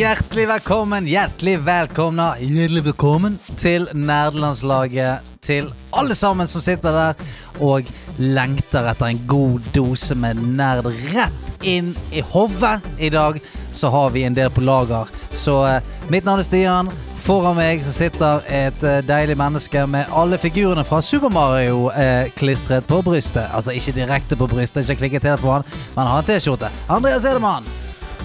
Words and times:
Hjertelig 0.00 0.46
velkommen, 0.48 1.06
hjertelig 1.06 1.58
velkomna, 1.66 2.24
hjertelig 2.40 2.80
velkommen 2.84 3.36
til 3.60 3.84
nerdelandslaget. 3.94 5.26
Til 5.42 5.68
alle 5.96 6.14
sammen 6.14 6.48
som 6.50 6.62
sitter 6.64 6.94
der 6.94 7.22
og 7.60 7.88
lengter 8.18 8.88
etter 8.90 9.10
en 9.10 9.22
god 9.28 9.70
dose 9.74 10.16
med 10.18 10.40
nerd 10.56 10.88
rett 11.14 11.64
inn 11.66 11.92
i 12.12 12.22
hodet. 12.32 12.80
I 12.98 13.10
dag 13.12 13.40
så 13.72 13.90
har 13.92 14.10
vi 14.10 14.24
en 14.24 14.34
del 14.36 14.50
på 14.50 14.64
lager. 14.64 15.08
Så 15.32 15.60
eh, 15.68 15.82
mitt 16.08 16.24
navn 16.24 16.40
er 16.40 16.48
Stian. 16.48 16.90
Foran 17.20 17.58
meg 17.58 17.82
så 17.84 17.92
sitter 17.92 18.46
et 18.48 18.82
eh, 18.82 19.02
deilig 19.04 19.36
menneske 19.38 19.84
med 19.86 20.08
alle 20.16 20.38
figurene 20.40 20.84
fra 20.88 21.02
Super 21.04 21.28
Mario 21.32 21.90
eh, 21.92 22.32
klistret 22.36 22.88
på 22.88 23.02
brystet. 23.04 23.46
Altså 23.52 23.76
ikke 23.76 23.98
direkte 24.00 24.40
på 24.40 24.48
brystet, 24.50 24.88
ikke 24.88 25.04
klikket 25.04 25.28
helt 25.28 25.44
på 25.44 25.52
han, 25.52 25.68
men 25.94 26.02
han 26.04 26.12
har 26.14 26.24
en 26.24 26.30
T-skjorte. 26.32 26.72
Andreas 26.88 27.28
Edemann. 27.28 27.68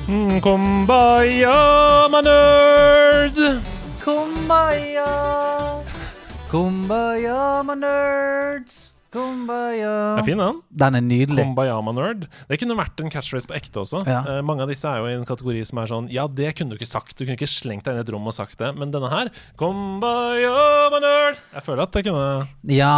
Mm, 0.08 0.40
Kumbaya, 0.42 1.56
my 2.14 2.22
nerd! 2.24 3.62
Kumbaya. 4.06 5.12
Kumbaya, 6.52 7.64
my 7.64 7.74
nerds. 7.74 8.95
Kumbaya. 9.16 9.96
Det 10.18 10.24
er 10.24 10.28
fin, 10.28 10.44
den. 10.44 10.62
Den 10.84 11.00
er 11.00 11.04
nydelig. 11.06 11.48
Kumbayama-nerd. 11.48 12.28
Det 12.50 12.60
kunne 12.62 12.78
vært 12.80 13.02
en 13.04 13.12
catchphrase 13.14 13.50
på 13.50 13.58
ekte 13.58 13.82
også. 13.86 14.04
Ja. 14.08 14.22
Uh, 14.28 14.40
mange 14.46 14.66
av 14.66 14.72
disse 14.72 14.90
er 14.90 15.02
jo 15.02 15.10
i 15.10 15.18
en 15.18 15.28
kategori 15.28 15.64
som 15.68 15.82
er 15.82 15.92
sånn 15.92 16.10
Ja, 16.14 16.28
det 16.28 16.54
kunne 16.60 16.76
du 16.76 16.80
ikke 16.80 16.90
sagt. 16.90 17.16
Du 17.18 17.26
kunne 17.26 17.40
ikke 17.40 17.50
slengt 17.50 17.88
deg 17.88 17.96
inn 17.96 18.04
i 18.04 18.06
et 18.06 18.14
rom 18.14 18.28
og 18.28 18.36
sagt 18.36 18.60
det. 18.62 18.74
Men 18.78 18.94
denne 18.94 19.12
her 19.12 19.32
Kumbayama-nerd. 19.62 21.40
Jeg 21.56 21.66
føler 21.66 21.88
at 21.88 21.96
det 21.96 22.06
kunne 22.10 22.76
Ja, 22.76 22.98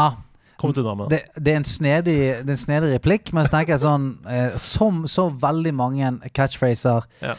det. 0.57 1.21
det, 1.37 1.51
er 1.53 1.59
en 1.59 1.67
snedig, 1.67 2.17
det 2.41 2.49
er 2.49 2.55
en 2.55 2.57
snedig 2.57 2.89
replikk, 2.95 3.31
men 3.33 3.45
så 3.45 3.53
tenker 3.53 3.75
jeg 3.75 3.83
sånn 3.83 4.07
eh, 4.25 4.55
Som 4.57 5.03
så 5.05 5.27
veldig 5.29 5.73
mange 5.77 6.11
catchphraser 6.33 7.05
Ja. 7.21 7.35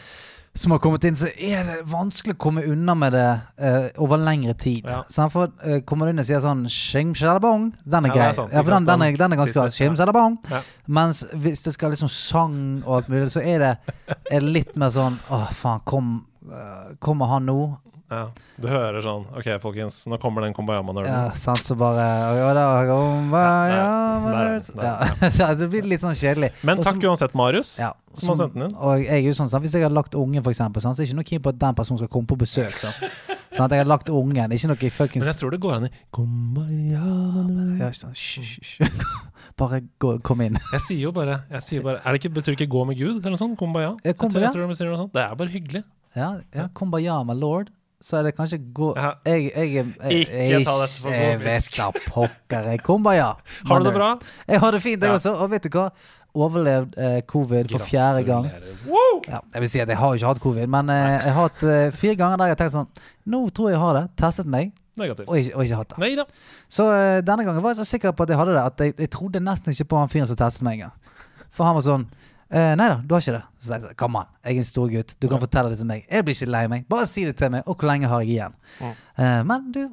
Som 0.59 0.73
har 0.75 0.81
kommet 0.83 1.05
inn, 1.07 1.15
så 1.15 1.29
er 1.39 1.63
det 1.67 1.77
vanskelig 1.87 2.35
å 2.35 2.39
komme 2.43 2.65
unna 2.67 2.95
med 2.99 3.13
det 3.15 3.27
uh, 3.63 3.85
over 4.03 4.19
lengre 4.19 4.53
tid. 4.59 4.83
Ja. 4.89 5.01
Så 5.07 5.23
han 5.23 5.31
får 5.31 5.51
uh, 5.63 5.77
kommer 5.87 6.09
du 6.09 6.13
inn 6.13 6.19
og 6.19 6.27
sier 6.27 6.41
sånn 6.43 6.65
Shim 6.73 7.13
shalabong. 7.15 7.69
Den 7.87 8.09
er 8.09 8.11
Ja, 8.11 8.15
grei. 8.17 8.29
sant, 8.35 8.51
ja, 8.51 8.63
for 8.65 8.75
den, 8.75 8.87
den, 8.89 9.05
er, 9.07 9.19
den 9.21 9.35
er 9.35 9.39
ganske 9.39 9.55
grei. 9.55 9.69
Shim 9.71 9.95
shalabong. 9.99 10.35
Ja. 10.51 10.59
Mens 10.99 11.23
hvis 11.31 11.63
det 11.63 11.75
skal 11.77 11.93
liksom 11.95 12.11
sang 12.11 12.57
og 12.83 12.97
alt 12.99 13.11
mulig, 13.13 13.29
så 13.31 13.43
er 13.43 13.63
det, 13.63 13.71
er 14.27 14.39
det 14.43 14.55
litt 14.59 14.75
mer 14.79 14.91
sånn 14.91 15.15
Å, 15.31 15.45
faen, 15.55 15.79
kom, 15.87 16.11
uh, 16.51 16.91
kommer 16.99 17.31
han 17.31 17.47
nå? 17.47 17.59
Ja. 18.09 18.23
Du 18.57 18.65
hører 18.67 19.03
sånn 19.05 19.27
OK, 19.37 19.47
folkens, 19.61 19.99
nå 20.09 20.17
kommer 20.21 20.41
den 20.41 20.55
Kumbaya, 20.57 20.81
my 20.85 20.95
nerd. 20.97 21.09
Ja, 21.09 21.29
sant, 21.37 21.61
så 21.61 21.75
bare 21.77 22.01
ja, 22.01 22.29
ja. 25.41 25.49
Det 25.59 25.67
blir 25.69 25.85
litt 25.85 26.01
sånn 26.01 26.17
kjedelig. 26.17 26.49
Men 26.65 26.81
takk 26.81 26.97
Også, 26.97 27.11
uansett, 27.11 27.35
Marius, 27.37 27.75
Ja, 27.79 27.91
som 28.17 28.33
har 28.33 28.39
sendt 28.41 28.57
den 28.57 28.69
inn. 28.69 28.77
Og 28.77 29.03
jeg 29.03 29.11
er 29.13 29.21
jo 29.27 29.35
sånn, 29.37 29.51
sant? 29.51 29.61
Hvis 29.65 29.77
jeg 29.77 29.85
hadde 29.85 29.97
lagt 29.97 30.17
ungen, 30.17 30.41
for 30.41 30.55
eksempel, 30.55 30.81
sant? 30.81 30.97
så 30.97 31.03
er 31.03 31.07
jeg 31.07 31.13
ikke 31.13 31.21
noe 31.21 31.29
keen 31.29 31.43
på 31.45 31.53
at 31.53 31.61
den 31.61 31.77
personen 31.77 32.01
skal 32.01 32.11
komme 32.15 32.29
på 32.31 32.39
besøk. 32.41 32.73
Sant? 32.81 32.97
Sånn 33.49 33.65
at 33.65 33.73
jeg 33.73 33.81
har 33.81 33.87
lagt 33.89 34.09
ungen, 34.13 34.51
ikke 34.53 34.67
noe 34.69 34.89
fuckings 34.93 35.23
Men 35.23 35.31
jeg 35.31 35.39
tror 35.39 35.53
det 35.55 35.57
går 35.63 35.71
an 35.79 35.85
i 35.87 35.89
Kumbaya, 36.13 36.99
my 37.47 37.79
ja, 37.79 37.87
sånn, 37.97 38.13
hysj. 38.13 38.75
Bare 39.59 39.79
gå, 40.01 40.11
kom 40.25 40.43
inn. 40.45 40.59
Jeg 40.75 40.83
sier 40.85 41.01
jo 41.07 41.11
bare, 41.15 41.39
jeg 41.49 41.65
sier 41.65 41.81
bare 41.83 41.97
Er 42.03 42.13
det 42.13 42.21
ikke, 42.21 42.31
Betyr 42.37 42.53
det 42.53 42.59
ikke 42.59 42.69
'gå 42.75 42.83
med 42.85 42.99
Gud'? 42.99 43.17
eller 43.17 43.33
noe 43.33 43.41
sånt? 43.41 43.57
Kumbaya? 43.57 43.95
Ja, 44.05 44.13
Jeg 44.13 44.19
tror- 44.21 44.39
Jeg 44.39 44.53
tror 44.53 44.69
det, 44.69 44.85
noe 44.85 45.01
sånt. 45.01 45.13
Det 45.17 45.23
er 45.25 45.33
bare 45.35 45.49
hyggelig. 45.49 45.83
Ja, 46.15 46.29
ja 46.53 46.67
kumbaya, 46.73 47.23
my 47.25 47.33
lord. 47.33 47.71
Så 47.99 48.15
er 48.19 48.23
det 48.29 48.35
kanskje 48.37 48.57
gå 48.73 48.93
Ja. 48.95 49.09
Jeg, 49.25 49.49
jeg, 49.55 49.73
jeg, 49.75 50.19
Ikke 50.23 50.63
ta 50.63 50.75
dette 50.79 51.01
for 51.01 51.09
god 51.09 51.19
Jeg 51.19 51.39
vet 51.43 51.65
da 51.75 51.89
pokker 52.07 52.69
jeg. 52.71 52.79
ja 53.17 53.33
Har 53.67 53.79
du 53.79 53.85
det 53.89 53.93
bra? 53.93 54.13
Jeg 54.47 54.59
har 54.59 54.71
det 54.71 54.81
fint, 54.81 55.01
jeg 55.03 55.09
Ja. 55.09 55.15
også. 55.17 55.33
Og 55.35 55.51
vet 55.51 55.63
du 55.63 55.69
hva? 55.77 55.89
Overlevd 56.35 56.93
eh, 56.97 57.21
covid 57.25 57.71
for 57.71 57.79
fjerde 57.83 58.23
gang. 58.23 58.45
Wow! 58.85 59.21
Ja, 59.27 59.39
jeg 59.53 59.61
vil 59.61 59.69
si 59.69 59.79
at 59.81 59.89
jeg 59.89 59.97
har 59.97 60.13
ikke 60.13 60.27
hatt 60.27 60.39
covid, 60.39 60.67
men 60.69 60.89
eh, 60.93 60.95
jeg 61.25 61.33
har 61.33 61.49
hatt 61.49 61.63
eh, 61.63 61.91
fire 61.91 62.15
ganger 62.15 62.37
der 62.37 62.45
jeg 62.51 62.55
har 62.55 62.59
tenkt 62.61 62.75
sånn 62.75 62.87
Nå 63.33 63.49
tror 63.49 63.71
jeg 63.71 63.75
jeg 63.75 63.81
har 63.81 63.97
det. 63.97 64.03
Testet 64.21 64.45
meg, 64.45 64.71
Negativt. 64.95 65.27
og 65.27 65.37
ikke, 65.41 65.55
og 65.57 65.63
ikke 65.65 65.75
hatt 65.81 65.89
det. 65.89 65.97
Neida. 66.05 66.25
Så 66.69 66.85
eh, 66.93 67.19
denne 67.25 67.43
gangen 67.47 67.63
var 67.65 67.73
jeg 67.73 67.81
så 67.81 67.89
sikker 67.89 68.13
på 68.13 68.23
at 68.23 68.29
jeg 68.29 68.37
hadde 68.39 68.53
det, 68.55 68.63
at 68.63 68.85
jeg, 68.85 69.09
trodde 69.09 69.41
nesten 69.43 69.73
ikke 69.73 69.89
på 69.89 69.97
han 70.03 70.13
fyren 70.13 70.29
som 70.29 70.37
testet 70.39 70.63
meg 70.69 70.79
engang. 70.79 70.93
For 71.49 71.65
han 71.65 71.75
var 71.75 71.81
sånn 71.89 72.05
eh, 72.05 72.28
Nei 72.49 72.87
da, 72.89 72.95
du 73.05 73.13
har 73.13 73.21
ikke 73.21 73.35
det. 73.35 73.43
Så 73.61 73.75
jeg 73.75 73.83
sa 73.83 73.93
kom 73.99 74.15
an, 74.17 74.29
jeg 74.41 74.57
er 74.57 74.63
en 74.63 74.67
stor 74.67 74.89
gutt. 74.89 75.11
Du 75.21 75.27
kan 75.29 75.41
fortelle 75.41 75.69
det 75.69 75.77
til 75.81 75.89
meg. 75.89 76.05
Jeg 76.09 76.25
blir 76.25 76.37
ikke 76.37 76.49
lei 76.49 76.63
meg. 76.71 76.87
Bare 76.89 77.05
si 77.09 77.27
det 77.27 77.35
til 77.37 77.51
meg. 77.53 77.67
Og 77.69 77.77
hvor 77.77 77.91
lenge 77.91 78.09
har 78.09 78.23
jeg 78.25 78.39
igjen? 78.39 78.55
Mm. 78.79 78.95
Eh, 79.21 79.41
men 79.51 79.67
du, 79.75 79.83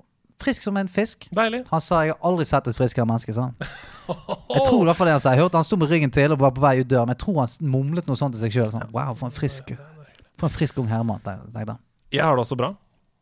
frisk 0.43 0.63
som 0.65 0.77
en 0.81 0.89
fisk. 0.89 1.29
Deilig. 1.37 1.65
Han 1.71 1.83
sa 1.85 2.03
jeg 2.07 2.15
har 2.15 2.31
aldri 2.31 2.47
sett 2.49 2.71
et 2.71 2.79
friskere 2.79 3.07
menneske, 3.09 3.35
sa 3.37 3.51
han. 3.51 3.55
Jeg 4.07 4.63
tror 4.69 4.85
i 4.85 4.87
hvert 4.87 4.95
fall 4.95 5.09
det 5.09 5.15
han 5.17 5.23
sa. 5.25 5.33
Jeg 5.35 5.43
hørte 5.43 5.59
han 5.59 5.67
sto 5.67 5.77
med 5.81 5.91
ryggen 5.91 6.13
til 6.15 6.31
og 6.31 6.39
var 6.39 6.53
på 6.55 6.63
vei 6.63 6.77
ut 6.79 6.87
døra, 6.87 7.03
men 7.09 7.17
jeg 7.17 7.25
tror 7.25 7.41
han 7.41 7.71
mumlet 7.73 8.07
noe 8.07 8.15
sånt 8.21 8.37
til 8.37 8.45
seg 8.45 8.53
sjøl. 8.55 8.69
Sånn, 8.71 8.85
wow, 8.95 9.17
for 9.19 9.27
en 9.27 9.35
frisk 9.35 9.73
For 10.39 10.47
en 10.47 10.55
frisk 10.55 10.79
ung 10.79 10.87
herremann, 10.87 11.19
tenkte 11.25 11.65
jeg. 11.65 11.75
Jeg 12.15 12.23
har 12.23 12.39
det 12.39 12.45
også 12.45 12.59
bra. 12.61 12.69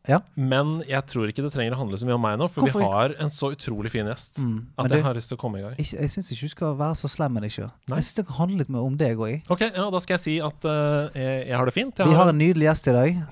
Ja. 0.07 0.19
Men 0.37 0.83
jeg 0.87 1.01
tror 1.09 1.29
ikke 1.31 1.41
det 1.45 1.51
trenger 1.55 1.73
å 1.73 1.79
handle 1.79 1.97
så 1.97 2.05
mye 2.05 2.17
om 2.17 2.21
meg 2.21 2.37
nå, 2.39 2.47
for 2.51 2.61
Hvorfor 2.65 2.83
vi 2.83 2.89
har 2.91 3.15
en 3.23 3.31
så 3.33 3.49
utrolig 3.55 3.89
fin 3.93 4.05
gjest 4.05 4.37
Mm, 4.43 4.65
at 4.77 4.89
du- 4.91 4.95
jeg 4.97 5.03
har 5.03 5.13
lyst 5.17 5.29
til 5.33 5.37
å 5.37 5.41
komme 5.41 5.59
i 5.59 5.61
gang. 5.63 5.75
Jeg, 5.79 5.87
jeg 5.97 6.09
syns 6.13 6.31
ikke 6.31 6.41
du 6.49 6.49
skal 6.55 6.75
være 6.77 6.95
så 6.95 7.09
slem 7.09 7.33
med 7.33 7.43
deg 7.43 7.51
sjøl. 7.51 7.71
Jeg 7.89 8.03
syns 8.05 8.15
det 8.15 8.27
kan 8.27 8.35
handle 8.43 8.57
litt 8.61 8.69
mer 8.69 8.85
om 8.85 8.95
deg 8.97 9.17
òg. 9.17 9.41
Ok, 9.49 9.61
ja, 9.71 9.89
Da 9.89 9.99
skal 9.99 10.13
jeg 10.17 10.23
si 10.25 10.37
at 10.39 10.65
uh, 10.65 11.09
jeg, 11.15 11.47
jeg 11.47 11.55
har 11.55 11.65
det 11.65 11.73
fint. 11.73 11.97
Jeg 11.97 12.07
Vi 12.07 12.13
har 12.13 12.29
en 12.29 12.37
nydelig 12.37 12.69
gjest 12.69 12.87
i 12.87 12.91
dag. 12.91 13.25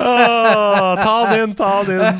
oh, 0.00 0.96
ta 1.02 1.26
den 1.36 1.54
ta 1.54 1.82
den. 1.84 2.16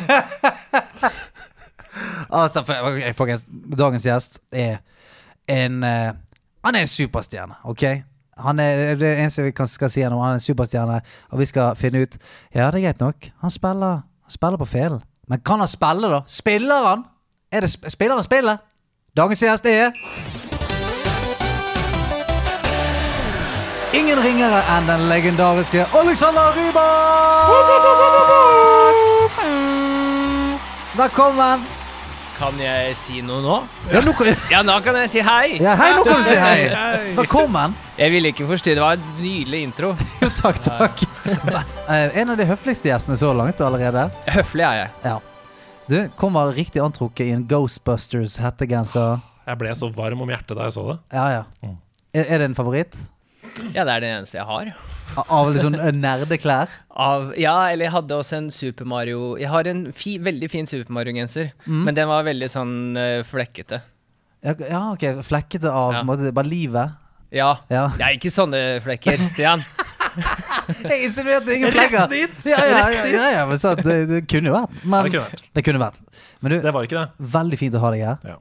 Altså, 2.30 2.62
for, 2.66 2.74
folkens, 3.16 3.46
dagens 3.78 4.04
gjest 4.06 4.38
er 4.52 4.78
en 5.48 5.82
eh, 5.86 6.10
Han 6.68 6.74
er 6.74 6.80
en 6.80 6.86
superstjerne, 6.86 7.54
OK? 7.64 7.82
Han 8.38 8.58
er 8.60 8.94
det 8.94 9.18
eneste 9.18 9.42
vi 9.42 9.50
kan, 9.50 9.66
skal 9.66 9.88
si 9.90 10.02
nå. 10.04 10.18
Han 10.20 10.34
er 10.34 10.34
en 10.36 10.40
superstjerne, 10.40 11.00
og 11.32 11.38
vi 11.40 11.44
skal 11.48 11.76
finne 11.76 12.02
ut 12.02 12.18
Ja, 12.54 12.66
det 12.70 12.74
er 12.82 12.84
greit 12.90 13.00
nok. 13.00 13.28
Han 13.40 13.50
spiller, 13.50 14.02
han 14.22 14.30
spiller 14.30 14.56
på 14.56 14.64
felen. 14.64 15.00
Men 15.28 15.40
kan 15.40 15.58
han 15.58 15.68
spille, 15.68 16.10
da? 16.12 16.20
Spiller 16.26 16.88
han? 16.88 17.04
Er 17.52 17.60
det 17.64 17.70
sp 17.72 17.88
spiller 17.88 18.14
han 18.20 18.24
spillet? 18.24 18.58
Dagens 19.16 19.40
gjest 19.40 19.66
er 19.66 19.96
Ingen 23.96 24.20
ringere 24.20 24.60
enn 24.76 24.92
den 24.92 25.08
legendariske 25.08 25.86
Alexander 26.02 26.52
Rybak! 26.52 27.48
Velkommen. 31.00 31.77
Kan 32.38 32.54
jeg 32.62 32.92
si 32.98 33.18
noe 33.26 33.40
nå? 33.42 33.54
Ja, 33.90 34.00
nå, 34.04 34.12
kan- 34.14 34.28
Ja, 34.52 34.60
nå 34.62 34.76
kan 34.84 34.94
jeg 35.02 35.10
si 35.10 35.20
hei! 35.26 35.58
ja, 35.58 35.74
hei, 35.74 35.88
nå 35.96 36.04
kan 36.06 36.20
du 36.20 36.26
si 36.28 36.36
hei. 36.38 37.14
Velkommen. 37.16 37.74
Jeg 37.98 38.12
ville 38.12 38.30
ikke 38.30 38.46
forstyrre. 38.46 38.76
Det 38.78 38.84
var 38.84 38.92
en 38.92 39.08
nydelig 39.24 39.62
intro. 39.66 39.90
Jo, 40.22 40.28
takk, 40.38 40.60
takk. 40.62 41.02
Eh, 41.26 42.20
En 42.20 42.30
av 42.30 42.36
de 42.38 42.46
høfligste 42.46 42.88
gjestene 42.92 43.16
så 43.18 43.32
langt 43.34 43.58
allerede. 43.60 44.06
Høflig 44.30 44.62
er 44.68 44.76
jeg. 44.84 44.90
Ja. 45.04 45.16
Du 45.88 45.98
kommer 46.20 46.52
riktig 46.54 46.82
antrukket 46.84 47.26
i 47.26 47.34
en 47.34 47.42
Ghostbusters 47.48 48.36
hettegenser. 48.38 49.18
Jeg 49.48 49.58
ble 49.58 49.74
så 49.74 49.88
varm 49.90 50.22
om 50.22 50.28
hjertet 50.30 50.54
da 50.58 50.68
jeg 50.68 50.76
så 50.76 50.84
det. 50.92 50.98
Ja, 51.16 51.26
ja. 51.40 51.44
Mm. 51.64 51.76
Er, 52.14 52.24
er 52.28 52.38
det 52.44 52.50
en 52.52 52.54
favoritt? 52.58 52.94
Ja, 53.74 53.84
det 53.84 53.92
er 53.96 54.00
det 54.04 54.10
eneste 54.16 54.38
jeg 54.38 54.46
har. 54.48 54.70
Av 55.18 55.48
eh, 55.56 55.92
nerdeklær? 55.96 56.68
Av, 56.92 57.30
ja, 57.40 57.54
eller 57.72 57.88
jeg 57.88 57.94
hadde 57.94 58.16
også 58.20 58.36
en 58.36 58.50
Super 58.54 58.84
Mario 58.86 59.36
Jeg 59.40 59.48
har 59.50 59.66
en 59.70 59.86
fi, 59.96 60.18
veldig 60.22 60.50
fin 60.52 60.66
Super 60.68 60.92
Mario-genser, 60.94 61.52
Mm. 61.66 61.84
men 61.88 61.96
den 61.96 62.08
var 62.10 62.26
veldig 62.28 62.48
sånn 62.52 62.74
uh, 62.98 63.22
flekkete. 63.26 63.80
Ja, 64.44 64.54
ja, 64.68 64.82
ok. 64.92 65.06
Flekkete 65.26 65.72
av 65.72 65.96
Ja. 65.96 66.02
måte, 66.06 66.30
bare 66.36 66.46
livet? 66.46 66.92
Ja. 67.34 67.56
Ja. 67.72 67.88
Det 67.96 68.04
er 68.04 68.14
ikke 68.20 68.30
sånne 68.32 68.62
flekker, 68.84 69.18
Stian. 69.32 69.64
Jeg 70.88 71.08
insinuerte 71.08 71.54
ingen 71.54 71.72
flekker! 71.72 72.12
Ja, 72.48 72.58
ja, 72.60 72.84
ja, 72.92 73.04
ja, 73.12 73.26
ja, 73.38 73.42
men 73.48 73.58
sant, 73.60 73.82
det, 73.86 73.98
det 74.10 74.22
kunne 74.30 74.50
jo 74.50 74.54
vært. 74.56 74.78
Men, 74.84 75.04
det 75.06 75.12
kunne 75.12 75.24
vært. 75.28 75.42
det 75.54 75.64
kunne 75.66 75.82
vært. 75.82 75.98
Men 76.40 76.52
du, 76.52 76.56
Det 76.64 76.72
var 76.74 76.86
ikke 76.88 76.98
det. 77.02 77.28
veldig 77.36 77.58
fint 77.60 77.76
å 77.78 77.82
ha 77.84 77.90
deg 77.94 78.04
her. 78.06 78.18
Ja. 78.34 78.36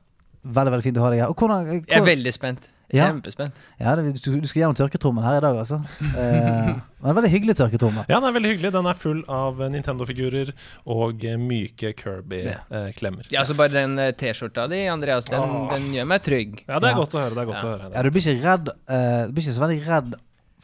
Veldig, 0.57 0.73
veldig 0.75 0.85
fint 0.87 0.97
å 0.99 1.05
ha 1.05 1.11
deg 1.13 1.21
her. 1.23 1.31
Og 1.33 1.39
hvordan, 1.43 1.69
Jeg 1.73 1.85
er 1.99 2.05
veldig 2.07 2.33
spent. 2.35 2.67
Ja. 2.95 3.09
Kjempespent. 3.09 3.51
Ja, 3.81 3.95
det, 3.99 4.13
du, 4.23 4.37
du 4.39 4.47
skal 4.47 4.61
gjennom 4.61 4.75
tørketrommelen 4.79 5.27
her 5.27 5.39
i 5.41 5.43
dag, 5.43 5.57
altså. 5.59 5.81
Eh, 6.07 6.69
men 7.01 7.09
en 7.11 7.17
veldig 7.17 7.31
hyggelig 7.33 7.57
tørketrommel. 7.59 8.05
Ja, 8.07 8.21
den 8.21 8.29
er 8.29 8.35
veldig 8.37 8.51
hyggelig. 8.53 8.71
Den 8.77 8.87
er 8.87 8.99
full 9.01 9.23
av 9.27 9.59
Nintendo-figurer 9.73 10.53
og 10.95 11.25
eh, 11.27 11.35
myke 11.41 11.91
Kirby-klemmer. 11.99 13.27
Ja, 13.33 13.41
altså 13.43 13.57
Bare 13.59 13.73
den 13.75 13.97
eh, 13.99 14.13
T-skjorta 14.15 14.69
di, 14.71 14.85
Andreas, 14.91 15.27
den, 15.31 15.57
den 15.73 15.89
gjør 15.97 16.07
meg 16.13 16.23
trygg. 16.23 16.61
Ja, 16.67 16.79
det 16.79 16.93
er 16.93 16.95
Ja. 16.95 17.01
godt 17.01 17.17
å 17.17 17.25
høre. 17.25 17.35
Det 17.35 17.43
er 17.43 17.51
godt 17.51 17.59
Ja. 17.59 17.65
å 17.67 17.75
høre. 17.75 17.91
Ja, 17.97 18.03
du 18.07 18.11
blir 18.15 18.23
ikke 18.23 18.47
redd 18.47 18.71
uh, 18.71 19.27
Du 19.27 19.35
blir 19.35 19.43
ikke 19.43 19.57
så 19.59 19.65
veldig 19.67 19.81
redd 19.87 20.15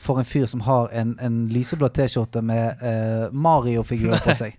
for 0.04 0.20
en 0.20 0.26
fyr 0.26 0.48
som 0.50 0.64
har 0.66 0.90
en, 0.96 1.14
en 1.22 1.36
lyseblå 1.54 1.92
T-skjorte 1.94 2.42
med 2.42 2.80
uh, 2.82 3.28
Mario-figurer 3.36 4.24
på 4.26 4.34
seg. 4.40 4.56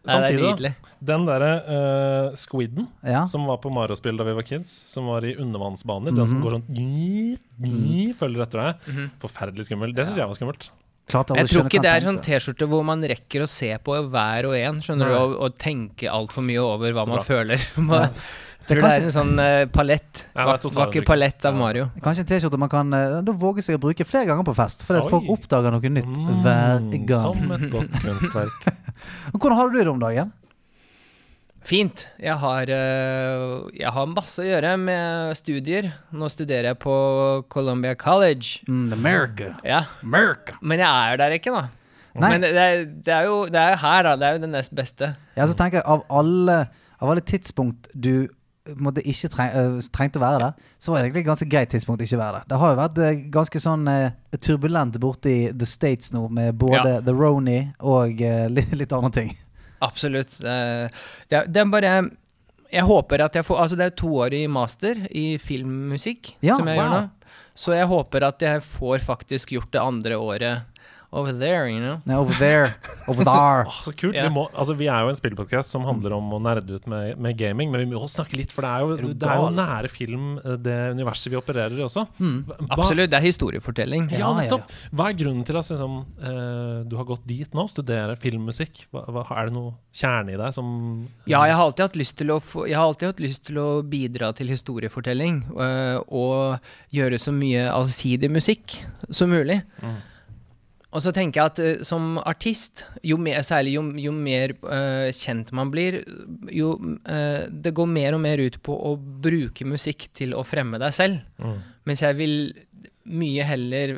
Nei, 0.00 0.14
Samtidig, 0.16 0.70
den 1.04 1.26
derre 1.28 1.50
uh, 1.68 2.36
squidden 2.40 2.86
Ja. 3.04 3.26
som 3.28 3.44
var 3.44 3.58
på 3.60 3.68
Mario-spill 3.72 4.16
da 4.16 4.24
vi 4.24 4.32
var 4.38 4.46
kids, 4.48 4.72
som 4.88 5.06
var 5.12 5.26
i 5.28 5.34
undervannsbaner, 5.36 6.14
den 6.16 6.26
som 6.30 6.40
går 6.40 6.56
sånn 6.56 6.64
ny, 6.72 7.36
ny, 7.60 8.06
følger 8.16 8.46
etter 8.46 8.62
deg. 8.64 9.10
Forferdelig 9.20 9.68
skummel. 9.68 9.92
Det 9.96 10.06
syns 10.08 10.22
jeg 10.22 10.30
var 10.32 10.38
skummelt. 10.40 10.70
Jeg 11.10 11.48
tror 11.50 11.66
ikke 11.66 11.82
det 11.82 11.90
er 11.90 12.04
sånn. 12.06 12.20
T-skjorte 12.22 12.68
hvor 12.70 12.84
man 12.86 13.02
rekker 13.02 13.42
å 13.42 13.48
se 13.50 13.72
på 13.82 13.96
hver 14.12 14.46
og 14.46 14.54
en, 14.56 14.78
skjønner 14.84 15.10
du, 15.10 15.14
Nei. 15.16 15.22
og, 15.24 15.32
og 15.48 15.56
tenke 15.58 16.06
altfor 16.12 16.44
mye 16.46 16.62
over 16.62 16.94
hva 16.96 17.04
man 17.10 17.24
føler. 17.26 17.58
Man, 17.76 18.14
Det 18.60 18.76
tror 18.76 18.84
det 18.86 18.90
er 19.00 19.06
en 19.08 19.14
sånn 19.16 19.32
uh, 19.40 19.64
palett. 19.74 20.20
Ja, 20.36 20.44
er 20.54 20.74
Vakker 20.76 21.02
palett 21.08 21.42
av 21.48 21.56
Ja. 21.56 21.58
Mario. 21.58 21.86
Kanskje 22.04 22.22
en 22.22 22.28
T-skjorte 22.30 22.58
man 22.60 22.70
kan 22.70 22.92
uh, 22.94 23.16
da 23.26 23.32
våge 23.34 23.64
seg 23.66 23.76
å 23.80 23.82
bruke 23.82 24.06
flere 24.06 24.28
ganger 24.30 24.46
på 24.46 24.54
fest. 24.54 24.84
Fordi 24.86 25.00
at 25.02 25.10
folk 25.10 25.26
oppdager 25.34 25.74
noe 25.74 25.90
nytt 25.96 26.20
hver 26.44 26.78
Mm, 26.78 27.06
gang. 27.08 27.24
Som 27.24 27.50
et 27.56 27.66
godt 27.72 27.96
kunstverk. 28.04 28.70
Og 29.32 29.40
Hvordan 29.40 29.58
har 29.58 29.70
du 29.70 29.78
det 29.78 29.88
om 29.90 30.02
dagen? 30.02 30.32
Fint. 31.60 32.06
Jeg 32.18 32.34
har, 32.40 32.70
eh, 32.72 33.68
jeg 33.76 33.92
har 33.92 34.06
masse 34.08 34.40
å 34.40 34.46
gjøre 34.46 34.72
med 34.80 35.36
studier. 35.36 35.90
Nå 36.16 36.30
studerer 36.32 36.70
jeg 36.70 36.78
på 36.80 36.94
Columbia 37.52 37.94
College. 37.94 38.62
Mm, 38.66 38.94
America. 38.96 39.52
Ja, 39.66 39.84
America. 40.02 40.56
Men 40.62 40.80
jeg 40.80 40.88
er 40.88 41.20
der 41.20 41.36
ikke, 41.36 41.52
da. 41.52 41.68
Nei. 42.16 42.30
Men 42.32 42.42
det, 42.42 42.50
det, 42.56 42.64
er, 42.64 42.84
det 43.06 43.14
er 43.14 43.28
jo 43.28 43.36
det 43.46 43.60
er 43.60 43.74
jo 43.76 43.80
her, 43.84 44.02
da. 44.08 44.16
Det 44.18 44.26
er 44.26 44.38
jo 44.38 44.42
det 44.46 44.50
nest 44.56 44.74
beste. 44.74 45.12
Ja, 45.36 45.46
så 45.46 45.54
tenker 45.54 45.78
jeg 45.78 45.86
Av 45.86 46.02
alle, 46.10 46.56
av 46.98 47.12
alle 47.12 47.22
tidspunkt 47.22 47.90
du 47.94 48.28
måte 48.78 49.02
ikke 49.02 49.28
treng, 49.32 49.50
eh, 49.56 49.88
trengte 49.92 50.20
å 50.20 50.22
være 50.22 50.38
der, 50.44 50.52
så 50.78 50.92
var 50.92 51.00
det 51.00 51.08
egentlig 51.08 51.24
et 51.24 51.28
ganske 51.30 51.48
greit 51.50 51.70
tidspunkt 51.74 52.00
å 52.02 52.06
ikke 52.06 52.18
være 52.20 52.38
der. 52.40 52.46
Det 52.52 52.58
har 52.62 52.70
jo 52.74 52.78
vært 52.80 52.98
eh, 53.06 53.20
ganske 53.34 53.60
sånn 53.64 53.88
eh, 53.88 54.10
turbulent 54.38 54.98
borte 55.02 55.30
i 55.32 55.52
The 55.52 55.66
States 55.66 56.12
nå, 56.12 56.28
med 56.30 56.54
både 56.60 56.96
Ja. 56.96 57.00
The 57.00 57.12
Roni 57.16 57.58
og 57.80 58.20
litt, 58.56 58.72
litt 58.76 58.92
andre 58.92 59.10
ting. 59.10 59.36
Absolutt. 59.82 60.38
Det, 60.40 61.32
er- 61.32 61.70
bare 61.72 62.10
Jeg 62.70 62.84
håper 62.86 63.22
at 63.24 63.34
jeg 63.34 63.44
får 63.48 63.58
Altså, 63.64 63.76
det 63.80 63.86
er 63.88 63.96
to 63.98 64.10
år 64.22 64.34
i 64.36 64.46
master 64.46 65.06
i 65.10 65.38
filmmusikk 65.42 66.34
Ja, 66.44 66.56
som 66.56 66.68
jeg 66.68 66.78
gjør 66.78 66.92
nå. 66.94 67.06
Så 67.60 67.72
jeg 67.74 67.86
håper 67.90 68.24
at 68.28 68.40
jeg 68.44 68.62
får 68.62 69.02
faktisk 69.04 69.52
gjort 69.56 69.72
det 69.74 69.80
andre 69.82 70.16
året 70.16 70.69
over 71.12 71.32
there, 71.34 71.68
you 71.68 71.80
know. 71.80 71.98
Nei, 72.06 72.16
over 72.16 72.34
there, 72.38 72.74
over 73.10 73.24
there. 73.26 73.64
oh, 73.68 73.78
så 73.84 73.92
kult. 73.92 74.14
Yeah. 74.14 74.28
Vi, 74.28 74.34
må, 74.34 74.46
altså, 74.54 74.76
vi 74.78 74.86
er 74.86 75.04
jo 75.04 75.10
en 75.10 75.18
spillpodkast 75.18 75.74
som 75.74 75.84
handler 75.88 76.14
om 76.16 76.30
å 76.36 76.38
nerde 76.42 76.78
ut 76.78 76.86
med, 76.90 77.18
med 77.18 77.38
gaming, 77.38 77.72
men 77.72 77.82
vi 77.82 77.90
må 77.90 78.06
snakke 78.10 78.38
litt, 78.38 78.54
for 78.54 78.66
det 78.66 78.70
er 78.70 78.84
jo, 78.84 79.12
det 79.18 79.30
er 79.30 79.42
jo 79.42 79.48
nære 79.56 79.90
film, 79.90 80.28
eh, 80.44 80.56
det 80.62 80.76
universet 80.94 81.32
vi 81.32 81.38
opererer 81.40 81.74
i 81.74 81.84
også. 81.86 82.06
Hva, 82.20 82.58
Absolutt. 82.76 83.10
Det 83.10 83.18
er 83.18 83.26
historiefortelling. 83.26 84.06
Ja, 84.14 84.20
Ja, 84.20 84.28
ja, 84.28 84.30
ja. 84.30 84.44
nettopp. 84.44 84.74
Hva 84.94 85.08
er 85.10 85.16
grunnen 85.18 85.46
til 85.48 85.58
at 85.58 85.70
liksom, 85.72 85.96
uh, 86.20 86.82
du 86.86 86.96
har 86.98 87.08
gått 87.08 87.24
dit 87.28 87.56
nå, 87.56 87.66
studerer 87.70 88.20
filmmusikk? 88.20 88.84
Hva, 88.94 89.04
hva, 89.10 89.24
er 89.40 89.50
det 89.50 89.56
noe 89.56 89.74
kjerne 89.96 90.34
i 90.34 90.38
deg 90.40 90.54
som 90.54 90.68
Ja, 91.30 91.42
jeg 91.48 91.56
har 91.56 91.64
alltid 91.64 91.88
hatt 91.88 91.98
lyst 91.98 92.18
til 92.20 92.34
å, 92.34 92.38
få, 92.44 92.66
jeg 92.70 92.78
har 92.78 92.86
alltid 92.86 93.12
hatt 93.12 93.24
lyst 93.24 93.46
til 93.48 93.58
å 93.62 93.68
bidra 93.82 94.30
til 94.36 94.52
historiefortelling. 94.52 95.42
uh, 95.56 95.98
og 96.06 96.94
gjøre 96.94 97.18
så 97.20 97.34
mye 97.34 97.66
allsidig 97.72 98.30
musikk 98.32 98.78
som 99.10 99.32
mulig. 99.32 99.60
Mm. 99.82 99.98
Og 100.90 101.04
så 101.04 101.12
tenker 101.14 101.38
jeg 101.38 101.52
at 101.52 101.60
uh, 101.62 101.84
som 101.86 102.16
artist, 102.26 102.84
jo 103.06 103.18
mer, 103.20 103.42
særlig 103.46 103.76
jo, 103.76 103.84
jo 104.00 104.14
mer 104.14 104.56
uh, 104.64 105.06
kjent 105.14 105.52
man 105.56 105.70
blir, 105.70 106.00
jo 106.50 106.72
uh, 106.80 107.46
Det 107.50 107.74
går 107.76 107.90
mer 107.90 108.16
og 108.16 108.24
mer 108.24 108.42
ut 108.42 108.58
på 108.66 108.74
å 108.74 108.96
bruke 108.98 109.66
musikk 109.68 110.08
til 110.16 110.34
å 110.34 110.42
fremme 110.46 110.80
deg 110.82 110.96
selv. 110.96 111.22
Mm. 111.38 111.60
Mens 111.86 112.02
jeg 112.06 112.18
vil 112.18 112.36
mye 113.10 113.42
heller 113.42 113.94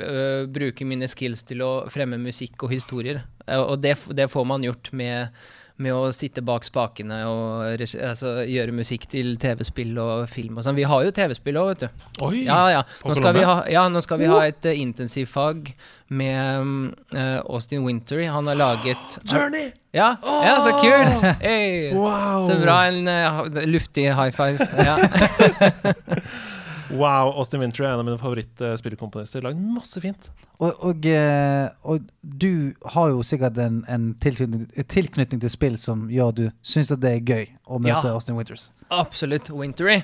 bruke 0.48 0.86
mine 0.88 1.04
skills 1.10 1.42
til 1.44 1.60
å 1.66 1.72
fremme 1.92 2.16
musikk 2.22 2.62
og 2.64 2.70
historier. 2.72 3.18
Og 3.44 3.74
det, 3.82 3.96
det 4.14 4.28
får 4.32 4.46
man 4.48 4.64
gjort 4.64 4.88
med, 4.96 5.42
med 5.76 5.94
å 5.94 6.10
sitte 6.14 6.42
bak 6.44 6.66
spakene 6.66 7.22
og 7.28 7.80
altså, 7.80 8.34
gjøre 8.48 8.74
musikk 8.76 9.08
til 9.12 9.34
TV-spill 9.40 9.96
og 10.02 10.28
film 10.30 10.58
og 10.58 10.66
sånn. 10.66 10.78
Vi 10.78 10.86
har 10.88 11.06
jo 11.06 11.14
TV-spill 11.16 11.58
òg, 11.60 11.72
vet 11.72 11.84
du. 11.84 12.06
Oi! 12.28 12.44
Ja, 12.46 12.60
ja. 12.72 12.84
Nå 13.06 13.16
skal 13.18 13.36
vi 13.38 13.44
ha, 13.48 13.58
ja, 13.72 13.86
nå 13.92 14.02
skal 14.04 14.22
vi 14.22 14.30
ha 14.30 14.40
et 14.46 14.68
uh, 14.68 14.74
intensivfag 14.76 15.72
med 16.12 16.92
eh, 17.16 17.38
Austin 17.48 17.86
Wintery. 17.86 18.26
Han 18.28 18.50
har 18.50 18.58
laget 18.60 19.20
Journey! 19.24 19.70
Ja, 19.96 20.14
ja 20.44 20.58
så 20.60 20.76
kult! 20.76 21.24
Hey. 21.40 21.88
Wow! 21.96 22.44
Så 22.44 22.58
bra. 22.60 22.82
En 22.92 23.08
uh, 23.08 23.64
luftig 23.64 24.10
high 24.12 24.32
five. 24.36 24.60
Ja. 24.76 24.98
Wow, 26.92 27.32
Austin 27.40 27.60
Winter 27.62 27.84
er 27.86 27.94
en 27.94 28.02
av 28.02 28.06
mine 28.06 28.18
favorittspillekomponister. 28.20 29.42
Lagd 29.44 29.60
masse 29.74 30.00
fint. 30.04 30.30
Og, 30.62 30.76
og, 30.84 31.06
eh, 31.08 31.68
og 31.88 32.04
du 32.22 32.74
har 32.94 33.10
jo 33.10 33.22
sikkert 33.26 33.56
en, 33.58 33.80
en 33.90 34.10
tilknytning, 34.22 34.68
tilknytning 34.92 35.40
til 35.42 35.50
spill 35.50 35.78
som 35.80 36.04
gjør 36.12 36.32
at 36.34 36.38
du 36.38 36.44
syns 36.62 36.92
det 36.92 37.14
er 37.16 37.20
gøy 37.24 37.46
å 37.66 37.80
møte 37.82 38.06
Ja. 38.06 38.14
Austin 38.14 38.36
Winters. 38.38 38.68
Absolutt. 38.92 39.50
Wintery. 39.50 40.02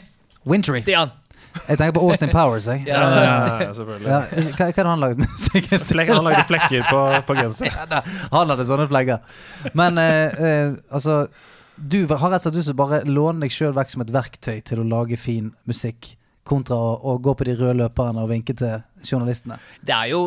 Wintery. 0.48 0.80
Stian. 0.82 1.12
Jeg 1.68 1.78
tenker 1.78 1.94
på 1.96 2.02
Austin 2.08 2.32
Powers, 2.34 2.66
jeg. 2.66 2.84
Ja. 2.90 2.98
Ja, 3.62 3.72
selvfølgelig. 3.78 4.08
Ja, 4.10 4.18
hva, 4.26 4.56
hva 4.58 4.66
hadde 4.72 4.88
han 4.90 5.04
lagd 5.04 5.22
musikk 5.22 5.68
til? 5.70 6.02
Han 6.10 6.26
lagde 6.26 6.44
flekker 6.48 6.88
på, 6.88 7.04
på 7.28 7.36
genseren. 7.38 7.94
Ja, 7.94 8.02
Han 8.34 8.50
hadde 8.52 8.66
sånne 8.68 8.88
flekker. 8.90 9.22
Men 9.78 10.00
eh, 10.02 10.40
eh, 10.50 10.72
altså 10.90 11.26
Du 11.78 12.00
har 12.10 12.18
rett 12.32 12.40
og 12.40 12.48
slett 12.48 12.58
lyst 12.58 12.72
til 12.72 12.74
å 12.74 12.80
bare 12.80 13.04
låne 13.06 13.44
deg 13.46 13.54
sjøl 13.54 13.76
vekk 13.76 13.92
som 13.94 14.02
et 14.02 14.10
verktøy 14.14 14.56
til 14.66 14.82
å 14.82 14.86
lage 14.88 15.14
fin 15.20 15.52
musikk, 15.70 16.16
kontra 16.48 16.76
å, 16.76 16.94
å 17.12 17.18
gå 17.22 17.34
på 17.38 17.46
de 17.48 17.54
røde 17.60 17.76
løperne 17.82 18.24
og 18.24 18.30
vinke 18.32 18.56
til 18.56 18.80
journalistene. 19.04 19.58
Det 19.84 19.94
er 19.94 20.10
jo, 20.14 20.22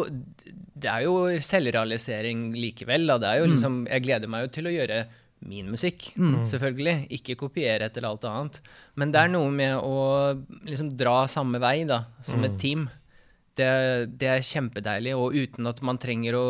det 0.81 0.89
er 0.91 1.07
jo 1.07 1.15
selvrealisering 1.41 2.51
likevel. 2.57 3.07
Da. 3.09 3.17
Det 3.23 3.31
er 3.33 3.41
jo 3.41 3.49
Mm. 3.49 3.51
liksom, 3.55 3.81
jeg 3.89 4.05
gleder 4.05 4.29
meg 4.31 4.45
jo 4.47 4.53
til 4.59 4.69
å 4.69 4.73
gjøre 4.77 5.01
min 5.49 5.71
musikk, 5.73 6.11
selvfølgelig. 6.45 7.07
Ikke 7.17 7.33
kopiere 7.39 7.87
etter 7.89 8.05
alt 8.05 8.25
annet. 8.29 8.59
Men 8.95 9.09
det 9.11 9.23
er 9.23 9.31
noe 9.33 9.49
med 9.49 9.73
å 9.81 10.37
liksom 10.69 10.91
dra 10.99 11.23
samme 11.27 11.57
vei, 11.63 11.79
da, 11.89 12.03
som 12.21 12.43
et 12.45 12.59
team. 12.61 12.83
Det, 13.57 13.67
det 14.21 14.29
er 14.31 14.45
kjempedeilig, 14.45 15.11
og 15.17 15.33
uten 15.35 15.67
at 15.67 15.81
man 15.83 15.97
trenger 15.99 16.37
å 16.37 16.45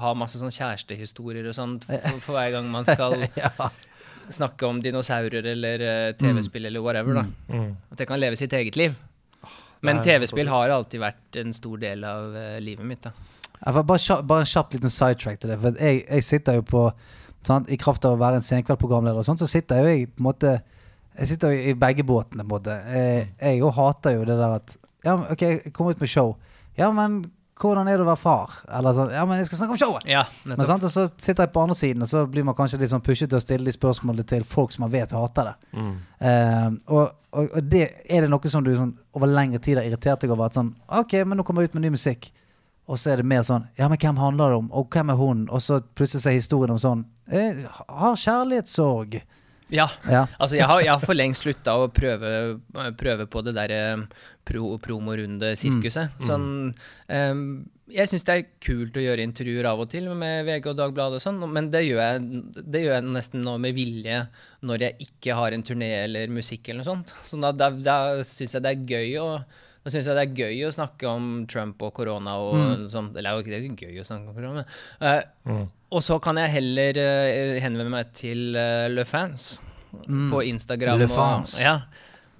ha 0.00 0.14
masse 0.18 0.40
sånn 0.40 0.50
kjærestehistorier 0.50 1.46
og 1.46 1.54
sånt 1.54 1.84
for, 1.86 2.18
for 2.24 2.38
hver 2.40 2.56
gang 2.56 2.66
man 2.72 2.88
skal 2.88 3.14
snakke 4.34 4.66
om 4.68 4.80
dinosaurer 4.82 5.46
eller 5.54 5.84
uh, 5.84 6.16
TV-spill 6.18 6.68
eller 6.70 6.84
whatever. 6.84 7.20
da. 7.22 7.24
Mm. 7.52 7.70
At 7.92 8.02
jeg 8.02 8.10
kan 8.10 8.20
leve 8.20 8.38
sitt 8.40 8.52
eget 8.52 8.76
liv. 8.76 8.96
Men 9.80 10.02
TV-spill 10.02 10.50
har 10.50 10.74
alltid 10.74 11.00
vært 11.02 11.38
en 11.38 11.54
stor 11.54 11.78
del 11.82 12.04
av 12.04 12.34
uh, 12.34 12.56
livet 12.62 12.86
mitt. 12.86 13.02
da. 13.06 13.12
Jeg 13.58 13.74
bare, 13.74 13.98
kjapp, 13.98 14.26
bare 14.30 14.44
en 14.44 14.50
kjapp 14.50 14.74
liten 14.74 14.92
sidetrack 14.92 15.40
til 15.42 15.52
det. 15.52 15.60
For 15.62 15.78
jeg, 15.82 16.02
jeg 16.06 16.26
sitter 16.26 16.58
jo 16.58 16.66
på 16.66 16.82
sant, 17.46 17.70
I 17.70 17.78
kraft 17.80 18.04
av 18.06 18.16
å 18.16 18.20
være 18.20 18.40
en 18.40 18.46
senkveldprogramleder, 18.46 19.18
og 19.18 19.26
sånn, 19.26 19.38
så 19.40 19.48
sitter 19.50 19.82
jo 19.82 19.92
jeg 19.92 20.10
på 20.12 20.22
en 20.22 20.28
måte 20.28 20.58
Jeg 21.18 21.32
sitter 21.32 21.54
jo 21.54 21.70
i 21.70 21.74
begge 21.74 22.04
båtene. 22.06 22.44
på 22.44 22.46
en 22.46 22.52
måte 22.52 22.76
Jeg 23.40 23.62
òg 23.62 23.74
hater 23.74 24.18
jo 24.18 24.26
det 24.28 24.36
der 24.38 24.58
at 24.60 24.76
Ja, 25.06 25.14
OK, 25.16 25.42
jeg 25.42 25.72
kommer 25.72 25.94
ut 25.94 26.00
med 26.02 26.10
show. 26.10 26.36
Ja, 26.78 26.90
men 26.92 27.22
hvordan 27.60 27.88
er 27.90 27.98
det 27.98 28.04
å 28.04 28.08
være 28.08 28.20
far? 28.22 28.56
Eller 28.78 28.96
sånn 28.96 29.12
Ja, 29.14 29.24
men 29.28 29.40
jeg 29.40 29.48
skal 29.50 29.60
snakke 29.62 29.76
om 29.76 29.80
showet! 29.80 30.06
Ja, 30.08 30.24
Men 30.48 30.64
sant, 30.68 30.86
og 30.86 30.92
så 30.94 31.06
sitter 31.10 31.44
jeg 31.46 31.52
på 31.54 31.62
andre 31.64 31.76
siden, 31.78 32.04
og 32.06 32.10
så 32.10 32.24
blir 32.30 32.46
man 32.46 32.56
kanskje 32.58 32.80
litt 32.82 32.92
sånn 32.92 33.04
pushet 33.04 33.30
til 33.32 33.40
å 33.40 33.44
stille 33.44 33.68
de 33.68 33.74
spørsmålene 33.74 34.26
til 34.28 34.46
folk 34.48 34.74
som 34.74 34.86
man 34.86 34.94
vet 34.94 35.14
hater 35.14 35.50
det. 35.50 35.54
Mm. 35.78 35.94
Uh, 36.22 36.68
og, 36.94 37.04
og, 37.32 37.52
og 37.58 37.70
det 37.70 37.84
er 38.08 38.24
det 38.26 38.32
noe 38.32 38.52
som 38.52 38.66
du 38.66 38.72
sånn, 38.76 38.94
over 39.18 39.30
lengre 39.32 39.60
tid 39.62 39.80
har 39.80 39.88
irritert 39.88 40.24
deg 40.24 40.34
over. 40.34 40.50
At 40.50 40.58
sånn, 40.58 40.74
ok, 41.00 41.18
men 41.24 41.40
nå 41.40 41.46
kommer 41.46 41.66
jeg 41.66 41.72
ut 41.72 41.78
med 41.78 41.88
ny 41.88 41.94
musikk. 41.98 42.30
Og 42.88 42.96
så 42.96 43.12
er 43.12 43.20
det 43.20 43.28
mer 43.28 43.42
sånn 43.44 43.66
Ja, 43.76 43.84
men 43.90 44.00
hvem 44.00 44.16
handler 44.16 44.54
det 44.54 44.60
om? 44.62 44.70
Og 44.72 44.88
hvem 44.92 45.12
er 45.12 45.18
hun? 45.20 45.42
Og 45.52 45.60
så 45.60 45.82
plutselig 45.98 46.24
er 46.30 46.38
historien 46.38 46.72
om 46.72 46.80
sånn 46.80 47.02
Jeg 47.28 47.66
har 47.68 48.16
kjærlighetssorg. 48.16 49.18
Ja. 49.74 49.86
Ja. 50.08 50.26
Altså, 50.38 50.56
jeg 50.56 50.66
har, 50.68 50.80
jeg 50.80 50.92
har 50.94 51.02
for 51.04 51.16
lengst 51.16 51.44
slutta 51.44 51.74
å 51.76 51.88
prøve, 51.92 52.30
prøve 52.98 53.26
på 53.28 53.42
det 53.44 53.54
derre 53.56 53.80
pro, 54.48 54.76
promorunde-sirkuset. 54.84 56.16
Sånn 56.24 56.46
um, 56.72 57.42
Jeg 57.92 58.10
syns 58.10 58.24
det 58.28 58.34
er 58.36 58.48
kult 58.64 58.96
å 58.96 59.04
gjøre 59.04 59.24
intervjuer 59.24 59.68
av 59.68 59.84
og 59.84 59.90
til 59.92 60.08
med 60.16 60.48
VG 60.48 60.70
og 60.72 60.80
Dagbladet 60.80 61.20
og 61.20 61.24
sånn, 61.24 61.40
men 61.52 61.70
det 61.72 61.84
gjør, 61.86 62.02
jeg, 62.04 62.42
det 62.64 62.84
gjør 62.84 62.98
jeg 62.98 63.08
nesten 63.12 63.44
nå 63.44 63.56
med 63.60 63.76
vilje 63.76 64.22
når 64.68 64.88
jeg 64.88 65.08
ikke 65.08 65.38
har 65.38 65.56
en 65.56 65.64
turné 65.64 65.92
eller 66.02 66.32
musikk 66.32 66.68
eller 66.68 66.82
noe 66.82 66.90
sånt. 66.90 67.14
Så 67.24 67.40
da, 67.40 67.52
da, 67.56 67.70
da 67.72 67.98
syns 68.28 68.56
jeg 68.56 68.64
det 68.64 68.74
er 68.74 68.92
gøy 68.96 69.18
å 69.24 69.30
da 69.88 69.92
synes 69.94 70.04
jeg 70.10 70.18
det 70.18 70.24
er 70.26 70.36
gøy 70.36 70.58
å 70.68 70.72
snakke 70.74 71.08
om 71.08 71.28
Trump 71.48 71.80
og 71.86 71.94
korona 71.96 72.34
og 72.44 72.54
sånn. 72.92 73.08
Eller 73.16 73.22
det 73.22 73.30
er 73.30 73.38
jo 73.38 73.42
ikke- 73.44 73.54
er 73.56 73.94
gøy 73.94 74.02
å 74.02 74.06
snakke 74.06 74.28
om 74.28 74.34
korona. 74.36 74.64
men, 75.00 75.00
uh, 75.00 75.22
Mm. 75.48 75.68
og 75.90 76.02
så 76.04 76.20
kan 76.20 76.36
jeg 76.36 76.50
heller 76.50 76.90
uh, 77.00 77.60
henvende 77.64 77.90
meg 77.90 78.12
til 78.12 78.54
uh, 78.56 78.88
Le 78.92 79.04
Fans 79.08 79.62
på 80.04 80.44
Instagram. 80.44 80.98
Le 81.00 81.06
og- 81.08 81.16
Ja. 81.60 81.80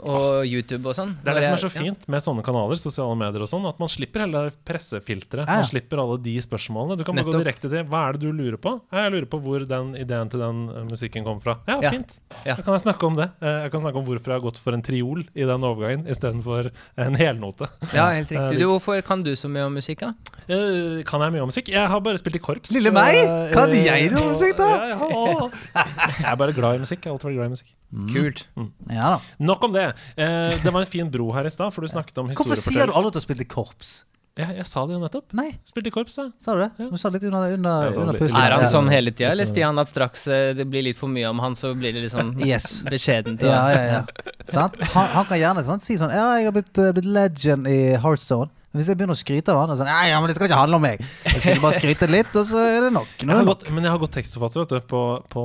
Og 0.00 0.46
YouTube 0.46 0.86
og 0.88 0.94
sånn. 0.96 1.16
Det 1.24 1.32
er 1.32 1.38
det 1.40 1.44
som 1.48 1.54
er 1.56 1.62
så 1.64 1.70
fint 1.72 2.06
med 2.08 2.22
sånne 2.22 2.44
kanaler, 2.46 2.76
sosiale 2.78 3.16
medier 3.18 3.42
og 3.42 3.48
sånn, 3.50 3.66
at 3.68 3.78
man 3.82 3.88
slipper 3.90 4.24
hele 4.26 4.42
pressefilteret. 4.68 5.46
Man 5.48 5.64
slipper 5.66 5.98
alle 6.02 6.18
de 6.22 6.36
spørsmålene. 6.44 6.96
Du 7.00 7.04
kan 7.04 7.16
bare 7.18 7.26
gå 7.32 7.40
direkte 7.42 7.70
til 7.72 7.84
hva 7.90 8.04
er 8.08 8.18
det 8.18 8.20
du 8.26 8.32
lurer 8.32 8.56
på? 8.62 8.76
Jeg 8.94 9.12
lurer 9.14 9.26
på 9.32 9.40
hvor 9.42 9.64
den 9.68 9.94
ideen 9.98 10.30
til 10.32 10.40
den 10.44 10.62
eh, 10.70 10.84
musikken 10.88 11.24
kom 11.26 11.40
fra. 11.44 11.58
Ja, 11.68 11.80
Ja. 11.82 11.90
fint. 11.90 12.18
Ja. 12.44 12.54
Da 12.56 12.62
kan 12.62 12.74
jeg 12.76 12.82
snakke 12.86 13.06
om 13.06 13.16
det. 13.16 13.30
Eh, 13.42 13.58
Jeg 13.68 13.70
kan 13.72 13.80
snakke 13.80 13.96
om 13.98 14.04
hvorfor 14.06 14.26
jeg 14.32 14.40
har 14.40 14.44
gått 14.46 14.58
for 14.58 14.72
en 14.72 14.82
triol 14.82 15.24
i 15.34 15.44
den 15.44 15.60
overgangen 15.66 16.06
istedenfor 16.08 16.70
en 16.96 17.14
helnote. 17.16 17.68
Ja, 17.92 18.10
helt 18.14 18.30
Eh, 18.32 18.36
riktig. 18.38 18.58
Du, 18.58 18.66
hvorfor 18.68 19.02
kan 19.04 19.22
du 19.22 19.32
så 19.34 19.48
mye 19.50 19.66
om 19.66 19.74
musikk, 19.74 20.00
da? 20.00 20.14
Eh, 20.48 21.02
Kan 21.04 21.20
jeg 21.20 21.32
mye 21.32 21.42
om 21.42 21.48
musikk? 21.50 21.68
Jeg 21.68 21.88
har 21.88 22.00
bare 22.00 22.18
spilt 22.18 22.36
i 22.36 22.38
korps. 22.38 22.70
Lille 22.72 22.90
meg? 22.92 23.14
eh, 23.24 23.52
Kan 23.52 23.70
jeg 23.74 24.10
noe 24.12 24.22
om 24.22 24.32
musikk, 24.34 24.56
da? 24.56 24.68
Ja, 24.68 24.86
ja, 24.88 25.32
ja. 25.32 25.50
Jeg 26.18 26.32
er 26.32 26.36
bare 26.36 26.52
glad 26.52 26.76
i 26.76 26.78
musikk. 26.84 27.00
Jeg 27.04 27.10
har 27.10 27.16
alltid 27.18 27.30
vært 27.30 27.36
glad 27.38 27.46
i 27.46 27.54
musikk. 27.56 27.74
Kult. 28.12 28.44
Ja 28.90 29.14
da. 29.14 29.20
Nok 29.40 29.62
om 29.64 29.72
det. 29.72 29.86
Eh, 30.16 30.58
Det 30.62 30.70
var 30.74 30.80
en 30.84 30.86
fin 30.90 31.08
bro 31.10 31.30
her 31.32 31.46
i 31.48 31.50
stad, 31.50 31.72
for 31.72 31.80
du 31.80 31.88
snakket 31.88 32.18
om 32.20 32.28
Hvorfor 32.28 32.56
sier 32.60 32.86
du 32.86 32.92
aldri 32.92 33.08
at 33.08 33.14
du 33.16 33.18
har 33.22 33.24
spilt 33.24 33.40
i 33.40 33.48
korps? 33.48 34.04
Jeg, 34.38 34.54
jeg 34.54 34.66
sa 34.70 34.84
det 34.86 34.94
jo 34.94 35.00
nettopp. 35.02 35.32
Nei, 35.34 35.48
Spilte 35.66 35.88
i 35.90 35.90
korps, 35.90 36.14
da. 36.14 36.28
sa 36.38 36.52
du 36.54 36.60
det? 36.60 36.68
Ja. 36.78 36.86
Du 36.92 36.96
sa 37.00 37.08
litt 37.10 37.24
under, 37.26 37.54
under, 37.56 37.88
under 37.98 38.12
litt- 38.20 38.36
Er 38.38 38.52
han 38.54 38.68
sånn 38.70 38.86
hele 38.92 39.10
tida, 39.10 39.32
eller 39.32 39.48
Stian, 39.48 39.80
at 39.82 39.88
straks 39.90 40.28
eh, 40.30 40.52
det 40.54 40.66
blir 40.70 40.84
litt 40.86 40.96
for 41.00 41.08
mye 41.10 41.26
om 41.32 41.40
han, 41.42 41.56
så 41.58 41.72
blir 41.74 41.90
det 41.96 42.04
litt 42.04 42.12
sånn 42.12 42.36
Yes. 42.46 42.84
beskjedent? 42.86 43.42
Ja, 43.42 43.64
ja, 43.74 43.82
ja. 43.96 44.04
Sant? 44.46 44.78
Han, 44.94 45.08
han 45.16 45.24
kan 45.26 45.38
gjerne 45.42 45.64
sant, 45.66 45.82
si 45.82 45.96
sånn 45.98 46.14
Ja, 46.14 46.36
jeg 46.38 46.44
har 46.52 46.54
blitt, 46.54 46.78
eh, 46.78 46.92
blitt 46.94 47.08
legend 47.10 47.66
i 47.66 47.96
Heartstone. 47.98 48.50
Hvis 48.76 48.88
jeg 48.90 48.98
begynner 49.00 49.16
å 49.16 49.18
skryte 49.18 49.52
av 49.54 49.62
han 49.62 49.70
og 49.72 49.78
sånn 49.80 49.88
Nei, 49.88 50.10
ja, 50.10 50.18
men 50.20 50.28
det 50.28 50.34
skal 50.36 50.44
ikke 50.50 50.58
handle 50.58 50.76
om 50.76 50.82
meg. 50.84 51.00
Jeg 51.24 51.40
skulle 51.40 51.62
bare 51.62 51.78
skryte 51.78 52.08
litt, 52.10 52.34
og 52.36 52.44
så 52.44 52.60
er 52.60 52.82
det 52.84 52.90
nok. 52.92 53.14
Jeg 53.22 53.32
er 53.32 53.46
gått, 53.48 53.62
men 53.72 53.86
jeg 53.86 53.94
har 53.94 54.02
gått 54.02 54.12
tekstforfatter 54.18 54.60
vet 54.60 54.74
du, 54.74 54.88
på, 54.90 55.00
på, 55.32 55.44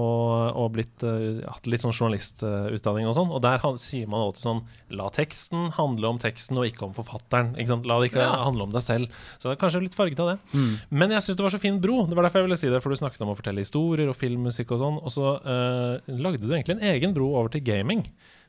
og 0.59 0.67
blitt, 0.75 1.05
uh, 1.07 1.39
hatt 1.47 1.69
litt 1.71 1.85
sånn 1.85 1.95
journalistutdanning 1.95 3.07
og 3.07 3.15
sånn. 3.15 3.31
Og 3.31 3.39
der 3.45 3.63
han, 3.63 3.79
sier 3.79 4.11
man 4.11 4.25
alltid 4.25 4.43
sånn 4.43 4.59
La 4.99 5.07
teksten 5.15 5.71
handle 5.77 6.11
om 6.11 6.19
teksten 6.21 6.59
og 6.59 6.67
ikke 6.67 6.83
om 6.89 6.97
forfatteren. 6.97 7.53
Ikke? 7.63 7.79
La 7.87 8.01
det 8.03 8.11
ikke 8.11 8.21
Ja. 8.25 8.35
handle 8.43 8.67
om 8.67 8.75
deg 8.75 8.83
selv. 8.83 9.23
Så 9.39 9.47
det 9.47 9.55
er 9.55 9.63
kanskje 9.63 9.85
litt 9.87 9.97
farget 9.97 10.19
av 10.19 10.33
det. 10.33 10.37
Mm. 10.51 10.75
Men 10.91 11.15
jeg 11.15 11.23
syns 11.29 11.39
det 11.39 11.47
var 11.47 11.55
så 11.55 11.63
fin 11.63 11.79
bro. 11.81 12.03
Det 12.05 12.19
var 12.19 12.27
derfor 12.27 12.43
jeg 12.43 12.49
ville 12.51 12.59
si 12.59 12.69
det. 12.75 12.83
For 12.83 12.91
du 12.91 12.99
snakket 12.99 13.23
om 13.23 13.31
å 13.31 13.39
fortelle 13.39 13.63
historier 13.63 14.11
og 14.11 14.19
filmmusikk 14.19 14.75
og 14.75 14.83
sånn. 14.83 14.99
Og 14.99 15.15
så 15.15 15.37
uh, 15.39 15.95
lagde 16.11 16.43
du 16.43 16.51
egentlig 16.51 16.75
en 16.75 16.87
egen 16.91 17.15
bro 17.15 17.31
over 17.39 17.55
til 17.55 17.63
gaming. 17.65 18.03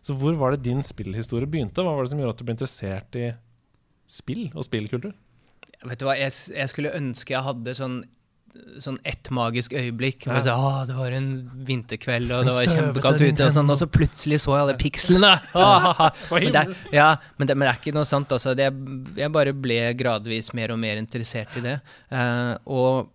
Så 0.05 0.19
hvor 0.19 0.35
var 0.37 0.53
det 0.53 0.67
din 0.67 0.83
spillhistorie 0.85 1.49
begynte? 1.49 1.81
Hva 1.81 1.95
var 1.95 2.05
det 2.05 2.13
som 2.13 2.21
gjorde 2.21 2.35
at 2.35 2.43
du 2.43 2.45
ble 2.45 2.59
interessert 2.59 3.17
i 3.17 3.31
spill 4.11 4.49
og 4.55 4.67
spillkultur? 4.67 5.15
Vet 5.85 6.01
du 6.01 6.07
hva, 6.09 6.17
jeg, 6.17 6.33
jeg 6.55 6.71
skulle 6.73 6.93
ønske 6.97 7.35
jeg 7.37 7.45
hadde 7.45 7.79
sånn 7.79 8.03
Sånn 8.79 9.01
ett 9.03 9.27
magisk 9.35 9.73
øyeblikk. 9.75 10.29
Ja. 10.29 10.37
Så, 10.47 10.53
Å, 10.55 10.85
det 10.87 10.95
var 10.95 11.15
en 11.17 11.25
vinterkveld, 11.67 12.31
og 12.31 12.47
det 12.47 12.53
var 12.55 12.69
kjempekaldt 12.71 13.25
ute, 13.25 13.49
og, 13.49 13.51
sånn, 13.51 13.73
og 13.75 13.81
så 13.81 13.89
plutselig 13.91 14.39
så 14.45 14.53
jeg 14.55 14.63
alle 14.63 14.77
pikslene! 14.79 15.33
Men, 16.31 16.47
det, 16.55 16.63
ja, 16.95 17.09
men, 17.35 17.49
det, 17.51 17.57
men 17.57 17.67
det 17.67 17.73
er 17.73 17.81
ikke 17.81 17.97
noe 17.97 18.07
sant. 18.07 18.31
Altså. 18.31 18.55
Det, 18.55 18.69
jeg 19.19 19.35
bare 19.35 19.57
ble 19.59 19.81
gradvis 19.99 20.53
mer 20.55 20.71
og 20.71 20.79
mer 20.85 21.03
interessert 21.03 21.59
i 21.59 21.65
det. 21.67 21.75
Uh, 22.15 22.55
og 22.71 23.11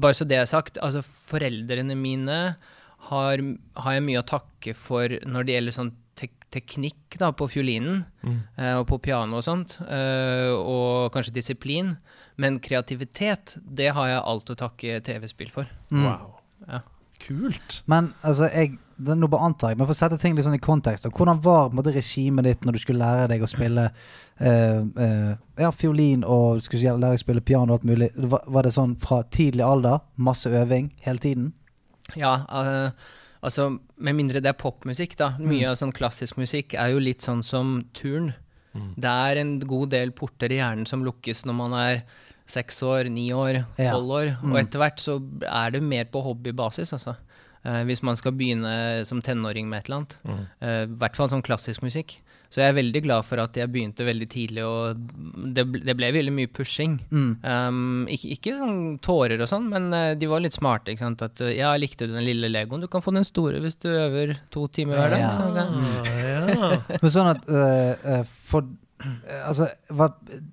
bare 0.00 0.16
så 0.16 0.24
det 0.24 0.40
er 0.40 0.48
sagt, 0.48 0.80
altså 0.80 1.04
foreldrene 1.04 1.98
mine 1.98 2.40
har, 3.10 3.44
har 3.84 3.98
jeg 3.98 4.06
mye 4.08 4.24
å 4.24 4.28
takke 4.32 4.74
for 4.76 5.12
når 5.28 5.44
det 5.44 5.58
gjelder 5.58 5.76
sånn 5.76 5.92
teknikk 6.50 7.16
da, 7.18 7.30
på 7.32 7.46
fiolinen 7.50 8.04
Mm. 8.22 8.38
eh, 8.58 8.74
og 8.76 8.86
på 8.90 8.98
piano 9.00 9.38
og 9.38 9.44
sånt, 9.46 9.78
eh, 9.88 10.50
og 10.52 11.12
kanskje 11.14 11.32
disiplin. 11.38 11.96
Men 12.36 12.58
kreativitet, 12.60 13.56
det 13.64 13.92
har 13.94 14.08
jeg 14.08 14.22
alt 14.24 14.50
å 14.50 14.56
takke 14.56 15.00
TV-spill 15.04 15.50
for. 15.50 15.66
Mm. 15.90 16.04
Wow. 16.04 16.34
Ja. 16.68 16.80
Kult. 17.20 17.82
Men 17.86 18.14
altså, 18.24 18.46
jeg, 18.48 18.78
det, 18.96 19.16
nå 19.18 19.28
bare 19.28 19.44
antar 19.50 19.68
jeg, 19.74 19.78
men 19.78 19.86
for 19.86 19.92
å 19.92 19.98
sette 19.98 20.16
ting 20.18 20.34
litt 20.34 20.44
sånn 20.46 20.56
i 20.56 20.62
kontekst, 20.64 21.04
da, 21.04 21.10
hvordan 21.12 21.42
var 21.44 21.68
måte, 21.76 21.92
regimet 21.92 22.44
ditt 22.48 22.64
når 22.64 22.72
du 22.72 22.78
skulle 22.80 23.02
lære 23.04 23.26
deg 23.34 23.42
å 23.44 23.48
spille 23.50 23.90
eh, 24.40 24.80
eh, 25.04 25.34
ja, 25.60 25.70
fiolin 25.70 26.24
og 26.24 26.62
skulle 26.64 26.94
lære 26.96 27.10
deg 27.10 27.18
å 27.18 27.24
spille 27.24 27.44
piano 27.44 27.74
og 27.74 27.80
alt 27.82 27.88
mulig? 27.90 28.08
Var, 28.16 28.44
var 28.48 28.64
det 28.64 28.72
sånn 28.72 28.96
fra 29.00 29.20
tidlig 29.28 29.64
alder, 29.68 30.00
masse 30.16 30.48
øving 30.48 30.92
hele 31.04 31.18
tiden? 31.20 31.52
Ja, 32.16 32.38
eh, 32.48 32.90
altså 33.42 33.68
med 33.98 34.16
mindre 34.18 34.40
det 34.42 34.50
er 34.52 34.58
popmusikk, 34.60 35.16
da. 35.20 35.32
Mye 35.38 35.70
av 35.70 35.78
sånn 35.80 35.92
klassisk 35.96 36.36
musikk 36.40 36.74
er 36.74 36.92
jo 36.94 36.98
litt 37.02 37.24
sånn 37.24 37.42
som 37.46 37.84
turn. 37.96 38.32
Mm. 38.74 38.90
Det 39.00 39.10
er 39.30 39.40
en 39.40 39.54
god 39.60 39.90
del 39.90 40.12
porter 40.12 40.52
i 40.52 40.60
hjernen 40.60 40.86
som 40.86 41.02
lukkes 41.06 41.44
når 41.48 41.56
man 41.58 41.72
er 41.74 42.02
seks 42.50 42.82
år, 42.82 43.08
ni 43.10 43.28
år, 43.32 43.64
Ja. 43.78 43.92
tolv 43.92 44.10
år. 44.10 44.30
Mm. 44.42 44.52
Og 44.52 44.58
etter 44.58 44.78
hvert 44.82 44.98
så 44.98 45.18
er 45.46 45.70
det 45.70 45.82
mer 45.82 46.04
på 46.10 46.22
hobbybasis, 46.22 46.92
altså. 46.92 47.16
Eh, 47.64 47.82
hvis 47.84 48.02
man 48.02 48.16
skal 48.16 48.32
begynne 48.32 49.04
som 49.06 49.20
tenåring 49.22 49.68
med 49.68 49.80
et 49.82 49.86
eller 49.90 49.96
annet. 50.00 50.16
Mm. 50.24 50.46
Eh, 50.60 50.82
I 50.84 50.96
hvert 50.98 51.16
fall 51.16 51.28
sånn 51.28 51.42
klassisk 51.44 51.82
musikk. 51.82 52.18
Så 52.50 52.58
jeg 52.64 52.72
er 52.72 52.74
veldig 52.80 53.00
glad 53.04 53.22
for 53.28 53.38
at 53.38 53.54
jeg 53.54 53.70
begynte 53.70 54.02
veldig 54.02 54.26
tidlig, 54.32 54.64
og 54.66 54.98
det, 55.54 55.62
ble- 55.70 55.84
det 55.86 55.94
ble 55.94 56.08
veldig 56.16 56.32
mye 56.34 56.50
pushing. 56.50 56.96
Mm. 57.14 57.28
Um, 57.46 58.08
ikke, 58.10 58.32
ikke 58.34 58.54
sånn 58.58 58.80
tårer 59.06 59.38
og 59.44 59.46
sånn, 59.52 59.68
men 59.70 59.86
eh, 59.94 60.14
de 60.18 60.26
var 60.26 60.42
litt 60.42 60.56
smarte. 60.56 60.90
ikke 60.90 61.04
sant? 61.04 61.22
At 61.22 61.38
uh, 61.46 61.52
ja, 61.54 61.70
likte 61.78 62.08
du 62.10 62.16
den 62.16 62.26
lille 62.26 62.50
legoen? 62.50 62.82
Du 62.82 62.88
kan 62.90 63.04
få 63.06 63.14
den 63.14 63.26
store 63.28 63.62
hvis 63.62 63.78
du 63.78 63.86
øver 63.92 64.34
to 64.50 64.66
timer 64.74 64.98
hver 64.98 65.14
dag. 65.14 65.22
Ja. 65.22 65.30
Sånn, 65.38 65.54
ja. 65.62 66.98
Men 67.00 67.14
sånn 67.14 67.30
at 67.36 67.46
eh, 67.54 68.14
eh, 68.18 68.24
for 68.50 68.66
Altså, 69.46 69.64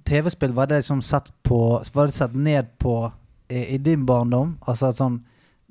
TV-spill, 0.08 0.54
var 0.56 0.70
det 0.70 0.78
liksom 0.80 1.02
satt 1.04 1.26
på 1.44 1.58
Var 1.94 2.08
det 2.08 2.14
satt 2.16 2.36
ned 2.40 2.70
på 2.80 2.94
i, 3.52 3.74
i 3.76 3.78
din 3.84 4.06
barndom? 4.08 4.54
Altså 4.68 4.94
sånn 4.96 5.18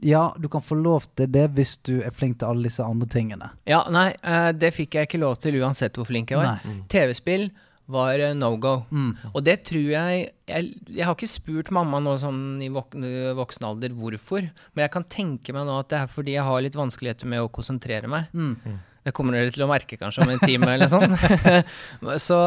Ja, 0.05 0.35
du 0.38 0.49
kan 0.53 0.62
få 0.62 0.76
lov 0.76 1.07
til 1.17 1.31
det 1.33 1.47
hvis 1.57 1.76
du 1.88 1.95
er 2.05 2.12
flink 2.12 2.41
til 2.41 2.50
alle 2.50 2.69
disse 2.69 2.85
andre 2.85 3.09
tingene. 3.09 3.53
Ja, 3.69 3.85
nei, 3.93 4.11
eh, 4.21 4.50
det 4.53 4.75
fikk 4.76 4.99
jeg 4.99 5.09
ikke 5.09 5.23
lov 5.23 5.38
til 5.41 5.57
uansett 5.62 5.97
hvor 5.97 6.09
flink 6.09 6.35
jeg 6.35 6.43
var. 6.43 6.61
Mm. 6.65 6.83
TV-spill 6.93 7.49
var 7.87 8.21
eh, 8.21 8.35
no 8.37 8.50
go. 8.61 8.75
Mm. 8.91 9.15
Og 9.33 9.45
det 9.47 9.61
tror 9.71 9.87
jeg, 9.95 10.26
jeg 10.50 10.75
Jeg 10.91 11.07
har 11.07 11.17
ikke 11.17 11.31
spurt 11.31 11.71
mamma 11.75 12.00
nå 12.03 12.17
sånn 12.21 12.61
i 12.62 12.69
vok 12.73 12.99
voksen 13.38 13.69
alder 13.71 13.95
hvorfor, 13.97 14.50
men 14.75 14.85
jeg 14.85 14.93
kan 14.93 15.09
tenke 15.09 15.57
meg 15.57 15.65
nå 15.69 15.79
at 15.81 15.88
det 15.93 16.03
er 16.03 16.12
fordi 16.12 16.37
jeg 16.37 16.45
har 16.49 16.67
litt 16.67 16.76
vanskeligheter 16.76 17.31
med 17.31 17.47
å 17.47 17.53
konsentrere 17.53 18.11
meg. 18.11 18.29
Mm. 18.37 18.76
Det 19.07 19.15
kommer 19.15 19.37
dere 19.37 19.53
til 19.55 19.62
å 19.62 19.71
merke 19.71 19.97
kanskje 20.00 20.25
om 20.25 20.33
en 20.35 20.41
time 20.43 20.67
eller 20.75 20.91
sånn. 20.91 21.12
så, 22.26 22.41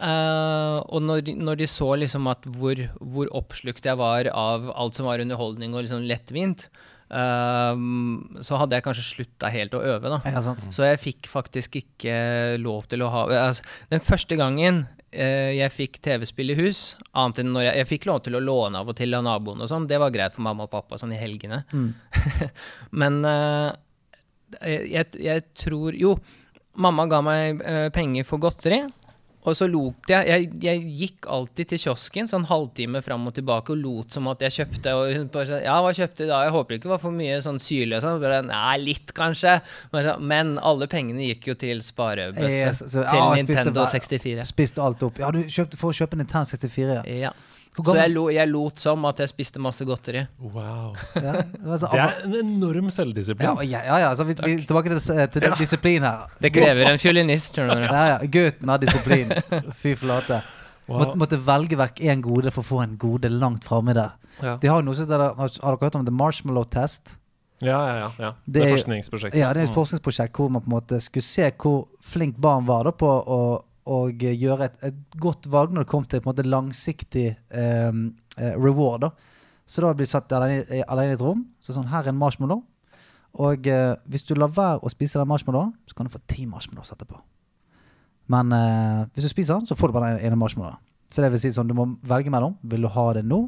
eh, 0.00 0.76
og 0.80 1.02
når, 1.04 1.28
når 1.36 1.60
de 1.60 1.68
så 1.68 1.90
liksom 2.00 2.26
at 2.32 2.48
hvor, 2.56 2.80
hvor 2.98 3.30
oppslukt 3.36 3.84
jeg 3.84 4.00
var 4.00 4.30
av 4.32 4.70
alt 4.72 4.96
som 4.96 5.10
var 5.10 5.20
underholdning 5.20 5.76
og 5.76 5.84
liksom 5.84 6.08
lettvint, 6.08 6.70
eh, 7.10 7.84
så 8.48 8.60
hadde 8.60 8.78
jeg 8.78 8.86
kanskje 8.86 9.06
slutta 9.06 9.50
helt 9.52 9.76
å 9.76 9.82
øve, 9.82 10.12
da. 10.12 10.20
Ja, 10.26 10.42
sant. 10.44 10.66
Så 10.74 10.86
jeg 10.86 11.00
fikk 11.02 11.30
faktisk 11.30 11.78
ikke 11.82 12.18
lov 12.62 12.88
til 12.90 13.04
å 13.06 13.10
ha 13.12 13.24
altså, 13.48 13.66
Den 13.92 14.04
første 14.04 14.38
gangen 14.38 14.84
uh, 15.16 15.52
jeg 15.54 15.72
fikk 15.74 15.98
TV-spill 16.04 16.52
i 16.52 16.58
hus, 16.58 16.80
annet 17.16 17.42
enn 17.42 17.52
når 17.54 17.68
jeg, 17.68 17.78
jeg 17.80 17.90
fikk 17.94 18.08
lov 18.10 18.22
til 18.26 18.38
å 18.38 18.42
låne 18.42 18.82
av 18.82 18.92
og 18.92 18.98
til 18.98 19.16
av 19.16 19.24
naboen 19.26 19.64
og 19.64 19.70
sånn, 19.70 19.88
det 19.90 20.00
var 20.02 20.14
greit 20.14 20.36
for 20.36 20.46
mamma 20.46 20.66
og 20.66 20.72
pappa 20.72 20.98
sånn 21.00 21.14
i 21.16 21.20
helgene. 21.20 21.62
Mm. 21.72 21.90
Men 23.02 23.20
uh, 23.26 23.70
jeg, 24.62 25.10
jeg 25.18 25.42
tror 25.58 25.96
Jo, 25.98 26.14
mamma 26.78 27.06
ga 27.10 27.22
meg 27.24 27.62
uh, 27.62 27.88
penger 27.94 28.26
for 28.28 28.42
godteri. 28.42 28.84
Og 29.46 29.54
så 29.54 29.68
lot 29.70 30.08
jeg, 30.10 30.26
jeg 30.26 30.50
Jeg 30.66 30.80
gikk 30.98 31.26
alltid 31.30 31.68
til 31.70 31.78
kiosken 31.78 32.26
sånn 32.26 32.44
halvtime 32.50 33.00
fram 33.06 33.26
og 33.30 33.34
tilbake 33.36 33.70
og 33.70 33.78
lot 33.78 34.10
som 34.16 34.26
at 34.32 34.40
jeg 34.42 34.56
kjøpte. 34.58 34.94
Og 34.98 35.12
hun 35.14 35.28
bare 35.30 35.46
sa 35.46 35.60
ja, 35.62 35.76
hva 35.84 35.92
kjøpte 35.94 36.24
du 36.24 36.30
da? 36.32 36.40
Jeg 36.48 36.54
håper 36.56 36.74
det 36.74 36.80
ikke 36.80 36.90
var 36.90 36.98
for 36.98 37.14
mye 37.14 37.38
sånn 37.44 37.60
syrlig 37.62 37.96
og 38.00 38.02
sånn. 38.02 38.20
Bare, 38.20 38.42
Nei, 38.42 38.76
litt 38.82 39.14
kanskje. 39.14 39.60
Men, 39.92 40.04
så- 40.04 40.18
Men 40.20 40.58
alle 40.58 40.86
pengene 40.90 41.28
gikk 41.30 41.46
jo 41.46 41.54
til 41.54 41.78
sparebøsse. 41.86 42.50
Yes, 42.50 42.82
så- 42.82 43.04
til 43.06 43.20
ja, 43.20 43.34
Nintendo 43.34 43.36
spiste 43.36 43.46
Nintendo 43.46 43.80
bare- 43.80 43.94
64. 43.94 44.44
Spiste 44.50 44.82
alt 44.82 45.02
opp. 45.02 45.18
Ja, 45.18 45.30
du 45.30 45.44
kjøpte 45.44 45.76
for 45.78 45.92
å 45.92 45.94
kjøpe 45.94 46.16
Nintendo 46.18 46.44
64, 46.44 47.02
ja. 47.06 47.30
Ja. 47.30 47.30
Så 47.84 47.94
jeg, 47.98 48.10
lo, 48.14 48.28
jeg 48.32 48.48
lot 48.48 48.78
som 48.80 49.04
at 49.04 49.18
jeg 49.20 49.28
spiste 49.28 49.60
masse 49.60 49.84
godteri. 49.84 50.22
Wow. 50.40 50.94
ja, 51.14 51.32
det 51.42 51.80
Det 51.80 52.00
er 52.00 52.14
en 52.24 52.34
enorm 52.40 52.88
selvdisiplin. 52.90 53.44
ja, 53.46 53.62
ja, 53.62 53.82
ja, 53.84 53.98
ja, 54.06 54.14
så 54.16 54.24
vi, 54.24 54.32
vi 54.44 54.54
tilbake 54.64 54.88
til, 54.96 55.28
til 55.40 55.52
disiplin 55.58 56.02
her. 56.02 56.26
Det 56.40 56.52
krever 56.54 56.90
en 56.94 56.98
fiolinist, 56.98 57.58
Gutten 57.58 58.68
har 58.72 58.78
disiplin. 58.78 59.32
Fy 59.82 59.94
flate. 59.94 60.40
Wow. 60.88 60.98
Måtte, 61.00 61.18
måtte 61.18 61.36
velge 61.42 61.76
vekk 61.76 62.00
én 62.06 62.20
gode 62.22 62.50
for 62.54 62.62
å 62.62 62.66
få 62.66 62.80
en 62.84 62.96
gode 62.96 63.28
langt 63.28 63.64
framme 63.66 63.92
der. 63.96 64.12
Ja. 64.40 64.56
De 64.62 64.68
har 64.70 64.82
noe 64.86 64.94
som 64.94 65.08
Har 65.10 65.34
har 65.34 65.76
dere 65.76 65.88
hørt 65.88 65.96
om 65.98 66.04
The 66.06 66.12
Marshmallow 66.14 66.64
Test? 66.70 67.16
Ja, 67.60 67.78
ja, 67.88 67.94
ja. 67.98 68.10
ja. 68.20 68.30
Det 68.46 68.52
Det, 68.52 68.62
er- 68.66 68.76
forskningsprosjektet. 68.76 69.38
Ja, 69.40 69.52
det 69.52 69.60
er 69.60 69.64
et 69.64 69.70
Mm. 69.70 69.74
forskningsprosjekt 69.74 70.32
hvor 70.36 70.50
man 70.50 70.62
på 70.62 70.68
en 70.70 70.76
måte 70.78 71.00
skulle 71.02 71.24
se 71.24 71.50
hvor 71.58 71.86
flink 72.04 72.36
barn 72.38 72.66
var 72.66 72.84
da 72.84 72.92
på 72.92 73.08
å, 73.08 73.40
å 73.86 73.98
gjøre 74.12 74.64
et, 74.66 74.76
et 74.90 75.16
godt 75.22 75.46
valg 75.52 75.72
når 75.72 75.84
det 75.86 75.90
kom 75.92 76.04
til 76.04 76.20
på 76.20 76.28
en 76.28 76.34
måte 76.34 76.46
langsiktig 76.48 77.26
ehm, 77.54 78.08
eh, 78.36 78.54
reward. 78.58 79.00
da 79.06 79.10
Så 79.66 79.82
da 79.82 79.92
blir 79.94 80.06
du 80.06 80.10
satt 80.10 80.32
alene, 80.34 80.64
i- 80.70 80.82
alene 80.88 81.12
i 81.14 81.14
et 81.14 81.22
rom. 81.22 81.44
Så 81.62 81.72
sånn, 81.76 81.86
her 81.90 82.02
er 82.04 82.08
en 82.12 82.18
marshmallow. 82.18 82.64
Og 83.38 83.66
eh, 83.70 83.94
hvis 84.08 84.24
du 84.26 84.34
lar 84.34 84.48
være 84.54 84.80
å 84.82 84.90
spise 84.90 85.18
den 85.20 85.28
marshmallowen, 85.28 85.74
så 85.86 85.94
kan 85.98 86.06
du 86.06 86.12
få 86.14 86.20
ti 86.26 86.46
marshmallows 86.46 86.90
etterpå. 86.94 87.18
Men 88.32 88.50
eh, 88.52 89.04
hvis 89.14 89.26
du 89.28 89.30
spiser 89.30 89.58
den, 89.60 89.66
så 89.68 89.76
får 89.78 89.88
du 89.92 89.96
bare 89.98 90.14
den 90.16 90.26
ene 90.26 90.38
marshmallowen. 90.40 90.80
Så 91.12 91.22
det 91.22 91.30
vil 91.34 91.38
si 91.44 91.52
sånn, 91.54 91.68
du 91.70 91.74
må 91.78 91.84
velge 92.02 92.32
mellom. 92.34 92.56
Vil 92.66 92.82
du 92.82 92.88
ha 92.90 93.04
det 93.14 93.22
nå, 93.28 93.44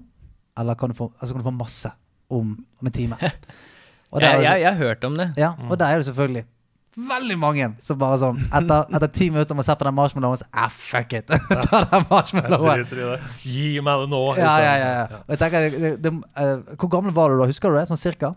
eller 0.59 0.79
kan 0.79 0.93
du 0.93 0.95
få, 0.99 1.09
altså 1.19 1.35
kan 1.35 1.43
du 1.43 1.49
få 1.49 1.55
masse 1.57 1.91
om, 2.31 2.53
om 2.79 2.87
en 2.91 2.95
time? 2.95 3.19
Og 4.13 4.23
der 4.23 4.39
Jeg, 4.39 4.45
jeg, 4.47 4.61
jeg 4.63 4.71
har 4.73 4.79
hørt 4.87 5.03
om 5.05 5.17
det. 5.19 5.27
ja, 5.37 5.51
og 5.69 5.75
der 5.79 5.91
er 5.93 5.99
det 6.01 6.07
selvfølgelig 6.09 6.45
veldig 7.09 7.37
mange 7.39 7.69
som 7.85 7.99
bare 8.01 8.19
sånn 8.21 8.41
Etter, 8.47 8.89
etter 8.97 9.11
ti 9.15 9.29
minutter 9.31 9.57
med 9.57 9.65
å 9.65 9.69
se 9.69 9.77
på 9.79 9.87
den 9.87 9.97
marshmallowen, 9.97 10.41
så 10.41 10.49
ah, 10.51 10.69
fuck 10.73 11.15
it. 11.19 11.31
Ta 11.69 11.85
den 11.93 12.07
marshmallowen. 12.11 12.85
Gi 13.45 13.71
meg 13.85 14.05
det 14.05 14.11
nå. 14.13 14.23
Ja, 14.41 14.53
ja, 14.65 14.75
ja, 14.81 14.91
ja. 14.97 15.23
Og 15.25 15.35
jeg 15.35 15.43
tenker, 15.45 15.69
det, 15.75 15.95
det, 16.05 16.15
eh, 16.43 16.77
hvor 16.81 16.93
gammel 16.93 17.15
var 17.17 17.33
du 17.33 17.43
da? 17.43 17.49
Husker 17.51 17.73
du 17.73 17.79
det? 17.79 17.87
Sånn 17.91 18.01
cirka? 18.01 18.35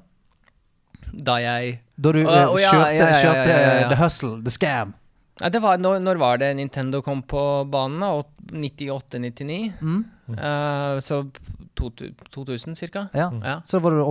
Da 1.11 1.37
jeg 1.43 1.79
Da 1.99 2.13
du 2.15 2.21
ja, 2.23 2.47
kjørte, 2.55 3.51
ja, 3.51 3.71
ja. 3.81 3.87
The 3.91 3.99
Hustle, 3.99 4.37
The 4.45 4.53
Scam. 4.53 4.95
Var, 5.41 5.81
når, 5.81 5.99
når 6.05 6.19
var 6.21 6.37
det 6.41 6.53
Nintendo 6.59 7.01
kom 7.01 7.23
på 7.25 7.41
banen? 7.71 8.03
98-99? 8.51 9.73
Mm. 9.81 10.01
Uh, 10.31 10.99
så 11.01 11.23
to, 11.75 11.89
2000 12.29 12.75
cirka? 12.75 13.07
Ja. 13.13 13.31
Ja. 13.43 13.61
Så 13.65 13.79
da 13.79 13.83
var 13.83 13.97
du 13.97 14.03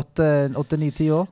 åtte-ni-ti 0.58 1.10
år? 1.14 1.28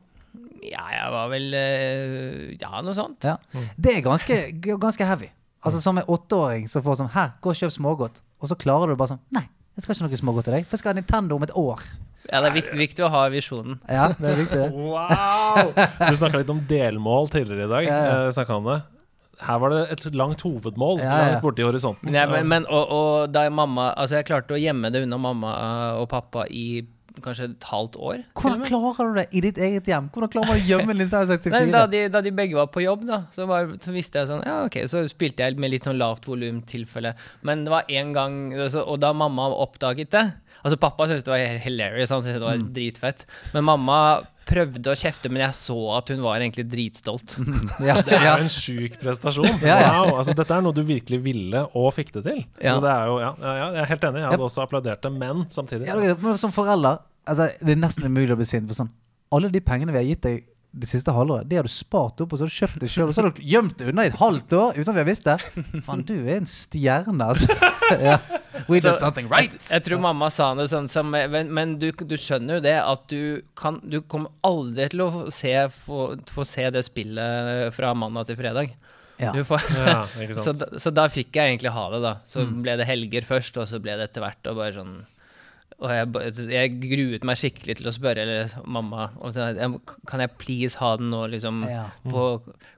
Ja, 0.64 0.84
jeg 0.94 1.12
var 1.14 1.28
vel 1.32 1.54
eh, 1.58 2.56
Ja, 2.60 2.80
noe 2.84 2.96
sånt. 2.96 3.24
Ja. 3.26 3.36
Det 3.76 3.96
er 3.96 4.04
ganske, 4.06 4.38
ganske 4.68 5.06
heavy. 5.08 5.30
Altså 5.64 5.80
Som 5.82 5.98
en 5.98 6.06
åtteåring 6.10 6.68
som 6.70 6.84
får 6.84 7.00
sånn 7.00 7.14
Her, 7.14 7.32
gå 7.42 7.52
og 7.52 7.58
kjøp 7.60 7.74
smågodt. 7.74 8.20
Og 8.38 8.50
så 8.50 8.58
klarer 8.58 8.92
du 8.92 8.98
bare 8.98 9.14
sånn 9.14 9.22
Nei, 9.34 9.46
jeg 9.76 9.84
skal 9.86 9.96
ikke 9.96 10.08
noe 10.08 10.20
smågodt 10.22 10.48
til 10.50 10.58
deg. 10.58 10.68
For 10.68 10.78
jeg 10.78 10.84
skal 10.84 10.94
ha 10.94 11.00
Nintendo 11.00 11.38
om 11.38 11.46
et 11.46 11.54
år. 11.58 11.82
Ja, 12.28 12.42
det 12.42 12.50
er 12.50 12.54
viktig, 12.58 12.76
viktig 12.76 13.04
å 13.06 13.08
ha 13.12 13.24
visjonen. 13.32 13.78
Ja, 13.88 14.10
det 14.18 14.32
er 14.32 14.38
viktig. 14.42 14.60
det. 14.60 14.68
Wow! 14.92 15.72
Du 15.72 16.18
snakka 16.18 16.42
litt 16.42 16.52
om 16.52 16.60
delmål 16.68 17.30
tidligere 17.32 17.64
i 17.68 17.72
dag. 17.72 17.86
Ja, 17.88 17.98
ja. 18.04 18.18
Eh, 18.28 18.54
om 18.58 18.68
det. 18.68 18.78
Her 19.38 19.60
var 19.62 19.70
det 19.70 19.80
et 19.94 20.04
langt 20.18 20.40
hovedmål 20.42 20.98
Ja, 20.98 21.16
ja. 21.30 21.40
borte 21.42 21.62
i 21.62 21.66
horisonten. 21.66 22.10
Ja, 22.14 22.26
men, 22.26 22.48
men 22.50 22.64
og, 22.66 22.90
og 22.90 23.30
da 23.30 23.44
mamma 23.54 23.92
Altså, 23.94 24.18
jeg 24.18 24.26
klarte 24.32 24.56
å 24.56 24.58
gjemme 24.58 24.90
det 24.90 25.04
unna 25.06 25.18
mamma 25.22 25.52
eh, 25.54 26.00
og 26.02 26.08
pappa 26.10 26.48
i 26.50 26.82
kanskje 27.24 27.50
et 27.50 27.68
halvt 27.70 27.98
år. 28.00 28.24
Hvordan 28.38 28.64
klarer 28.68 29.12
du 29.12 29.20
det 29.20 29.26
i 29.30 29.42
ditt 29.44 29.60
eget 29.68 29.90
hjem? 29.90 30.08
Hvordan 30.14 30.32
klarer 30.32 30.52
man 30.52 30.60
å 30.60 30.66
gjemme 30.68 30.96
Nintendo 30.96 31.34
Nei, 31.34 31.38
64? 31.38 31.70
da, 31.74 31.84
de, 31.90 32.02
da 32.14 32.22
de 32.24 32.34
begge 32.40 32.58
var 32.58 32.70
på 32.74 32.84
jobb, 32.84 33.06
da, 33.08 33.22
så, 33.34 33.46
var, 33.50 33.70
så 33.84 33.94
visste 33.94 34.22
jeg 34.22 34.30
sånn 34.30 34.44
Ja, 34.46 34.58
ok, 34.66 34.80
så 34.90 35.04
spilte 35.10 35.46
jeg 35.46 35.60
med 35.60 35.72
litt 35.74 35.88
sånn 35.88 36.00
lavt 36.00 36.28
volum 36.28 36.60
tilfelle. 36.68 37.14
Men 37.46 37.66
det 37.66 37.74
var 37.74 37.88
én 37.92 38.14
gang 38.16 38.52
altså, 38.56 38.84
Og 38.88 39.00
da 39.02 39.14
mamma 39.16 39.48
oppdaget 39.54 40.12
det 40.14 40.26
Altså, 40.64 40.76
pappa 40.80 41.06
syntes 41.06 41.24
det 41.26 41.30
var 41.32 41.42
hilarious, 41.62 42.10
han 42.10 42.22
syntes 42.24 42.40
det 42.40 42.46
var 42.48 42.62
dritfett. 42.74 43.24
Men 43.54 43.64
mamma 43.68 43.98
prøvde 44.48 44.90
å 44.90 44.96
kjefte, 44.96 45.28
men 45.30 45.42
jeg 45.44 45.54
så 45.58 45.76
at 45.98 46.08
hun 46.08 46.22
var 46.24 46.40
egentlig 46.40 46.64
dritstolt. 46.72 47.34
Ja, 47.88 47.98
Det 48.02 48.16
er 48.16 48.24
jo 48.26 48.46
en 48.46 48.50
sjuk 48.52 48.96
prestasjon. 49.02 49.48
Ja, 49.62 49.76
ja. 49.84 49.90
Wow, 50.00 50.16
altså 50.22 50.34
Dette 50.38 50.56
er 50.56 50.64
noe 50.64 50.74
du 50.76 50.80
virkelig 50.88 51.20
ville 51.26 51.66
og 51.76 51.90
fikk 51.96 52.14
det 52.16 52.24
til. 52.26 52.40
Ja. 52.64 52.74
Så 52.78 52.82
det 52.86 52.94
er 52.94 53.10
jo, 53.12 53.18
ja, 53.22 53.30
ja, 53.44 53.52
ja, 53.60 53.68
jeg 53.76 53.82
er 53.84 53.90
helt 53.92 54.08
enig. 54.10 54.22
Jeg 54.24 54.32
hadde 54.34 54.48
også 54.48 54.64
applaudert 54.64 55.04
det, 55.04 55.12
men 55.20 55.44
samtidig 55.54 55.90
Ja, 55.90 55.98
det 56.00 56.10
er- 56.14 56.22
men 56.24 56.40
som 56.40 56.54
forelder 56.56 57.02
altså, 57.28 57.50
Det 57.60 57.76
er 57.76 57.82
nesten 57.84 58.08
umulig 58.08 58.32
å 58.34 58.40
bli 58.40 58.48
sint 58.48 58.66
på 58.70 58.74
sånn 58.80 58.88
Alle 59.36 59.50
de 59.52 59.60
pengene 59.60 59.92
vi 59.92 60.00
har 60.00 60.08
gitt 60.08 60.24
deg 60.24 60.47
det 60.70 60.86
siste 60.90 61.10
halvåret, 61.16 61.48
det 61.48 61.56
har 61.56 61.64
du 61.66 61.72
spart 61.72 62.20
opp, 62.20 62.32
og 62.32 62.38
så 62.38 62.44
har 62.44 62.50
du 62.52 62.56
kjøpt 62.58 62.82
det 62.82 62.90
sjøl. 62.92 63.08
Og 63.08 63.14
så 63.16 63.22
har 63.24 63.30
du 63.32 63.38
gjemt 63.42 63.78
det 63.80 63.86
unna 63.88 64.04
i 64.04 64.10
et 64.12 64.18
halvt 64.20 64.52
år 64.52 64.76
uten 64.76 64.90
at 64.92 64.96
vi 64.98 65.00
har 65.00 65.08
visst 65.08 65.24
det. 65.26 65.36
Faen, 65.86 66.02
du 66.06 66.12
er 66.18 66.36
en 66.42 66.48
stjerne, 66.50 67.24
altså. 67.24 67.56
ja. 68.08 68.18
We 68.68 68.80
did 68.84 68.98
something 69.00 69.30
right. 69.32 69.54
Jeg 69.72 69.84
tror 69.86 70.02
mamma 70.04 70.28
sa 70.34 70.50
det 70.58 70.66
sånn 70.68 70.88
som 70.90 71.08
Men, 71.14 71.48
men 71.54 71.76
du, 71.80 71.88
du 71.94 72.16
skjønner 72.20 72.58
jo 72.58 72.62
det 72.64 72.74
at 72.82 73.04
du 73.08 73.38
kan 73.56 73.76
Du 73.86 74.00
kommer 74.10 74.32
aldri 74.44 74.88
til 74.90 75.04
å 75.04 75.08
få 75.14 75.20
se, 75.32 75.52
få, 75.86 76.00
få 76.34 76.44
se 76.48 76.66
det 76.74 76.82
spillet 76.84 77.70
fra 77.76 77.94
mandag 77.96 78.28
til 78.28 78.36
fredag. 78.40 78.74
Ja. 79.18 79.32
Du 79.34 79.40
får, 79.46 79.62
Ja, 79.78 80.02
så, 80.44 80.52
da, 80.58 80.68
så 80.78 80.92
da 80.94 81.08
fikk 81.10 81.32
jeg 81.38 81.54
egentlig 81.56 81.72
ha 81.74 81.86
det, 81.94 82.02
da. 82.04 82.16
Så 82.28 82.44
Mm. 82.44 82.60
ble 82.66 82.76
det 82.82 82.86
helger 82.90 83.24
først, 83.26 83.56
og 83.62 83.66
så 83.70 83.80
ble 83.82 83.96
det 83.98 84.10
etter 84.10 84.22
hvert 84.26 84.50
og 84.52 84.60
bare 84.60 84.74
sånn 84.76 84.92
og 85.78 85.92
jeg, 85.94 86.46
jeg 86.50 86.70
gruet 86.82 87.24
meg 87.28 87.38
skikkelig 87.38 87.76
til 87.78 87.86
å 87.86 87.92
spørre 87.94 88.22
eller, 88.24 88.54
mamma 88.66 89.04
Kan 90.10 90.22
jeg 90.24 90.32
please 90.40 90.80
ha 90.80 90.96
den 90.98 91.12
nå, 91.12 91.20
liksom, 91.30 91.60
Ja. 91.70 91.84
på 92.02 92.24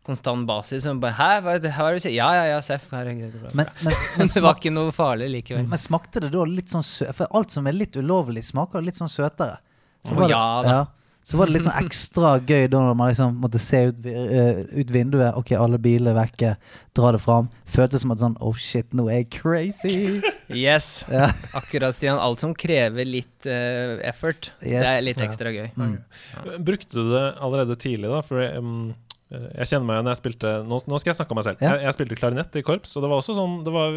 konstant 0.04 0.44
basis. 0.48 0.84
Og 0.90 1.00
bare 1.00 1.16
Hæ, 1.16 1.30
hva 1.40 1.54
hva 1.62 1.86
er 1.88 1.94
det 1.94 2.02
du 2.02 2.04
sier? 2.04 2.12
Ja, 2.18 2.28
ja, 2.36 2.44
ja, 2.52 2.60
Seff. 2.60 2.90
herregud. 2.92 3.38
Men, 3.54 3.70
men, 3.86 3.96
men, 4.18 4.28
det 4.34 4.42
var 4.44 4.60
ikke 4.60 4.74
noe 4.74 4.92
farlig 4.92 5.30
likevel. 5.32 5.64
men 5.70 5.80
smakte 5.80 6.20
det 6.20 6.32
da 6.34 6.44
litt 6.44 6.68
sånn 6.68 6.84
sø... 6.84 7.08
For 7.16 7.30
alt 7.32 7.56
som 7.56 7.66
er 7.70 7.78
litt 7.78 7.96
ulovlig, 7.96 8.44
smaker 8.44 8.84
litt 8.84 9.00
sånn 9.00 9.12
søtere. 9.12 9.56
Så 10.04 10.16
det, 10.16 10.28
ja 10.34 10.44
da. 10.66 10.78
Så 11.22 11.36
var 11.38 11.46
det 11.46 11.54
litt 11.58 11.66
sånn 11.66 11.82
ekstra 11.84 12.30
gøy 12.42 12.64
da 12.72 12.80
når 12.80 12.96
man 12.98 13.10
liksom 13.12 13.34
måtte 13.42 13.60
se 13.62 13.82
ut, 13.90 14.06
eh, 14.08 14.62
ut 14.80 14.90
vinduet. 14.94 15.34
Ok, 15.38 15.52
alle 15.58 15.78
biler 15.82 16.14
er 16.14 16.18
vekke. 16.22 16.54
Dra 16.96 17.12
det 17.14 17.20
fram. 17.22 17.50
Føltes 17.70 18.02
som 18.02 18.14
at 18.14 18.22
sånn 18.22 18.38
Oh 18.42 18.56
shit, 18.56 18.88
nå 18.96 19.04
er 19.10 19.20
jeg 19.20 19.28
crazy. 19.40 19.94
Yes. 20.48 21.04
Ja. 21.12 21.28
Akkurat, 21.54 21.94
Stian. 21.98 22.18
Alt 22.18 22.42
som 22.42 22.54
krever 22.56 23.06
litt 23.06 23.46
uh, 23.46 24.00
effort, 24.08 24.50
Yes. 24.64 24.80
det 24.82 24.90
er 24.96 25.04
litt 25.06 25.20
ekstra 25.22 25.52
gøy. 25.54 25.68
Brukte 26.64 26.96
du 26.98 27.12
det 27.12 27.24
allerede 27.42 27.76
tidlig, 27.80 28.10
da? 28.10 28.22
For 28.26 28.42
um, 28.56 28.90
jeg 29.30 29.68
kjenner 29.70 29.86
meg 29.86 30.00
når 30.02 30.10
jeg 30.16 30.18
spilte 30.24 30.52
Nå, 30.66 30.80
nå 30.90 30.98
skal 30.98 31.12
jeg 31.12 31.18
snakke 31.20 31.34
om 31.34 31.38
meg 31.38 31.46
selv. 31.46 31.60
Ja. 31.62 31.76
Jeg, 31.76 31.84
jeg 31.86 31.94
spilte 31.94 32.16
klarinett 32.18 32.56
i 32.58 32.64
korps, 32.66 32.96
og 32.98 33.04
det 33.04 33.10
var 33.12 33.20
også 33.22 33.36
sånn 33.38 33.60
Det 33.62 33.70
var 33.74 33.94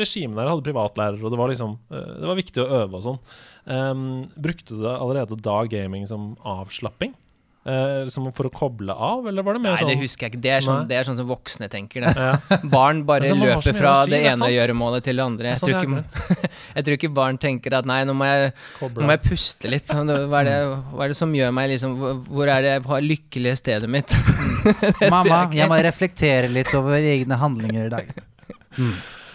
Regimet 0.00 0.40
der 0.40 0.50
hadde 0.50 0.64
privatlærer, 0.66 1.20
og 1.22 1.30
det 1.30 1.38
var 1.38 1.52
liksom 1.52 1.76
Det 1.92 2.26
var 2.32 2.40
viktig 2.40 2.64
å 2.64 2.70
øve 2.80 2.98
og 2.98 3.04
sånn. 3.06 3.20
Um, 3.64 4.28
brukte 4.34 4.74
du 4.74 4.82
det 4.82 4.94
allerede 4.96 5.36
da 5.38 5.60
gaming 5.70 6.06
som 6.08 6.32
avslapping? 6.42 7.14
Uh, 7.62 8.08
som 8.10 8.24
for 8.34 8.48
å 8.48 8.50
koble 8.50 8.90
av, 8.90 9.20
eller 9.30 9.44
var 9.46 9.54
det 9.54 9.60
mer 9.62 9.76
Nei, 9.76 9.84
det 9.86 9.92
sånn 9.94 10.00
husker 10.00 10.26
jeg 10.26 10.32
ikke. 10.32 10.38
Det 10.42 10.50
er 10.50 10.64
sånn, 10.66 10.80
det 10.90 10.96
er 10.98 11.06
sånn 11.06 11.18
som 11.20 11.28
voksne 11.28 11.68
tenker 11.70 12.02
det. 12.02 12.10
ja. 12.18 12.56
Barn 12.74 13.04
bare 13.06 13.28
de 13.30 13.36
løper 13.38 13.76
fra 13.76 13.92
energi, 14.00 14.10
det 14.10 14.18
det 14.24 14.32
ene 14.32 14.48
gjøremålet 14.50 15.06
til 15.06 15.20
det 15.20 15.26
andre. 15.28 15.44
Det 15.46 15.52
Jeg 15.52 15.60
sant, 15.62 15.70
tror, 15.70 16.34
ikke, 16.34 16.50
jeg 16.80 16.88
tror 16.88 16.98
ikke 16.98 17.12
barn 17.20 17.38
tenker 17.46 17.78
at 17.78 17.86
nei, 17.86 18.00
nå 18.08 18.18
må 18.18 18.26
jeg, 18.26 18.50
nå 18.82 19.06
må 19.06 19.14
jeg 19.14 19.22
puste 19.28 19.70
litt. 19.70 19.86
Sånn, 19.94 20.10
Hva 20.10 20.42
er, 20.42 20.50
det, 20.50 20.58
hva 20.90 21.06
er 21.06 21.14
det 21.14 21.20
som 21.20 21.38
gjør 21.38 21.54
meg 21.54 21.70
liksom 21.76 21.94
Hvor 22.26 22.50
er 22.50 22.66
det 22.66 22.74
jeg 22.74 22.84
har 22.90 23.06
lykkelige 23.06 23.62
stedet 23.62 23.94
mitt? 23.94 24.18
Mamma, 25.14 25.44
jeg 25.54 25.70
må 25.70 25.78
reflektere 25.86 26.50
litt 26.50 26.74
over 26.74 26.98
egne 26.98 27.38
handlinger 27.38 27.86
i 27.86 27.94
dag. 27.94 28.14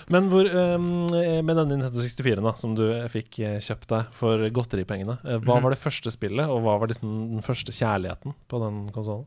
Men 0.10 0.30
hvor, 0.32 0.48
um, 0.48 0.86
med 1.12 1.50
denne 1.52 1.66
Nintendo 1.76 2.00
64 2.00 2.40
da, 2.46 2.54
som 2.56 2.76
du 2.78 2.86
fikk 3.12 3.42
eh, 3.44 3.58
kjøpt 3.60 3.90
deg 3.92 4.14
for 4.16 4.46
godteripengene, 4.56 5.18
eh, 5.26 5.40
hva 5.44 5.58
Mhm. 5.58 5.64
var 5.66 5.74
det 5.76 5.80
første 5.82 6.12
spillet, 6.14 6.48
og 6.48 6.62
hva 6.64 6.78
var 6.80 6.88
liksom 6.88 7.16
den 7.36 7.42
første 7.44 7.74
kjærligheten 7.76 8.34
på 8.48 8.62
den 8.64 8.78
konsollen? 8.96 9.26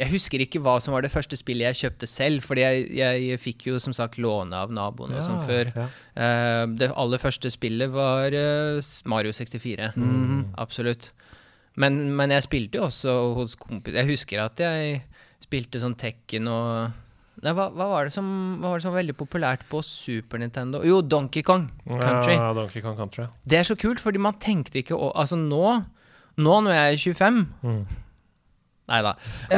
Jeg 0.00 0.08
husker 0.10 0.40
ikke 0.42 0.58
hva 0.64 0.80
som 0.82 0.94
var 0.96 1.02
det 1.04 1.12
første 1.12 1.36
spillet 1.38 1.68
jeg 1.76 1.92
kjøpte 1.92 2.08
selv, 2.08 2.42
fordi 2.42 2.62
jeg, 2.64 2.88
jeg 2.96 3.38
fikk 3.38 3.66
jo 3.68 3.78
som 3.78 3.92
sagt 3.94 4.16
låne 4.18 4.56
av 4.56 4.72
naboen 4.72 5.12
og 5.14 5.22
sånn 5.22 5.44
før. 5.46 5.70
Ja. 5.76 5.86
Uh, 6.16 6.66
det 6.80 6.88
aller 6.96 7.18
første 7.22 7.50
spillet 7.52 7.92
var 7.92 8.32
uh, 8.34 8.80
Mario 9.04 9.30
64. 9.36 9.92
Mm. 9.94 10.54
Absolutt. 10.58 11.12
Men, 11.76 12.16
men 12.16 12.30
jeg 12.34 12.42
spilte 12.48 12.80
jo 12.80 12.88
også 12.88 13.14
hos 13.36 13.54
kompis. 13.54 13.94
Jeg 13.94 14.08
husker 14.10 14.42
at 14.42 14.58
jeg 14.64 15.04
spilte 15.44 15.78
sånn 15.78 15.94
Tekken 16.00 16.48
og 16.50 16.90
Nei, 17.42 17.54
hva, 17.56 17.70
hva, 17.72 17.86
var 17.88 18.06
det 18.06 18.12
som, 18.14 18.26
hva 18.60 18.70
var 18.70 18.78
det 18.78 18.84
som 18.84 18.92
var 18.92 19.00
veldig 19.00 19.14
populært 19.16 19.62
på 19.70 19.80
Super 19.82 20.38
Nintendo? 20.42 20.82
Jo, 20.84 21.00
Donkey 21.00 21.42
Kong 21.42 21.64
Country. 21.88 22.36
Ja, 22.36 22.52
Donkey 22.54 22.82
Kong 22.84 22.98
Country. 22.98 23.24
Det 23.48 23.58
er 23.58 23.66
så 23.66 23.76
kult, 23.80 24.02
fordi 24.04 24.20
man 24.22 24.36
tenkte 24.42 24.82
ikke 24.82 24.94
å 24.98 25.08
Altså 25.16 25.38
nå, 25.40 25.64
nå 26.36 26.58
når 26.66 26.76
jeg 26.76 26.92
er 26.92 27.02
25 27.16 27.40
Mm. 27.62 27.82
Nei 28.92 29.00
da. 29.06 29.12
Eh, 29.48 29.56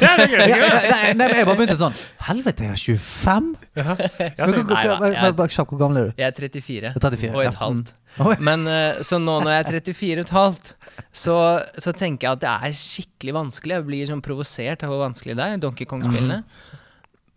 Nei, 0.00 1.12
nei, 1.18 1.26
jeg 1.36 1.46
bare 1.46 1.56
begynte 1.58 1.76
sånn 1.78 1.96
Helvete, 2.28 2.64
jeg 2.64 2.72
er 2.72 2.80
25? 2.80 3.48
Jeg 3.76 4.34
Men, 4.38 4.54
hvor- 4.54 4.64
da, 4.64 5.76
gammel 5.82 5.98
er 6.00 6.08
du? 6.08 6.12
jeg 6.22 6.26
er 6.28 6.36
34. 6.38 6.92
Er 6.94 7.00
34. 7.04 7.34
Og 7.36 7.44
et 7.44 7.58
halvt. 7.60 7.92
Mm. 8.18 8.42
Men 8.48 8.66
eh, 8.72 9.02
så 9.06 9.20
nå 9.20 9.36
når 9.44 9.52
jeg 9.52 9.60
er 9.60 9.70
34 9.78 10.18
og 10.18 10.24
et 10.26 10.34
halvt, 10.38 10.72
så, 11.12 11.36
så 11.78 11.92
tenker 11.94 12.28
jeg 12.28 12.38
at 12.38 12.42
det 12.46 12.54
er 12.56 12.76
skikkelig 12.80 13.34
vanskelig. 13.36 13.76
Jeg 13.78 13.86
blir 13.90 14.08
sånn 14.10 14.24
provosert 14.24 14.82
av 14.86 14.92
hvor 14.94 15.04
vanskelig 15.04 15.36
det 15.38 15.44
er, 15.52 15.60
Donkey 15.62 15.86
Kong-spillene. 15.88 16.40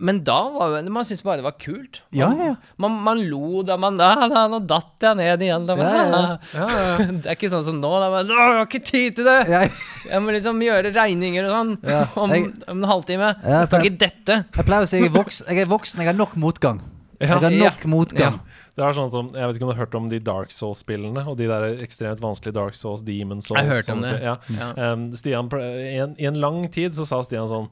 Men 0.01 0.23
da 0.25 0.35
var 0.49 0.71
jo 0.81 0.89
Man 0.89 1.05
syntes 1.05 1.21
bare 1.23 1.37
det 1.37 1.45
var 1.45 1.53
kult. 1.61 1.99
Ja, 2.17 2.27
Man, 2.31 2.39
ja. 2.41 2.55
man, 2.81 2.95
man 3.05 3.19
lo 3.29 3.61
da 3.67 3.75
man 3.77 3.97
da, 3.99 4.09
da, 4.31 4.47
Nå 4.49 4.59
datt 4.65 5.05
jeg 5.05 5.19
ned 5.19 5.43
igjen. 5.45 5.67
Da, 5.69 5.75
Ja, 5.77 5.89
ja, 5.91 6.05
ja. 6.09 6.37
ja, 6.57 6.67
ja. 6.67 7.07
Det 7.21 7.29
er 7.29 7.37
ikke 7.37 7.51
sånn 7.53 7.65
som 7.67 7.77
nå. 7.83 7.91
Da, 8.01 8.09
man, 8.13 8.25
«Å, 8.25 8.37
jeg 8.41 8.57
har 8.57 8.65
ikke 8.65 8.83
tid 8.89 9.19
til 9.19 9.29
det! 9.29 9.37
Jeg, 9.51 9.71
Jeg 10.09 10.23
må 10.25 10.33
liksom 10.35 10.63
gjøre 10.65 10.93
regninger 10.95 11.45
og 11.49 11.53
sånn 11.57 11.75
Ja, 11.93 12.01
om, 12.17 12.33
jeg- 12.33 12.53
om 12.67 12.77
en 12.81 12.89
halvtime. 12.89 13.33
Ja, 13.45 13.59
Jeg 13.63 13.69
kan 13.75 13.85
ikke 13.85 13.99
dette. 14.07 14.39
jeg 14.57 14.65
pleier 14.71 14.87
å 14.87 14.89
si 14.89 14.97
jeg 15.03 15.11
er 15.11 15.17
voksen, 15.19 15.51
jeg 15.53 15.61
er, 15.67 15.69
voksen, 15.77 16.01
jeg 16.01 16.09
har 16.11 16.17
nok 16.17 16.33
motgang. 16.35 16.81
Jeg 17.21 17.29
har 17.29 17.43
Ja. 17.51 17.69
nok 17.69 17.83
motgang. 17.85 18.39
Det 18.73 18.81
er 18.87 18.93
sånn 18.95 19.11
som, 19.11 19.27
Jeg 19.35 19.45
vet 19.45 19.57
ikke 19.59 19.65
om 19.67 19.69
du 19.69 19.75
har 19.75 19.85
hørt 19.85 19.95
om 19.99 20.05
de 20.09 20.17
Dark 20.23 20.49
Souls-spillene, 20.49 21.27
og 21.27 21.35
de 21.37 21.45
der 21.45 21.75
ekstremt 21.83 22.21
vanskelige 22.23 22.55
Dark 22.55 22.73
Souls, 22.79 23.01
Demon 23.03 23.41
Souls 23.43 23.59
Jeg 23.59 23.67
har 23.67 23.75
hørt 23.75 23.89
om 23.93 24.01
det. 24.01 24.13
Ja. 24.23 24.35
Ja. 24.57 24.93
Um, 24.93 25.03
Stian, 25.19 25.49
i, 25.59 25.97
en, 26.01 26.15
I 26.17 26.25
en 26.31 26.39
lang 26.41 26.63
tid 26.71 26.95
så 26.97 27.05
sa 27.05 27.19
Stian 27.21 27.47
sånn 27.51 27.67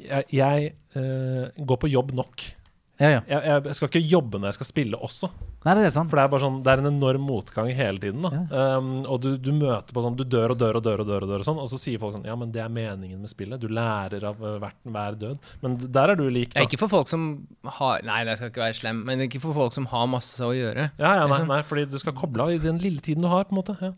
Jeg, 0.00 0.26
jeg 0.34 0.72
uh, 0.96 1.64
går 1.66 1.84
på 1.84 1.92
jobb 1.92 2.14
nok. 2.16 2.48
Ja, 3.00 3.14
ja. 3.14 3.20
Jeg, 3.24 3.62
jeg 3.64 3.76
skal 3.78 3.88
ikke 3.88 4.02
jobbe 4.04 4.40
når 4.40 4.50
jeg 4.50 4.58
skal 4.58 4.68
spille 4.68 4.98
også. 5.00 5.30
Nei, 5.64 5.74
det 5.76 5.86
er 5.86 5.92
sant. 5.92 6.08
For 6.08 6.16
det 6.16 6.24
er 6.24 6.32
bare 6.32 6.42
sånn 6.44 6.58
Det 6.64 6.72
er 6.72 6.80
en 6.82 6.88
enorm 6.88 7.24
motgang 7.28 7.68
hele 7.76 8.00
tiden. 8.00 8.24
da 8.24 8.76
um, 8.78 8.90
Og 9.12 9.20
du, 9.24 9.28
du 9.40 9.50
møter 9.56 9.92
på 9.96 10.04
sånn 10.04 10.16
Du 10.16 10.22
dør 10.24 10.54
og 10.54 10.60
dør 10.60 10.78
og 10.78 10.84
dør 10.84 11.02
og 11.04 11.08
dør, 11.08 11.24
og 11.26 11.32
dør 11.32 11.44
og 11.44 11.48
sånn 11.48 11.60
og 11.60 11.68
så 11.68 11.80
sier 11.80 12.00
folk 12.00 12.14
sånn 12.16 12.28
Ja, 12.28 12.36
men 12.40 12.52
det 12.54 12.62
er 12.64 12.72
meningen 12.72 13.20
med 13.20 13.32
spillet. 13.32 13.60
Du 13.60 13.68
lærer 13.72 14.24
av 14.30 14.40
uh, 14.40 14.58
hvert, 14.62 14.76
hver 14.84 15.18
død. 15.20 15.48
Men 15.64 15.76
der 15.80 16.14
er 16.14 16.20
du 16.20 16.26
lik, 16.32 16.52
da. 16.54 16.64
ikke 16.64 16.80
for 16.80 16.92
folk 16.92 17.12
som 17.12 17.30
har 17.80 18.04
Nei, 18.08 18.22
det 18.28 18.36
skal 18.40 18.52
ikke 18.52 18.64
være 18.66 18.78
slem, 18.80 19.02
men 19.08 19.24
ikke 19.24 19.40
for 19.42 19.56
folk 19.56 19.76
som 19.76 19.88
har 19.92 20.08
masse 20.10 20.44
å 20.44 20.52
gjøre. 20.56 20.90
Ja, 21.00 21.16
ja, 21.20 21.26
nei, 21.30 21.42
nei, 21.48 21.60
fordi 21.66 21.88
du 21.88 21.98
skal 22.00 22.16
koble 22.16 22.46
av 22.46 22.54
i 22.54 22.60
den 22.62 22.80
lille 22.80 23.04
tiden 23.04 23.24
du 23.24 23.32
har, 23.32 23.48
på 23.48 23.56
en 23.56 23.60
måte. 23.60 23.76
Ja. 23.80 23.92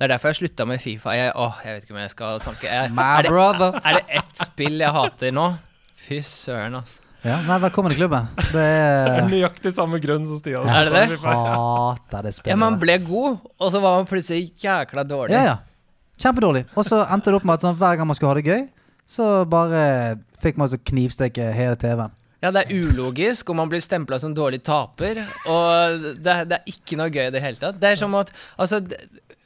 Det 0.00 0.06
er 0.06 0.14
derfor 0.14 0.30
jeg 0.30 0.36
slutta 0.38 0.64
med 0.64 0.80
Fifa. 0.80 1.12
Jeg, 1.12 1.32
åh, 1.36 1.56
jeg 1.60 1.74
vet 1.74 1.82
ikke 1.84 1.92
om 1.92 1.98
jeg 2.00 2.10
skal 2.14 2.38
snakke 2.40 2.68
jeg, 2.70 2.92
My 2.96 3.02
er, 3.20 3.26
det, 3.28 3.66
er 3.84 3.96
det 3.98 4.16
ett 4.16 4.38
spill 4.46 4.80
jeg 4.80 4.94
hater 4.96 5.34
nå, 5.36 5.42
Fy 6.00 6.22
søren, 6.24 6.78
altså. 6.78 7.02
Ja, 7.20 7.34
nei, 7.44 7.58
velkommen 7.60 7.92
i 7.92 7.98
klubben. 7.98 8.30
Det 8.38 8.54
Det 8.56 9.18
er 9.18 9.28
nøyaktig 9.28 9.74
samme 9.76 10.00
grunn 10.00 10.24
som 10.24 10.40
Stian. 10.40 10.64
Er 10.64 10.88
det 10.88 11.02
det? 11.12 11.18
Hater 11.20 12.24
det 12.24 12.32
Ja, 12.32 12.38
spillet. 12.38 12.60
Man 12.62 12.78
ble 12.80 12.96
god, 13.04 13.44
og 13.60 13.74
så 13.74 13.84
var 13.84 13.98
man 13.98 14.08
plutselig 14.08 14.54
jækla 14.64 15.04
dårlig. 15.04 15.36
Ja, 15.36 15.42
ja. 15.50 15.92
Kjempedårlig. 16.24 16.64
Og 16.80 16.88
så 16.88 17.02
endte 17.04 17.28
det 17.28 17.36
opp 17.42 17.44
med 17.50 17.60
at 17.60 17.68
sånn, 17.68 17.76
hver 17.84 18.00
gang 18.00 18.08
man 18.08 18.16
skulle 18.16 18.32
ha 18.32 18.40
det 18.40 18.48
gøy, 18.48 18.64
så 19.04 19.28
bare 19.52 19.84
fikk 20.40 20.56
man 20.64 20.72
så 20.72 20.80
knivstikke 20.80 21.52
hele 21.60 21.76
TV-en. 21.76 22.16
Ja, 22.40 22.48
det 22.56 22.64
er 22.64 22.72
ulogisk, 22.72 23.52
og 23.52 23.58
man 23.60 23.68
blir 23.68 23.82
stempla 23.84 24.16
som 24.22 24.32
dårlig 24.32 24.62
taper. 24.64 25.20
Og 25.44 26.06
det, 26.24 26.36
det 26.48 26.56
er 26.62 26.72
ikke 26.72 26.96
noe 26.96 27.12
gøy 27.12 27.26
i 27.26 27.32
det 27.34 27.44
hele 27.44 27.60
tatt. 27.60 27.76
Det 27.76 27.92
er 27.92 28.00
som 28.00 28.16
at 28.16 28.32
Altså, 28.56 28.80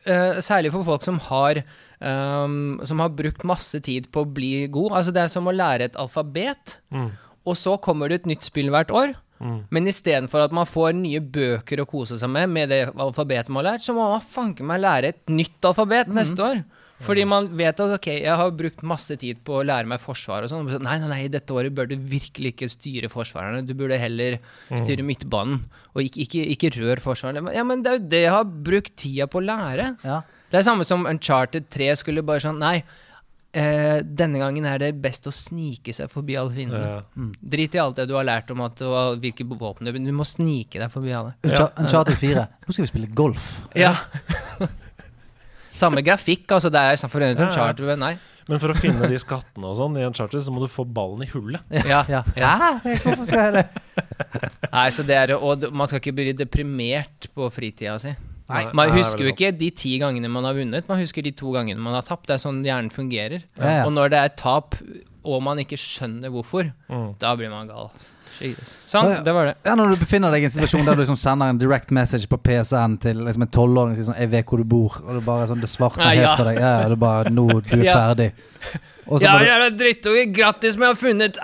eh, 0.06 0.38
særlig 0.44 0.72
for 0.74 0.84
folk 0.86 1.02
som 1.02 1.18
har 1.30 1.62
um, 2.00 2.80
Som 2.84 3.00
har 3.00 3.08
brukt 3.16 3.44
masse 3.44 3.80
tid 3.80 4.10
på 4.12 4.24
å 4.24 4.30
bli 4.34 4.66
god. 4.68 4.92
Altså, 4.98 5.12
det 5.14 5.22
er 5.24 5.28
som 5.32 5.46
å 5.48 5.54
lære 5.54 5.90
et 5.90 5.96
alfabet, 6.00 6.76
Mm. 6.92 7.10
og 7.46 7.56
så 7.56 7.76
kommer 7.80 8.08
det 8.08 8.22
et 8.22 8.26
nytt 8.34 8.42
spill 8.42 8.70
hvert 8.70 8.90
år. 8.90 9.14
Mm. 9.40 9.64
Men 9.70 9.86
istedenfor 9.90 10.44
at 10.44 10.52
man 10.52 10.66
får 10.66 10.94
nye 10.94 11.20
bøker 11.20 11.80
å 11.82 11.86
kose 11.88 12.18
seg 12.20 12.30
med, 12.30 12.48
med 12.48 12.68
det 12.70 12.82
alfabetet 12.94 13.48
man 13.50 13.64
har 13.64 13.72
lært, 13.74 13.82
så 13.84 13.92
må 13.96 14.06
man 14.12 14.20
fanken 14.20 14.66
meg 14.66 14.80
lære 14.80 15.10
et 15.12 15.28
nytt 15.28 15.60
alfabet 15.68 16.08
neste 16.08 16.40
år. 16.40 16.62
Fordi 17.02 17.24
man 17.26 17.48
vet 17.58 17.80
at 17.82 17.90
ok, 17.98 18.06
jeg 18.22 18.36
har 18.38 18.50
brukt 18.54 18.82
masse 18.86 19.16
tid 19.18 19.40
på 19.44 19.56
å 19.58 19.64
lære 19.66 19.88
meg 19.90 20.00
forsvar 20.00 20.44
og 20.46 20.48
sånn. 20.52 20.68
så, 20.70 20.78
Nei, 20.80 20.98
nei, 21.02 21.08
nei, 21.10 21.28
dette 21.28 21.50
året 21.52 21.74
bør 21.74 21.88
du 21.90 21.96
virkelig 21.98 22.52
ikke 22.54 22.68
styre 22.70 23.10
forsvarerne. 23.12 23.66
Du 23.66 23.74
burde 23.74 23.98
heller 23.98 24.38
styre 24.78 25.02
midtbanen, 25.04 25.64
og 25.94 26.02
ikke, 26.06 26.22
ikke, 26.24 26.44
ikke 26.54 26.70
rør 26.78 27.02
forsvarerne. 27.02 27.52
Ja, 27.52 27.64
men 27.66 27.82
det 27.82 27.90
er 27.90 27.98
jo 27.98 28.08
det 28.08 28.22
jeg 28.22 28.30
har 28.36 28.44
brukt 28.44 28.94
tida 28.96 29.26
på 29.26 29.42
å 29.42 29.44
lære. 29.44 29.96
Ja. 30.06 30.20
Det 30.50 30.60
er 30.60 30.68
samme 30.70 30.84
som 30.86 31.04
Uncharted 31.10 31.66
3 31.68 31.90
skulle 31.98 32.22
bare 32.22 32.40
sånn 32.46 32.60
Nei, 32.62 32.76
eh, 33.52 34.00
denne 34.06 34.38
gangen 34.38 34.64
er 34.70 34.78
det 34.78 34.92
best 35.02 35.26
å 35.26 35.32
snike 35.34 35.92
seg 35.92 36.08
forbi 36.14 36.36
alle 36.38 36.54
fiendene. 36.54 36.94
Ja. 36.94 37.28
Drit 37.42 37.74
i 37.74 37.82
alt 37.82 37.96
det 37.98 38.06
du 38.08 38.14
har 38.14 38.24
lært 38.24 38.50
om 38.54 38.62
at, 38.64 38.80
og 38.86 39.18
hvilke 39.20 39.44
våpen 39.50 39.84
du 39.90 39.92
Du 39.98 40.12
må 40.14 40.24
snike 40.24 40.78
deg 40.78 40.90
forbi 40.94 41.10
alle. 41.12 41.34
Uncha- 41.42 41.72
Uncharted 41.82 42.16
4. 42.22 42.46
Nå 42.68 42.72
skal 42.72 42.86
vi 42.86 42.92
spille 42.94 43.10
golf. 43.12 43.60
Ja. 43.74 43.92
Samme 45.74 46.04
grafikk, 46.06 46.46
altså. 46.54 46.70
Det 46.72 46.80
er 46.80 47.10
forøvrig 47.10 47.38
som 47.38 47.48
Ja, 47.50 47.54
charter, 47.56 47.96
nei. 48.00 48.14
Men 48.48 48.60
for 48.60 48.74
å 48.74 48.76
finne 48.76 49.08
de 49.08 49.16
skattene 49.20 49.70
og 49.70 49.78
sånn 49.78 49.96
i 49.96 50.04
en 50.04 50.14
charter, 50.16 50.42
så 50.44 50.52
må 50.52 50.60
du 50.60 50.68
få 50.68 50.84
ballen 50.84 51.24
i 51.24 51.30
hullet. 51.32 51.64
Ja. 51.88 52.02
Ja. 52.10 52.20
ja. 52.36 52.52
Hvorfor 52.84 53.24
skal 53.24 53.40
jeg 53.40 53.54
det? 53.56 53.64
Nei, 54.74 54.86
så 54.92 55.06
det 55.06 55.16
er, 55.16 55.34
og 55.38 55.64
man 55.72 55.88
skal 55.88 56.02
ikke 56.02 56.16
bli 56.18 56.34
deprimert 56.36 57.30
på 57.32 57.48
fritida 57.54 57.96
si. 58.02 58.12
Nei. 58.50 58.66
Man 58.76 58.92
husker 58.92 59.22
er 59.22 59.30
jo 59.30 59.32
ikke 59.32 59.54
de 59.56 59.70
ti 59.72 59.94
gangene 60.02 60.28
man 60.28 60.44
har 60.44 60.56
vunnet, 60.56 60.84
man 60.90 61.00
husker 61.00 61.24
de 61.24 61.32
to 61.32 61.54
gangene 61.54 61.80
man 61.80 61.96
har 61.96 62.04
tapt. 62.04 62.26
Det 62.28 62.36
er 62.36 62.42
sånn 62.42 62.60
hjernen 62.66 62.92
fungerer. 62.92 63.46
Ja, 63.56 63.78
ja. 63.78 63.84
Og 63.88 63.94
når 63.96 64.12
det 64.12 64.20
er 64.20 64.34
tap, 64.36 64.76
og 65.24 65.42
man 65.42 65.58
ikke 65.58 65.76
skjønner 65.80 66.28
hvorfor, 66.30 66.72
Mm. 66.90 67.14
da 67.18 67.34
blir 67.36 67.50
man 67.50 67.66
gal. 67.68 67.90
Jesus. 68.40 68.78
Sånn, 68.90 69.22
det 69.24 69.32
var 69.32 69.44
det. 69.46 69.52
Ja, 69.64 69.76
når 69.78 69.90
du 69.94 69.96
befinner 69.96 70.32
deg 70.34 70.42
i 70.42 70.44
en 70.48 70.50
situasjon 70.50 70.84
der 70.84 70.96
du 70.96 71.02
liksom 71.04 71.16
sender 71.16 71.46
en 71.52 71.58
direct 71.58 71.92
message 71.94 72.26
på 72.26 72.36
PSN 72.42 72.96
til 72.98 73.14
liksom 73.22 73.42
en 73.42 73.48
tolvåring 73.54 73.92
og 73.92 73.96
sier 73.96 74.08
sånn 74.12 74.18
'Jeg 74.18 74.30
vet 74.30 74.46
hvor 74.46 74.58
du 74.58 74.64
bor', 74.64 74.96
og 75.06 75.14
det 75.14 75.24
bare 75.24 75.42
er 75.44 75.46
sånn 75.54 75.60
Det 75.60 75.70
svartner 75.70 76.10
helt 76.10 76.20
ja. 76.22 76.34
for 76.36 76.44
deg. 76.44 76.56
Ja, 76.58 76.80
ja, 76.80 76.88
det 76.88 76.92
er 76.92 76.96
bare 76.96 77.24
'Nå, 77.30 77.46
du 77.62 77.76
er 77.80 77.84
Ja. 77.90 77.94
ferdig'. 77.94 78.32
Og 79.06 79.20
så, 79.20 79.24
Ja, 79.24 79.32
bare, 79.38 79.46
jævla 79.46 79.78
drittunge! 79.78 80.32
Grattis 80.34 80.76
med 80.76 80.88
å 80.88 80.92
ha 80.92 80.94
funnet 80.94 81.36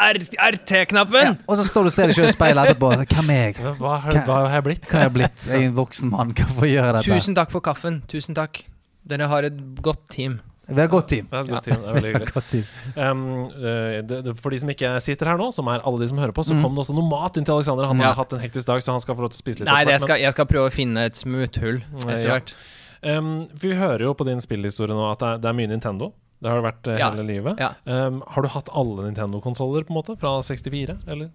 RT-knappen! 0.51 1.23
ja, 1.23 1.35
og 1.49 1.57
så 1.59 1.65
står 1.65 1.83
du 1.83 1.87
og 1.87 1.93
ser 1.93 2.07
deg 2.09 2.17
sjøl 2.17 2.29
i 2.29 2.33
speilet 2.33 2.69
etterpå. 2.71 2.91
Hvem 3.07 3.31
er 3.31 3.53
jeg? 3.53 3.55
Hva, 3.61 3.75
hva, 3.79 4.01
har- 4.01 4.13
hva 4.27 4.49
har 4.49 4.55
jeg 4.61 4.65
blitt? 4.65 4.87
Hva 4.89 4.93
har 4.99 5.03
jeg 5.09 5.13
blitt? 5.13 5.47
Jeg 5.47 5.63
er 5.63 5.67
en 5.69 5.75
voksen 5.77 6.11
mann. 6.11 6.31
Hvorfor 6.35 6.67
gjør 6.67 6.85
jeg 6.89 6.95
dette? 6.95 7.05
Tusen 7.21 7.35
takk 7.37 7.51
for 7.51 7.61
kaffen. 7.61 8.03
Tusen 8.09 8.35
takk. 8.35 8.65
Dere 9.07 9.29
har 9.29 9.45
et 9.45 9.57
godt 9.81 10.09
team. 10.11 10.41
Vi 10.71 10.81
har 10.81 10.89
godt 10.89 11.09
team. 11.09 11.27
Er 11.33 11.41
et 11.45 11.49
godt 11.51 11.65
team, 11.65 11.81
det 11.83 11.89
er 11.89 11.95
veldig 11.99 12.13
hyggelig. 12.15 12.65
Um, 13.11 13.23
eh, 13.55 14.01
det, 14.03 14.19
det, 14.25 14.35
for 14.41 14.51
de 14.51 14.59
som 14.63 14.69
ikke 14.73 14.91
sitter 15.03 15.27
her 15.31 15.39
nå, 15.41 15.51
som 15.55 15.69
er 15.73 15.81
alle 15.87 16.01
de 16.03 16.09
som 16.11 16.19
hører 16.19 16.33
på, 16.37 16.43
så 16.47 16.55
Mm. 16.55 16.63
kom 16.63 16.75
det 16.75 16.85
også 16.85 16.95
noe 16.95 17.09
mat 17.11 17.37
inn 17.37 17.45
til 17.45 17.55
Alexander. 17.55 17.87
Han 17.87 17.99
Ja. 18.01 18.11
har 18.13 18.15
hatt 18.25 18.33
en 18.33 18.41
hektisk 18.41 18.67
dag, 18.67 18.81
så 18.83 18.93
han 18.93 19.01
skal 19.01 19.15
få 19.17 19.21
lov 19.27 19.31
til 19.31 19.39
å 19.41 19.43
spise 19.45 19.61
litt. 19.61 19.69
Nei, 19.71 19.85
jeg 19.85 20.01
skal, 20.01 20.19
jeg 20.21 20.33
skal 20.33 20.47
prøve 20.47 20.69
å 20.71 20.73
finne 20.75 21.05
et 21.07 21.15
smuthull 21.15 21.83
men- 21.93 22.09
etter 22.09 22.29
Ja. 22.29 22.39
hvert. 22.41 22.55
Um, 23.03 23.47
vi 23.55 23.73
hører 23.75 24.01
jo 24.01 24.15
på 24.15 24.25
din 24.27 24.41
spillhistorie 24.41 24.93
nå 24.95 25.13
at 25.13 25.19
det 25.19 25.29
er, 25.29 25.39
det 25.39 25.49
er 25.49 25.53
mye 25.57 25.69
Nintendo. 25.69 26.13
Det 26.43 26.49
har 26.51 26.61
det 26.61 26.67
vært 26.73 26.99
Ja. 26.99 27.11
hele 27.11 27.25
livet. 27.27 27.59
Ja. 27.59 27.73
Um, 27.87 28.23
har 28.27 28.43
du 28.43 28.49
hatt 28.49 28.69
alle 28.75 29.11
Nintendo-konsoller 29.11 29.85
på 29.85 29.91
en 29.91 29.97
måte 30.03 30.19
fra 30.19 30.41
64, 30.43 30.99
eller? 31.09 31.31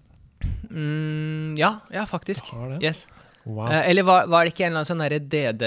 Mm, 0.69 1.57
ja, 1.57 1.79
ja, 1.93 2.05
faktisk. 2.05 2.43
Har 2.53 2.69
det? 2.75 2.83
Yes. 2.83 3.07
Wow. 3.45 3.67
Eh, 3.69 3.89
eller 3.89 4.03
var, 4.03 4.25
var 4.25 4.45
det 4.47 4.55
ikke 4.55 4.63
en 4.65 4.73
eller 4.73 4.81
annen 4.81 4.89
sånn 4.89 5.27
DD, 5.29 5.65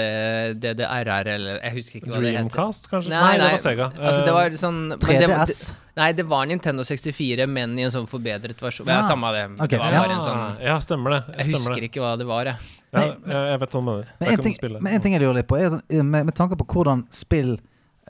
DDRR, 0.59 1.29
eller 1.31 1.61
Jeg 1.63 1.75
husker 1.77 2.01
ikke 2.01 2.09
hva 2.11 2.17
det 2.19 2.33
heter. 2.33 2.49
Dreamcast, 2.49 2.89
kanskje? 2.91 3.11
Nei, 3.13 3.21
Nei, 3.23 3.35
det 3.39 3.45
var 3.45 3.61
Sega. 3.63 3.87
Altså, 3.95 4.25
det 4.25 4.33
var 4.35 4.57
sånn 4.59 4.81
3DS. 4.99 5.61
Nei, 5.99 6.09
det 6.15 6.25
var 6.27 6.49
Nintendo 6.51 6.83
64, 6.87 7.47
men 7.51 7.77
i 7.79 7.85
en 7.87 7.93
sånn 7.93 8.07
forbedret 8.11 8.59
versjon. 8.63 8.87
Ja, 8.87 8.99
Ah, 8.99 9.07
samme 9.07 9.31
det. 9.35 9.45
Okay. 9.55 9.77
Det 9.77 9.79
var 9.79 9.95
ja. 9.95 10.03
bare 10.03 10.17
en 10.17 10.27
sånn 10.27 10.67
ja, 10.67 10.75
stemmer 10.83 11.15
det. 11.15 11.21
Jeg 11.37 11.47
stemmer 11.47 11.63
husker 11.63 11.79
det. 11.79 11.89
ikke 11.91 12.03
hva 12.03 12.11
det 12.19 12.27
var, 12.27 12.51
jeg. 12.51 12.75
Ja, 12.91 13.01
jeg, 13.05 13.15
jeg 13.53 13.63
vet 13.63 13.73
hva 13.75 13.79
du 13.81 13.87
mener. 13.87 14.13
Men 14.19 14.33
en, 14.33 14.43
ting, 14.43 14.59
men 14.75 14.93
en 14.93 15.03
ting 15.07 15.15
jeg 15.15 15.23
lurer 15.23 15.39
litt 15.39 15.49
på, 15.49 15.59
er 15.59 15.71
sånn, 15.75 15.83
eh, 15.87 16.03
med, 16.03 16.29
med 16.31 16.35
tanke 16.35 16.59
på 16.59 16.67
hvordan 16.75 17.05
spill 17.15 17.55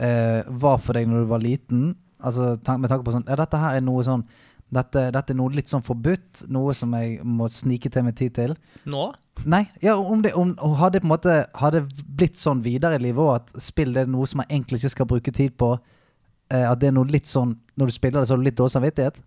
uh, 0.02 0.42
var 0.66 0.82
for 0.82 0.98
deg 0.98 1.10
når 1.10 1.26
du 1.26 1.34
var 1.34 1.44
liten 1.44 1.90
Altså 2.20 2.50
Med 2.76 2.90
tanke 2.92 3.06
på 3.08 3.14
sånn 3.16 3.24
Ja, 3.30 3.38
dette 3.40 3.60
her 3.62 3.78
er 3.78 3.84
noe 3.86 4.02
sånn 4.04 4.26
dette, 4.74 5.06
dette 5.16 5.34
er 5.34 5.38
noe 5.40 5.54
litt 5.54 5.72
sånn 5.72 5.86
forbudt, 5.86 6.44
noe 6.54 6.76
som 6.78 6.94
jeg 6.98 7.24
må 7.26 7.48
snike 7.50 7.90
til 7.90 8.06
meg 8.06 8.18
tid 8.20 8.36
til. 8.38 8.54
Nå? 8.90 9.08
Nei, 9.50 9.64
ja, 9.82 9.96
om 9.98 10.22
det 10.22 10.36
om, 10.38 10.52
hadde 10.78 11.00
på 11.00 11.08
en 11.08 11.14
måte 11.14 11.34
Hadde 11.56 11.86
blitt 12.04 12.36
sånn 12.38 12.60
videre 12.66 12.98
i 13.00 13.04
livet 13.06 13.24
òg, 13.24 13.38
at 13.40 13.64
spill 13.64 13.94
det 13.96 14.04
er 14.04 14.12
noe 14.12 14.28
som 14.28 14.42
man 14.42 14.50
egentlig 14.52 14.82
ikke 14.82 14.94
skal 14.98 15.10
bruke 15.10 15.34
tid 15.36 15.56
på. 15.60 15.74
Eh, 16.52 16.66
at 16.68 16.82
det 16.82 16.90
er 16.90 16.96
noe 16.98 17.10
litt 17.10 17.30
sånn 17.30 17.56
Når 17.80 17.90
du 17.90 17.96
spiller 17.96 18.20
det, 18.20 18.28
så 18.28 18.36
har 18.36 18.42
du 18.42 18.48
litt 18.50 18.60
dårlig 18.60 18.76
samvittighet. 18.76 19.20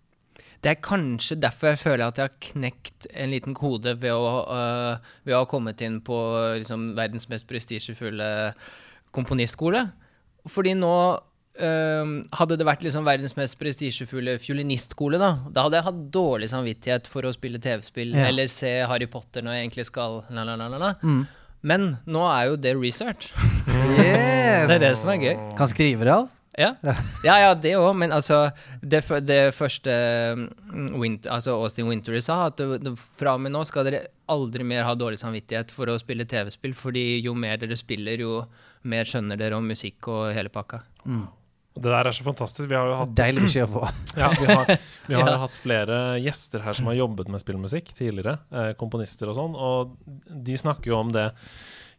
Det 0.62 0.70
er 0.70 0.84
kanskje 0.84 1.40
derfor 1.42 1.72
jeg 1.72 1.80
føler 1.80 2.04
at 2.06 2.20
jeg 2.20 2.28
har 2.28 2.42
knekt 2.52 3.08
en 3.18 3.32
liten 3.32 3.56
kode 3.58 3.96
ved 3.98 4.14
å, 4.14 4.44
øh, 4.46 5.14
ved 5.26 5.34
å 5.34 5.40
ha 5.42 5.48
kommet 5.50 5.82
inn 5.82 5.98
på 6.06 6.18
liksom, 6.60 6.92
verdens 6.94 7.26
mest 7.32 7.48
prestisjefulle 7.50 8.28
komponistskole. 9.10 9.88
Fordi 10.46 10.76
nå 10.78 10.94
øh, 11.60 12.12
Hadde 12.38 12.56
det 12.56 12.66
vært 12.66 12.82
liksom 12.86 13.04
verdens 13.04 13.36
mest 13.36 13.58
prestisjefulle 13.60 14.38
fiolinistskole, 14.42 15.20
da 15.20 15.34
Da 15.52 15.66
hadde 15.66 15.80
jeg 15.80 15.88
hatt 15.90 16.02
dårlig 16.14 16.50
samvittighet 16.52 17.10
for 17.12 17.28
å 17.28 17.32
spille 17.34 17.60
TV-spill 17.62 18.14
Ja. 18.16 18.28
eller 18.30 18.48
se 18.52 18.80
Harry 18.88 19.06
Potter 19.06 19.42
når 19.44 19.58
jeg 19.58 19.66
egentlig 19.66 19.86
skal 19.90 20.22
la, 20.30 20.44
la, 20.44 20.56
la, 20.56 20.68
la, 20.68 20.78
la. 20.78 20.92
Mm. 21.02 21.24
Men 21.62 21.88
nå 22.10 22.22
er 22.26 22.46
jo 22.50 22.56
det 22.58 22.76
research. 22.76 23.32
Yes! 23.92 24.68
Det 24.68 24.76
er 24.76 24.80
det 24.82 24.94
som 24.98 25.10
er 25.12 25.20
gøy. 25.22 25.36
Kan 25.58 25.68
skrive 25.70 26.06
det 26.06 26.14
av. 26.14 26.30
Ja, 26.58 26.74
ja, 27.24 27.34
ja 27.40 27.52
det 27.56 27.70
òg, 27.80 27.94
men 27.96 28.12
altså 28.12 28.50
Det, 28.82 29.00
det 29.24 29.54
første 29.56 29.92
mm, 30.36 30.90
Winter, 31.00 31.30
altså 31.32 31.54
Austin 31.56 31.88
Winter 31.88 32.18
sa, 32.20 32.50
at 32.50 32.58
det, 32.60 32.82
det, 32.84 32.92
fra 33.16 33.38
og 33.38 33.40
med 33.40 33.54
nå 33.54 33.62
skal 33.64 33.86
dere 33.88 34.02
aldri 34.32 34.64
mer 34.64 34.84
ha 34.84 34.92
dårlig 34.96 35.20
samvittighet 35.22 35.72
for 35.72 35.88
å 35.88 35.96
spille 36.00 36.28
TV-spill, 36.28 36.74
fordi 36.76 37.22
jo 37.24 37.32
mer 37.36 37.56
dere 37.60 37.76
spiller, 37.76 38.20
jo 38.20 38.42
mer 38.88 39.08
skjønner 39.08 39.40
dere 39.40 39.56
om 39.56 39.64
musikk 39.68 40.08
og 40.12 40.28
hele 40.36 40.52
pakka. 40.52 40.82
Det 41.74 41.88
der 41.88 42.04
er 42.10 42.12
så 42.12 42.24
fantastisk. 42.26 42.68
Vi 42.68 42.76
har 42.76 42.86
jo 42.90 42.96
hatt 43.00 43.14
Deilig 43.16 43.46
beskjed 43.46 43.68
å 43.70 43.72
få. 43.80 43.84
Ja, 44.20 44.28
vi 44.36 44.46
har, 44.50 44.72
vi 45.08 45.14
har 45.16 45.30
Ja. 45.30 45.36
hatt 45.46 45.54
flere 45.62 46.00
gjester 46.20 46.60
her 46.66 46.76
som 46.76 46.90
har 46.90 46.98
jobbet 46.98 47.30
med 47.32 47.40
spillmusikk 47.40 47.94
tidligere. 47.96 48.38
Eh, 48.52 48.72
komponister 48.76 49.30
og 49.32 49.38
sånn. 49.38 49.54
Og 49.56 49.94
de 50.28 50.58
snakker 50.60 50.92
jo 50.92 50.98
om 51.00 51.12
det 51.14 51.30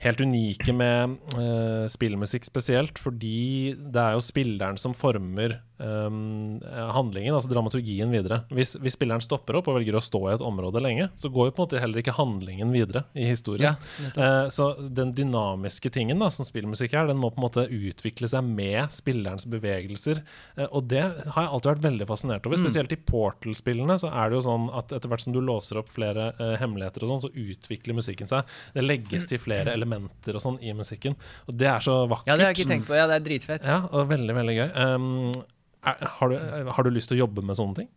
helt 0.04 0.20
unike 0.22 0.74
med 0.76 1.16
eh, 1.40 1.86
spillmusikk 1.90 2.46
spesielt, 2.46 3.00
fordi 3.00 3.74
det 3.74 4.02
er 4.04 4.18
jo 4.18 4.24
spilleren 4.26 4.78
som 4.78 4.94
former 4.94 5.58
eh, 5.80 6.92
handlingen, 6.96 7.34
altså 7.34 7.52
dramaturgien 7.52 8.12
videre. 8.14 8.42
Hvis, 8.54 8.76
hvis 8.82 8.98
spilleren 8.98 9.24
stopper 9.24 9.58
opp 9.60 9.70
og 9.72 9.78
velger 9.80 9.98
å 9.98 10.04
stå 10.04 10.22
i 10.28 10.34
et 10.36 10.46
område 10.46 10.82
lenge, 10.84 11.10
så 11.20 11.32
går 11.34 11.50
jo 11.50 11.56
på 11.56 11.64
en 11.64 11.68
måte 11.68 11.82
heller 11.84 12.04
ikke 12.04 12.16
handlingen 12.18 12.74
videre 12.74 13.06
i 13.14 13.28
historien. 13.30 13.74
Ja, 13.74 14.10
uh, 14.18 14.50
så 14.54 14.74
den 14.84 15.14
dynamiske 15.18 15.92
tingen 15.94 16.22
da, 16.22 16.30
som 16.34 16.48
spillmusikk 16.48 16.96
er, 16.98 17.10
den 17.10 17.22
må 17.22 17.32
på 17.34 17.42
en 17.42 17.48
måte 17.48 17.66
utvikle 17.68 18.30
seg 18.30 18.46
med 18.48 18.94
spillerens 18.94 19.48
bevegelser. 19.50 20.24
Uh, 20.58 20.68
og 20.70 20.90
det 20.94 21.04
har 21.04 21.48
jeg 21.48 21.52
alltid 21.52 21.72
vært 21.74 21.88
veldig 21.88 22.10
fascinert 22.10 22.50
over. 22.50 22.62
Spesielt 22.62 22.96
i 22.96 23.00
Portal-spillene 23.00 23.98
så 24.02 24.12
er 24.12 24.30
det 24.30 24.40
jo 24.40 24.46
sånn 24.50 24.70
at 24.74 24.94
etter 24.96 25.12
hvert 25.12 25.26
som 25.26 25.36
du 25.36 25.42
låser 25.44 25.82
opp 25.82 25.92
flere 25.94 26.32
uh, 26.40 26.54
hemmeligheter 26.62 27.06
og 27.06 27.14
sånn, 27.14 27.24
så 27.26 27.34
utvikler 27.34 27.98
musikken 27.98 28.32
seg. 28.32 28.54
Det 28.76 28.86
legges 28.86 29.28
til 29.30 29.42
flere 29.42 29.74
elementer 29.74 30.38
og 30.38 30.44
sånn 30.44 30.62
i 30.64 30.76
musikken. 30.78 31.18
Og 31.48 31.58
det 31.58 31.70
er 31.72 31.84
så 31.84 32.04
vakkert. 32.10 32.30
Ja, 32.32 32.38
det 32.38 32.48
har 32.48 32.54
jeg 32.54 32.64
ikke 32.64 32.74
tenkt 32.76 32.90
på. 32.90 32.98
Ja, 32.98 33.10
det 33.10 33.20
er 33.20 33.26
dritfett. 33.26 33.68
Ja, 33.68 33.82
og 33.90 34.08
veldig, 34.12 34.38
veldig 34.38 34.56
gøy. 34.60 34.70
Um, 34.78 35.44
har, 35.84 36.32
du, 36.32 36.72
har 36.72 36.86
du 36.86 36.90
lyst 36.94 37.12
til 37.12 37.20
å 37.20 37.26
jobbe 37.26 37.44
med 37.46 37.60
sånne 37.60 37.84
ting? 37.84 37.92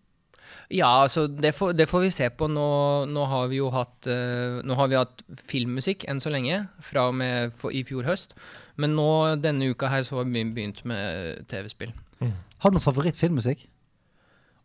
Ja, 0.72 0.88
altså, 1.04 1.26
det 1.30 1.52
får, 1.54 1.76
det 1.78 1.86
får 1.86 2.02
vi 2.06 2.10
se 2.10 2.26
på. 2.34 2.48
Nå, 2.50 2.66
nå 3.06 3.26
har 3.30 3.46
vi 3.52 3.60
jo 3.60 3.68
hatt 3.70 4.08
eh, 4.10 4.58
Nå 4.66 4.74
har 4.78 4.90
vi 4.90 4.98
hatt 4.98 5.22
filmmusikk 5.46 6.08
enn 6.10 6.18
så 6.22 6.32
lenge, 6.34 6.64
fra 6.82 7.06
og 7.12 7.14
med 7.20 7.54
for, 7.54 7.70
i 7.70 7.84
fjor 7.86 8.08
høst. 8.08 8.34
Men 8.80 8.96
nå 8.98 9.36
denne 9.38 9.70
uka 9.70 9.90
her 9.92 10.02
så 10.06 10.18
har 10.18 10.26
vi 10.26 10.42
begynt 10.42 10.82
med 10.88 11.46
TV-spill. 11.52 11.94
Har 12.18 12.72
du 12.72 12.78
noen 12.78 12.84
favorittfilmmusikk? 12.84 13.66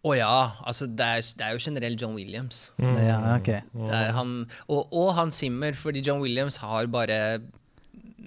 Å 0.02 0.14
ja, 0.18 0.36
altså 0.66 0.88
det 0.90 1.06
er, 1.06 1.26
det 1.38 1.46
er 1.46 1.54
jo 1.54 1.62
generelt 1.62 2.02
John 2.02 2.16
Williams. 2.18 2.72
Mm. 2.82 2.96
Ja, 2.98 3.18
ok. 3.36 3.50
Det 3.84 3.98
er 4.00 4.16
han, 4.18 4.32
og, 4.66 4.88
og 4.90 5.12
Hans 5.20 5.44
Zimmer, 5.44 5.78
fordi 5.78 6.02
John 6.08 6.24
Williams 6.24 6.58
har 6.64 6.90
bare 6.90 7.20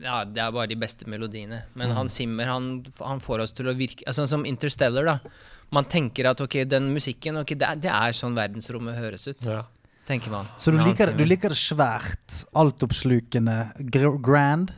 ja, 0.02 0.22
det 0.26 0.42
er 0.42 0.54
bare 0.54 0.70
de 0.70 0.78
beste 0.78 1.09
melodiene. 1.11 1.62
Men 1.78 1.94
han 1.96 2.11
simmer, 2.12 2.48
han, 2.50 2.70
han 3.00 3.22
får 3.22 3.44
oss 3.44 3.54
til 3.57 3.70
å 3.70 3.76
virke 3.78 4.07
altså, 4.11 4.26
som 4.30 4.46
Interstellar, 4.48 5.07
da. 5.07 5.35
Man 5.74 5.88
tenker 5.90 6.28
at 6.30 6.42
ok, 6.44 6.61
den 6.70 6.90
musikken 6.94 7.40
okay, 7.40 7.59
det, 7.59 7.66
er, 7.66 7.80
det 7.87 7.90
er 7.90 8.16
sånn 8.16 8.37
verdensrommet 8.37 8.98
høres 9.00 9.26
ut. 9.30 9.46
Ja. 9.46 9.62
Tenker 10.04 10.35
man. 10.35 10.50
Så 10.61 10.74
du 10.74 10.78
liker, 10.85 11.14
du 11.16 11.24
liker 11.24 11.54
det 11.54 11.59
svært, 11.59 12.42
altoppslukende, 12.61 13.57
gr 13.88 14.11
grand? 14.20 14.74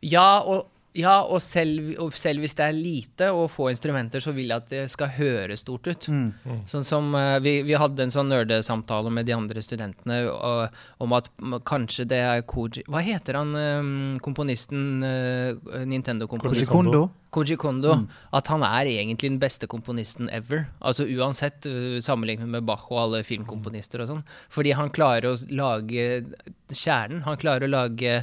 Ja, 0.00 0.40
og, 0.40 0.71
ja, 0.92 1.14
og, 1.24 1.40
selv, 1.40 1.94
og 2.02 2.12
selv 2.20 2.42
hvis 2.44 2.54
det 2.58 2.64
er 2.66 2.76
lite 2.76 3.30
og 3.32 3.46
få 3.52 3.70
instrumenter, 3.72 4.20
så 4.20 4.34
vil 4.36 4.50
jeg 4.50 4.60
at 4.60 4.68
det 4.72 4.82
skal 4.92 5.12
høres 5.16 5.62
stort 5.64 5.88
ut. 5.88 6.08
Mm. 6.12 6.64
Sånn 6.68 6.84
som 6.84 7.08
uh, 7.16 7.38
vi, 7.44 7.60
vi 7.64 7.78
hadde 7.80 8.04
en 8.04 8.12
sånn 8.12 8.28
nerdesamtale 8.32 9.12
med 9.14 9.28
de 9.28 9.36
andre 9.36 9.62
studentene 9.64 10.18
og, 10.32 10.82
om 11.02 11.16
at 11.16 11.30
kanskje 11.68 12.06
det 12.10 12.20
er 12.20 12.44
Koji 12.48 12.84
Hva 12.92 13.00
heter 13.04 13.40
han 13.40 13.56
um, 13.56 13.92
komponisten, 14.24 15.02
Uh, 15.02 15.84
Nintendo-komponisten? 15.88 16.68
Kondo? 16.70 17.10
Koji 17.32 17.56
Kondo. 17.56 17.94
At 18.36 18.48
han 18.52 18.64
er 18.66 18.88
egentlig 18.90 19.30
den 19.32 19.40
beste 19.42 19.68
komponisten 19.70 20.28
ever. 20.32 20.66
Altså 20.80 21.06
uansett, 21.08 21.66
uh, 21.66 21.98
sammenlignet 22.04 22.50
med 22.50 22.66
Bach 22.68 22.88
og 22.90 23.00
alle 23.06 23.22
filmkomponister 23.26 24.04
og 24.04 24.10
sånn. 24.10 24.24
Fordi 24.52 24.74
han 24.76 24.92
klarer 24.94 25.32
å 25.32 25.36
lage 25.52 26.24
kjernen. 26.72 27.24
Han 27.28 27.40
klarer 27.40 27.68
å 27.68 27.72
lage 27.72 28.22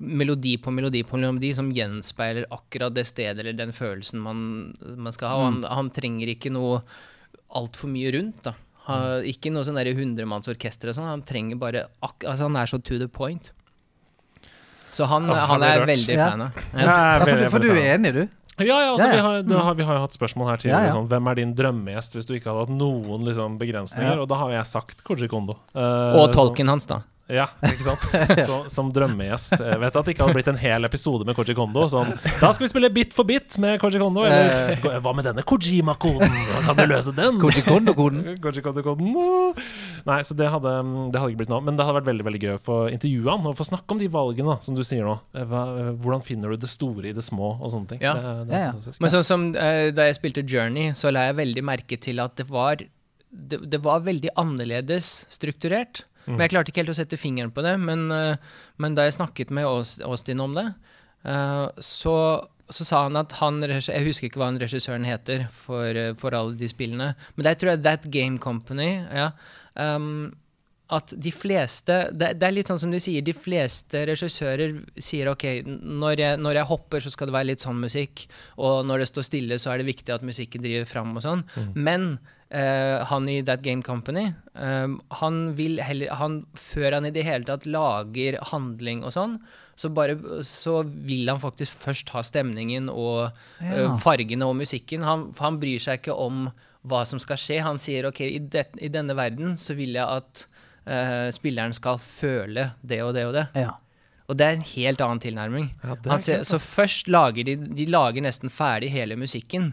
melodi 0.00 0.54
på 0.60 0.72
melodi 0.72 1.02
på 1.04 1.18
melodi 1.20 1.52
som 1.56 1.68
gjenspeiler 1.76 2.46
akkurat 2.50 2.94
det 2.96 3.04
stedet 3.08 3.38
eller 3.42 3.52
den 3.58 3.72
følelsen 3.76 4.20
man, 4.24 4.42
man 4.96 5.12
skal 5.12 5.28
ha. 5.28 5.44
Han, 5.50 5.62
han 5.68 5.90
trenger 5.94 6.32
ikke 6.32 6.52
noe 6.54 6.80
altfor 7.56 7.90
mye 7.92 8.12
rundt, 8.16 8.42
da. 8.46 8.54
Ha, 8.88 9.20
ikke 9.28 9.52
noe 9.52 9.62
sånn 9.66 9.76
hundremannsorkester 9.76 10.90
og 10.90 10.96
sånn. 10.96 11.10
Han 11.10 11.22
trenger 11.26 11.58
bare 11.60 11.86
ak 12.02 12.24
altså 12.24 12.48
Han 12.48 12.56
er 12.56 12.70
så 12.70 12.80
to 12.82 12.98
the 12.98 13.08
point. 13.08 13.52
Så 14.90 15.06
han, 15.06 15.28
ja, 15.30 15.44
han 15.46 15.62
er 15.62 15.76
jeg 15.78 15.88
veldig 15.92 16.14
Ja. 16.16 16.30
fan 16.32 16.40
av. 16.42 16.60
Ja. 16.74 16.80
er 16.80 16.84
Ja, 16.84 17.24
for, 17.24 17.38
du- 17.38 17.50
for 17.50 17.58
du 17.60 17.70
er 17.70 17.94
enig, 17.98 18.12
du? 18.14 18.28
Ja, 18.60 18.64
ja, 18.66 18.90
altså, 18.92 19.06
Ja, 19.06 19.12
ja. 19.12 19.12
Vi, 19.14 19.20
har, 19.22 19.42
da 19.42 19.60
har, 19.64 19.74
vi 19.78 19.84
har 19.84 19.94
jo 19.94 20.00
hatt 20.02 20.12
spørsmål 20.16 20.48
her 20.50 20.56
tidligere. 20.60 20.80
Ja, 20.80 20.86
ja. 20.90 20.92
Sånn, 20.92 21.06
hvem 21.08 21.28
er 21.30 21.34
din 21.38 21.54
drømmegjest 21.54 22.12
hvis 22.16 22.26
du 22.26 22.34
ikke 22.34 22.50
hadde 22.50 22.66
hatt 22.66 22.74
noen 22.76 23.22
liksom, 23.24 23.54
begrensninger? 23.60 24.16
Ja. 24.16 24.20
Og 24.20 24.28
da 24.28 24.34
har 24.42 24.50
jeg 24.50 24.66
sagt 24.66 25.04
Koji 25.06 25.28
Kondo. 25.30 25.54
Uh, 25.74 26.18
Og 26.20 26.28
så- 26.28 26.34
tolken 26.40 26.68
hans, 26.68 26.84
da. 26.86 27.02
Ja, 27.30 27.46
ikke 27.66 27.84
sant? 27.86 28.04
Så, 28.50 28.56
som 28.72 28.88
drømmegjest. 28.94 29.54
Jeg 29.60 29.80
vet 29.82 29.96
at 30.00 30.06
det 30.08 30.14
ikke 30.14 30.26
hadde 30.26 30.36
blitt 30.38 30.50
en 30.50 30.58
hel 30.60 30.86
episode 30.88 31.26
med 31.28 31.36
Koji 31.38 31.54
Kondo. 31.58 31.84
Sånn, 31.92 32.10
da 32.40 32.50
skal 32.52 32.64
vi 32.66 32.70
spille 32.72 32.90
Bit 32.94 33.14
for 33.16 33.28
bit 33.28 33.58
med 33.62 33.78
Koji 33.82 34.00
Kondo. 34.02 34.24
Eller 34.26 35.00
hva 35.04 35.14
med 35.16 35.28
denne 35.28 35.44
Kojima-koden? 35.46 36.34
Kan 36.66 36.78
du 36.80 36.84
løse 36.90 37.14
den? 37.16 37.38
Koji 37.42 37.64
Kondo-koden? 37.66 38.24
Koji 38.44 38.64
Kondo-koden. 38.64 39.14
Nei, 40.08 40.20
så 40.26 40.36
det 40.38 40.50
hadde, 40.52 40.74
det 41.12 41.20
hadde 41.20 41.32
ikke 41.34 41.42
blitt 41.44 41.52
noe. 41.52 41.62
Men 41.66 41.78
det 41.78 41.86
hadde 41.86 42.00
vært 42.00 42.10
veldig 42.10 42.26
veldig 42.30 42.42
gøy 42.44 42.54
å 42.56 42.62
få 42.66 42.78
intervjue 42.94 43.30
han 43.30 43.48
og 43.50 43.58
få 43.58 43.66
snakke 43.68 43.94
om 43.96 44.00
de 44.02 44.10
valgene, 44.12 44.58
som 44.64 44.78
du 44.78 44.82
sier 44.86 45.06
nå. 45.06 45.16
Eh, 45.36 45.46
Hva, 45.50 45.64
hvordan 46.00 46.24
finner 46.26 46.52
du 46.54 46.60
det 46.62 46.70
store 46.72 47.10
i 47.10 47.16
det 47.16 47.24
små, 47.26 47.54
og 47.60 47.72
sånne 47.72 47.94
ting. 47.94 48.04
Ja. 48.04 48.14
Det, 48.16 48.36
det 48.50 48.56
er 48.58 48.64
Ja, 48.70 48.78
ja. 48.80 48.96
Men 49.02 49.12
sånn 49.14 49.26
som 49.26 49.50
eh, 49.54 49.90
da 49.94 50.08
jeg 50.08 50.18
spilte 50.20 50.44
Journey, 50.46 50.94
så 50.98 51.12
la 51.14 51.28
jeg 51.30 51.38
veldig 51.40 51.64
merke 51.66 51.98
til 52.00 52.22
at 52.22 52.36
det 52.40 52.48
var 52.50 52.80
det, 53.30 53.60
det 53.70 53.78
var 53.84 54.02
veldig 54.02 54.32
annerledes 54.40 55.10
strukturert. 55.30 56.04
Men 56.26 56.44
jeg 56.44 56.54
klarte 56.54 56.72
ikke 56.72 56.82
helt 56.84 56.94
å 56.94 56.98
sette 57.00 57.20
fingeren 57.20 57.52
på 57.54 57.64
det. 57.64 57.76
Men, 57.82 58.08
eh, 58.14 58.56
men 58.82 58.96
da 58.96 59.06
jeg 59.06 59.18
snakket 59.18 59.52
med 59.54 59.68
Austin 59.68 60.42
om 60.44 60.56
det, 60.58 60.66
eh, 61.24 61.66
så, 61.84 62.16
så 62.70 62.86
sa 62.86 63.04
han 63.06 63.18
at 63.20 63.32
han 63.40 63.62
Jeg 63.62 64.06
husker 64.06 64.28
ikke 64.28 64.42
hva 64.42 64.50
han 64.52 64.60
regissøren 64.60 65.08
heter 65.08 65.48
for, 65.64 65.88
eh, 65.88 66.12
for 66.20 66.36
alle 66.36 66.58
de 66.60 66.68
spillene. 66.70 67.14
Men 67.36 67.48
det 67.48 67.58
tror 67.58 67.74
jeg 67.74 67.84
That 67.86 68.10
Game 68.10 68.38
Company. 68.38 68.92
ja, 69.10 69.32
um, 69.74 70.32
at 70.90 71.12
de 71.22 71.30
fleste 71.30 71.96
det, 72.10 72.32
det 72.40 72.46
er 72.46 72.54
litt 72.56 72.70
sånn 72.70 72.80
som 72.82 72.90
du 72.90 72.98
sier, 72.98 73.22
de 73.22 73.34
fleste 73.36 74.02
regissører 74.10 74.74
sier 74.98 75.30
ok, 75.30 75.44
når 75.66 76.22
jeg, 76.22 76.40
når 76.42 76.58
jeg 76.58 76.66
hopper, 76.66 77.04
så 77.04 77.12
skal 77.14 77.30
det 77.30 77.36
være 77.36 77.50
litt 77.52 77.62
sånn 77.62 77.78
musikk, 77.78 78.24
og 78.58 78.82
når 78.88 79.04
det 79.04 79.10
står 79.12 79.28
stille, 79.28 79.60
så 79.62 79.70
er 79.70 79.80
det 79.80 79.90
viktig 79.92 80.14
at 80.16 80.26
musikken 80.26 80.64
driver 80.64 80.88
fram 80.90 81.14
og 81.14 81.22
sånn. 81.22 81.44
Men 81.78 82.16
eh, 82.50 83.06
han 83.06 83.28
i 83.30 83.40
That 83.46 83.62
Game 83.62 83.82
Company, 83.82 84.32
um, 84.52 84.98
han 85.20 85.40
vil 85.58 85.80
heller 85.82 86.14
han, 86.18 86.40
Før 86.58 86.98
han 86.98 87.08
i 87.08 87.12
det 87.14 87.24
hele 87.26 87.46
tatt 87.48 87.66
lager 87.66 88.38
handling 88.52 89.04
og 89.06 89.14
sånn, 89.14 89.38
så, 89.78 89.90
bare, 89.94 90.18
så 90.46 90.80
vil 90.84 91.30
han 91.30 91.40
faktisk 91.40 91.78
først 91.86 92.12
ha 92.14 92.24
stemningen 92.26 92.90
og 92.92 93.30
ja. 93.62 93.86
uh, 93.86 93.98
fargene 94.02 94.48
og 94.48 94.58
musikken. 94.60 95.06
Han, 95.06 95.30
han 95.40 95.60
bryr 95.62 95.80
seg 95.80 96.02
ikke 96.02 96.16
om 96.16 96.48
hva 96.90 97.04
som 97.08 97.20
skal 97.22 97.38
skje. 97.40 97.60
Han 97.64 97.80
sier 97.80 98.08
ok, 98.08 98.24
i, 98.26 98.40
det, 98.52 98.70
i 98.80 98.90
denne 98.92 99.16
verden 99.16 99.56
så 99.60 99.76
vil 99.78 99.96
jeg 99.96 100.04
at 100.04 100.44
uh, 100.88 101.28
spilleren 101.32 101.76
skal 101.76 102.00
føle 102.02 102.72
det 102.82 103.00
og 103.04 103.14
det 103.16 103.24
og 103.28 103.36
det. 103.36 103.46
Ja. 103.66 103.78
Og 104.30 104.38
det 104.38 104.46
er 104.46 104.54
en 104.54 104.68
helt 104.76 105.00
annen 105.02 105.20
tilnærming. 105.22 105.72
Ja, 105.82 105.96
er 105.96 106.22
sier, 106.22 106.44
så 106.46 106.60
først 106.62 107.08
lager 107.10 107.46
de 107.48 107.56
De 107.58 107.86
lager 107.90 108.22
nesten 108.22 108.52
ferdig 108.52 108.92
hele 108.94 109.18
musikken. 109.18 109.72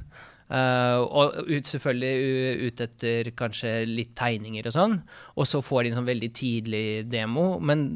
Eh, 0.50 0.98
og 0.98 1.38
ut, 1.50 1.66
selvfølgelig 1.68 2.68
ut 2.68 2.82
etter 2.86 3.32
kanskje 3.36 3.72
litt 3.90 4.14
tegninger 4.16 4.68
og 4.70 4.74
sånn. 4.76 4.98
Og 5.36 5.48
så 5.50 5.62
får 5.64 5.84
de 5.84 5.90
en 5.92 6.00
sånn 6.00 6.10
veldig 6.10 6.30
tidlig 6.34 6.84
demo. 7.12 7.60
Men 7.60 7.88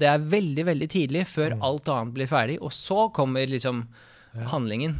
det 0.00 0.08
er 0.08 0.18
veldig, 0.32 0.64
veldig 0.70 0.88
tidlig 0.90 1.26
før 1.30 1.54
Mm. 1.56 1.62
alt 1.62 1.88
annet 1.88 2.14
blir 2.14 2.26
ferdig. 2.30 2.58
Og 2.62 2.72
så 2.72 3.08
kommer 3.12 3.46
liksom 3.46 3.86
handlingen. 4.50 4.96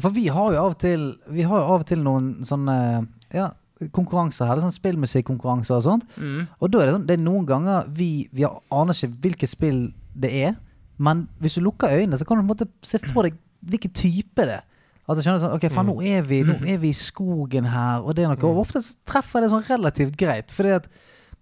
For 0.00 0.10
vi 0.10 0.26
har 0.28 0.52
jo 0.52 0.58
av 0.58 0.70
og 0.72 0.78
til 0.78 1.18
Vi 1.30 1.42
har 1.42 1.60
jo 1.60 1.64
av 1.74 1.80
og 1.80 1.86
til 1.86 1.98
noen 2.02 2.42
sånne 2.42 3.06
ja, 3.32 3.50
konkurranser 3.92 4.46
her. 4.46 4.60
Sånn 4.60 4.74
spillmusikkonkurranser 4.74 5.76
og 5.78 5.82
sånt. 5.86 6.04
Mm. 6.18 6.48
Og 6.60 6.70
da 6.70 6.80
er 6.82 6.86
det 6.86 6.94
sånn 6.96 7.06
Det 7.06 7.18
er 7.18 7.22
noen 7.24 7.46
ganger 7.46 7.86
vi, 7.88 8.28
vi 8.32 8.44
aner 8.44 8.94
ikke 8.94 9.20
hvilket 9.22 9.48
spill 9.54 9.92
det 10.14 10.32
er. 10.48 10.56
Men 10.98 11.28
hvis 11.40 11.54
du 11.58 11.60
lukker 11.64 11.90
øynene, 11.90 12.18
så 12.18 12.24
kan 12.26 12.38
du 12.38 12.42
på 12.42 12.46
en 12.46 12.52
måte 12.54 12.68
se 12.86 12.98
for 13.10 13.22
deg 13.26 13.34
hvilken 13.66 13.94
type 13.96 14.44
det 14.46 14.58
er. 14.60 14.64
Altså 15.04 15.20
skjønner 15.20 15.40
du 15.40 15.44
sånn, 15.44 15.56
ok, 15.58 15.66
faen, 15.72 15.88
nå 15.90 15.94
er, 16.08 16.22
vi, 16.24 16.38
nå 16.48 16.54
er 16.64 16.78
vi 16.80 16.90
i 16.94 16.96
skogen 16.96 17.66
her, 17.68 18.00
og 18.00 18.14
det 18.16 18.24
er 18.24 18.30
noe. 18.32 18.38
Og 18.48 18.62
ofte 18.62 18.80
så 18.80 18.94
treffer 19.08 19.44
det 19.44 19.50
sånn 19.52 19.66
relativt 19.68 20.16
greit. 20.20 20.54
Fordi 20.54 20.70
at 20.78 20.86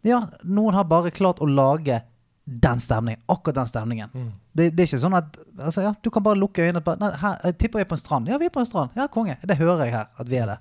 ja, 0.03 0.19
noen 0.43 0.75
har 0.75 0.89
bare 0.91 1.13
klart 1.15 1.39
å 1.39 1.47
lage 1.47 2.01
den 2.43 2.81
stemningen. 2.83 3.23
Akkurat 3.31 3.61
den 3.61 3.69
stemningen. 3.71 4.17
Det, 4.53 4.73
det 4.75 4.83
er 4.83 4.89
ikke 4.91 4.99
sånn 5.05 5.15
at 5.15 5.37
altså, 5.63 5.85
ja, 5.87 5.93
Du 6.03 6.11
kan 6.11 6.25
bare 6.27 6.41
lukke 6.41 6.65
øynene. 6.65 6.83
Bare, 6.85 6.99
nei, 6.99 7.13
her, 7.23 7.37
jeg 7.47 7.59
tipper 7.61 7.79
vi 7.79 7.85
er 7.87 7.91
på 7.93 7.95
en 7.95 8.03
strand. 8.03 8.33
Ja, 8.33 8.41
vi 8.43 8.49
er 8.51 8.55
på 8.55 8.65
en 8.65 8.67
strand. 8.67 8.99
Ja, 8.99 9.07
konge. 9.07 9.39
Det 9.47 9.57
hører 9.61 9.85
jeg 9.87 9.95
her. 9.95 10.11
At 10.19 10.33
vi 10.33 10.41
er 10.43 10.51
det. 10.51 10.59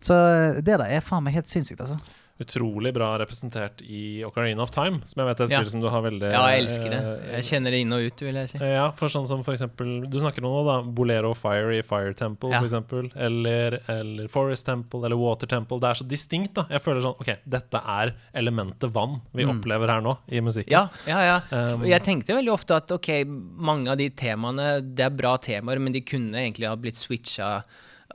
Så 0.00 0.16
eh, 0.16 0.62
det 0.64 0.78
der 0.80 0.86
er 0.88 1.04
faen 1.04 1.26
meg 1.26 1.36
helt 1.36 1.50
sinnssykt, 1.50 1.84
altså. 1.84 2.00
Utrolig 2.40 2.94
bra 2.96 3.18
representert 3.20 3.82
i 3.84 4.22
Ocarina 4.24 4.62
of 4.64 4.70
Time, 4.72 5.02
som 5.04 5.20
jeg 5.20 5.28
vet 5.28 5.40
er 5.40 5.44
et 5.44 5.50
Ja. 5.52 5.58
spill 5.60 5.70
som 5.74 5.80
du 5.82 5.88
har 5.92 6.00
veldig 6.02 6.30
Ja, 6.32 6.46
jeg 6.48 6.64
elsker 6.64 6.90
det. 6.90 7.00
eh, 7.00 7.40
Jeg 7.40 7.44
kjenner 7.50 7.70
det 7.70 7.80
inn 7.84 7.92
og 7.92 8.00
ut, 8.06 8.20
vil 8.20 8.34
jeg 8.34 8.48
si. 8.48 8.58
Ja, 8.58 8.90
for 8.92 9.08
sånn 9.08 9.26
som 9.26 9.42
for 9.44 9.52
eksempel 9.52 10.08
Du 10.08 10.18
snakker 10.18 10.42
om 10.44 10.50
nå, 10.50 10.64
da. 10.64 10.90
Bolero 10.90 11.34
Fire 11.34 11.76
i 11.78 11.82
Fire 11.82 12.14
Temple, 12.14 12.50
Ja. 12.50 12.60
for 12.60 12.66
eksempel. 12.66 13.10
Eller, 13.14 13.80
eller 13.88 14.26
Forest 14.28 14.64
Temple, 14.66 15.04
eller 15.04 15.16
Water 15.16 15.46
Temple. 15.46 15.78
Det 15.78 15.90
er 15.90 15.94
så 16.04 16.08
distinkt, 16.08 16.54
da. 16.54 16.64
Jeg 16.70 16.80
føler 16.82 17.00
sånn 17.02 17.20
OK, 17.20 17.36
dette 17.46 17.74
er 17.86 18.14
elementet 18.34 18.90
vann 18.90 19.20
vi 19.34 19.44
opplever 19.44 19.88
her 19.88 20.00
nå, 20.00 20.16
i 20.30 20.40
musikken. 20.40 20.70
Ja, 20.72 20.88
ja, 21.06 21.20
ja. 21.20 21.40
Um, 21.74 21.84
jeg 21.84 22.02
tenkte 22.02 22.34
veldig 22.34 22.52
ofte 22.52 22.74
at 22.76 22.88
ok, 22.90 23.24
mange 23.26 23.88
av 23.90 23.96
de 23.98 24.08
temaene, 24.10 24.80
det 24.94 25.04
er 25.04 25.10
bra 25.10 25.36
temaer, 25.36 25.78
men 25.78 25.92
de 25.92 26.00
kunne 26.00 26.32
egentlig 26.34 26.66
ha 26.68 26.74
blitt 26.76 26.96
switcha, 26.96 27.62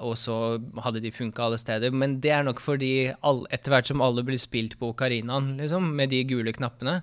og 0.03 0.15
så 0.19 0.35
hadde 0.83 1.01
de 1.03 1.11
funka 1.13 1.45
alle 1.45 1.59
steder. 1.61 1.93
Men 1.95 2.17
det 2.23 2.31
er 2.35 2.45
nok 2.47 2.59
fordi 2.63 3.13
all, 3.25 3.43
etter 3.55 3.73
hvert 3.73 3.89
som 3.89 4.03
alle 4.03 4.23
blir 4.27 4.39
spilt 4.41 4.77
på 4.79 4.91
ocarinaen, 4.93 5.53
liksom, 5.59 5.91
med 5.97 6.11
de 6.13 6.23
gule 6.27 6.53
knappene, 6.55 6.97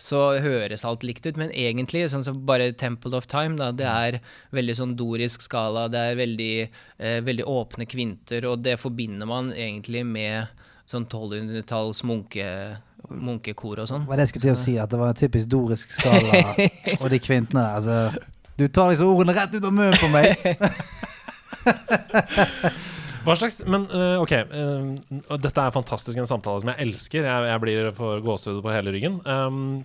så 0.00 0.22
høres 0.44 0.86
alt 0.88 1.06
likt 1.06 1.26
ut. 1.28 1.40
Men 1.40 1.52
egentlig, 1.52 2.06
sånn 2.12 2.24
som 2.26 2.40
bare 2.48 2.70
Temple 2.78 3.16
of 3.18 3.28
Time, 3.30 3.58
da, 3.60 3.70
det 3.72 3.88
er 3.88 4.20
veldig 4.56 4.78
sånn 4.78 4.96
dorisk 4.98 5.44
skala, 5.44 5.88
det 5.92 6.04
er 6.12 6.20
veldig, 6.22 6.54
eh, 6.98 7.20
veldig 7.26 7.48
åpne 7.48 7.88
kvinter, 7.88 8.48
og 8.48 8.64
det 8.64 8.78
forbinder 8.80 9.28
man 9.28 9.52
egentlig 9.52 10.04
med 10.06 10.48
sånn 10.88 11.04
1200-talls 11.04 12.00
munke, 12.08 12.46
munkekor 13.12 13.82
og 13.82 13.90
sånn. 13.90 14.06
Hva 14.08 14.16
er 14.16 14.22
det 14.22 14.28
jeg 14.28 14.32
skulle 14.32 14.46
til 14.48 14.56
å 14.56 14.62
si? 14.62 14.78
At 14.80 14.92
det 14.92 15.00
var 15.00 15.12
en 15.12 15.20
typisk 15.20 15.50
dorisk 15.52 15.92
skala, 15.92 16.42
og 17.02 17.08
de 17.12 17.20
kvintene 17.20 17.60
der. 17.60 17.76
Altså, 17.76 18.34
du 18.58 18.66
tar 18.72 18.90
liksom 18.90 19.12
ordene 19.12 19.36
rett 19.36 19.54
ut 19.54 19.64
av 19.64 19.74
munnen 19.74 20.00
på 20.00 20.08
meg. 20.10 20.32
Hva 23.26 23.34
slags 23.36 23.58
Men 23.68 23.84
uh, 23.92 24.22
OK, 24.22 24.32
uh, 24.48 25.36
dette 25.36 25.64
er 25.64 25.74
fantastisk 25.74 26.20
en 26.20 26.28
samtale 26.28 26.62
som 26.62 26.70
jeg 26.72 26.86
elsker. 26.86 27.26
Jeg, 27.26 27.48
jeg 27.50 27.62
blir 27.64 27.90
for 27.96 28.22
gåsehud 28.24 28.62
på 28.64 28.72
hele 28.72 28.94
ryggen. 28.94 29.18
Um, 29.28 29.82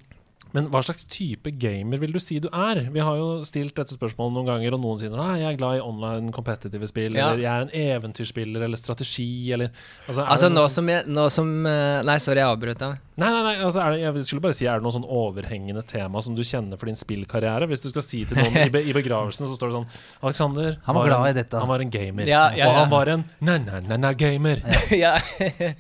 men 0.54 0.68
hva 0.70 0.84
slags 0.86 1.04
type 1.10 1.50
gamer 1.60 1.98
vil 2.02 2.14
du 2.14 2.20
si 2.22 2.38
du 2.40 2.48
er? 2.54 2.84
Vi 2.94 3.02
har 3.02 3.18
jo 3.18 3.44
stilt 3.48 3.74
dette 3.76 3.96
spørsmålet 3.98 4.36
noen 4.38 4.50
ganger, 4.52 4.76
og 4.78 4.82
noen 4.84 5.00
sier 5.02 5.14
at 5.18 5.40
jeg 5.42 5.50
er 5.54 5.58
glad 5.58 5.80
i 5.80 5.82
online 5.84 6.32
competitive 6.36 6.88
spill, 6.88 7.16
Ja. 7.18 7.32
eller 7.32 7.42
jeg 7.42 7.52
er 7.54 7.62
en 7.66 7.74
eventyrspiller, 7.98 8.62
eller 8.68 8.78
strategi, 8.78 9.52
eller 9.54 9.72
Altså, 10.08 10.24
Altså 10.28 10.50
nå 10.50 10.62
sånn- 10.68 10.70
som, 10.78 10.90
jeg, 10.90 11.06
nå 11.08 11.30
som 11.32 11.66
eh, 11.66 12.02
Nei, 12.04 12.18
sorry, 12.20 12.38
jeg 12.44 12.48
avbrøt 12.54 12.78
deg. 12.80 13.00
Nei, 13.16 13.30
nei, 13.30 13.42
nei 13.46 13.56
altså 13.62 13.78
er 13.84 13.92
det, 13.94 14.00
jeg 14.02 14.24
skulle 14.26 14.42
bare 14.42 14.56
si 14.58 14.66
Er 14.66 14.80
det 14.80 14.84
noe 14.88 14.92
sånn 14.96 15.04
overhengende 15.06 15.84
tema 15.86 16.22
som 16.26 16.34
du 16.34 16.42
kjenner 16.42 16.80
for 16.82 16.90
din 16.90 16.96
spillkarriere? 16.98 17.68
Hvis 17.70 17.84
du 17.84 17.90
skal 17.92 18.02
si 18.02 18.24
til 18.26 18.38
noen 18.40 18.58
i, 18.58 18.70
be, 18.74 18.82
i 18.82 18.94
begravelsen, 18.96 19.46
så 19.46 19.54
står 19.58 19.70
det 19.70 19.76
sånn 19.78 19.90
Alexander 20.26 20.78
Han 20.88 20.96
var 20.98 21.06
glad 21.12 21.28
en, 21.28 21.30
i 21.30 21.38
dette. 21.42 21.60
Han 21.62 21.70
var 21.70 21.80
en 21.86 21.92
gamer. 21.94 22.26
Ja, 22.30 22.48
ja, 22.58 22.70
Og 22.72 22.80
han 22.82 22.90
var 22.94 23.12
en 23.14 23.26
na-na-na-na-gamer. 23.40 24.64
ja, 25.04 25.14
jeg 25.40 25.76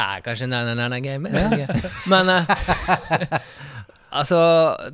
er 0.00 0.24
kanskje 0.24 0.48
na-na-na-gamer. 0.48 1.36
Men 2.08 2.32
eh, 2.38 3.38
Altså, 4.10 4.38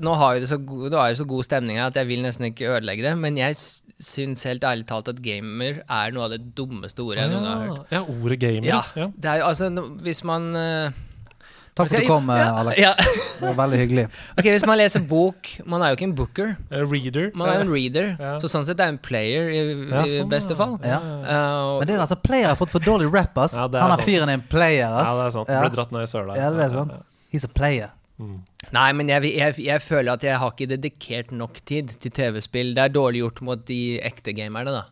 nå 0.02 0.14
har 0.18 0.40
det 0.42 0.48
så 0.50 0.58
god, 0.58 0.88
nå 0.90 0.98
er 0.98 1.12
jo 1.12 1.20
så 1.22 1.26
god 1.30 1.44
stemning 1.46 1.76
her 1.78 1.86
at 1.86 1.94
jeg 2.00 2.08
vil 2.08 2.22
nesten 2.24 2.48
ikke 2.50 2.66
ødelegge 2.74 3.04
det, 3.06 3.12
men 3.22 3.36
jeg 3.38 3.54
syns 4.02 4.42
helt 4.48 4.64
ærlig 4.66 4.86
talt 4.88 5.08
at 5.12 5.20
gamer 5.22 5.82
er 5.86 6.10
noe 6.16 6.24
av 6.26 6.32
det 6.34 6.40
dummeste 6.58 6.98
ordet 7.04 7.22
jeg 7.22 7.30
noen 7.30 7.44
gang 7.46 7.60
har 7.60 7.76
hørt. 7.76 7.92
Ja, 7.94 8.00
ordet 8.10 8.38
gamer. 8.42 8.66
Ja, 8.66 8.80
Ja. 8.98 9.06
det 9.14 9.30
er 9.36 9.44
altså 9.46 9.70
Hvis 10.02 10.24
man 10.26 10.50
eh, 10.56 10.90
Takk 11.74 11.88
for 11.90 11.96
at 11.98 12.02
du 12.02 12.06
kom, 12.10 12.28
Ja, 12.30 12.50
Alex. 12.60 12.78
ja. 12.78 12.90
Det 13.38 13.48
var 13.48 13.54
veldig 13.64 13.78
hyggelig. 13.80 14.04
Ok, 14.38 14.44
hvis 14.50 14.66
man 14.66 14.78
leser 14.78 15.02
bok 15.10 15.48
Man 15.66 15.82
er 15.82 15.90
jo 15.90 15.96
ikke 15.98 16.06
en 16.10 16.14
booker, 16.14 16.52
A 16.70 16.82
Reader. 16.86 17.30
man 17.34 17.48
er 17.48 17.54
jo 17.62 17.64
en 17.68 17.72
reader. 17.74 18.12
Ja. 18.18 18.34
Så 18.42 18.50
sånn 18.50 18.66
sett 18.66 18.78
er 18.82 18.92
en 18.94 18.98
player 18.98 19.48
i, 19.50 19.62
Ja, 19.90 20.04
i 20.06 20.18
sånn, 20.18 20.28
beste 20.30 20.54
fall. 20.58 20.76
Ja. 20.82 20.98
Eh, 20.98 21.78
Men 21.80 21.86
det 21.90 21.96
er 21.96 22.02
altså 22.06 22.18
player 22.22 22.46
har 22.50 22.58
fått 22.58 22.70
for 22.74 22.78
dårlig 22.82 23.10
rap, 23.14 23.38
ass. 23.38 23.54
Ja, 23.58 23.66
er 23.66 23.78
Han 23.82 23.90
er 23.90 23.96
sant. 24.02 24.06
fyren 24.10 24.28
er 24.30 24.38
en 24.38 24.46
player, 24.50 24.86
ass. 24.90 25.08
Ja, 25.08 25.18
det 25.22 25.26
er 25.26 25.34
sant. 25.38 25.48
Ja. 25.54 25.60
Ble 25.66 25.74
dratt 25.78 25.92
ned 25.94 26.02
i 26.02 26.10
søla. 26.10 26.36
Ja, 26.38 26.50
det 26.54 26.62
er 26.66 26.70
sant. 26.70 26.92
He's 27.34 27.44
a 27.46 27.48
player. 27.50 27.90
Nei, 28.74 28.88
men 28.94 29.08
jeg, 29.10 29.34
jeg, 29.34 29.58
jeg 29.66 29.82
føler 29.82 30.14
at 30.14 30.22
jeg 30.26 30.38
har 30.38 30.54
ikke 30.54 30.70
dedikert 30.76 31.32
nok 31.34 31.58
tid 31.66 31.96
til 32.00 32.14
TV-spill. 32.14 32.74
Det 32.76 32.84
er 32.88 32.94
dårlig 32.94 33.24
gjort 33.24 33.40
mot 33.42 33.64
de 33.66 33.80
ekte 34.06 34.32
gamerne, 34.36 34.70
da. 34.80 34.84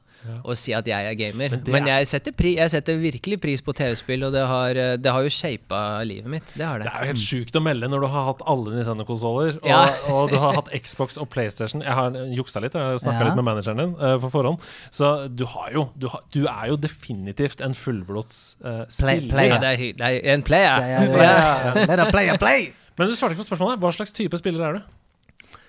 Å 0.47 0.55
si 0.55 0.71
at 0.71 0.87
jeg 0.87 1.03
er 1.03 1.17
gamer. 1.19 1.51
Men 1.57 1.63
Men, 1.67 1.87
er- 1.91 1.97
jeg, 2.05 2.07
setter 2.13 2.35
pri, 2.39 2.53
jeg 2.55 2.71
setter 2.71 2.95
virkelig 3.01 3.41
pris 3.43 3.63
på 3.67 3.73
TV-spill, 3.75 4.23
og 4.29 4.31
det 4.37 4.45
har, 4.47 4.79
det 5.03 5.11
har 5.11 5.25
jo 5.27 5.33
shapa 5.35 5.81
livet 6.07 6.31
mitt. 6.31 6.53
Det 6.55 6.63
har 6.63 6.79
det. 6.79 6.87
Det 6.87 6.93
er 6.95 7.03
jo 7.03 7.11
helt 7.11 7.23
sjukt 7.25 7.59
å 7.59 7.63
melde 7.65 7.89
når 7.91 8.05
du 8.05 8.09
har 8.13 8.29
hatt 8.29 8.45
alle 8.53 8.77
Nintendo-konsoller, 8.77 9.57
og, 9.59 9.67
Ja. 9.67 9.81
og 10.15 10.31
du 10.31 10.37
har 10.39 10.55
hatt 10.61 10.71
Xbox 10.79 11.19
og 11.19 11.27
PlayStation. 11.35 11.83
Jeg 11.83 11.97
har 11.99 12.15
juksa 12.39 12.63
litt, 12.63 12.75
jeg 12.79 13.03
snakka 13.03 13.19
Ja. 13.19 13.31
litt 13.33 13.41
med 13.41 13.49
manageren 13.51 13.83
din 13.83 13.97
uh, 13.99 14.15
på 14.23 14.31
forhånd. 14.31 14.63
Så 14.95 15.11
du 15.27 15.43
har 15.57 15.73
jo 15.75 15.89
Du, 15.99 16.07
har, 16.13 16.23
du 16.31 16.45
er 16.47 16.69
jo 16.71 16.77
definitivt 16.79 17.61
en 17.67 17.75
fullblods 17.75 18.39
uh, 18.63 18.85
Play- 18.87 19.25
spiller. 19.25 19.35
player. 19.35 19.57
Ja, 19.57 19.59
det, 19.59 19.73
er, 19.75 19.99
det 19.99 20.13
er 20.23 20.35
en 20.37 20.47
player. 20.47 20.87
Ja, 20.87 21.03
ja, 21.03 21.03
ja, 21.03 21.75
ja. 21.81 21.87
Det 21.97 21.99
er 21.99 22.15
player, 22.15 22.39
play! 22.39 22.71
Men 22.99 23.09
du 23.09 23.17
svarte 23.17 23.35
ikke 23.37 23.45
på 23.45 23.49
spørsmålet. 23.51 23.81
Hva 23.83 23.91
slags 23.97 24.15
type 24.17 24.39
spiller 24.41 24.67
er 24.69 24.79
du? 24.79 24.95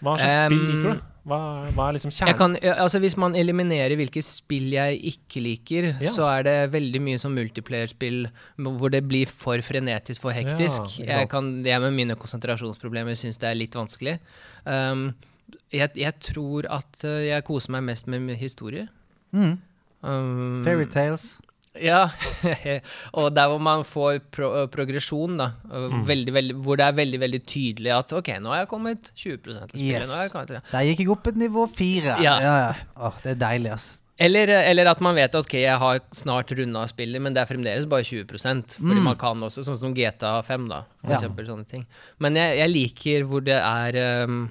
Hva 0.03 0.17
slags 0.19 0.47
spill 0.49 0.63
liker 0.67 0.87
du? 0.89 1.09
Hva, 1.23 1.37
hva 1.71 1.85
er 1.87 1.95
liksom 1.95 2.11
Jeg 2.11 2.35
kjernen? 2.35 2.57
kan, 2.59 2.79
altså 2.83 2.99
Hvis 2.99 3.13
man 3.15 3.35
eliminerer 3.39 3.95
hvilke 3.95 4.19
spill 4.27 4.73
jeg 4.73 4.97
ikke 5.13 5.43
liker, 5.45 5.85
Ja. 6.03 6.11
så 6.11 6.25
er 6.27 6.43
det 6.43 6.55
veldig 6.73 6.99
mye 6.99 7.19
som 7.21 7.31
multiplayer-spill 7.35 8.25
hvor 8.59 8.91
det 8.91 9.05
blir 9.07 9.25
for 9.31 9.55
frenetisk, 9.63 10.19
for 10.21 10.35
hektisk. 10.35 10.99
Ja, 10.99 11.21
jeg, 11.21 11.29
kan, 11.31 11.63
jeg 11.63 11.79
med 11.79 11.95
mine 11.95 12.17
konsentrasjonsproblemer 12.19 13.15
syns 13.15 13.39
det 13.39 13.47
er 13.53 13.55
litt 13.55 13.77
vanskelig. 13.79 14.17
Um, 14.67 15.13
jeg, 15.71 15.95
jeg 15.95 16.13
tror 16.19 16.67
at 16.67 17.07
uh, 17.07 17.23
jeg 17.23 17.47
koser 17.47 17.71
meg 17.77 17.87
mest 17.87 18.07
med 18.11 18.35
historie. 18.35 18.89
Mm. 19.31 19.55
Um, 20.03 20.61
Fairy 20.67 20.85
tales. 20.91 21.37
Ja, 21.81 22.03
og 23.17 23.31
der 23.33 23.47
hvor 23.49 23.61
man 23.63 23.81
får 23.87 24.19
pro 24.33 24.49
uh, 24.53 24.67
progresjon, 24.69 25.37
da. 25.41 25.47
uh, 25.71 25.87
Mm. 25.93 26.03
veldig, 26.07 26.33
veldig, 26.35 26.55
hvor 26.65 26.77
det 26.77 26.85
er 26.85 26.93
veldig 26.99 27.19
veldig 27.23 27.41
tydelig 27.49 27.91
at 27.95 28.13
OK, 28.13 28.29
nå 28.41 28.51
har 28.53 28.59
jeg 28.63 28.69
kommet 28.69 29.09
20 29.15 29.37
til 29.43 29.57
spillet. 29.57 29.81
Yes. 29.81 30.13
Kommet 30.33 30.53
det. 30.53 30.61
Der 30.71 30.85
gikk 30.89 31.01
jeg 31.03 31.09
opp 31.15 31.27
et 31.33 31.39
nivå 31.41 31.65
fire. 31.73 32.17
Ja. 32.21 32.35
Ja, 32.43 32.53
ja. 32.67 32.71
Åh, 33.09 33.17
det 33.25 33.35
er 33.35 33.41
deilig, 33.47 33.71
ass. 33.73 33.89
Eller, 34.21 34.47
eller 34.69 34.85
at 34.91 34.99
man 35.01 35.15
vet 35.17 35.33
at 35.33 35.41
ok, 35.41 35.55
jeg 35.57 35.77
har 35.81 35.99
snart 36.13 36.51
runda 36.55 36.83
spillet, 36.87 37.19
men 37.25 37.33
det 37.33 37.41
er 37.41 37.49
fremdeles 37.49 37.87
bare 37.89 38.05
20% 38.05 38.75
Fordi 38.77 39.01
man 39.01 39.17
kan 39.19 39.41
også, 39.41 39.63
sånn 39.65 39.79
som 39.81 39.95
GTA 39.97 40.35
5, 40.45 40.67
da. 40.69 40.83
For 41.01 41.09
Ja. 41.15 41.17
eksempel 41.17 41.49
sånne 41.49 41.65
ting. 41.67 41.87
Men 42.21 42.37
jeg, 42.37 42.59
jeg 42.61 42.69
liker 42.75 43.25
hvor 43.25 43.41
det 43.43 43.57
er 43.57 43.97
um, 44.29 44.43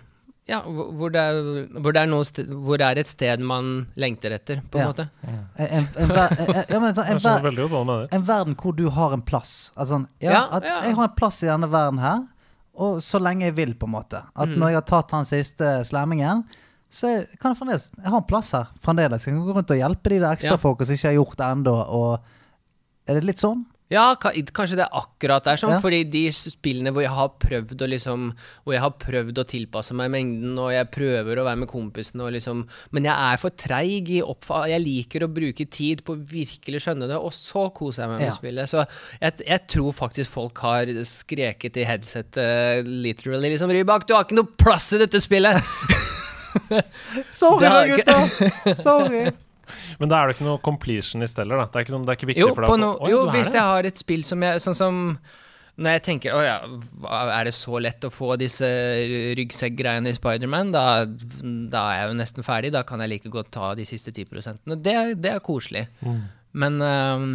Ja, 0.50 0.58
hvor 0.66 1.12
det 1.14 1.20
er, 1.22 1.36
hvor 1.78 1.92
det 1.94 2.00
er, 2.02 2.08
noe 2.10 2.24
sted, 2.26 2.48
hvor 2.50 2.76
det 2.80 2.86
er 2.88 2.98
et 2.98 3.06
sted 3.06 3.40
man 3.46 3.86
lengter 3.94 4.32
etter, 4.34 4.58
på 4.72 4.80
en 4.80 4.82
Ja. 4.82 4.88
måte. 4.90 5.04
En, 5.22 5.36
en, 5.62 5.86
en, 6.02 6.08
ver- 6.08 6.32
en, 6.66 6.94
sånn, 6.96 8.08
en, 8.10 8.24
verden 8.26 8.56
hvor 8.58 8.74
du 8.74 8.88
har 8.90 9.14
en 9.14 9.22
plass. 9.22 9.70
Altså, 9.76 10.00
ja, 10.20 10.32
Ja, 10.32 10.42
at 10.58 10.66
jeg 10.66 10.96
har 10.98 11.04
en 11.08 11.14
plass 11.16 11.38
i 11.44 11.46
denne 11.46 11.70
verden 11.70 12.00
her, 12.02 12.24
og 12.74 12.98
så 13.06 13.20
lenge 13.22 13.46
jeg 13.46 13.54
vil, 13.56 13.74
på 13.78 13.86
en 13.86 13.94
måte. 13.94 14.24
At 14.34 14.48
Mm. 14.48 14.58
når 14.58 14.68
jeg 14.72 14.80
har 14.80 14.88
tatt 14.90 15.10
han 15.14 15.24
siste 15.24 15.70
slemmingen, 15.86 16.42
så 16.90 17.06
jeg, 17.08 17.38
kan 17.40 17.52
jeg 17.54 17.58
fremdeles 17.62 17.90
Jeg 17.96 18.10
har 18.10 18.18
en 18.18 18.26
plass 18.28 18.50
her 18.52 18.66
fremdeles. 18.84 19.24
Jeg 19.26 19.34
kan 19.34 19.46
gå 19.46 19.54
rundt 19.56 19.70
og 19.70 19.76
hjelpe 19.78 20.10
de 20.10 20.18
der 20.18 20.26
Ja. 20.26 20.34
ekstrafolka 20.34 20.84
som 20.84 20.94
ikke 20.98 21.08
har 21.08 21.18
gjort 21.22 21.36
det 21.38 21.46
ennå. 21.46 22.18
Er 23.08 23.14
det 23.14 23.24
litt 23.24 23.38
sånn? 23.38 23.64
Ja, 23.92 24.06
kanskje 24.16 24.78
det 24.80 24.86
er 24.86 24.96
akkurat 25.02 25.44
der 25.44 25.58
sånn, 25.60 25.74
Ja. 25.76 25.80
fordi 25.84 25.98
de 26.08 26.22
spillene 26.32 26.90
hvor 26.94 27.02
jeg 27.04 27.12
har 27.12 27.28
prøvd 27.42 27.84
å 27.84 27.88
liksom 27.92 28.24
Hvor 28.64 28.72
jeg 28.74 28.80
har 28.80 28.94
prøvd 29.02 29.38
å 29.42 29.44
tilpasse 29.52 29.92
meg 29.98 30.10
mengden, 30.14 30.56
og 30.58 30.70
jeg 30.72 30.88
prøver 30.94 31.36
å 31.42 31.44
være 31.44 31.60
med 31.60 31.68
kompisene 31.68 32.24
og 32.26 32.32
liksom 32.32 32.64
Men 32.90 33.04
jeg 33.10 33.14
er 33.14 33.36
for 33.42 33.50
treig 33.50 34.08
i 34.16 34.22
oppfall. 34.24 34.68
Jeg 34.72 34.80
liker 34.84 35.26
å 35.26 35.30
bruke 35.32 35.68
tid 35.70 36.02
på 36.04 36.16
å 36.16 36.22
virkelig 36.24 36.82
skjønne 36.86 37.06
det, 37.10 37.16
og 37.20 37.30
så 37.36 37.68
koser 37.74 38.02
jeg 38.06 38.10
meg 38.14 38.18
med 38.20 38.28
Ja. 38.28 38.36
spillet. 38.38 38.68
Så 38.72 38.86
jeg, 39.20 39.32
jeg 39.46 39.66
tror 39.68 39.92
faktisk 39.92 40.30
folk 40.30 40.58
har 40.64 40.86
skreket 41.04 41.76
i 41.76 41.84
headsetet 41.84 42.86
literally 42.88 43.50
liksom 43.52 43.70
Rybak, 43.70 44.06
du 44.06 44.14
har 44.14 44.24
ikke 44.24 44.38
noe 44.40 44.48
plass 44.56 44.92
i 44.94 44.98
dette 44.98 45.20
spillet! 45.20 45.60
Sorry 47.30 47.64
da, 47.68 47.86
gutta! 47.96 48.74
Sorry. 48.76 49.30
Men 50.00 50.12
da 50.12 50.20
er 50.20 50.30
det 50.30 50.38
ikke 50.38 50.48
noe 50.48 50.62
completionist 50.64 51.38
heller, 51.42 51.62
da. 51.62 51.68
Det 51.70 51.80
er 51.80 51.86
ikke, 51.86 51.94
sånn, 51.96 52.04
det 52.08 52.14
er 52.14 52.20
ikke 52.20 52.30
viktig 52.32 52.44
Jo, 52.44 52.50
for 52.56 52.66
deg 52.66 52.82
no, 52.82 52.90
jo 53.10 53.22
hvis 53.32 53.52
jeg 53.52 53.64
har 53.72 53.88
et 53.88 54.02
spill 54.02 54.26
som 54.26 54.44
jeg 54.44 54.62
Sånn 54.64 54.78
som 54.78 55.00
når 55.80 55.96
jeg 55.96 56.02
tenker 56.04 56.34
Å 56.36 56.40
ja, 56.44 56.56
er 57.38 57.48
det 57.48 57.54
så 57.56 57.78
lett 57.80 58.04
å 58.04 58.12
få 58.12 58.34
disse 58.40 58.68
ryggsekkgreiene 59.38 60.12
i 60.12 60.16
Spiderman? 60.16 60.72
Da, 60.74 60.84
da 61.06 61.84
er 61.88 62.02
jeg 62.02 62.10
jo 62.10 62.18
nesten 62.18 62.46
ferdig. 62.46 62.74
Da 62.74 62.82
kan 62.84 63.00
jeg 63.00 63.14
like 63.14 63.32
godt 63.32 63.48
ta 63.56 63.72
de 63.78 63.86
siste 63.88 64.12
10 64.12 64.60
Det, 64.76 64.96
det 65.24 65.32
er 65.32 65.40
koselig. 65.44 65.86
Mm. 66.04 66.20
Men 66.60 66.76
ehm, 66.84 67.32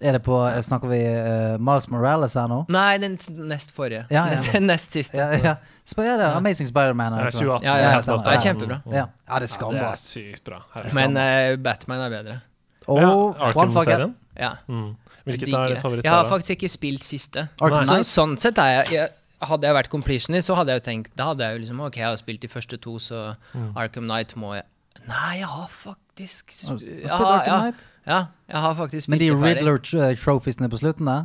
Er 0.00 0.12
det 0.12 0.20
på 0.26 0.36
Snakker 0.62 0.90
vi 0.90 0.98
uh, 1.08 1.54
Miles 1.62 1.86
Morales 1.88 2.34
her 2.36 2.48
nå? 2.52 2.58
Nei, 2.68 2.98
den 3.00 3.14
nest 3.48 3.70
forrige. 3.72 4.02
Ja, 4.12 4.26
ja. 4.28 4.42
Den 4.52 4.66
nest 4.68 4.92
siste. 4.92 5.16
Ja, 5.16 5.30
ja. 5.40 5.54
Sp 5.88 6.02
er 6.04 6.18
det 6.20 6.26
Amazing 6.36 6.68
Spiderman? 6.68 7.16
Det 7.16 7.22
eller 7.22 7.30
er 7.30 7.32
noe? 7.32 7.60
2018. 7.60 7.64
Ja, 7.64 7.76
ja, 7.76 7.86
Ja, 7.86 7.94
ja, 7.96 8.18
det 8.26 8.34
er 8.34 8.42
kjempebra. 8.44 8.78
Ja, 8.84 8.96
ja 8.98 9.06
det 9.06 9.24
er 9.24 9.32
Ja, 9.32 9.40
det 9.40 9.50
skambra. 9.54 9.88
er 9.92 10.02
sykt 10.02 10.44
bra. 10.44 10.60
Men 10.98 11.16
uh, 11.16 11.56
Batman 11.64 12.04
er 12.06 12.12
bedre. 12.12 12.38
Og 12.86 13.00
ja, 13.02 13.10
Arkham-serien? 13.48 14.14
Ja. 14.36 14.52
Mm. 14.68 14.90
Hvilket 15.26 15.48
er 15.54 15.80
favoritt 15.80 16.04
Jeg 16.04 16.12
har 16.12 16.28
faktisk 16.28 16.50
ikke 16.58 16.68
spilt 16.70 17.04
siste. 17.08 17.48
Så, 17.58 18.02
sånn 18.06 18.36
sett 18.38 18.60
er 18.62 18.74
jeg, 18.82 18.92
jeg 19.00 19.14
Hadde 19.46 19.66
jeg 19.68 19.76
vært 19.76 19.90
completionist, 19.92 20.46
så 20.48 20.54
hadde 20.56 20.72
jeg 20.72 20.80
jo 20.80 20.84
tenkt 20.86 21.10
Da 21.18 21.26
hadde 21.32 21.44
jeg 21.44 21.56
jo 21.56 21.62
liksom 21.64 21.80
Ok, 21.84 21.98
jeg 22.00 22.06
har 22.08 22.16
spilt 22.16 22.40
de 22.44 22.48
første 22.48 22.78
to, 22.80 22.94
så 23.02 23.24
Mm. 23.52 23.72
Arkham 23.76 24.06
Knight 24.08 24.32
må 24.36 24.54
jeg 24.56 24.64
Nei, 25.08 25.38
jeg 25.42 25.48
har 25.50 25.68
faktisk 26.16 26.68
Har 26.68 26.76
du 26.76 26.84
sp- 26.84 26.98
spilt 26.98 27.10
ja, 27.10 27.16
Arkham 27.16 27.46
ja, 27.46 27.60
Knight? 27.60 27.88
ja, 28.06 28.20
jeg 28.48 28.60
har 28.60 28.74
faktisk 28.74 29.08
Men 29.08 29.18
de. 29.18 29.30
Riddler-trophiesene 29.30 30.68
på 30.72 30.78
slutten 30.80 31.06
da? 31.06 31.16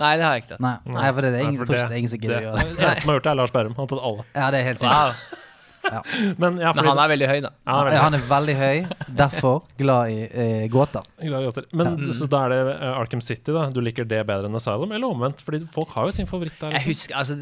Nei, 0.00 0.16
det 0.16 0.24
har 0.24 0.32
jeg 0.34 0.42
ikke 0.44 0.52
tatt. 0.54 0.60
Nei, 0.64 0.76
nei 0.86 1.08
for 1.12 1.20
det 1.20 1.30
er 1.34 1.42
ingen, 1.44 1.54
Nei, 1.54 1.58
for 1.60 1.66
tror 1.66 1.76
det 1.76 1.92
er 1.92 2.00
ingen 2.00 2.10
som 2.12 2.20
gidder 2.22 2.38
å 2.38 2.42
gjøre 2.44 2.60
det. 2.60 2.76
Det 2.76 2.84
eneste 2.86 3.02
som 3.02 3.10
har 3.10 3.16
gjort 3.18 3.24
det, 3.26 3.30
er 3.30 3.38
Lars 3.40 3.52
Berrum. 3.52 3.74
Han 3.76 3.82
har 3.84 3.90
tatt 3.90 4.04
alle. 4.10 4.24
Ja, 4.34 4.46
det 4.54 4.60
er 4.60 4.64
helt 4.70 4.80
sikkert. 4.80 4.96
Wow. 4.96 5.39
Men, 6.42 6.58
ja, 6.60 6.72
Men 6.76 6.84
han 6.90 6.98
er 7.02 7.08
veldig 7.12 7.28
høy, 7.30 7.38
da. 7.44 7.50
ja, 7.66 7.72
han 7.72 7.86
er 7.86 7.90
veldig 7.90 8.00
han 8.02 8.14
er 8.18 8.24
veldig 8.30 8.54
høy, 8.58 9.14
derfor 9.16 9.62
glad 9.80 10.10
i 10.12 10.18
eh, 10.28 10.64
gåter. 10.72 11.06
glad 11.22 11.40
i 11.42 11.48
gåter. 11.48 11.66
Men 11.80 12.10
Så 12.16 12.28
da 12.30 12.42
er 12.46 12.52
det 12.54 12.58
eh, 12.74 12.98
Arkham 13.00 13.22
City, 13.24 13.52
da. 13.56 13.66
Du 13.72 13.80
liker 13.80 14.04
det 14.08 14.20
bedre 14.28 14.50
enn 14.50 14.58
Asylum, 14.58 14.92
eller 14.92 15.08
omvendt? 15.14 15.40
Fordi 15.46 15.62
folk 15.72 15.88
har 15.96 16.10
jo 16.10 16.16
sin 16.18 16.28
favoritt 16.30 16.58
der. 16.60 16.76
Jeg 16.76 16.86
Liksom. 16.90 16.90
husker, 16.90 17.16
altså 17.16 17.36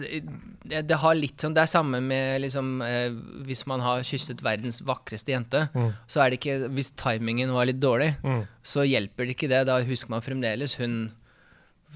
det, 0.68 0.82
det 0.88 0.98
har 1.02 1.14
litt 1.16 1.40
sånn 1.40 1.54
Det 1.56 1.62
er 1.64 1.70
samme 1.70 2.00
med 2.04 2.42
liksom 2.42 2.82
eh, 2.84 3.10
Hvis 3.48 3.62
man 3.70 3.80
har 3.80 4.02
kysset 4.06 4.42
verdens 4.44 4.82
vakreste 4.86 5.32
jente, 5.34 5.66
Mm. 5.74 5.92
så 6.10 6.20
er 6.24 6.30
det 6.30 6.38
ikke 6.40 6.68
Hvis 6.74 6.90
timingen 6.98 7.50
var 7.54 7.66
litt 7.68 7.80
dårlig, 7.80 8.14
Mm. 8.22 8.42
så 8.62 8.84
hjelper 8.86 9.26
det 9.26 9.34
ikke 9.36 9.48
det. 9.50 9.64
Da 9.68 9.80
husker 9.82 10.10
man 10.12 10.20
fremdeles 10.24 10.76
hun 10.78 11.10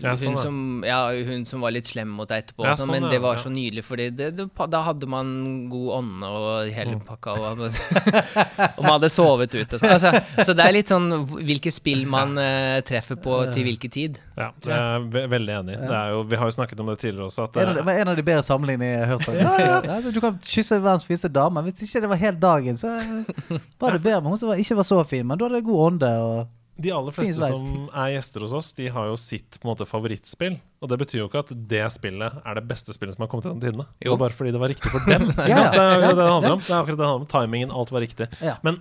Ja, 0.00 0.14
sånn, 0.16 0.32
hun, 0.32 0.40
som, 0.40 0.58
ja, 0.86 0.98
hun 1.28 1.42
som 1.46 1.60
var 1.60 1.74
litt 1.74 1.86
slem 1.86 2.08
mot 2.16 2.26
deg 2.30 2.46
etterpå, 2.46 2.64
Ja, 2.64 2.72
sånn, 2.74 2.88
sånn, 2.88 2.94
men 2.96 3.12
det 3.12 3.18
var 3.20 3.36
ja. 3.36 3.42
så 3.44 3.50
nydelig, 3.52 3.84
det, 4.16 4.30
da 4.72 4.80
hadde 4.86 5.06
man 5.06 5.68
god 5.70 5.90
ånde 5.98 6.30
og 6.32 6.70
hele 6.72 6.94
Mm. 6.96 7.02
pakka, 7.06 7.34
og, 7.36 7.60
og 8.76 8.80
man 8.82 8.90
hadde 8.96 9.10
sovet 9.12 9.54
ut 9.54 9.76
og 9.76 9.80
sånn. 9.82 9.92
Altså, 9.92 10.10
så 10.44 10.56
det 10.56 10.64
er 10.64 10.74
litt 10.74 10.90
sånn 10.90 11.06
hvilke 11.36 11.70
spill 11.72 12.06
man 12.10 12.34
uh, 12.40 12.80
treffer 12.88 13.20
på 13.20 13.38
til 13.52 13.68
hvilken 13.68 13.92
tid. 13.92 14.18
Ja, 14.36 14.48
jeg 14.64 14.72
er 14.72 15.28
veldig 15.32 15.54
enig. 15.60 15.76
Det 15.80 15.98
er 16.00 16.16
jo, 16.16 16.24
vi 16.28 16.40
har 16.40 16.48
jo 16.50 16.56
snakket 16.56 16.80
om 16.80 16.90
det 16.92 16.98
tidligere 17.04 17.28
også. 17.28 17.46
At 17.50 17.60
En 17.62 17.72
av, 17.74 17.80
det 17.84 17.98
en 18.00 18.12
av 18.12 18.16
de 18.18 18.24
bedre 18.26 18.46
sammenligningene 18.48 18.96
jeg 18.96 19.08
har 19.08 19.12
hørt. 19.12 19.88
altså, 19.92 20.12
du 20.16 20.20
kan 20.24 20.40
kysse 20.46 20.80
verdens 20.80 21.06
fineste 21.08 21.30
dame. 21.32 21.62
Hvis 21.68 21.84
ikke 21.86 22.04
det 22.04 22.12
var 22.14 22.20
helt 22.24 22.40
dagen, 22.42 22.80
så 22.80 22.96
var 23.80 23.92
det 23.96 24.02
bedre 24.02 24.20
med 24.24 24.34
hun 24.34 24.40
som 24.40 24.52
ikke 24.56 24.80
var 24.80 24.88
så 24.88 25.04
fin. 25.08 25.26
Men 25.28 25.38
da 25.38 25.48
hadde 25.48 25.60
det 25.60 25.68
god 25.68 25.86
ånde. 25.92 26.12
Og, 26.26 26.50
de 26.80 26.90
aller 26.90 27.12
fleste 27.12 27.48
som 27.52 27.88
er 27.92 28.14
gjester 28.14 28.40
hos 28.46 28.52
oss, 28.56 28.72
de 28.78 28.88
har 28.88 29.06
jo 29.10 29.16
sitt 29.20 29.58
på 29.60 29.66
en 29.68 29.72
måte 29.74 29.86
favorittspill. 29.86 30.56
Og 30.82 30.88
det 30.90 30.98
betyr 31.02 31.20
jo 31.20 31.28
ikke 31.28 31.42
at 31.44 31.52
det 31.68 31.84
spillet 31.92 32.38
er 32.42 32.54
det 32.58 32.64
beste 32.70 32.94
spillet 32.96 33.14
som 33.14 33.26
har 33.26 33.28
kommet 33.30 33.44
gjennom 33.46 33.60
tidene. 33.62 33.86
Det 34.00 34.08
Jo. 34.08 34.14
var 34.16 34.22
bare 34.28 34.36
fordi 34.38 34.52
det 34.56 34.60
var 34.62 34.72
riktig 34.72 34.90
for 34.90 35.04
dem. 35.06 35.28
ja, 35.38 35.46
Ja. 35.52 35.64
Det 35.70 35.80
er 35.80 35.94
jo 35.94 36.06
det 36.08 36.16
det 36.16 36.30
handler 36.32 36.52
om. 36.56 36.62
Det 36.64 36.70
er 36.72 36.78
akkurat 36.80 36.96
det 36.96 37.02
det 37.04 37.10
handler 37.10 37.26
om. 37.26 37.32
Timingen, 37.34 37.70
alt 37.70 37.92
var 37.92 38.00
riktig. 38.00 38.28
ja. 38.40 38.56
Men 38.64 38.80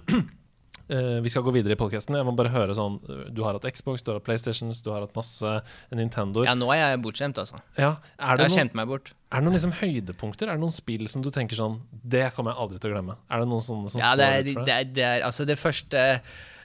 uh, 0.92 1.20
vi 1.26 1.30
skal 1.30 1.44
gå 1.46 1.52
videre 1.56 1.76
i 1.76 1.80
podkasten. 1.80 2.16
Jeg 2.18 2.26
må 2.28 2.34
bare 2.36 2.50
høre 2.52 2.74
sånn 2.76 2.98
Du 3.36 3.44
har 3.46 3.56
hatt 3.60 3.68
Xbox, 3.76 4.02
du 4.04 4.12
har 4.12 4.18
hatt 4.20 4.26
PlayStations, 4.26 4.82
du 4.84 4.90
har 4.92 5.04
hatt 5.06 5.14
masse 5.16 5.54
Nintendo. 5.92 6.44
Ja, 6.48 6.56
nå 6.58 6.72
er 6.74 6.82
jeg 6.96 7.02
bortskjemt, 7.06 7.38
altså. 7.44 7.60
Ja, 7.78 7.94
er, 8.18 8.40
Jeg 8.42 8.48
har 8.50 8.56
kjent 8.58 8.74
meg 8.80 8.88
bort. 8.90 9.14
er 9.32 9.40
det 9.40 9.46
noen 9.48 9.56
liksom 9.60 9.76
høydepunkter? 9.84 10.48
Er 10.50 10.58
det 10.58 10.64
noen 10.66 10.74
spill 10.76 11.06
som 11.12 11.22
du 11.22 11.30
tenker 11.32 11.56
sånn 11.60 11.78
Det 11.92 12.32
kommer 12.36 12.56
jeg 12.56 12.60
aldri 12.66 12.80
til 12.82 12.92
å 12.92 12.96
glemme? 12.98 13.20
Er 13.30 13.44
det 13.46 13.52
noen 13.52 13.62
sånne 13.68 13.92
som 13.94 14.02
Ja, 14.04 14.16
det 14.16 14.26
står 14.26 14.40
er, 14.40 14.48
ut 14.50 14.54
for 14.56 14.66
det, 14.66 14.72
deg? 14.72 14.80
er, 14.90 14.96
det 14.96 15.06
er 15.12 15.28
altså 15.30 15.46
det 15.48 15.60
første 15.62 16.06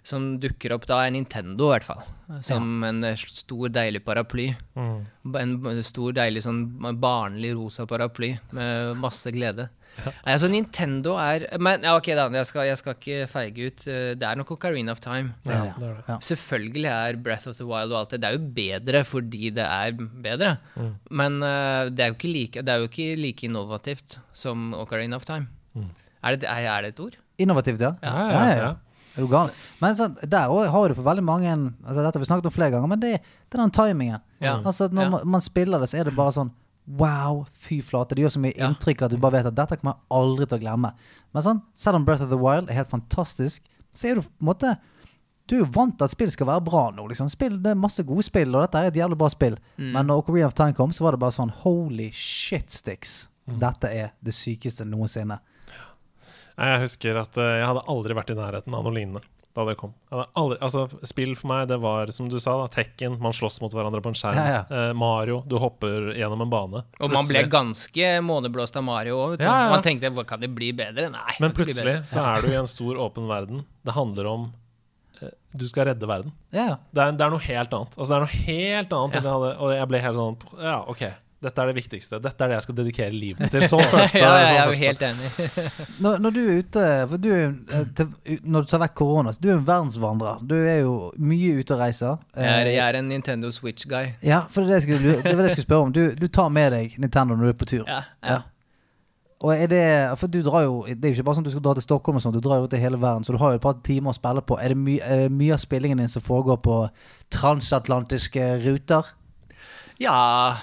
som 0.06 0.36
dukker 0.42 0.74
opp 0.76 0.86
da, 0.86 1.00
er 1.04 1.14
Nintendo, 1.16 1.70
i 1.70 1.76
hvert 1.76 1.86
fall. 1.88 2.04
Som 2.46 2.84
en 2.86 3.02
eh, 3.06 3.18
stor, 3.18 3.70
deilig 3.74 4.04
paraply. 4.06 4.50
Mm. 4.78 5.00
En 5.40 5.82
stor, 5.86 6.14
deilig 6.16 6.44
sånn 6.46 6.62
barnlig 7.02 7.54
rosa 7.58 7.88
paraply 7.90 8.36
med 8.54 9.00
masse 9.02 9.32
glede. 9.34 9.68
Ja. 9.96 10.10
altså 10.34 10.50
Nintendo 10.52 11.14
er 11.16 11.46
Men 11.56 11.80
ja, 11.86 11.94
ok, 11.96 12.10
da. 12.18 12.26
Jeg 12.36 12.48
skal, 12.50 12.66
jeg 12.68 12.76
skal 12.82 12.96
ikke 12.98 13.28
feige 13.32 13.68
ut. 13.70 13.84
Eh, 13.88 14.12
Det 14.20 14.28
er 14.28 14.38
nok 14.38 14.52
Ocarina 14.56 14.92
of 14.92 15.00
Time. 15.00 15.32
Ja, 15.48 15.62
det. 15.72 15.72
er 15.72 15.98
det. 15.98 16.04
Ja. 16.10 16.18
Selvfølgelig 16.28 16.90
er 16.92 17.20
Breath 17.26 17.48
of 17.50 17.56
the 17.56 17.66
Wild 17.66 17.94
og 17.94 18.02
alt 18.02 18.14
det 18.14 18.20
Det 18.22 18.30
er 18.30 18.36
jo 18.38 18.46
bedre 18.60 19.04
fordi 19.08 19.50
det 19.56 19.64
er 19.66 19.96
bedre. 19.96 20.56
Men 21.10 21.40
uh, 21.42 21.88
det, 21.90 22.04
er 22.04 22.12
jo 22.12 22.18
ikke 22.18 22.32
like, 22.32 22.62
det 22.62 22.74
er 22.74 22.82
jo 22.84 22.90
ikke 22.90 23.14
like 23.18 23.46
innovativt 23.48 24.18
som 24.36 24.74
Ocarina 24.76 25.16
of 25.16 25.24
Time. 25.26 25.48
Er, 26.22 26.36
det, 26.36 26.48
er, 26.48 26.66
er 26.70 26.82
det 26.82 26.94
et 26.94 27.00
ord? 27.00 27.16
Innovativt, 27.38 27.80
ja. 27.80 27.94
Ja, 28.02 28.28
ja, 28.32 28.44
ja. 28.56 28.74
Er 29.16 29.24
du 29.24 29.28
gal? 29.32 29.50
Men 29.80 29.96
så, 29.96 30.08
der 30.28 30.48
òg 30.52 30.68
har 30.70 30.88
du 30.88 30.94
på 30.98 31.02
veldig 31.06 31.24
mange 31.24 31.48
altså 31.56 32.02
Dette 32.04 32.18
har 32.18 32.20
vi 32.22 32.28
snakket 32.28 32.46
om 32.46 32.52
flere 32.52 32.70
ganger, 32.74 32.88
men 32.92 33.00
det, 33.00 33.12
det 33.22 33.56
er 33.58 33.62
den 33.62 33.70
timingen. 33.72 34.20
Ja. 34.44 34.58
Altså 34.62 34.88
Når 34.92 35.02
Ja. 35.02 35.10
man, 35.10 35.28
man 35.36 35.40
spiller 35.40 35.80
det, 35.80 35.88
så 35.88 35.98
er 36.00 36.04
det 36.10 36.16
bare 36.16 36.32
sånn 36.36 36.52
Wow, 36.86 37.46
fy 37.58 37.80
flate. 37.82 38.14
Det 38.14 38.22
gjør 38.22 38.30
så 38.36 38.40
mye 38.44 38.54
inntrykk 38.62 39.00
at 39.02 39.10
du 39.10 39.16
bare 39.18 39.32
vet 39.40 39.46
at 39.48 39.56
dette 39.58 39.74
kommer 39.80 39.96
jeg 39.96 40.06
aldri 40.14 40.46
til 40.46 40.58
å 40.60 40.62
glemme. 40.62 40.92
Men 41.34 41.42
sånn, 41.42 41.62
selv 41.74 41.98
om 41.98 42.04
Breath 42.06 42.22
of 42.22 42.30
the 42.30 42.38
Wild 42.38 42.68
er 42.70 42.76
helt 42.78 42.92
fantastisk, 42.92 43.64
så 43.92 44.06
er 44.12 44.14
du 44.14 44.22
på 44.22 44.30
en 44.40 44.46
måte 44.52 44.76
Du 45.48 45.56
er 45.56 45.64
jo 45.64 45.66
vant 45.74 45.96
til 45.98 46.04
at 46.06 46.10
spill 46.14 46.30
skal 46.30 46.46
være 46.46 46.62
bra 46.66 46.84
nå. 46.94 47.08
liksom 47.08 47.28
Spill, 47.30 47.56
Det 47.62 47.70
er 47.72 47.74
masse 47.78 48.02
gode 48.06 48.22
spill, 48.26 48.54
og 48.54 48.62
dette 48.66 48.78
er 48.84 48.86
et 48.92 48.96
jævlig 48.98 49.18
bra 49.18 49.28
spill. 49.30 49.56
Mm. 49.78 49.90
Men 49.94 50.06
når 50.06 50.22
Ocarina 50.22 50.46
of 50.46 50.54
Time 50.58 50.74
kom, 50.74 50.92
så 50.92 51.02
var 51.06 51.12
det 51.16 51.20
bare 51.22 51.34
sånn 51.34 51.50
Holy 51.64 52.10
shit 52.12 52.70
sticks. 52.70 53.28
Mm. 53.48 53.58
Dette 53.62 53.90
er 53.94 54.08
det 54.22 54.34
sykeste 54.34 54.86
noensinne. 54.86 55.40
Nei, 56.56 56.68
Jeg 56.72 56.84
husker 56.86 57.18
at 57.20 57.40
uh, 57.40 57.48
jeg 57.60 57.66
hadde 57.68 57.86
aldri 57.92 58.16
vært 58.16 58.32
i 58.32 58.38
nærheten 58.38 58.76
av 58.76 58.86
noe 58.86 58.96
lignende 58.96 59.24
da 59.56 59.64
det 59.64 59.76
kom. 59.80 59.92
Jeg 60.10 60.18
hadde 60.18 60.26
aldri, 60.36 60.58
altså, 60.66 60.82
spill 61.08 61.32
for 61.38 61.48
meg, 61.48 61.62
det 61.70 61.78
var 61.80 62.10
som 62.12 62.28
du 62.28 62.36
sa, 62.42 62.58
da, 62.60 62.66
Tekken, 62.72 63.16
man 63.22 63.32
slåss 63.36 63.62
mot 63.64 63.72
hverandre 63.72 64.02
på 64.04 64.12
en 64.12 64.18
skjerm. 64.18 64.36
Ja, 64.36 64.58
ja. 64.58 64.60
Eh, 64.68 64.92
Mario, 64.96 65.38
du 65.48 65.56
hopper 65.60 66.10
gjennom 66.16 66.44
en 66.44 66.52
bane. 66.52 66.82
Og 67.00 67.12
man 67.12 67.24
ble 67.28 67.46
ganske 67.52 68.10
måneblåst 68.26 68.76
av 68.76 68.84
Mario 68.84 69.16
òg. 69.22 69.38
Ja, 69.40 69.54
ja. 69.64 69.72
Man 69.72 69.84
tenkte 69.86 70.12
kan 70.28 70.44
det 70.44 70.52
bli 70.52 70.74
bedre? 70.76 71.08
Nei. 71.12 71.38
Men 71.40 71.56
plutselig 71.56 71.86
bedre. 71.86 72.04
så 72.10 72.24
er 72.34 72.44
du 72.44 72.52
i 72.52 72.60
en 72.60 72.68
stor, 72.68 73.00
åpen 73.06 73.28
verden. 73.30 73.64
Det 73.86 73.96
handler 73.96 74.28
om 74.34 74.48
eh, 75.22 75.32
Du 75.56 75.64
skal 75.70 75.88
redde 75.88 76.08
verden. 76.10 76.36
Ja, 76.52 76.66
ja. 76.74 76.78
Det 76.92 77.06
er, 77.06 77.16
det 77.16 77.24
er 77.24 77.32
noe 77.32 77.46
helt 77.48 77.78
annet. 77.80 77.96
Altså, 77.96 78.10
det 78.12 78.18
er 78.18 78.26
noe 78.26 78.42
helt 78.50 78.96
annet 79.00 79.16
enn 79.20 79.30
jeg 79.30 79.38
hadde 79.38 79.54
Og 79.56 79.72
jeg 79.72 79.88
ble 79.92 80.02
helt 80.04 80.20
sånn 80.20 80.36
Ja, 80.60 80.80
OK. 80.84 81.06
Dette 81.44 81.60
er 81.62 81.68
det 81.68 81.74
viktigste. 81.76 82.18
Dette 82.24 82.44
er 82.44 82.48
det 82.48 82.54
jeg 82.56 82.64
skal 82.64 82.76
dedikere 82.78 83.10
livet 83.12 83.40
mitt 83.44 83.52
til. 83.52 83.66
Sånn 83.70 83.82
føles 83.90 84.14
det. 84.14 84.22
ja, 84.22 84.30
ja, 84.40 84.46
jeg 84.48 84.60
er 84.62 84.70
jo 84.72 84.78
helt 84.80 85.02
enig. 85.04 85.30
Når, 86.06 86.18
når 86.24 86.34
du 86.36 86.40
er 86.40 86.62
ute 86.62 86.84
for 87.10 87.20
du 87.22 87.28
er, 87.34 87.44
eh, 87.76 87.84
til, 87.98 88.38
Når 88.48 88.64
du 88.64 88.70
tar 88.72 88.80
vekk 88.86 88.94
korona, 89.02 89.34
så 89.36 89.44
du 89.44 89.50
er 89.50 89.54
en 89.58 89.66
verdensvandrer. 89.68 90.40
Du 90.48 90.54
er 90.56 90.78
jo 90.80 90.94
mye 91.20 91.52
ute 91.60 91.76
og 91.76 91.82
reiser. 91.84 92.16
Jeg 92.32 92.48
er, 92.48 92.66
Eh, 92.70 92.74
jeg 92.78 92.82
er 92.88 92.98
en 93.02 93.08
Nintendo 93.12 93.50
Switch-guy. 93.52 94.14
Ja, 94.24 94.40
for 94.48 94.64
det, 94.64 94.78
er 94.78 94.84
skulle, 94.88 95.16
det 95.20 95.32
var 95.36 95.42
det 95.44 95.50
jeg 95.50 95.56
skulle 95.58 95.68
spørre 95.68 95.88
om. 95.90 95.92
Du, 95.92 96.02
du 96.16 96.26
tar 96.32 96.48
med 96.56 96.72
deg 96.72 96.96
Nintendo 97.04 97.36
når 97.36 97.44
du 97.50 97.52
er 97.52 97.58
på 97.64 97.68
tur. 97.76 97.84
Ja, 97.86 98.02
Ja. 98.24 98.36
ja. 98.38 98.42
Og 99.44 99.52
er 99.52 99.66
det 99.68 99.80
For 100.16 100.32
du 100.32 100.38
drar 100.40 100.62
jo 100.64 100.78
Det 100.88 101.04
er 101.04 101.10
jo 101.12 101.18
ikke 101.18 101.24
bare 101.26 101.36
sånn 101.36 101.44
at 101.44 101.50
du 101.50 101.52
skal 101.52 101.62
dra 101.66 101.74
til 101.76 101.84
Stockholm 101.84 102.16
og 102.16 102.22
sånn, 102.24 102.32
du 102.32 102.40
drar 102.40 102.62
jo 102.62 102.70
til 102.72 102.80
hele 102.80 102.96
verden, 102.96 103.20
så 103.26 103.34
du 103.34 103.38
har 103.42 103.50
jo 103.52 103.58
et 103.60 103.64
par 103.66 103.74
timer 103.84 104.14
å 104.14 104.16
spille 104.16 104.40
på. 104.48 104.56
Er 104.56 104.72
det, 104.72 104.78
my, 104.80 104.94
er 105.04 105.26
det 105.26 105.34
mye 105.36 105.52
av 105.52 105.60
spillingen 105.60 106.00
din 106.00 106.08
som 106.08 106.24
foregår 106.24 106.56
på 106.64 106.78
transatlantiske 107.36 108.46
ruter? 108.64 109.12
ja 110.00 110.56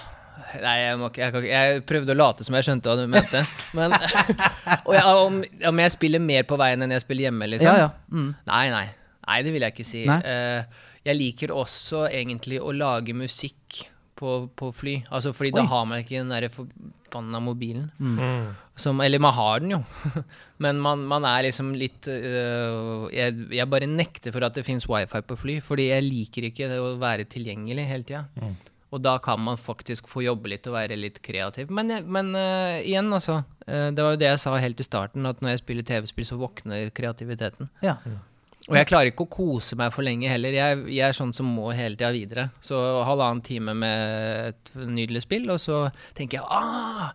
Nei, 0.62 0.74
jeg, 0.80 0.98
må 1.00 1.08
jeg, 1.16 1.44
jeg 1.48 1.84
prøvde 1.88 2.14
å 2.14 2.18
late 2.18 2.46
som 2.46 2.56
jeg 2.58 2.66
skjønte 2.68 2.90
hva 2.90 2.98
du 3.00 3.10
mente. 3.10 3.40
Men 3.78 3.94
og 4.86 4.92
jeg, 4.94 5.04
om, 5.04 5.40
om 5.70 5.82
jeg 5.84 5.94
spiller 5.96 6.22
mer 6.22 6.46
på 6.48 6.58
veien 6.60 6.84
enn 6.84 6.94
jeg 6.94 7.04
spiller 7.06 7.28
hjemme, 7.28 7.48
liksom? 7.54 7.70
Ja, 7.70 7.88
ja. 7.88 7.90
Mm. 8.12 8.30
Nei, 8.50 8.66
nei. 8.74 8.86
Nei, 9.24 9.40
det 9.46 9.54
vil 9.54 9.64
jeg 9.64 9.74
ikke 9.74 9.88
si. 9.88 10.04
Eh, 10.04 10.84
jeg 11.04 11.20
liker 11.20 11.52
også 11.54 12.06
egentlig 12.10 12.60
å 12.60 12.72
lage 12.76 13.16
musikk 13.16 13.84
på, 14.18 14.34
på 14.56 14.70
fly. 14.74 14.98
Altså 15.10 15.32
fordi 15.36 15.52
Oi. 15.52 15.58
da 15.58 15.64
har 15.70 15.86
man 15.88 16.02
ikke 16.02 16.20
den 16.20 16.32
derre 16.32 16.50
forbanna 16.52 17.40
mobilen. 17.42 17.88
Mm. 17.98 18.52
Som, 18.80 19.00
eller 19.04 19.22
man 19.22 19.34
har 19.36 19.62
den 19.62 19.74
jo, 19.76 19.80
men 20.64 20.80
man, 20.82 21.04
man 21.06 21.26
er 21.28 21.46
liksom 21.46 21.72
litt 21.78 22.08
uh, 22.10 23.06
jeg, 23.14 23.36
jeg 23.54 23.70
bare 23.70 23.86
nekter 23.86 24.34
for 24.34 24.46
at 24.46 24.56
det 24.58 24.64
fins 24.66 24.88
wifi 24.90 25.20
på 25.22 25.38
fly, 25.38 25.58
fordi 25.62 25.90
jeg 25.92 26.06
liker 26.08 26.48
ikke 26.50 26.70
det 26.72 26.80
å 26.82 26.94
være 27.00 27.28
tilgjengelig 27.30 27.86
hele 27.90 28.08
tida. 28.08 28.24
Mm. 28.40 28.56
Og 28.94 29.02
da 29.02 29.16
kan 29.22 29.40
man 29.42 29.58
faktisk 29.58 30.06
få 30.10 30.22
jobbe 30.22 30.52
litt 30.52 30.68
og 30.70 30.76
være 30.76 30.98
litt 30.98 31.18
kreativ. 31.24 31.72
Men, 31.74 31.90
men 32.06 32.30
uh, 32.38 32.78
igjen, 32.78 33.10
altså. 33.14 33.40
Uh, 33.66 33.90
det 33.90 34.04
var 34.04 34.14
jo 34.14 34.20
det 34.22 34.30
jeg 34.30 34.44
sa 34.44 34.54
helt 34.60 34.80
i 34.80 34.86
starten, 34.86 35.26
at 35.26 35.42
når 35.42 35.56
jeg 35.56 35.64
spiller 35.64 35.88
TV-spill, 35.88 36.28
så 36.28 36.38
våkner 36.38 36.94
kreativiteten. 36.94 37.72
ja. 38.06 38.20
Og 38.64 38.78
jeg 38.78 38.88
klarer 38.88 39.10
ikke 39.10 39.26
å 39.26 39.28
kose 39.28 39.76
meg 39.76 39.90
for 39.92 40.06
lenge 40.06 40.28
heller. 40.30 40.54
Jeg, 40.56 40.84
jeg 40.88 41.04
er 41.04 41.16
sånn 41.16 41.34
som 41.36 41.50
må 41.52 41.68
hele 41.76 41.98
tida 41.98 42.08
videre. 42.14 42.46
Så 42.64 42.78
halvannen 43.04 43.42
time 43.44 43.74
med 43.76 44.54
et 44.54 44.70
nydelig 44.88 45.26
spill, 45.26 45.50
og 45.52 45.60
så 45.60 45.82
tenker 46.16 46.38
jeg 46.38 46.46
ah, 46.48 47.10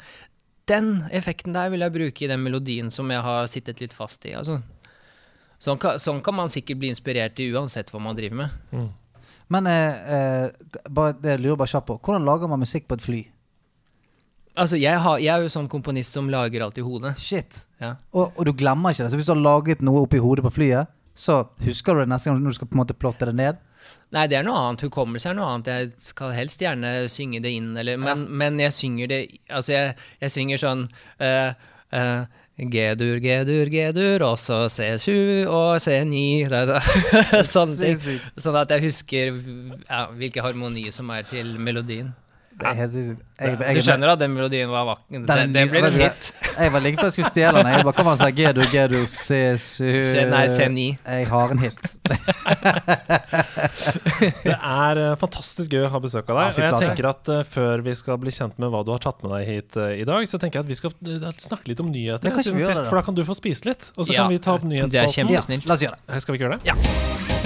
den 0.70 1.08
effekten 1.16 1.56
der 1.58 1.72
vil 1.74 1.82
jeg 1.82 1.96
bruke 1.96 2.26
i 2.26 2.30
den 2.30 2.44
melodien 2.46 2.94
som 2.94 3.10
jeg 3.10 3.26
har 3.26 3.50
sittet 3.50 3.82
litt 3.82 3.96
fast 3.98 4.30
i. 4.30 4.36
Altså. 4.38 4.60
Sånn, 5.60 5.80
kan, 5.82 5.98
sånn 6.00 6.22
kan 6.24 6.38
man 6.38 6.54
sikkert 6.54 6.84
bli 6.84 6.94
inspirert 6.94 7.42
i 7.42 7.50
uansett 7.50 7.90
hva 7.92 8.04
man 8.04 8.18
driver 8.20 8.44
med. 8.44 8.60
Mm. 8.70 8.90
Men 9.50 9.68
eh, 9.68 10.14
eh, 10.16 10.86
bare, 10.90 11.16
det 11.22 11.40
lurer 11.42 11.58
bare 11.60 11.72
kjapt 11.72 11.88
på. 11.90 11.98
Hvordan 12.06 12.28
lager 12.28 12.52
man 12.52 12.62
musikk 12.62 12.88
på 12.90 13.00
et 13.00 13.06
fly? 13.06 13.22
Altså, 14.60 14.78
jeg, 14.78 15.00
har, 15.00 15.22
jeg 15.24 15.32
er 15.34 15.46
jo 15.46 15.52
sånn 15.54 15.70
komponist 15.72 16.16
som 16.16 16.30
lager 16.30 16.66
alt 16.66 16.78
i 16.78 16.86
hodet. 16.86 17.16
Shit. 17.22 17.64
Ja. 17.82 17.96
Og, 18.12 18.36
og 18.36 18.46
du 18.46 18.54
glemmer 18.58 18.94
ikke 18.94 19.06
det. 19.06 19.14
Så 19.14 19.20
hvis 19.20 19.30
du 19.30 19.34
har 19.34 19.42
laget 19.42 19.82
noe 19.86 20.04
oppi 20.04 20.22
hodet 20.22 20.46
på 20.46 20.54
flyet, 20.60 20.92
så 21.20 21.42
husker 21.66 21.96
du 21.96 22.04
det 22.04 22.12
neste 22.12 22.30
gang 22.30 22.40
når 22.40 22.54
du 22.54 22.60
skal 22.60 22.70
på 22.70 22.78
en 22.78 22.82
måte 22.84 22.98
plotte 22.98 23.28
det 23.28 23.36
ned. 23.40 23.60
Nei, 24.16 24.26
det 24.30 24.40
er 24.40 24.46
noe 24.46 24.60
annet. 24.60 24.84
Hukommelse 24.88 25.32
er 25.32 25.38
noe 25.38 25.48
annet. 25.54 25.72
Jeg 25.72 26.04
skal 26.04 26.34
helst 26.36 26.62
gjerne 26.64 26.94
synge 27.12 27.42
det 27.44 27.52
inn, 27.56 27.72
eller, 27.78 28.00
men, 28.02 28.26
men 28.42 28.60
jeg 28.62 28.76
synger 28.76 29.12
det 29.12 29.20
Altså, 29.48 29.74
jeg, 29.76 29.98
jeg 30.24 30.34
synger 30.34 30.62
sånn 30.62 30.86
uh, 31.22 31.52
eh, 31.96 32.39
G-dur, 32.60 33.20
G-dur, 33.24 33.70
G-dur, 33.72 34.24
og 34.28 34.36
så 34.42 34.66
C7 34.68 35.48
og 35.48 35.78
C9 35.80 36.50
det 36.52 36.64
er 36.76 37.46
Sånne 37.48 37.78
ting. 37.80 38.18
Sånn 38.36 38.58
at 38.60 38.74
jeg 38.76 38.84
husker 38.90 39.32
ja, 39.32 40.02
hvilke 40.12 40.44
harmonier 40.44 40.92
som 40.96 41.12
er 41.16 41.24
til 41.30 41.56
melodien. 41.56 42.12
Det 42.60 42.68
er 42.68 42.76
helt 42.76 42.94
jeg, 42.94 43.18
Jeg- 43.40 43.60
jeg- 43.60 43.76
Du 43.76 43.82
skjønner 43.86 44.10
at 44.12 44.20
den 44.20 44.34
melodien 44.36 44.70
var 44.70 44.84
vakker? 44.90 45.26
Det, 45.26 45.54
det 45.54 45.62
blir 45.72 45.86
en 45.88 45.94
hit. 45.96 46.32
Jeg 46.60 46.72
var 46.74 46.82
like 46.84 46.98
før 47.00 47.08
jeg 47.08 47.14
skulle 47.16 47.32
stjele 47.32 47.54
den. 47.64 47.70
Jeg 47.72 47.84
bare, 47.88 47.94
Hva 47.96 48.04
var 48.04 48.16
det 48.16 48.20
han 48.20 48.20
sa? 48.20 48.30
G-dur, 48.36 49.06
C7 49.08 50.30
Nei, 50.30 50.42
C9. 50.52 50.98
Jeg 51.08 51.28
har 51.32 51.54
en 51.56 51.62
hit. 51.64 51.80
Det 54.44 54.56
er 54.56 55.00
eh, 55.04 55.16
fantastisk 55.22 55.72
gøy 55.74 55.86
å 55.88 55.92
ha 55.94 56.02
besøk 56.04 56.30
av 56.34 56.36
deg. 56.40 56.60
og 56.60 56.64
jeg 56.66 56.82
tenker 56.84 57.10
at 57.10 57.32
eh, 57.32 57.44
Før 57.48 57.84
vi 57.86 57.96
skal 57.96 58.20
bli 58.22 58.34
kjent 58.36 58.60
med 58.60 58.72
hva 58.74 58.84
du 58.86 58.92
har 58.92 59.00
tatt 59.04 59.24
med 59.24 59.32
deg 59.38 59.48
hit 59.50 59.80
eh, 59.80 59.96
i 60.04 60.06
dag, 60.10 60.28
så 60.30 60.40
tenker 60.42 60.60
jeg 60.60 60.68
at 60.68 60.72
vi 60.74 60.80
skal 60.80 60.92
snakke 61.40 61.72
litt 61.72 61.80
om 61.84 61.92
nyheter 61.94 62.28
siden 62.44 62.60
sist. 62.60 62.84
det, 62.84 62.88
For 62.92 63.00
da 63.00 63.06
kan 63.08 63.16
du 63.18 63.24
få 63.28 63.38
spise 63.40 63.70
litt, 63.72 63.92
og 63.96 64.04
så 64.06 64.14
Ja, 64.16 64.24
kan 64.26 64.34
vi 64.36 64.40
ta 64.44 64.58
opp 64.58 64.66
det 64.68 64.72
nyhetsspalten. 64.76 65.32
Ja, 65.32 65.48
la 65.66 65.80
oss 65.80 65.86
gjøre 65.88 66.00
det. 66.04 66.24
Skal 66.26 66.36
vi 66.36 66.42
ikke 66.42 66.50
gjøre 66.50 66.60
det? 66.60 66.74
Ja. 66.74 67.39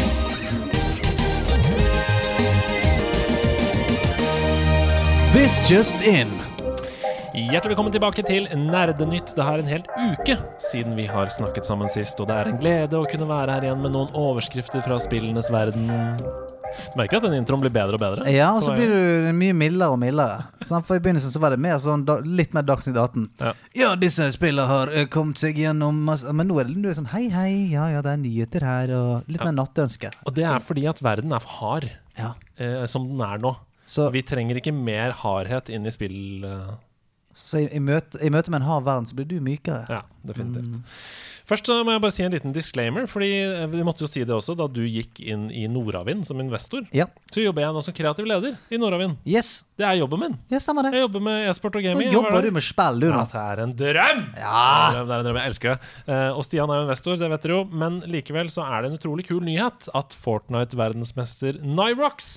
This 5.33 5.69
just 5.69 5.95
in. 6.07 6.29
Hjertelig 7.33 7.73
velkommen 7.73 7.93
tilbake 7.93 8.23
til 8.25 8.45
Nerdenytt. 8.57 9.31
Det 9.35 9.41
er 9.43 9.61
en 9.63 9.69
hel 9.69 9.83
uke 10.13 10.35
siden 10.61 10.93
vi 10.97 11.07
har 11.09 11.31
snakket 11.33 11.65
sammen 11.67 11.89
sist, 11.91 12.19
og 12.21 12.29
det 12.29 12.35
er 12.37 12.49
en 12.51 12.59
glede 12.61 12.99
å 12.99 13.07
kunne 13.09 13.25
være 13.29 13.55
her 13.57 13.65
igjen 13.67 13.81
med 13.81 13.93
noen 13.95 14.13
overskrifter 14.17 14.83
fra 14.85 14.99
spillenes 15.01 15.49
verden. 15.53 15.89
Du 16.93 16.97
merker 16.97 17.19
at 17.19 17.25
den 17.27 17.35
introen 17.37 17.61
blir 17.61 17.73
bedre 17.73 17.97
og 17.97 18.01
bedre? 18.01 18.27
Ja, 18.33 18.51
og 18.57 18.63
så 18.65 18.73
blir 18.77 18.89
du 18.93 19.31
mye 19.37 19.53
mildere 19.57 19.93
og 19.93 19.99
mildere. 20.01 20.45
For 20.65 20.95
I 20.97 21.01
begynnelsen 21.05 21.33
så 21.33 21.41
var 21.41 21.53
det 21.53 21.61
mer 21.61 21.77
sånn, 21.81 22.05
da, 22.07 22.19
litt 22.25 22.53
mer 22.57 22.65
Dagsnytt 22.69 22.97
18. 22.97 23.27
Ja. 23.41 23.51
Ja, 23.77 23.91
disse 23.99 24.29
spillene 24.33 24.65
har 24.69 24.93
eh, 24.93 25.05
kommet 25.13 25.41
seg 25.41 25.57
gjennom 25.61 25.99
masse 26.07 26.29
Men 26.33 26.49
nå 26.49 26.57
er 26.61 26.69
det, 26.69 26.77
nå 26.77 26.87
er 26.89 26.93
det 26.95 26.97
sånn 27.01 27.11
hei, 27.13 27.27
hei, 27.33 27.51
ja, 27.73 27.89
ja, 27.93 28.01
det 28.05 28.13
er 28.15 28.23
nyheter 28.23 28.65
her, 28.69 28.93
og 28.97 29.29
litt 29.29 29.41
Ja. 29.41 29.49
mer 29.51 29.59
nattønske. 29.63 30.13
Og 30.25 30.33
det 30.37 30.45
er 30.49 30.65
fordi 30.65 30.87
at 30.89 31.01
verden 31.05 31.33
er 31.33 31.41
for 31.45 31.57
hard, 31.61 31.89
Ja. 32.17 32.33
eh, 32.57 32.85
som 32.85 33.05
den 33.09 33.21
er 33.25 33.37
nå. 33.41 33.55
Så, 33.85 34.07
Vi 34.13 34.23
trenger 34.23 34.59
ikke 34.59 34.75
mer 34.75 35.15
hardhet 35.23 35.71
inn 35.73 35.87
i 35.87 35.93
spill... 35.93 36.43
eh, 36.47 36.73
så 37.33 37.63
i, 37.63 37.67
i, 37.73 37.81
møte, 37.81 38.19
i 38.21 38.29
møte 38.29 38.51
med 38.53 38.61
en 38.61 38.67
hard 38.67 38.83
verden 38.85 39.07
så 39.09 39.15
blir 39.17 39.25
du 39.25 39.39
mykere. 39.41 39.83
Ja, 39.89 40.03
definitivt. 40.27 40.69
Mm. 40.69 40.83
Først 41.49 41.67
så 41.67 41.79
må 41.83 41.95
jeg 41.95 42.03
bare 42.03 42.13
si 42.15 42.23
en 42.23 42.31
liten 42.31 42.53
disclaimer, 42.55 43.07
Fordi 43.09 43.29
eh, 43.41 43.65
vi 43.71 43.83
måtte 43.85 44.05
jo 44.05 44.09
si 44.11 44.21
det 44.23 44.35
også 44.35 44.55
da 44.59 44.67
du 44.71 44.83
gikk 44.85 45.19
inn 45.25 45.49
i 45.51 45.65
Nordavind 45.71 46.27
som 46.29 46.39
investor. 46.43 46.85
Ja. 46.95 47.09
Så 47.33 47.43
jobber 47.43 47.65
jeg 47.65 47.75
nå 47.75 47.81
som 47.83 47.95
kreativ 47.97 48.29
leder 48.29 48.55
i 48.69 48.79
Nordavind. 48.79 49.17
Yes. 49.27 49.63
Det 49.73 49.85
er 49.89 49.95
jobben 49.97 50.19
min. 50.21 50.33
Ja, 50.53 50.59
samme 50.61 50.83
det. 50.85 50.91
Jeg 50.93 51.01
jobber 51.07 51.21
med 51.25 51.47
e-sport 51.49 51.77
og 51.79 51.81
gaming. 51.81 52.11
Nå 52.11 52.13
jobber 52.13 52.45
du 52.45 52.51
med 52.53 52.61
spill, 52.61 52.99
du, 53.01 53.07
Ja, 53.09 53.23
det 53.31 53.39
er 53.41 53.61
en 53.63 53.71
drøm! 53.79 54.19
Ja. 54.37 54.67
Det 54.93 54.99
er 55.01 55.15
en 55.15 55.25
drøm, 55.25 55.39
Jeg 55.41 55.49
elsker 55.49 55.73
det. 55.73 55.89
Eh, 56.13 56.37
og 56.37 56.45
Stian 56.45 56.69
er 56.69 56.77
jo 56.77 56.85
investor, 56.85 57.17
det 57.17 57.29
vet 57.31 57.47
dere 57.47 57.57
jo, 57.57 57.63
men 57.81 57.97
likevel 58.13 58.51
så 58.53 58.67
er 58.67 58.85
det 58.85 58.91
en 58.91 58.99
utrolig 58.99 59.25
kul 59.25 59.41
nyhet 59.41 59.89
at 59.97 60.13
Fortnite-verdensmester 60.21 61.57
Nyrox 61.65 62.29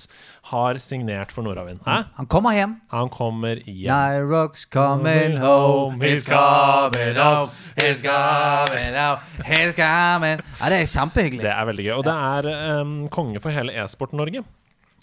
har 0.49 0.81
signert 0.81 1.35
for 1.35 1.45
Nordavind. 1.45 1.85
Han 1.85 2.25
kommer 2.25 2.57
hjem. 2.57 2.77
Han 2.89 3.13
kommer 3.13 3.61
hjem. 3.61 3.93
Nyrox 3.93 4.65
coming 4.73 5.37
home, 5.37 6.01
he's 6.01 6.25
coming 6.25 7.21
home, 7.21 7.53
he's 7.77 8.01
coming 8.01 8.97
home, 8.97 9.21
he's 9.45 9.77
coming 9.77 10.41
Ja, 10.57 10.69
det 10.73 10.81
er 10.81 10.89
kjempehyggelig. 10.89 11.45
Det 11.45 11.53
er 11.53 11.69
veldig 11.69 11.91
gøy. 11.91 11.97
Og 11.99 12.07
det 12.07 12.17
er 12.17 12.81
um, 12.81 13.03
konge 13.13 13.43
for 13.43 13.53
hele 13.53 13.77
e-sport-Norge. 13.77 14.41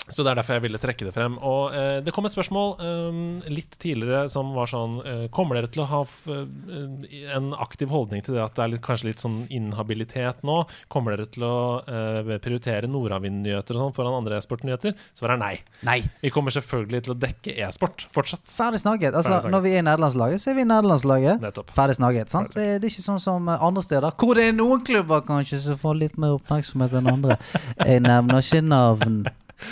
Så 0.05 0.21
det 0.21 0.35
er 0.35 0.37
derfor 0.37 0.59
jeg 0.59 0.65
ville 0.67 0.79
trekke 0.81 1.07
det 1.07 1.15
frem. 1.17 1.39
Og 1.41 1.73
eh, 1.73 1.99
det 2.05 2.13
kom 2.13 2.27
et 2.29 2.35
spørsmål 2.35 2.75
eh, 2.85 3.21
litt 3.55 3.77
tidligere 3.81 4.27
som 4.33 4.51
var 4.57 4.69
sånn 4.69 4.99
eh, 5.01 5.23
Kommer 5.33 5.57
dere 5.57 5.71
til 5.73 5.81
å 5.81 5.87
ha 5.89 6.01
eh, 6.05 7.31
en 7.39 7.53
aktiv 7.57 7.89
holdning 7.89 8.21
til 8.25 8.37
det 8.37 8.43
at 8.45 8.57
det 8.59 8.65
er 8.67 8.73
litt, 8.75 8.83
kanskje 8.85 9.09
litt 9.09 9.23
sånn 9.25 9.39
inhabilitet 9.55 10.43
nå? 10.45 10.59
Kommer 10.93 11.15
dere 11.17 11.29
til 11.33 11.47
å 11.49 11.55
eh, 11.89 12.35
prioritere 12.45 12.91
Nordavind-nyheter 12.91 13.79
og 13.79 13.87
sånn 13.87 13.95
foran 13.97 14.19
andre 14.19 14.37
e-sport-nyheter? 14.43 14.93
Svaret 15.17 15.39
er 15.39 15.41
nei. 15.41 15.55
Nei. 15.89 15.97
Vi 16.21 16.33
kommer 16.35 16.53
selvfølgelig 16.55 17.05
til 17.07 17.15
å 17.15 17.19
dekke 17.25 17.55
e-sport 17.65 18.05
fortsatt. 18.15 18.45
Ferdig 18.53 18.83
snakket. 18.85 19.15
Altså, 19.15 19.33
Ferdig 19.39 19.47
snakket. 19.47 19.55
Når 19.57 19.65
vi 19.65 19.73
er 19.73 19.81
i 19.81 19.87
nederlandslaget, 19.89 20.43
så 20.45 20.53
er 20.53 20.59
vi 20.59 20.67
i 20.67 20.69
nederlandslaget. 20.69 21.41
Nettopp. 21.47 21.73
Ferdig 21.79 21.97
snakket. 22.01 22.35
sant? 22.35 22.53
Ferdig 22.53 22.83
Det 22.85 22.91
er 22.91 22.93
ikke 22.93 23.07
sånn 23.07 23.23
som 23.25 23.49
andre 23.55 23.87
steder, 23.87 24.19
hvor 24.21 24.37
det 24.37 24.51
er 24.51 24.59
noen 24.59 24.85
klubber 24.85 25.25
kanskje 25.25 25.63
som 25.65 25.81
får 25.81 25.97
litt 26.03 26.21
mer 26.21 26.37
oppmerksomhet 26.37 26.99
enn 27.01 27.09
andre. 27.17 27.39
Jeg 27.89 28.05
nevner 28.05 28.45
ikke 28.45 28.61
navn. 28.69 29.25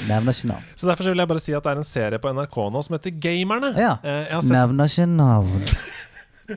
Nevner 0.09 0.37
ikke 0.37 0.51
navn. 0.51 0.71
Så 0.77 0.89
derfor 0.89 1.07
så 1.07 1.13
vil 1.13 1.23
jeg 1.23 1.31
bare 1.31 1.43
si 1.43 1.57
at 1.57 1.67
det 1.67 1.73
er 1.73 1.83
en 1.83 1.89
serie 1.89 2.23
på 2.23 2.33
NRK 2.35 2.57
nå 2.75 2.85
som 2.87 2.97
heter 2.97 3.15
Gamerne. 3.23 3.73
Ja. 3.79 3.97
Eh, 4.03 4.25
jeg 4.29 4.37
har 4.37 4.47
sett 4.47 4.57
Nevner 4.57 4.93
ikke 4.93 5.11
navn. 5.11 5.69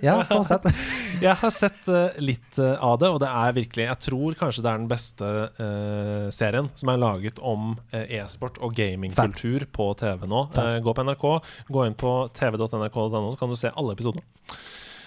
Ja, 0.01 0.15
fortsett. 0.27 0.65
Jeg 1.21 1.37
har 1.39 1.51
sett 1.53 1.85
eh, 1.87 2.17
litt 2.19 2.57
eh, 2.59 2.73
av 2.83 2.97
det, 2.99 3.07
og 3.13 3.19
det 3.21 3.29
er 3.29 3.53
virkelig 3.55 3.85
Jeg 3.85 3.99
tror 4.03 4.35
kanskje 4.35 4.63
det 4.65 4.71
er 4.71 4.81
den 4.81 4.89
beste 4.89 5.29
uh, 5.61 6.25
serien 6.33 6.67
som 6.75 6.89
er 6.91 6.99
laget 6.99 7.39
om 7.39 7.75
e-sport 7.93 8.57
og 8.65 8.73
gamingkultur 8.75 9.67
på 9.71 9.91
TV 10.01 10.25
nå. 10.27 10.41
Gå 10.83 10.95
på 10.97 11.05
NRK, 11.05 11.27
gå 11.69 11.85
inn 11.85 11.95
på 12.01 12.15
tv.nrk.no, 12.35 13.29
så 13.29 13.39
kan 13.39 13.53
du 13.53 13.59
se 13.61 13.71
alle 13.71 13.95
episodene. 13.95 14.25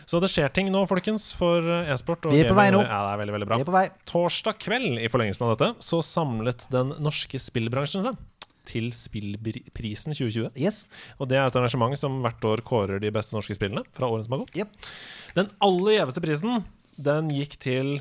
Så 0.09 0.23
det 0.25 0.31
skjer 0.33 0.49
ting 0.57 0.71
nå, 0.73 0.87
folkens, 0.89 1.29
for 1.37 1.61
eh, 1.61 1.91
e-sport. 1.93 2.31
Vi 2.33 2.41
er 2.41 2.49
på 2.49 2.57
vei 2.57 2.71
nå. 2.73 2.81
Ja, 2.81 3.03
det 3.05 3.13
er 3.13 3.21
veldig, 3.21 3.35
veldig 3.37 3.49
bra. 3.51 3.59
Vi 3.61 3.67
er 3.67 3.69
på 3.69 3.77
vei. 3.77 3.85
Torsdag 4.09 4.57
kveld, 4.65 4.97
i 5.05 5.11
forlengelsen 5.13 5.45
av 5.45 5.53
dette, 5.53 5.69
så 5.85 6.01
samlet 6.05 6.65
den 6.73 6.95
norske 7.05 7.41
spillbransjen 7.43 8.07
seg 8.07 8.17
til 8.69 8.91
Spillprisen 8.93 10.13
2020. 10.17 10.51
Yes. 10.61 10.83
Og 11.21 11.29
det 11.31 11.39
er 11.41 11.49
et 11.49 11.57
arrangement 11.61 11.97
som 12.01 12.21
hvert 12.25 12.45
år 12.45 12.65
kårer 12.69 13.01
de 13.05 13.13
beste 13.13 13.37
norske 13.37 13.57
spillene 13.57 13.85
fra 13.97 14.09
året 14.09 14.29
som 14.29 14.37
har 14.37 14.45
gått. 14.45 14.57
Yep. 14.57 14.91
Den 15.39 15.53
aller 15.65 15.99
gjeveste 15.99 16.25
prisen, 16.25 16.65
den 16.97 17.33
gikk 17.33 17.57
til 17.61 17.99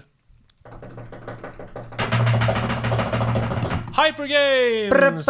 Hypergames! 3.98 5.26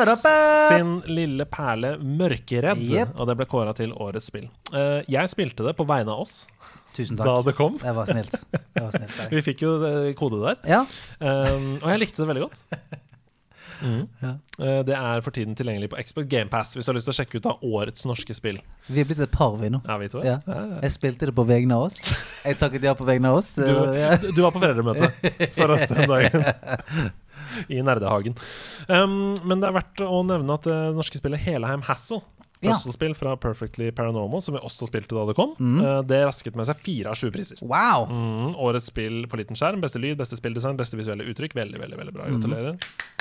Sin 0.67 0.97
lille 1.07 1.45
perle 1.47 1.95
Mørkeredd. 2.03 2.81
Yep. 2.83 3.15
Og 3.15 3.29
det 3.29 3.37
ble 3.39 3.47
kåra 3.49 3.73
til 3.77 3.93
årets 3.95 4.27
spill. 4.27 4.49
Eh, 4.75 5.01
jeg 5.07 5.31
spilte 5.31 5.63
det 5.67 5.75
på 5.77 5.87
vegne 5.87 6.11
av 6.11 6.25
oss 6.25 6.41
Tusen 6.97 7.19
da 7.19 7.37
det 7.45 7.53
kom. 7.57 7.75
Det 7.79 7.93
var 7.93 8.09
snilt. 8.09 8.33
Det 8.51 8.81
var 8.81 8.91
snilt. 8.95 9.19
Vi 9.35 9.43
fikk 9.45 9.63
jo 9.67 9.75
eh, 9.85 10.13
kode 10.17 10.39
der. 10.41 10.57
Ja. 10.67 10.79
Um, 11.21 11.75
og 11.83 11.91
jeg 11.93 12.01
likte 12.01 12.23
det 12.23 12.31
veldig 12.33 12.47
godt. 12.47 12.63
Mm. 13.77 14.07
Ja. 14.23 14.29
Eh, 14.57 14.79
det 14.87 14.95
er 14.97 15.19
for 15.21 15.29
tiden 15.29 15.53
tilgjengelig 15.53 15.91
på 15.91 15.99
Xbox 16.01 16.25
GamePass 16.31 16.71
hvis 16.73 16.87
du 16.87 16.89
har 16.89 16.95
lyst 16.97 17.05
til 17.05 17.13
å 17.13 17.17
sjekke 17.19 17.37
ut 17.37 17.49
av 17.51 17.59
årets 17.61 18.07
norske 18.09 18.33
spill. 18.33 18.57
Vi 18.89 19.03
er 19.03 19.05
blitt 19.05 19.21
et 19.21 19.29
par, 19.29 19.53
vi 19.61 19.69
nå. 19.69 19.83
Ja, 19.85 19.99
vi? 20.01 20.07
Ja. 20.25 20.39
Jeg 20.81 20.95
spilte 20.95 21.29
det 21.29 21.35
på 21.37 21.45
vegne 21.45 21.77
av 21.77 21.85
oss. 21.91 21.99
Jeg 22.41 22.57
takket 22.57 22.87
ja 22.89 22.95
på 22.97 23.05
vegne 23.05 23.29
av 23.29 23.37
oss. 23.43 23.51
Du, 23.53 23.69
Ja. 23.93 24.15
du, 24.17 24.31
du 24.33 24.41
var 24.41 24.55
på 24.55 24.63
foreldremøte 24.63 25.11
for 25.59 25.75
oss 25.75 25.85
den 25.93 26.09
dagen. 26.09 27.13
I 27.73 27.81
Nerdehagen. 27.85 28.35
Um, 28.87 29.35
men 29.47 29.59
det 29.61 29.69
er 29.69 29.77
verdt 29.79 30.03
å 30.05 30.23
nevne 30.27 30.57
at 30.57 30.65
det 30.67 30.79
norske 30.97 31.19
spillet 31.21 31.39
Helheim 31.47 31.81
Hassle 31.87 32.21
Ja. 32.57 32.71
Puslespill 32.71 33.13
fra 33.13 33.35
Perfectly 33.37 33.91
Paranormal, 33.93 34.41
som 34.41 34.55
vi 34.55 34.61
også 34.65 34.87
spilte 34.89 35.13
da 35.13 35.27
det 35.29 35.35
kom, 35.37 35.51
Mm. 35.61 35.75
eh, 35.85 35.99
det 36.09 36.23
rasket 36.25 36.55
med 36.57 36.65
seg 36.65 36.79
fire 36.81 37.11
av 37.11 37.19
sju 37.19 37.29
priser. 37.29 37.59
Wow! 37.61 38.07
Mm, 38.09 38.55
årets 38.57 38.87
spill 38.89 39.27
for 39.29 39.37
liten 39.37 39.53
skjerm, 39.59 39.77
beste 39.83 40.01
lyd, 40.01 40.17
beste 40.17 40.39
spilldesign, 40.39 40.75
beste 40.79 40.97
visuelle 40.97 41.27
uttrykk. 41.29 41.53
Veldig, 41.53 41.77
veldig 41.83 41.99
veldig 42.01 42.15
bra. 42.15 42.25
Mm. 42.25 42.39
Gratulerer. 42.41 42.73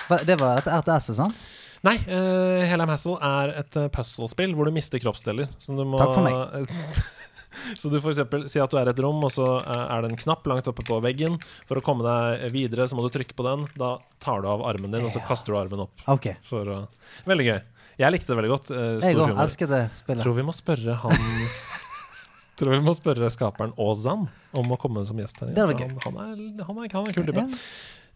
Mm. 0.08 0.24
Det 0.30 0.38
var 0.40 0.62
et 0.62 0.70
RTS-et, 0.78 1.18
sant? 1.20 1.36
Nei, 1.84 1.98
uh, 2.08 2.64
Helheim 2.64 2.88
Hassle 2.88 3.18
er 3.20 3.52
et 3.60 3.76
puzzlespill 3.92 4.54
hvor 4.56 4.64
du 4.64 4.72
mister 4.72 4.98
kroppsdeler. 5.04 5.52
Takk 5.60 6.14
for 6.16 6.24
meg. 6.24 6.72
så 7.80 7.90
du 7.92 7.98
eksempel 8.00 8.46
si 8.50 8.60
at 8.62 8.72
du 8.72 8.78
er 8.80 8.90
i 8.90 8.94
et 8.94 9.02
rom, 9.04 9.22
og 9.26 9.32
så 9.32 9.46
uh, 9.60 9.86
er 9.94 10.04
det 10.04 10.12
en 10.12 10.20
knapp 10.24 10.46
langt 10.50 10.68
oppe 10.70 10.84
på 10.86 10.98
veggen. 11.04 11.38
For 11.68 11.80
å 11.80 11.84
komme 11.84 12.06
deg 12.06 12.50
videre, 12.54 12.88
så 12.88 12.98
må 12.98 13.06
du 13.06 13.10
trykke 13.14 13.36
på 13.38 13.46
den. 13.46 13.64
Da 13.78 13.96
tar 14.22 14.44
du 14.44 14.50
av 14.52 14.64
armen 14.68 14.92
din, 14.94 15.06
og 15.06 15.12
så 15.14 15.22
kaster 15.26 15.54
du 15.54 15.60
armen 15.60 15.86
opp. 15.86 16.06
Ok. 16.12 16.32
For, 16.48 16.68
å- 16.68 17.24
veldig 17.28 17.48
gøy. 17.50 17.58
Jeg 17.96 18.12
likte 18.12 18.32
det 18.32 18.38
veldig 18.42 18.52
godt. 18.52 18.70
Uh, 18.70 18.78
Jeg 19.00 19.16
òg 19.16 19.32
humor. 19.32 19.42
det 19.72 19.82
spillet. 19.96 20.22
Tror 20.22 20.36
vi 20.36 20.46
må 20.46 20.54
spørre 20.56 21.00
hans 21.06 21.60
Tror 22.56 22.72
vi 22.72 22.80
må 22.80 22.94
spørre 22.96 23.28
skaperen 23.32 23.74
Ozan 23.84 24.22
om 24.56 24.70
å 24.72 24.78
komme 24.80 25.02
som 25.04 25.18
gjest 25.20 25.42
her. 25.42 25.50
Det 25.52 25.60
Han, 25.60 25.98
han, 26.06 26.14
er, 26.22 26.38
han, 26.64 26.78
er, 26.80 26.88
han 26.88 27.02
er 27.04 27.10
en 27.10 27.16
kul 27.16 27.26
type. 27.28 27.44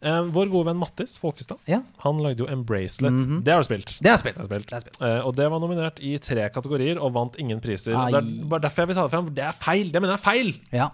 Ja. 0.02 0.08
Eh, 0.16 0.22
vår 0.32 0.48
gode 0.50 0.66
venn 0.70 0.78
Mattis 0.80 1.18
Folkestad 1.20 1.58
Ja. 1.68 1.82
Han 2.04 2.22
lagde 2.24 2.40
jo 2.40 2.46
Embracelet. 2.48 3.12
Mhm. 3.12 3.42
Det 3.44 3.52
har 3.52 3.60
du 3.60 3.68
spilt. 3.68 3.98
Det 4.00 4.08
har 4.10 4.16
spilt. 4.18 4.36
Det 4.36 4.46
har 4.46 4.48
spilt. 4.48 4.66
Det 4.70 4.74
har 4.78 4.80
spilt. 4.86 5.00
Uh, 5.02 5.26
og 5.26 5.34
det 5.36 5.50
var 5.52 5.60
nominert 5.60 6.00
i 6.00 6.16
tre 6.18 6.48
kategorier 6.50 6.98
og 7.00 7.12
vant 7.12 7.36
ingen 7.38 7.60
priser. 7.60 7.94
Ai. 7.94 8.10
Det 8.10 8.22
er 8.22 8.48
bare 8.48 8.60
derfor 8.64 8.82
jeg 8.86 8.88
vil 8.88 8.96
ta 8.96 9.02
det 9.08 9.10
fram. 9.12 9.30
Det 9.34 9.44
er 9.44 9.52
feil! 9.52 9.90
Det 9.92 10.00
mener 10.00 10.16
jeg 10.16 10.20
er 10.20 10.24
feil! 10.30 10.54
Ja. 10.72 10.88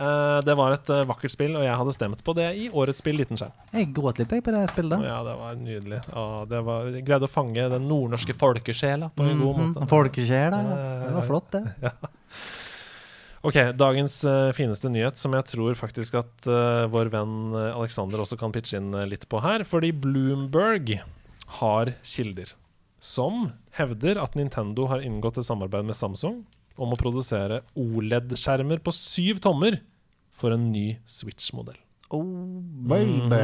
Uh, 0.00 0.40
det 0.46 0.54
var 0.56 0.72
et 0.72 0.88
uh, 0.88 1.02
vakkert 1.04 1.32
spill, 1.34 1.56
og 1.58 1.64
jeg 1.66 1.76
hadde 1.76 1.92
stemt 1.92 2.22
på 2.24 2.32
det 2.36 2.46
i 2.56 2.68
årets 2.70 3.00
spill 3.02 3.16
Liten 3.20 3.36
skjerm. 3.36 3.52
Jeg 3.74 3.90
gråt 3.96 4.20
litt 4.22 4.30
jeg 4.32 4.44
på 4.46 4.52
det 4.54 4.62
spillet. 4.70 5.02
Ja, 5.04 5.18
det 5.26 5.34
var 5.40 5.56
nydelig. 5.60 5.98
Ja, 6.14 6.44
det 6.48 6.60
var, 6.64 6.86
jeg 6.94 7.04
greide 7.04 7.26
å 7.28 7.32
fange 7.32 7.66
den 7.72 7.88
nordnorske 7.90 8.32
folkesjela 8.38 9.10
på 9.16 9.24
en 9.28 9.40
god 9.42 9.56
Mhm. 9.58 9.74
måte. 9.74 9.88
Folkesjela, 9.90 10.60
Ja, 10.62 11.04
Det 11.08 11.14
var 11.18 11.22
flott, 11.28 11.50
det. 11.50 11.64
Ok, 13.40 13.56
dagens 13.72 14.18
uh, 14.28 14.50
fineste 14.52 14.90
nyhet, 14.92 15.16
som 15.16 15.32
jeg 15.32 15.46
tror 15.54 15.76
faktisk 15.78 16.18
at 16.20 16.48
uh, 16.50 16.84
vår 16.92 17.08
venn 17.14 17.54
eh, 17.56 17.70
Alexander 17.72 18.20
også 18.20 18.36
kan 18.36 18.52
pitche 18.52 18.76
inn 18.76 18.92
litt 19.08 19.24
på 19.32 19.40
her. 19.40 19.64
Fordi 19.64 19.94
Bloomberg 19.96 20.98
har 21.60 21.94
kilder 22.04 22.52
som 23.00 23.48
hevder 23.78 24.20
at 24.20 24.36
Nintendo 24.36 24.84
har 24.92 25.00
inngått 25.00 25.40
et 25.40 25.48
samarbeid 25.48 25.88
med 25.88 25.96
Samsung 25.96 26.42
om 26.80 26.92
å 26.92 27.00
produsere 27.00 27.62
OLED-skjermer 27.80 28.84
på 28.84 28.92
syv 28.94 29.40
tommer 29.44 29.80
for 30.32 30.52
en 30.52 30.68
ny 30.72 31.00
Switch-modell. 31.08 31.80
Oh, 32.12 32.60
baby. 32.92 33.40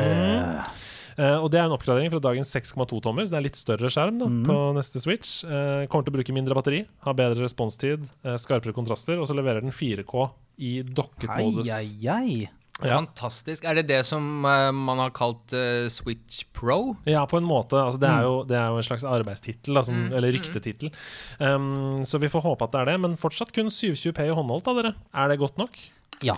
Eh, 1.16 1.36
og 1.40 1.48
Det 1.52 1.60
er 1.60 1.68
en 1.68 1.76
oppgradering 1.76 2.12
fra 2.12 2.20
dagens 2.22 2.52
6,2 2.52 3.00
tommer, 3.04 3.26
så 3.26 3.36
det 3.36 3.40
er 3.40 3.46
litt 3.48 3.60
større 3.60 3.90
skjerm 3.92 4.20
da, 4.20 4.28
på 4.48 4.58
neste 4.76 5.02
Switch. 5.02 5.38
Eh, 5.44 5.86
kommer 5.88 6.06
til 6.06 6.14
å 6.14 6.18
bruke 6.18 6.36
mindre 6.36 6.58
batteri, 6.58 6.84
har 7.06 7.16
bedre 7.16 7.46
responstid, 7.46 8.04
eh, 8.24 8.36
skarpere 8.40 8.76
kontraster, 8.76 9.18
og 9.20 9.28
så 9.28 9.36
leverer 9.38 9.64
den 9.64 9.74
4K 9.74 10.28
i 10.60 10.78
dokket 10.84 11.32
modus. 11.32 11.72
hei, 11.72 11.88
hei. 12.04 12.46
Ja. 12.84 12.98
Fantastisk. 12.98 13.64
Er 13.64 13.78
det 13.78 13.86
det 13.88 14.02
som 14.04 14.44
uh, 14.44 14.68
man 14.68 14.98
har 15.00 15.12
kalt 15.16 15.54
uh, 15.56 15.86
Switch 15.88 16.42
Pro? 16.52 16.92
Ja, 17.08 17.22
på 17.24 17.38
en 17.40 17.46
måte. 17.48 17.78
Altså, 17.80 18.00
det, 18.02 18.10
er 18.10 18.26
jo, 18.26 18.34
det 18.44 18.58
er 18.58 18.66
jo 18.68 18.82
en 18.82 18.84
slags 18.84 19.06
arbeidstittel, 19.08 19.78
altså, 19.80 19.94
mm. 19.96 20.10
eller 20.18 20.36
ryktetittel. 20.36 20.92
Um, 21.40 22.04
så 22.04 22.20
vi 22.20 22.28
får 22.28 22.44
håpe 22.44 22.68
at 22.68 22.74
det 22.74 22.82
er 22.82 22.90
det. 22.92 22.98
Men 23.06 23.16
fortsatt 23.20 23.54
kun 23.56 23.72
720P 23.72 24.28
i 24.28 24.36
håndholdt, 24.36 24.68
da, 24.68 24.76
dere. 24.76 24.92
Er 25.16 25.32
det 25.32 25.40
godt 25.40 25.56
nok? 25.62 25.80
Ja. 26.26 26.36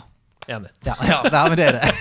Enig. 0.48 0.70
Ja, 0.86 0.94
ja, 1.04 1.18
det 1.28 1.66
er 1.68 1.78
det. 1.78 1.92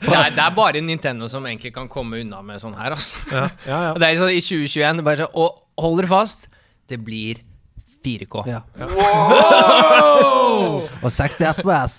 Det 0.00 0.16
er, 0.16 0.30
det 0.34 0.42
er 0.42 0.54
bare 0.56 0.80
Nintendo 0.82 1.28
som 1.30 1.44
egentlig 1.46 1.70
kan 1.74 1.86
komme 1.90 2.18
unna 2.24 2.40
med 2.42 2.58
sånn 2.62 2.74
her, 2.74 2.94
altså. 2.96 3.20
Ja, 3.30 3.44
ja, 3.66 3.78
ja. 3.88 3.92
Det 4.00 4.08
er 4.08 4.18
sånn 4.18 4.32
i 4.32 4.40
2021 4.42 4.98
det 4.98 5.02
er 5.04 5.06
bare 5.06 5.26
sånn, 5.26 5.36
Og 5.38 5.84
hold 5.84 6.00
dere 6.00 6.10
fast, 6.10 6.48
det 6.90 6.98
blir 7.04 7.40
4K. 8.04 8.44
Ja. 8.48 8.60
Og 11.04 11.10
60 11.12 11.44
FPS. 11.60 11.92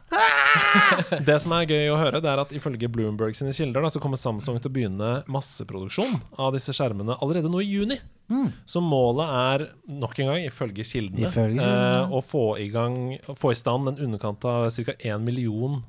Det 1.26 1.38
som 1.42 1.54
er 1.56 1.66
gøy 1.70 1.88
å 1.94 1.98
høre, 2.00 2.20
det 2.24 2.30
er 2.32 2.42
at 2.44 2.52
ifølge 2.56 2.90
Bloomberg 2.92 3.36
sine 3.38 3.54
kilder, 3.56 3.84
da, 3.86 3.90
så 3.94 4.02
kommer 4.04 4.20
Samsung 4.20 4.58
til 4.62 4.70
å 4.72 4.76
begynne 4.76 5.10
masseproduksjon 5.32 6.14
av 6.42 6.50
disse 6.56 6.74
skjermene 6.76 7.18
allerede 7.24 7.50
nå 7.52 7.60
i 7.64 7.70
juni. 7.70 7.98
Så 8.70 8.80
målet 8.84 9.28
er, 9.36 9.66
nok 9.92 10.20
en 10.24 10.30
gang, 10.32 10.42
ifølge 10.48 10.86
kildene, 10.88 11.28
Ifølge 11.28 11.60
kildene. 11.60 12.04
eh, 12.06 12.14
å 12.16 12.22
få 12.24 12.44
i, 12.64 12.70
gang, 12.72 12.94
få 13.36 13.52
i 13.52 13.58
stand 13.60 13.92
en 13.92 14.00
underkant 14.08 14.46
av 14.48 14.70
ca. 14.72 14.94
1 14.96 15.20
million 15.26 15.82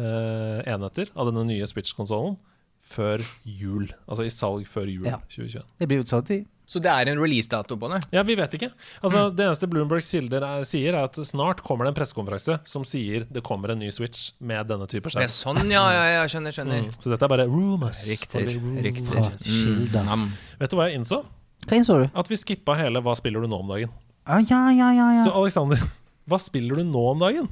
eh, 0.00 0.60
enheter 0.72 1.06
av 1.14 1.28
denne 1.28 1.44
nye 1.50 1.66
Switch-konsollen 1.68 2.38
før 2.80 3.20
jul. 3.44 3.90
Altså 4.08 4.24
i 4.24 4.32
salg 4.32 4.64
før 4.70 4.88
jul 4.88 5.04
Ja. 5.10 5.18
2021. 5.28 5.66
Det 5.82 5.88
blir 5.90 6.00
utsolgt 6.06 6.32
i 6.32 6.40
Så 6.70 6.78
det 6.82 6.90
er 6.92 7.08
en 7.10 7.18
releasedato 7.18 7.74
på 7.80 7.88
det? 7.90 7.98
Ja, 8.14 8.22
vi 8.26 8.36
vet 8.38 8.52
ikke. 8.54 8.68
Altså, 9.02 9.24
Det 9.34 9.42
eneste 9.42 9.66
Bloombergs 9.70 10.06
kilder 10.14 10.44
er, 10.46 10.66
sier, 10.68 10.94
er 10.94 11.08
at 11.08 11.18
snart 11.26 11.64
kommer 11.66 11.88
det 11.88 11.90
en 11.90 11.98
pressekonferanse 11.98 12.60
som 12.70 12.84
sier 12.86 13.24
det 13.26 13.42
kommer 13.46 13.72
en 13.74 13.82
ny 13.82 13.88
Switch 13.90 14.30
med 14.38 14.70
denne 14.70 14.86
type 14.86 15.10
Det 15.10 15.18
er 15.18 15.26
skjerm. 15.26 15.58
sånn, 15.58 15.72
ja, 15.74 15.82
ja, 15.96 16.04
ja, 16.14 16.22
skjønner, 16.30 16.54
skjønner. 16.54 16.86
Mm. 16.86 16.92
Så 16.94 17.10
dette 17.10 17.26
er 17.26 17.32
bare 17.32 17.48
rumors. 17.50 18.04
Riktig. 18.06 18.44
Riktig. 18.86 19.26
Mm. 19.50 20.28
Vet 20.60 20.70
du 20.70 20.78
hva 20.78 20.86
jeg 20.86 21.00
innså? 21.00 21.24
Hva 21.66 21.80
innså 21.80 21.98
du? 22.04 22.06
At 22.14 22.30
vi 22.30 22.38
skippa 22.38 22.78
hele 22.78 23.02
'Hva 23.02 23.16
spiller 23.18 23.42
du 23.42 23.50
nå 23.50 23.58
om 23.58 23.74
dagen'? 23.74 23.90
Ah, 24.26 24.38
ja, 24.38 24.70
ja, 24.70 24.92
ja, 24.94 25.10
ja. 25.12 25.24
Så 25.24 25.34
Alexander, 25.34 25.80
hva 26.28 26.38
spiller 26.38 26.76
du 26.76 26.84
nå 26.84 27.02
om 27.10 27.18
dagen? 27.18 27.48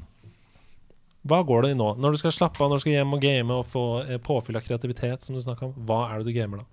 Hva 1.27 1.43
går 1.45 1.63
det 1.67 1.71
i 1.75 1.79
nå? 1.79 1.97
Når 1.99 2.15
du 2.15 2.19
skal 2.23 2.33
slappe 2.33 2.63
av, 2.63 2.71
når 2.71 2.79
du 2.79 2.87
skal 2.87 2.93
hjem 3.01 3.15
og 3.17 3.21
game 3.21 3.51
og 3.53 3.67
få 3.67 3.85
eh, 4.07 4.21
påfyll 4.23 4.57
av 4.57 4.63
kreativitet, 4.63 5.27
som 5.27 5.35
du 5.35 5.43
snakka 5.43 5.67
om, 5.67 5.75
hva 5.89 6.07
er 6.13 6.23
det 6.23 6.31
du 6.31 6.37
gamer 6.39 6.63
da? 6.63 6.65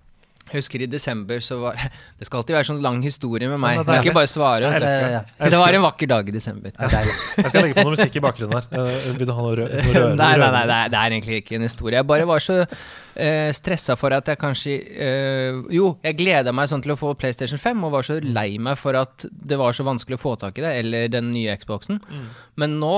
Jeg 0.46 0.60
husker 0.60 0.82
i 0.84 0.86
desember 0.86 1.40
så 1.42 1.58
var 1.58 1.78
Det 2.18 2.28
skal 2.28 2.40
alltid 2.40 2.56
være 2.56 2.68
sånn 2.68 2.82
lang 2.84 3.00
historie 3.04 3.48
med 3.50 3.58
meg. 3.62 3.80
Ja, 3.80 3.82
Jeg 3.82 3.86
det 3.86 3.96
kan 3.96 4.06
ikke 4.06 4.18
bare 4.20 4.30
svare. 4.30 4.70
Det, 4.76 4.90
Jeg 4.92 5.50
Det 5.56 5.60
var 5.60 5.78
en 5.78 5.84
vakker 5.86 6.10
dag 6.12 6.30
i 6.30 6.34
desember. 6.36 6.74
Det 6.76 7.00
er. 7.00 7.10
Jeg 7.10 7.50
skal 7.50 7.66
legge 7.66 7.76
på 7.78 7.86
noe 7.86 7.96
musikk 7.96 8.18
i 8.20 8.22
bakgrunnen 8.24 8.56
her. 8.56 8.68
Eh, 8.70 9.08
Vil 9.18 9.26
du 9.26 9.34
ha 9.34 9.46
noe 9.46 9.56
rø 9.58 9.66
noe 9.66 9.96
rø 9.96 10.04
nei, 10.14 10.14
nei, 10.14 10.38
nei, 10.38 10.38
rødmusikk? 10.38 10.94
det 10.94 11.00
er, 11.00 11.16
egentlig 11.18 11.40
ikke 11.42 11.58
en 11.58 11.66
historie. 11.66 11.98
Jeg 11.98 12.08
bare 12.12 12.28
var 12.30 12.46
så 12.46 12.60
uh, 12.62 13.50
stressa 13.58 13.98
for 13.98 14.16
at 14.16 14.30
jeg 14.30 14.40
kanskje 14.40 14.78
uh, 14.78 15.60
Jo, 15.74 15.92
jeg 16.06 16.18
gleda 16.20 16.54
meg 16.56 16.70
sånn 16.70 16.84
til 16.84 16.94
å 16.94 17.00
få 17.00 17.12
PlayStation 17.18 17.60
5, 17.60 17.84
og 17.88 17.96
var 17.98 18.06
så 18.06 18.20
lei 18.22 18.48
meg 18.62 18.78
for 18.80 18.98
at 18.98 19.26
det 19.26 19.58
var 19.60 19.76
så 19.76 19.86
vanskelig 19.86 20.20
å 20.20 20.24
få 20.28 20.36
tak 20.40 20.60
i 20.60 20.66
det, 20.66 20.74
eller 20.84 21.12
den 21.12 21.32
nye 21.34 21.58
Xboxen. 21.58 22.00
Mm. 22.06 22.26
Men 22.62 22.78
nå 22.82 22.96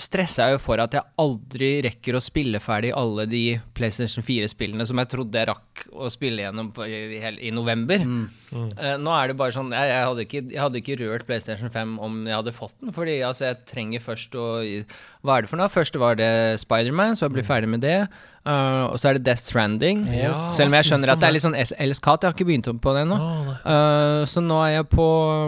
stressa 0.00 0.46
jeg 0.46 0.56
jo 0.56 0.60
for 0.60 0.80
at 0.82 0.92
jeg 0.92 1.08
aldri 1.22 1.70
rekker 1.86 2.18
å 2.18 2.22
spille 2.22 2.60
ferdig 2.60 2.92
alle 2.96 3.24
de 3.30 3.42
PlayStation 3.76 4.24
4-spillene 4.24 4.84
som 4.88 5.00
jeg 5.00 5.10
trodde 5.12 5.40
jeg 5.40 5.48
rakk 5.48 5.84
å 5.96 6.10
spille 6.12 6.44
gjennom 6.44 6.68
på, 6.76 6.84
i, 6.84 7.16
i, 7.16 7.52
november. 7.54 8.04
Mm. 8.04 8.26
november. 8.50 8.82
Eh, 8.82 8.96
nå 9.00 9.14
er 9.16 9.30
det 9.30 9.38
bare 9.40 9.56
sånn 9.56 9.72
jeg, 9.72 9.90
jeg, 9.90 10.04
hadde 10.10 10.26
ikke, 10.26 10.42
jeg 10.52 10.62
hadde 10.62 10.80
ikke 10.82 10.98
rørt 11.00 11.26
PlayStation 11.28 11.72
5 11.72 11.96
om 12.04 12.20
jeg 12.28 12.36
hadde 12.36 12.56
fått 12.56 12.76
den, 12.82 12.92
fordi 12.96 13.18
altså, 13.26 13.48
jeg 13.48 13.62
trenger 13.72 14.04
først 14.04 14.36
å 14.36 14.46
Hva 15.24 15.38
er 15.38 15.46
det 15.46 15.52
for 15.52 15.60
noe? 15.60 15.72
Først 15.72 15.96
var 16.00 16.20
det 16.20 16.30
Spiderman, 16.62 17.16
så 17.16 17.26
jeg 17.26 17.36
blir 17.38 17.48
ferdig 17.48 17.72
med 17.72 17.84
det. 17.84 17.98
Uh, 18.46 18.92
og 18.92 19.00
så 19.00 19.10
er 19.10 19.16
det 19.16 19.24
Death 19.26 19.42
Stranding. 19.42 20.04
Yes. 20.06 20.38
Selv 20.54 20.70
om 20.70 20.76
jeg 20.78 20.86
skjønner 20.86 21.16
at 21.16 21.22
det 21.22 21.26
er 21.26 21.34
litt 21.34 21.42
sånn 21.42 21.56
Els 21.58 21.98
Kat. 21.98 22.22
jeg 22.22 22.30
har 22.30 22.36
ikke 22.36 22.46
begynt 22.46 22.68
på 22.82 22.94
det 22.94 23.02
ennå. 23.02 23.16
Uh. 23.18 23.50
Eh, 23.58 24.20
så 24.30 24.44
nå 24.44 24.60
er 24.62 24.76
jeg 24.76 24.88
på 24.92 25.06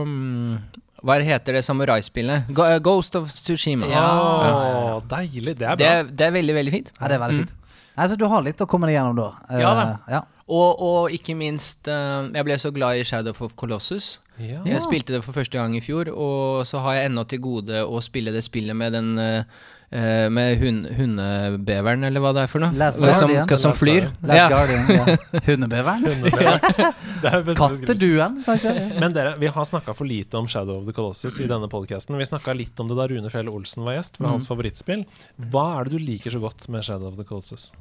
mm, 0.09 0.57
Hva 1.05 1.17
heter 1.23 1.53
det 1.55 1.63
samuraispillet? 1.65 2.49
Eh, 2.51 2.79
Ghost 2.83 3.15
of 3.17 3.31
Tsushima. 3.31 3.87
ja. 3.87 5.01
deilig. 5.09 5.55
Det 5.59 5.63
er 5.67 5.77
Det, 5.77 5.79
bra. 5.79 5.87
er- 6.01 6.05
det 6.11 6.27
er 6.27 6.31
veldig, 6.33 6.55
veldig 6.55 6.73
fint. 6.73 6.91
Ja, 7.01 7.09
det 7.09 7.15
er 7.15 7.23
veldig 7.27 7.39
fint. 7.45 7.55
Nei, 7.99 8.07
så 8.07 8.17
du 8.17 8.27
har 8.31 8.43
litt 8.43 8.59
å 8.63 8.67
komme 8.71 8.87
deg 8.87 8.95
gjennom 8.95 9.17
da. 9.17 9.29
Eh, 9.51 9.61
Ja 9.61 9.75
da. 9.75 9.99
ja. 10.09 10.21
Og, 10.49 10.81
og 10.81 11.11
ikke 11.13 11.35
minst 11.37 11.87
eh, 11.89 12.29
Jeg 12.33 12.45
ble 12.47 12.55
så 12.57 12.71
glad 12.73 12.97
i 12.97 13.03
Shadow 13.05 13.35
of 13.41 13.55
Colossus. 13.57 14.19
Ja. 14.39 14.63
Jeg 14.65 14.81
spilte 14.83 15.13
det 15.17 15.25
for 15.25 15.33
første 15.35 15.59
gang 15.59 15.75
i 15.77 15.81
fjor, 15.81 16.09
og 16.15 16.65
så 16.65 16.79
har 16.81 16.95
jeg 16.95 17.11
ennå 17.11 17.25
til 17.29 17.41
gode 17.41 17.83
å 17.85 18.01
spille 18.01 18.31
det 18.33 18.45
spillet 18.47 18.75
med 18.77 18.93
den 18.93 19.19
eh, 19.19 19.43
eh, 19.91 20.29
Med 20.31 20.59
hun, 20.61 20.85
hundebeveren, 20.99 22.05
eller 22.05 22.21
hva 22.21 22.33
det 22.37 22.43
er 22.45 22.51
for 22.53 22.61
noe. 22.65 22.73
Last 22.77 22.99
som, 22.99 23.07
Guardian. 23.09 23.49
hva 23.49 23.59
som 23.59 23.71
Last 23.73 23.83
flyr. 23.83 24.09
Last 24.23 24.39
Ja. 24.39 24.49
Guardian. 24.53 24.89
Ja. 24.93 25.17
Hundebeveren? 25.49 26.05
Det 27.19 27.31
er 27.35 27.43
best. 27.43 27.59
Katteduen, 27.59 28.37
kanskje? 28.47 28.73
Men 29.03 29.11
dere, 29.17 29.33
vi 29.41 29.49
har 29.51 29.65
snakka 29.67 29.91
for 29.99 30.07
lite 30.07 30.39
om 30.39 30.47
Shadow 30.47 30.77
of 30.79 30.85
the 30.87 30.93
Colossus 30.95 31.41
i 31.43 31.49
denne 31.51 31.67
podkasten. 31.73 32.15
Vi 32.21 32.27
snakka 32.29 32.55
litt 32.55 32.79
om 32.79 32.87
det 32.87 32.95
da 33.01 33.09
Rune 33.11 33.31
Fjell 33.33 33.49
Olsen 33.51 33.83
var 33.89 33.97
gjest, 33.97 34.21
fra 34.21 34.31
hans 34.31 34.47
favorittspill. 34.47 35.03
Hva 35.51 35.65
er 35.81 35.89
det 35.89 35.97
du 35.99 36.05
liker 36.05 36.31
så 36.31 36.39
godt 36.45 36.69
med 36.71 36.87
Shadow 36.87 37.09
of 37.11 37.17
the 37.19 37.27
Colossus? 37.27 37.73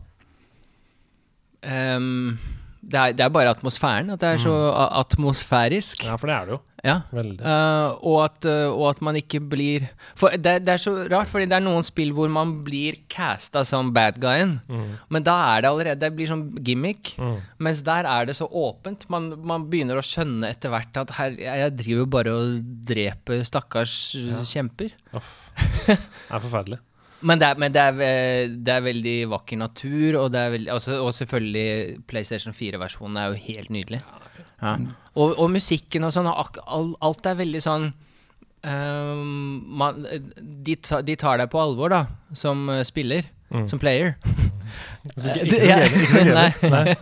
Ehm, 1.68 2.38
det, 2.82 2.98
er, 2.98 3.14
det 3.18 3.26
er 3.28 3.34
bare 3.34 3.54
atmosfæren. 3.54 4.10
At 4.14 4.22
det 4.24 4.30
er 4.36 4.42
så 4.42 4.56
a- 4.72 4.90
atmosfærisk. 5.04 6.06
Ja, 6.08 6.16
for 6.18 6.30
det 6.32 6.36
er 6.40 6.46
det 6.50 6.58
jo. 6.58 6.62
Ja. 6.88 6.96
Eh, 7.12 7.90
og, 8.08 8.18
at, 8.24 8.48
uh, 8.48 8.72
og 8.72 8.86
at 8.94 9.02
man 9.04 9.18
ikke 9.20 9.42
blir 9.44 9.90
For 10.18 10.32
det, 10.40 10.62
det 10.64 10.74
er 10.78 10.82
så 10.82 10.94
rart, 11.12 11.30
fordi 11.32 11.50
det 11.50 11.58
er 11.58 11.66
noen 11.66 11.86
spill 11.86 12.14
hvor 12.16 12.32
man 12.32 12.56
blir 12.66 13.02
casta 13.12 13.66
som 13.68 13.92
bad 13.96 14.22
guyen. 14.24 14.58
Men 15.12 15.26
da 15.28 15.36
er 15.52 15.64
det 15.66 15.72
allerede 15.72 16.00
Det 16.06 16.14
blir 16.16 16.32
sånn 16.32 16.48
gimmick. 16.64 17.16
Mm. 17.20 17.38
Mens 17.68 17.84
der 17.86 18.08
er 18.10 18.30
det 18.30 18.38
så 18.40 18.48
åpent. 18.48 19.08
Man, 19.14 19.34
man 19.48 19.68
begynner 19.72 20.00
å 20.00 20.06
skjønne 20.06 20.54
etter 20.54 20.74
hvert 20.74 21.02
at 21.04 21.16
her, 21.20 21.38
jeg 21.38 21.78
driver 21.78 22.12
bare 22.18 22.36
og 22.38 22.60
dreper 22.88 23.44
stakkars 23.48 23.98
kjemper. 24.48 24.96
Uff. 25.18 25.34
Det 25.88 25.98
er 25.98 26.44
forferdelig. 26.44 26.82
Men, 27.28 27.40
det 27.42 27.48
er, 27.48 27.58
men 27.58 27.74
det, 27.74 27.82
er, 27.82 28.52
det 28.62 28.70
er 28.70 28.84
veldig 28.86 29.16
vakker 29.32 29.58
natur, 29.58 30.20
og, 30.20 30.28
det 30.36 30.44
veldig, 30.54 30.70
altså, 30.70 31.00
og 31.02 31.16
selvfølgelig 31.18 32.04
PlayStation 32.06 32.54
4-versjonen 32.54 33.18
er 33.18 33.32
jo 33.32 33.40
helt 33.48 33.72
nydelig. 33.74 34.04
Ja. 34.04 34.27
Og, 34.62 35.34
og 35.38 35.50
musikken 35.54 36.06
og 36.08 36.14
sånn, 36.16 36.30
alt 36.30 37.30
er 37.30 37.40
veldig 37.40 37.62
sånn 37.64 37.92
um, 38.66 39.64
man, 39.80 40.06
de, 40.42 40.78
ta, 40.82 41.02
de 41.06 41.16
tar 41.20 41.42
deg 41.42 41.52
på 41.54 41.62
alvor, 41.62 41.94
da, 41.94 42.04
som 42.38 42.68
eh, 42.74 42.86
spiller. 42.88 43.30
Som 43.70 43.80
player. 43.80 44.18
Eh, 45.08 45.38
ikke, 45.40 45.44
ikke 45.46 45.68
ja, 45.70 45.76
ikke 45.88 46.08
så. 46.12 46.22
Nei. 46.76 46.96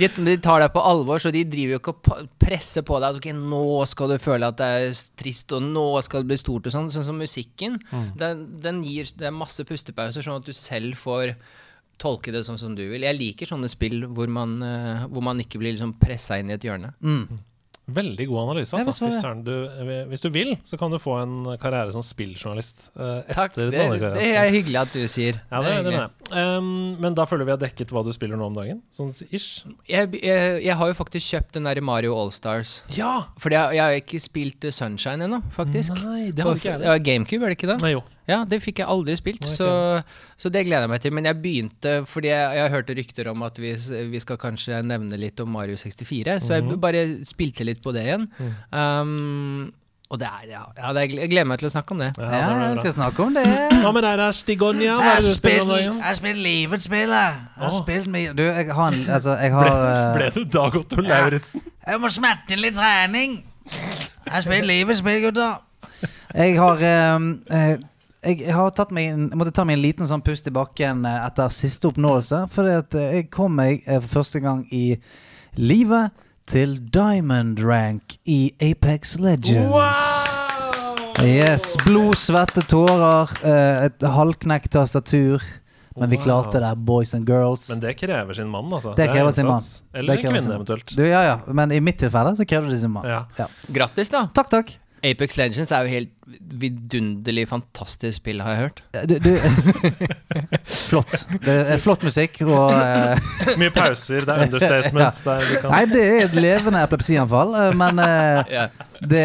De, 0.00 0.08
de 0.26 0.32
tar 0.42 0.58
deg 0.64 0.72
på 0.74 0.82
alvor, 0.82 1.20
så 1.22 1.30
de 1.30 1.44
driver 1.46 1.76
jo 1.76 1.78
ikke 1.78 1.92
og 1.94 2.24
presser 2.42 2.82
på 2.82 2.98
deg 2.98 3.14
at 3.14 3.20
ok, 3.20 3.28
nå 3.38 3.60
skal 3.86 4.10
du 4.10 4.16
føle 4.18 4.48
at 4.50 4.58
det 4.58 4.70
er 4.80 5.02
trist, 5.22 5.54
og 5.54 5.62
nå 5.62 5.84
skal 6.02 6.24
det 6.24 6.32
bli 6.32 6.40
stort 6.40 6.66
og 6.66 6.74
sånn. 6.74 6.90
Sånn 6.90 7.06
som 7.06 7.22
musikken. 7.22 7.78
Den, 8.18 8.42
den 8.64 8.82
gir 8.82 9.06
det 9.14 9.28
er 9.30 9.36
masse 9.36 9.62
pustepauser, 9.68 10.26
sånn 10.26 10.42
at 10.42 10.50
du 10.50 10.56
selv 10.58 10.98
får 10.98 11.36
tolke 12.00 12.34
det 12.34 12.44
sånn 12.46 12.60
som 12.60 12.76
du 12.76 12.84
vil. 12.90 13.06
Jeg 13.06 13.18
liker 13.18 13.50
sånne 13.50 13.70
spill 13.70 14.04
hvor 14.10 14.30
man, 14.32 14.56
uh, 14.62 15.08
hvor 15.08 15.24
man 15.24 15.42
ikke 15.42 15.60
blir 15.62 15.76
liksom 15.76 15.96
pressa 16.00 16.38
inn 16.40 16.52
i 16.52 16.56
et 16.58 16.66
hjørne. 16.66 16.94
Veldig 17.84 18.26
god 18.30 18.38
analyse. 18.42 18.76
Altså. 18.76 19.04
hvis 19.04 19.18
eh, 19.20 20.04
hvis 20.08 20.22
du 20.24 20.30
vil, 20.32 20.54
så 20.64 20.78
kan 20.80 20.92
du 20.92 20.96
få 20.98 21.18
en 21.20 21.34
karriere 21.60 21.92
som 21.92 22.00
spilljournalist 22.04 22.86
eh, 22.96 23.18
etter 23.28 23.34
Takk. 23.36 23.58
Det, 23.58 23.66
det 24.16 24.30
er 24.30 24.48
hyggelig 24.54 24.78
at 24.80 24.94
du 24.94 25.04
sier. 25.04 25.40
Ja, 25.50 25.60
det, 25.60 25.74
Det 25.84 25.92
er 25.92 26.06
det. 26.06 26.32
Um, 26.32 26.96
men 27.02 27.16
da 27.16 27.26
føler 27.28 27.44
vi 27.44 27.52
har 27.52 27.60
dekket 27.60 27.92
hva 27.92 28.00
du 28.06 28.08
spiller 28.16 28.40
nå 28.40 28.48
om 28.48 28.56
dagen. 28.56 28.80
Sånn 28.94 29.12
ish. 29.28 29.66
jeg, 29.90 30.16
jeg, 30.16 30.62
jeg 30.64 30.78
har 30.80 30.92
jo 30.94 30.96
faktisk 30.96 31.28
kjøpt 31.34 31.58
den 31.58 31.68
der 31.68 31.82
Mario 31.84 32.16
Allstars. 32.16 32.78
Ja! 32.96 33.26
Fordi 33.36 33.60
jeg, 33.60 33.76
jeg 33.76 33.84
har 33.84 34.00
ikke 34.00 34.22
spilt 34.30 34.68
Sunshine 34.72 35.28
ennå, 35.28 35.42
faktisk. 35.52 35.92
Nei, 36.00 36.30
det 36.32 36.46
har 36.46 36.54
På- 36.54 36.62
ikke 36.62 36.72
jeg. 36.72 36.88
Ja, 36.88 36.96
GameCube, 36.96 37.44
er 37.44 37.52
det 37.52 37.60
ikke 37.60 37.72
det? 37.74 37.80
Nei, 37.84 37.92
jo. 37.98 38.04
Ja, 38.26 38.38
det 38.48 38.62
fikk 38.64 38.78
jeg 38.80 38.88
aldri 38.88 39.16
spilt, 39.18 39.42
okay. 39.44 39.52
så, 39.52 39.68
så 40.40 40.48
det 40.52 40.62
gleder 40.64 40.86
jeg 40.86 40.92
meg 40.94 41.02
til. 41.04 41.12
Men 41.12 41.26
jeg 41.28 41.40
begynte 41.44 41.94
fordi 42.08 42.30
jeg, 42.32 42.56
jeg 42.56 42.70
hørte 42.72 42.94
rykter 42.96 43.28
om 43.34 43.42
at 43.44 43.58
vi, 43.60 43.74
vi 44.14 44.20
skal 44.22 44.38
kanskje 44.40 44.78
nevne 44.86 45.18
litt 45.20 45.40
om 45.44 45.50
Mario 45.52 45.76
64, 45.76 46.38
så 46.40 46.54
Mhm. 46.60 46.70
jeg 46.70 46.80
bare 46.80 47.02
spilte 47.28 47.64
litt 47.68 47.82
på 47.84 47.92
det 47.92 48.04
igjen. 48.06 48.24
Um, 48.72 49.72
og 50.12 50.18
det 50.20 50.28
er, 50.28 50.42
ja, 50.50 50.62
ja 50.78 50.90
det 50.94 51.02
er, 51.02 51.12
jeg 51.24 51.30
gleder 51.32 51.46
meg 51.48 51.58
til 51.58 51.66
å 51.68 51.72
snakke 51.72 51.94
om 51.94 52.00
det. 52.04 52.10
Ja, 52.20 52.24
Ja, 52.30 52.48
det 52.58 52.66
jeg 52.68 52.78
skal 52.84 52.92
snakke 52.98 53.22
om 53.24 53.34
det. 53.34 53.44
Hva 53.82 53.92
med 53.96 54.04
deg, 54.04 54.18
da, 54.20 54.26
Stigonia? 54.36 54.96
Hva 55.00 55.14
er 55.14 55.22
det 55.24 55.30
du 55.32 55.36
spiller 55.38 55.64
om 55.64 55.72
dagen? 55.72 55.96
jeg 56.04 56.18
spiller 56.20 56.42
livets 56.44 56.84
spill, 56.88 57.14
jeg. 57.16 57.38
Jeg 57.56 57.64
har 57.64 57.72
spilt 57.78 58.10
mye 58.14 58.34
Du, 58.36 58.42
jeg 58.44 58.68
har 58.78 58.92
en 58.92 59.00
Altså, 59.16 59.36
jeg 59.40 59.54
har 59.56 59.70
ble 59.72 59.96
ble 60.18 60.28
du 60.36 60.42
Dag 60.58 60.76
Otto 60.80 61.00
Lauritzen? 61.04 61.64
Jeg 61.88 62.00
må 62.04 62.10
smette 62.14 62.60
litt 62.60 62.76
trening. 62.78 63.34
Jeg 63.72 64.32
har 64.36 64.44
spilt 64.44 64.68
livets 64.68 65.00
spill, 65.02 65.20
gutter. 65.24 65.58
Jeg 66.34 66.56
har 66.60 66.84
um, 67.16 67.28
eh, 67.50 67.74
jeg 68.24 68.52
har 68.54 68.70
tatt 68.76 68.92
meg 68.94 69.10
en, 69.12 69.24
jeg 69.30 69.38
måtte 69.40 69.54
ta 69.54 69.64
meg 69.68 69.78
en 69.78 69.84
liten 69.84 70.08
sånn 70.08 70.22
pust 70.24 70.48
i 70.48 70.52
bakken 70.54 71.04
eh, 71.08 71.20
etter 71.26 71.52
siste 71.54 71.90
oppnåelse. 71.90 72.44
For 72.52 72.70
eh, 72.70 73.00
jeg 73.20 73.30
kom 73.34 73.56
meg 73.58 73.84
eh, 73.84 74.00
for 74.00 74.20
første 74.20 74.42
gang 74.44 74.64
i 74.74 74.96
livet 75.60 76.14
til 76.50 76.76
diamond 76.92 77.60
rank 77.64 78.18
i 78.28 78.54
Apex 78.62 79.16
Legends. 79.22 80.00
Yes, 81.24 81.70
Blod, 81.84 82.18
svette, 82.18 82.64
tårer, 82.68 83.30
et 83.86 84.02
halvknekt 84.02 84.72
tastatur. 84.74 85.40
Men 85.94 86.10
vi 86.10 86.18
klarte 86.18 86.58
det, 86.60 86.72
boys 86.76 87.14
and 87.14 87.28
girls. 87.28 87.68
Men 87.70 87.80
det 87.80 87.94
krever 87.94 88.34
sin 88.34 88.48
mann, 88.50 88.66
altså. 88.66 88.96
Det 88.98 89.06
er 89.06 89.12
krever 89.14 89.30
sin 89.36 89.46
mann. 89.46 89.62
Eller 89.94 90.18
en 90.18 90.24
kvinne, 90.26 90.54
eventuelt. 90.58 90.96
Du, 90.98 91.04
ja, 91.06 91.22
ja. 91.22 91.36
Men 91.46 91.72
i 91.72 91.78
mitt 91.80 92.00
tilfelle 92.02 92.34
så 92.36 92.44
krever 92.44 92.74
det 92.74 92.80
sin 92.82 92.90
mann. 92.90 93.06
Ja. 93.06 93.22
Ja. 93.38 93.46
Grattis, 93.78 94.10
da! 94.10 94.26
Takk, 94.34 94.50
takk. 94.50 94.74
Apex 95.04 95.36
Legends 95.36 95.72
er 95.72 95.84
jo 95.84 95.92
helt 95.92 96.10
vidunderlig 96.60 97.44
fantastisk 97.48 98.16
spill, 98.22 98.40
har 98.40 98.54
jeg 98.54 98.60
hørt. 98.62 98.82
Du, 99.10 99.18
du 99.20 99.36
Flott. 100.88 101.26
Det 101.44 101.56
er 101.74 101.82
flott 101.82 102.06
musikk 102.06 102.40
og 102.46 102.72
uh, 102.72 103.58
Mye 103.60 103.72
pauser, 103.74 104.24
det 104.24 104.34
er 104.34 104.44
understatements 104.48 105.20
der 105.26 105.44
kan 105.60 105.74
Nei, 105.74 105.84
det 105.92 106.06
er 106.08 106.18
et 106.24 106.38
levende 106.38 106.82
epilepsianfall, 106.86 107.54
eh, 107.60 107.70
men 107.76 108.00
uh, 108.00 108.54
Ja. 108.54 108.66
det 109.00 109.24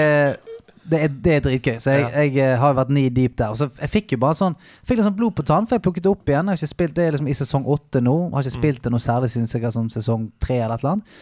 det 0.90 1.04
er, 1.04 1.08
det 1.08 1.34
er 1.34 1.42
dritgøy. 1.46 1.76
Så 1.80 1.92
jeg, 1.92 2.10
jeg 2.34 2.38
eh, 2.42 2.56
har 2.60 2.74
vært 2.78 2.90
knee 2.90 3.12
deep 3.14 3.36
der. 3.38 3.54
Og 3.54 3.60
så 3.60 3.68
jeg 3.78 3.92
fikk 3.94 4.16
jo 4.16 4.22
bare 4.24 4.38
sånn 4.38 4.56
Fikk 4.88 4.98
litt 4.98 5.06
sånn 5.06 5.18
blod 5.20 5.36
på 5.38 5.46
tann, 5.46 5.68
for 5.70 5.78
jeg 5.78 5.84
plukket 5.86 6.06
det 6.06 6.10
opp 6.10 6.32
igjen. 6.32 6.50
Jeg 6.50 6.58
har 6.58 6.62
ikke 6.64 6.72
spilt 6.72 6.96
det 6.98 7.10
liksom 7.14 7.30
i 7.30 7.36
sesong 7.38 7.68
åtte 7.70 8.02
nå. 8.02 8.16
Har 8.34 8.46
ikke 8.46 8.58
spilt 8.58 8.82
det 8.86 8.94
noe 8.94 9.04
særlig 9.04 9.30
siden 9.34 9.50
sikkert 9.52 9.78
sånn 9.78 9.92
sesong 9.94 10.30
tre 10.42 10.58
eller 10.64 10.80
et 10.80 10.86
eller 10.86 10.96
annet. 10.98 11.20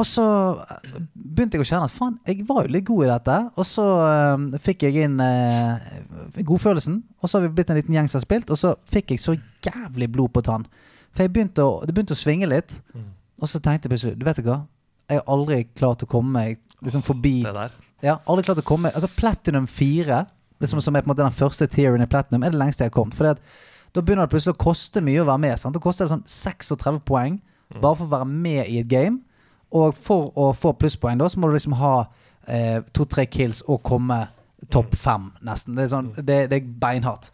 Og 0.00 0.08
så 0.08 0.24
eh, 0.62 1.00
begynte 1.12 1.58
jeg 1.58 1.66
å 1.66 1.68
kjenne 1.68 1.88
at 1.88 1.92
faen, 1.92 2.14
jeg 2.24 2.46
var 2.48 2.64
jo 2.64 2.72
litt 2.72 2.86
god 2.88 3.04
i 3.04 3.10
dette. 3.10 3.38
Og 3.60 3.68
så 3.68 3.86
um, 4.32 4.46
fikk 4.62 4.86
jeg 4.86 5.04
inn 5.04 5.18
uh, 5.20 5.82
godfølelsen. 6.48 7.02
Og 7.20 7.28
så 7.28 7.38
har 7.38 7.46
vi 7.46 7.52
blitt 7.58 7.72
en 7.72 7.80
liten 7.80 7.96
gjeng 7.96 8.08
som 8.08 8.20
har 8.20 8.26
spilt, 8.26 8.52
og 8.52 8.60
så 8.60 8.74
fikk 8.92 9.12
jeg 9.12 9.22
så 9.22 9.36
jævlig 9.66 10.08
blod 10.14 10.32
på 10.32 10.44
tann. 10.46 10.64
For 11.12 11.28
begynte 11.28 11.64
å, 11.66 11.80
det 11.84 11.92
begynte 11.92 12.16
å 12.16 12.22
svinge 12.22 12.48
litt. 12.48 12.72
Og 13.42 13.50
så 13.50 13.60
tenkte 13.60 13.88
jeg 13.88 13.92
plutselig 13.92 14.16
Du 14.16 14.24
vet 14.24 14.38
hva? 14.46 14.62
Jeg 15.10 15.20
har 15.20 15.34
aldri 15.34 15.64
klart 15.76 16.04
å 16.04 16.08
komme 16.08 16.30
meg 16.32 16.60
liksom 16.86 17.02
forbi 17.04 17.42
Det 17.44 17.52
der. 17.52 17.74
Ja, 18.02 18.14
aldri 18.30 18.46
klart 18.46 18.62
å 18.62 18.64
komme 18.66 18.90
Altså 18.94 19.10
Platinum 19.12 19.66
4, 19.68 20.22
liksom, 20.62 20.80
som 20.82 20.96
er 20.96 21.04
på 21.04 21.10
en 21.10 21.12
måte 21.12 21.26
den 21.26 21.36
første 21.36 21.68
tieren 21.70 22.02
i 22.02 22.08
Platinum, 22.08 22.46
er 22.46 22.54
det 22.54 22.60
lengste 22.62 22.86
jeg 22.86 22.92
har 22.92 22.96
kommet. 22.96 23.18
For 23.18 23.28
da 23.28 24.00
begynner 24.00 24.24
det 24.24 24.32
plutselig 24.32 24.56
å 24.56 24.62
koste 24.62 25.02
mye 25.04 25.20
å 25.20 25.28
være 25.28 25.42
med. 25.44 25.58
Sant? 25.60 25.76
Da 25.76 25.82
koster 25.84 26.08
det 26.08 26.14
sånn 26.14 26.24
36 26.24 27.02
poeng 27.08 27.42
bare 27.72 27.98
for 27.98 28.06
å 28.06 28.14
være 28.14 28.28
med 28.28 28.70
i 28.70 28.80
et 28.80 28.88
game. 28.88 29.20
Og 29.72 29.96
for 29.96 30.30
å 30.38 30.50
få 30.56 30.74
plusspoeng, 30.76 31.20
da, 31.20 31.28
så 31.32 31.40
må 31.40 31.48
du 31.48 31.56
liksom 31.56 31.76
ha 31.80 31.94
eh, 32.46 32.80
to-tre 32.92 33.26
kills 33.30 33.62
og 33.66 33.82
komme 33.86 34.26
topp 34.72 34.94
fem, 34.98 35.30
nesten. 35.44 35.76
Det 35.76 35.86
er, 35.86 35.92
sånn, 35.92 36.10
det, 36.18 36.38
det 36.52 36.58
er 36.58 36.72
beinhardt. 36.82 37.32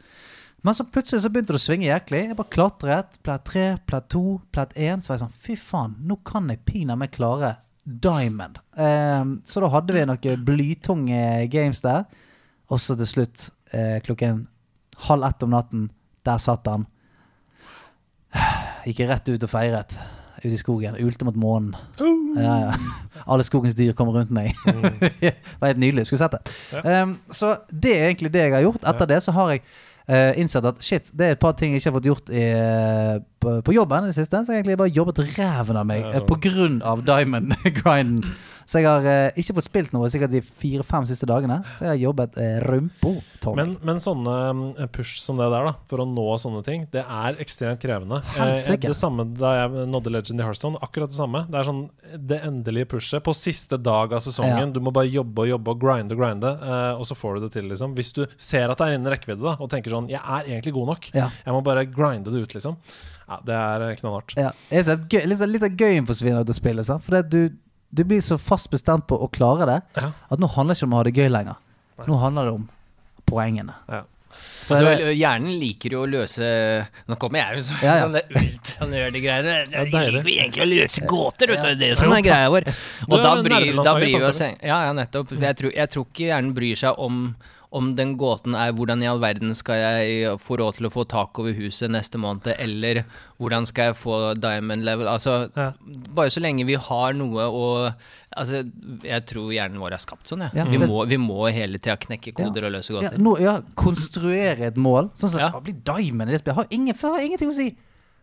Men 0.66 0.74
så 0.74 0.86
plutselig 0.90 1.22
så 1.22 1.30
begynte 1.30 1.54
det 1.54 1.60
å 1.60 1.62
svinge 1.62 1.86
jæklig. 1.86 2.22
Jeg 2.30 2.38
bare 2.38 2.52
klatret. 2.54 3.18
Plat 3.26 3.44
tre, 3.46 3.66
plat 3.86 4.06
to, 4.10 4.40
plat 4.54 4.72
én. 4.74 5.02
Så 5.02 5.12
var 5.12 5.18
jeg 5.18 5.24
sånn 5.26 5.40
Fy 5.44 5.56
faen, 5.60 5.94
nå 6.02 6.18
kan 6.26 6.50
jeg 6.50 6.64
pinadø 6.66 7.06
klare 7.14 7.54
Diamond. 7.88 8.58
Eh, 8.76 9.22
så 9.48 9.62
da 9.62 9.70
hadde 9.72 9.94
vi 9.96 10.04
noen 10.08 10.44
blytunge 10.46 11.22
games 11.52 11.82
der. 11.84 12.04
Og 12.68 12.82
så 12.82 12.98
til 12.98 13.08
slutt, 13.08 13.48
eh, 13.72 13.98
klokken 14.04 14.46
halv 15.08 15.24
ett 15.30 15.46
om 15.46 15.54
natten, 15.54 15.88
der 16.26 16.42
satt 16.42 16.66
han. 16.68 16.86
Gikk 18.86 19.04
jeg 19.04 19.10
rett 19.12 19.30
ut 19.30 19.46
og 19.46 19.52
feiret. 19.52 19.94
Ute 20.38 20.54
i 20.54 20.60
skogen. 20.60 20.96
Ulte 21.02 21.26
mot 21.26 21.36
månen. 21.36 21.74
Ja, 22.36 22.54
ja. 22.68 22.72
Alle 23.30 23.44
skogens 23.46 23.74
dyr 23.74 23.92
kommer 23.98 24.14
rundt 24.20 24.30
meg. 24.34 24.54
det 25.20 25.34
var 25.58 25.72
helt 25.72 25.82
nydelig. 25.82 26.06
Skulle 26.06 26.22
sett 26.22 26.36
det. 26.36 26.56
Ja. 26.72 27.02
Um, 27.02 27.18
så 27.30 27.56
det 27.70 27.96
er 27.96 28.10
egentlig 28.12 28.32
det 28.34 28.46
jeg 28.46 28.54
har 28.54 28.66
gjort. 28.66 28.84
Etter 28.86 29.10
det 29.10 29.22
så 29.24 29.34
har 29.34 29.54
jeg 29.54 29.64
uh, 30.08 30.40
innsett 30.40 30.68
at 30.70 30.78
shit, 30.84 31.10
det 31.12 31.26
er 31.26 31.36
et 31.36 31.42
par 31.42 31.56
ting 31.58 31.74
jeg 31.74 31.82
ikke 31.82 31.90
har 31.90 31.98
fått 31.98 32.10
gjort 32.10 32.30
i, 32.30 32.44
eh, 32.54 33.16
på, 33.42 33.56
på 33.66 33.74
jobben 33.74 34.06
i 34.06 34.12
det 34.12 34.18
siste. 34.20 34.44
Så 34.44 34.52
jeg 34.52 34.60
har 34.60 34.62
egentlig 34.62 34.78
bare 34.84 34.96
jobbet 35.00 35.24
ræven 35.38 35.80
av 35.80 35.90
meg 35.90 36.06
uh, 36.06 36.20
på 36.28 36.38
grunn 36.48 36.78
av 36.86 37.02
diamond-grinden. 37.08 38.22
Så 38.68 38.82
jeg 38.82 38.88
har 38.88 39.06
eh, 39.08 39.38
ikke 39.40 39.54
fått 39.56 39.66
spilt 39.68 39.94
noe 39.96 40.10
sikkert 40.12 40.34
de 40.34 40.42
fire-fem 40.44 41.06
siste 41.08 41.24
dagene. 41.28 41.62
Jeg 41.80 41.88
har 41.88 42.00
jobbet 42.02 42.36
eh, 42.42 42.58
rumpo. 42.66 43.14
Men, 43.56 43.76
men 43.86 44.00
sånne 44.02 44.34
mm, 44.52 44.64
push 44.92 45.22
som 45.22 45.38
det 45.40 45.46
der, 45.48 45.70
da, 45.70 45.72
for 45.88 46.02
å 46.04 46.06
nå 46.08 46.26
sånne 46.42 46.60
ting, 46.66 46.84
det 46.92 47.00
er 47.00 47.40
ekstremt 47.40 47.80
krevende. 47.80 48.20
Eh, 48.34 48.42
Helsike. 48.42 48.90
det 48.90 48.98
samme 48.98 49.24
da 49.38 49.54
jeg 49.56 49.88
nådde 49.88 50.12
Legend 50.12 50.42
i 50.42 50.44
Hearthstone, 50.44 50.82
akkurat 50.84 51.14
det 51.14 51.16
samme. 51.16 51.46
Det 51.48 51.60
er 51.60 51.68
sånn 51.70 51.84
det 52.28 52.42
endelige 52.44 52.90
pushet 52.92 53.24
på 53.24 53.32
siste 53.36 53.80
dag 53.80 54.12
av 54.12 54.20
sesongen. 54.24 54.66
Ja. 54.68 54.72
Du 54.74 54.82
må 54.84 54.92
bare 54.92 55.08
jobbe 55.08 55.46
og 55.46 55.52
jobbe 55.54 55.72
og 55.72 55.84
grinde 55.86 56.16
og 56.16 56.20
grinde, 56.20 56.52
eh, 56.68 56.90
og 56.98 57.08
så 57.08 57.16
får 57.16 57.38
du 57.38 57.46
det 57.46 57.54
til, 57.56 57.70
liksom. 57.72 57.96
Hvis 57.96 58.12
du 58.18 58.26
ser 58.36 58.68
at 58.68 58.80
det 58.82 58.90
er 58.90 58.98
innen 58.98 59.12
rekkevidde, 59.14 59.44
da, 59.48 59.56
og 59.56 59.72
tenker 59.72 59.96
sånn 59.96 60.10
Jeg 60.12 60.20
er 60.20 60.44
egentlig 60.44 60.76
god 60.76 60.92
nok. 60.92 61.08
Ja. 61.16 61.30
Jeg 61.46 61.56
må 61.56 61.64
bare 61.64 61.88
grinde 61.88 62.34
det 62.34 62.44
ut, 62.44 62.58
liksom. 62.58 62.76
Ja, 63.28 63.40
det 63.44 63.56
er 63.56 63.86
eh, 63.86 63.96
knallhardt. 64.00 64.36
Ja. 64.40 64.52
Jeg 64.72 64.84
ser 64.88 65.00
at 65.00 65.08
gøy, 65.12 65.24
litt, 65.28 65.42
litt 65.52 65.64
av 65.66 65.80
gøyen 65.80 66.06
forsvinner 66.08 66.44
ut 66.44 66.52
av 66.52 66.56
spillet. 66.56 66.88
Sant? 66.88 67.04
For 67.04 67.16
det 67.16 67.26
at 67.26 67.32
du, 67.32 67.56
du 67.90 68.04
blir 68.04 68.20
så 68.20 68.36
fast 68.38 68.70
bestemt 68.70 69.06
på 69.08 69.16
å 69.16 69.30
klare 69.32 69.66
det 69.66 69.78
Ja. 70.02 70.10
at 70.30 70.38
nå 70.38 70.46
handler 70.54 70.74
det 70.74 70.78
ikke 70.82 70.88
om 70.90 70.92
å 70.94 71.00
ha 71.00 71.02
det 71.08 71.14
gøy 71.16 71.28
lenger. 71.32 71.56
Nå 72.06 72.18
handler 72.20 72.44
det 72.44 72.52
om 72.52 72.68
poengene. 73.26 73.74
Ja. 73.88 74.02
Så 74.62 74.74
Altså, 74.76 74.86
er 74.92 74.96
det, 75.00 75.14
hjernen 75.16 75.54
liker 75.58 75.90
jo 75.94 76.02
å 76.04 76.06
løse 76.10 76.44
Nå 77.08 77.16
kommer 77.18 77.38
jeg 77.40 77.56
jo 77.58 77.62
så, 77.64 77.76
Ja, 77.82 77.94
ja. 77.96 78.02
sånne 78.04 78.92
Det 79.10 79.74
er 79.74 79.90
deilig. 79.94 80.22
Vi 80.26 80.34
egentlig 80.38 80.62
å 80.62 80.68
løse 80.68 81.06
gåter, 81.08 81.46
vet 81.48 81.62
du. 81.64 81.74
Det 81.80 81.86
er 81.88 81.94
jo 81.94 81.98
sånn 82.02 82.16
er 82.18 82.22
greia 82.26 82.50
vår. 82.52 82.68
Og 83.08 83.22
da 83.24 83.32
bryr, 83.42 83.70
da 83.82 83.94
bryr 83.96 84.18
vi 84.18 84.24
oss 84.28 84.40
Ja, 84.44 84.78
ja, 84.86 84.92
nettopp. 84.92 85.32
Jeg 85.32 85.56
tror, 85.56 85.72
jeg 85.74 85.90
tror 85.94 86.06
ikke 86.10 86.28
hjernen 86.28 86.52
bryr 86.54 86.76
seg 86.76 86.98
om 86.98 87.22
om 87.70 87.90
den 87.98 88.14
gåten 88.16 88.54
er 88.56 88.72
hvordan 88.72 89.02
i 89.04 89.06
all 89.10 89.18
verden 89.20 89.50
skal 89.54 89.76
jeg 89.76 90.38
få 90.40 90.56
råd 90.56 90.78
til 90.78 90.86
å 90.88 90.90
få 90.94 91.02
tak 91.08 91.36
over 91.38 91.52
huset 91.52 91.90
neste 91.92 92.16
måned, 92.16 92.46
eller 92.58 93.02
hvordan 93.38 93.66
skal 93.68 93.90
jeg 93.90 93.96
få 94.00 94.20
diamond 94.40 94.84
level 94.86 95.06
Altså, 95.08 95.50
Ja. 95.56 95.72
bare 96.16 96.30
så 96.32 96.40
lenge 96.40 96.64
vi 96.64 96.74
har 96.80 97.12
noe 97.12 97.44
å 97.52 97.66
Altså, 98.38 98.62
jeg 99.02 99.26
tror 99.26 99.50
hjernen 99.52 99.80
vår 99.80 99.92
er 99.96 99.98
skapt 99.98 100.28
sånn, 100.28 100.44
jeg. 100.46 100.54
Ja, 100.54 100.64
vi, 100.64 100.78
må, 100.78 101.04
vi 101.08 101.16
må 101.18 101.50
hele 101.52 101.78
tida 101.78 101.96
knekke 101.96 102.32
koder 102.36 102.64
og 102.68 102.72
løse 102.72 102.92
ja, 102.94 103.00
gåter. 103.00 103.18
nå, 103.18 103.32
ja, 103.42 103.54
konstruere 103.74 104.68
et 104.68 104.76
mål. 104.76 105.10
Sånn 105.18 105.30
som 105.32 105.40
Ja. 105.40 105.50
å 105.50 105.62
bli 105.64 105.72
diamond 105.72 106.28
i 106.30 106.32
det 106.36 106.40
spillet. 106.42 106.56
Har 106.56 106.66
ingen, 106.70 106.94
har 106.94 107.20
ingenting 107.20 107.50
å 107.50 107.54
si. 107.56 107.76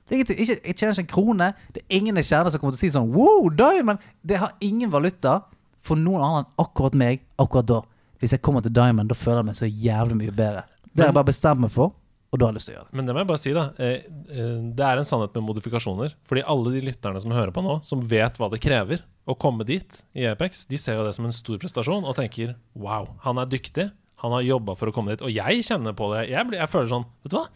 Ingenting, 0.10 0.38
ikke, 0.38 0.60
jeg 0.64 0.76
tjener 0.78 0.94
ikke 0.94 1.00
en 1.04 1.08
krone. 1.16 1.54
Det 1.74 1.82
er 1.84 1.98
ingen 1.98 2.16
jeg 2.16 2.26
kjenner 2.30 2.52
som 2.54 2.60
kommer 2.62 2.78
til 2.78 2.82
å 2.82 2.86
si 2.86 2.94
sånn 2.94 3.12
Wow, 3.12 3.50
diamond! 3.50 4.00
Det 4.24 4.38
har 4.38 4.54
ingen 4.62 4.90
valuta 4.94 5.44
for 5.82 5.96
noen 5.98 6.22
annen 6.22 6.46
enn 6.46 6.66
akkurat 6.66 6.94
meg 6.96 7.22
akkurat 7.42 7.66
da. 7.66 7.82
Hvis 8.22 8.36
jeg 8.36 8.42
kommer 8.46 8.64
til 8.66 8.74
diamond, 8.76 9.10
da 9.12 9.18
føler 9.18 9.42
jeg 9.42 9.50
meg 9.50 9.60
så 9.60 9.70
jævlig 9.70 10.18
mye 10.24 10.34
bedre. 10.36 10.66
Det 10.92 11.04
har 11.04 11.12
jeg 11.12 11.18
bare 11.18 11.28
bestemt 11.32 11.62
meg 11.64 11.74
for, 11.74 11.92
og 12.32 12.40
da 12.40 12.48
har 12.48 12.54
jeg 12.54 12.60
lyst 12.60 12.70
til 12.70 12.74
å 12.74 12.78
gjøre 12.78 12.88
det. 12.88 12.98
Men 12.98 13.08
det 13.08 13.16
må 13.16 13.22
jeg 13.22 13.30
bare 13.32 13.42
si, 13.42 13.52
da. 13.56 13.66
Eh, 13.80 14.08
eh, 14.32 14.56
Det 14.80 14.86
er 14.88 15.02
en 15.02 15.08
sannhet 15.08 15.36
med 15.36 15.46
modifikasjoner. 15.50 16.16
Fordi 16.28 16.44
alle 16.54 16.74
de 16.76 16.82
lytterne 16.88 17.22
som 17.24 17.36
hører 17.36 17.54
på 17.56 17.64
nå, 17.64 17.78
som 17.88 18.02
vet 18.02 18.40
hva 18.40 18.50
det 18.52 18.62
krever 18.64 19.04
å 19.28 19.36
komme 19.40 19.68
dit 19.68 20.02
i 20.16 20.26
Apex, 20.30 20.66
de 20.70 20.80
ser 20.80 21.00
jo 21.00 21.06
det 21.08 21.14
som 21.18 21.28
en 21.28 21.36
stor 21.36 21.60
prestasjon 21.62 22.06
og 22.06 22.16
tenker 22.18 22.56
wow, 22.74 23.14
han 23.26 23.40
er 23.42 23.50
dyktig. 23.52 23.90
Han 24.24 24.32
har 24.32 24.46
jobba 24.48 24.76
for 24.80 24.90
å 24.90 24.96
komme 24.96 25.12
dit. 25.12 25.24
Og 25.26 25.32
jeg 25.34 25.64
kjenner 25.68 25.96
på 25.98 26.08
det. 26.14 26.30
Jeg, 26.32 26.48
blir, 26.48 26.60
jeg 26.62 26.72
føler 26.72 26.92
sånn, 26.92 27.08
vet 27.26 27.34
du 27.34 27.40
hva? 27.40 27.48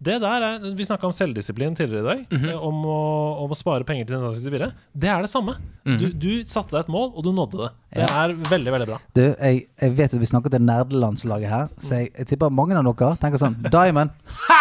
Det 0.00 0.14
der 0.22 0.44
er, 0.46 0.62
Vi 0.76 0.84
snakka 0.88 1.08
om 1.10 1.12
selvdisiplin 1.12 1.74
tidligere 1.76 2.00
i 2.00 2.08
dag. 2.08 2.38
eh, 2.50 2.56
om, 2.56 2.78
å, 2.88 2.98
om 3.44 3.52
å 3.52 3.58
spare 3.58 3.84
penger 3.84 4.08
til 4.08 4.16
Nintendo 4.16 4.32
64. 4.32 4.70
Det 4.96 5.10
er 5.12 5.26
det 5.26 5.30
samme. 5.32 5.56
du, 5.84 6.06
du 6.12 6.30
satte 6.48 6.72
deg 6.72 6.86
et 6.86 6.92
mål, 6.92 7.10
og 7.12 7.24
du 7.26 7.32
nådde 7.36 7.60
det. 7.60 7.70
Det 8.00 8.08
er 8.08 8.34
veldig, 8.48 8.72
veldig 8.76 8.88
bra. 8.88 9.00
Du, 9.16 9.22
jeg, 9.28 9.66
jeg 9.82 9.96
vet 9.98 10.14
at 10.16 10.22
vi 10.22 10.30
snakker 10.32 10.54
til 10.54 10.64
nerdelandslaget 10.64 11.52
her, 11.52 11.68
så 11.78 12.00
jeg, 12.00 12.14
jeg 12.16 12.30
tipper 12.32 12.52
mange 12.54 12.78
av 12.78 12.88
dere 12.88 13.16
tenker 13.20 13.42
sånn 13.42 13.58
Diamond! 13.68 14.16
Ha! 14.48 14.60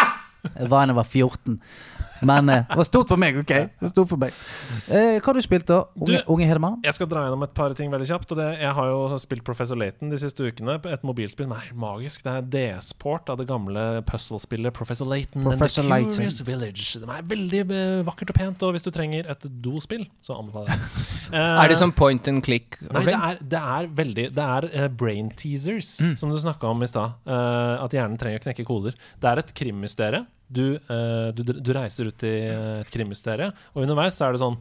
Jeg 0.55 0.69
var 0.71 0.85
da 0.87 0.93
jeg 0.93 0.95
var 0.95 1.07
14. 1.07 1.55
Men 2.25 2.49
eh, 2.49 2.63
det 2.69 2.77
var 2.77 2.83
stort 2.87 3.07
for 3.07 3.17
meg, 3.21 3.37
OK? 3.39 3.47
Det 3.53 3.81
var 3.81 3.91
stort 3.93 4.09
for 4.09 4.17
meg. 4.21 4.33
Eh, 4.89 5.19
hva 5.19 5.25
har 5.29 5.33
du 5.33 5.41
spilt, 5.45 5.65
da? 5.69 5.83
Unge, 5.95 6.07
Du- 6.23 6.33
unge 6.33 6.45
Hedemann? 6.49 6.79
Jeg 6.83 6.93
skal 6.97 7.07
dra 7.07 7.23
gjennom 7.27 7.43
et 7.45 7.53
par 7.53 7.73
ting 7.77 7.91
veldig 7.91 8.07
kjapt. 8.09 8.31
Og 8.31 8.37
det, 8.41 8.47
jeg 8.59 8.73
har 8.73 8.85
jo 8.91 9.17
spilt 9.21 9.43
Professor 9.47 9.75
Laton 9.79 10.09
de 10.09 10.17
siste 10.17 10.43
ukene. 10.43 10.79
Et 10.91 11.03
mobilspill. 11.07 11.47
Nei, 11.47 11.61
magisk. 11.73 12.23
Det 12.23 12.33
er 12.33 12.41
DS-port 12.77 13.29
av 13.29 13.37
det 13.37 13.47
gamle 13.47 14.01
puzzle-spillet 14.09 14.73
Professor 14.73 15.05
Laton 15.09 15.43
Professor 15.43 15.81
and 15.83 15.89
the 15.91 15.95
Layton. 15.95 16.17
Curious 16.19 16.41
Village. 16.47 16.87
Det 16.99 17.09
er 17.09 17.27
veldig 17.35 17.61
eh, 17.71 18.03
vakkert 18.07 18.29
og 18.33 18.35
pent, 18.41 18.63
og 18.67 18.73
hvis 18.75 18.83
du 18.83 18.91
trenger 18.91 19.29
et 19.29 19.47
dospill, 19.63 20.07
så 20.21 20.37
anbefaler 20.39 20.73
jeg 20.75 20.79
det. 20.79 21.05
Eh, 21.29 21.37
Er 21.37 21.67
det 21.69 21.75
som 21.77 21.91
point 21.93 22.27
and 22.27 22.41
click? 22.41 22.79
Nei, 22.81 23.03
det 23.05 23.13
er, 23.13 23.35
det 23.51 23.59
er 23.61 23.87
veldig 23.93 24.23
Det 24.33 24.45
er 24.45 24.65
eh, 24.73 24.87
brain 24.89 25.27
teasers, 25.37 25.99
Mm. 26.01 26.15
som 26.17 26.31
du 26.31 26.37
snakka 26.41 26.65
om 26.71 26.81
i 26.81 26.87
stad. 26.89 27.13
eh, 27.27 27.83
at 27.83 27.91
hjernen 27.93 28.17
trenger 28.17 28.39
å 28.39 28.43
knekke 28.47 28.65
koder. 28.65 28.95
Det 29.21 29.29
er 29.29 29.37
et 29.43 29.53
krimmysterium. 29.53 30.25
Du, 30.49 30.63
eh, 30.75 31.29
du, 31.37 31.43
du 31.53 31.71
reiser 31.77 32.09
ut 32.09 32.23
i 32.25 32.35
eh, 32.49 32.79
et 32.81 32.89
krimmysterium, 32.93 33.53
og 33.75 33.83
underveis 33.85 34.17
er 34.25 34.33
det 34.33 34.41
sånn 34.41 34.57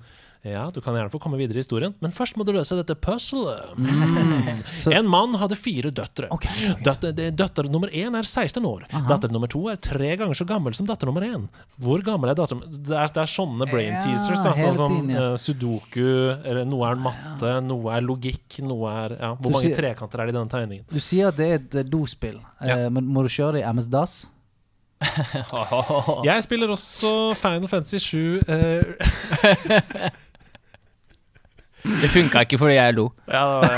ja, 0.46 0.68
du 0.70 0.78
kan 0.80 0.94
gjerne 0.94 1.10
få 1.10 1.18
komme 1.18 1.34
videre 1.36 1.58
i 1.58 1.62
historien, 1.64 1.90
men 1.98 2.12
først 2.14 2.36
må 2.38 2.44
du 2.46 2.52
løse 2.54 2.76
dette 2.78 2.94
puzzlet. 3.02 3.72
Mm. 3.74 4.60
En 4.98 5.08
mann 5.10 5.34
hadde 5.40 5.56
fire 5.58 5.90
døtre. 5.90 6.28
Okay. 6.30 6.76
Døtter, 6.86 7.10
døtter 7.34 7.66
nummer 7.68 7.90
én 7.90 8.14
er 8.16 8.22
16 8.28 8.62
år. 8.64 8.84
Datter 9.08 9.32
nummer 9.34 9.50
to 9.50 9.64
er 9.72 9.80
tre 9.82 10.12
ganger 10.20 10.38
så 10.38 10.46
gammel 10.48 10.76
som 10.78 10.86
datter 10.88 11.10
nummer 11.10 11.26
én. 11.26 11.48
Hvor 11.82 12.04
gammel 12.06 12.30
er 12.30 12.38
datter 12.38 12.62
Det 12.70 12.94
er, 12.94 13.10
det 13.16 13.24
er 13.24 13.32
sånne 13.34 13.66
brain 13.68 13.90
Ja, 13.90 14.04
teasers. 14.06 14.44
Da, 14.46 14.54
hele 14.60 14.78
sånn 14.78 14.94
som 14.94 15.10
ja. 15.12 15.26
uh, 15.32 15.36
sudoku, 15.42 16.06
eller 16.38 16.62
noe 16.70 16.86
er 16.92 17.02
matte, 17.02 17.52
noe 17.66 17.98
er 17.98 18.06
logikk, 18.06 18.60
noe 18.62 18.94
er 18.94 19.18
ja, 19.18 19.32
Hvor 19.34 19.42
Du 19.50 19.56
mange 19.58 19.66
sier- 19.66 19.78
trekanter 19.82 20.22
er 20.22 20.30
det 20.30 20.36
i 20.36 20.38
denne 20.38 20.54
tegningen? 20.54 20.86
Du 20.94 21.02
sier 21.02 21.32
at 21.34 21.42
det 21.42 21.50
er 21.50 21.58
et 21.58 21.78
eh, 21.82 21.88
dospill, 21.98 22.38
eh, 22.62 22.70
Ja. 22.70 22.80
men 22.94 23.10
må 23.10 23.26
du 23.26 23.32
kjøre 23.34 23.58
i 23.58 23.66
MS-DAS? 23.74 24.20
Jeg 26.28 26.42
spiller 26.42 26.70
også 26.74 27.34
Final 27.38 27.68
Fantasy 27.70 27.98
7 28.02 28.40
eh, 28.48 28.82
Det 32.02 32.10
funka 32.10 32.42
ikke 32.44 32.58
fordi 32.58 32.74
jeg 32.74 32.96
lo. 32.96 33.06
Ja, 33.30 33.44
det 33.62 33.68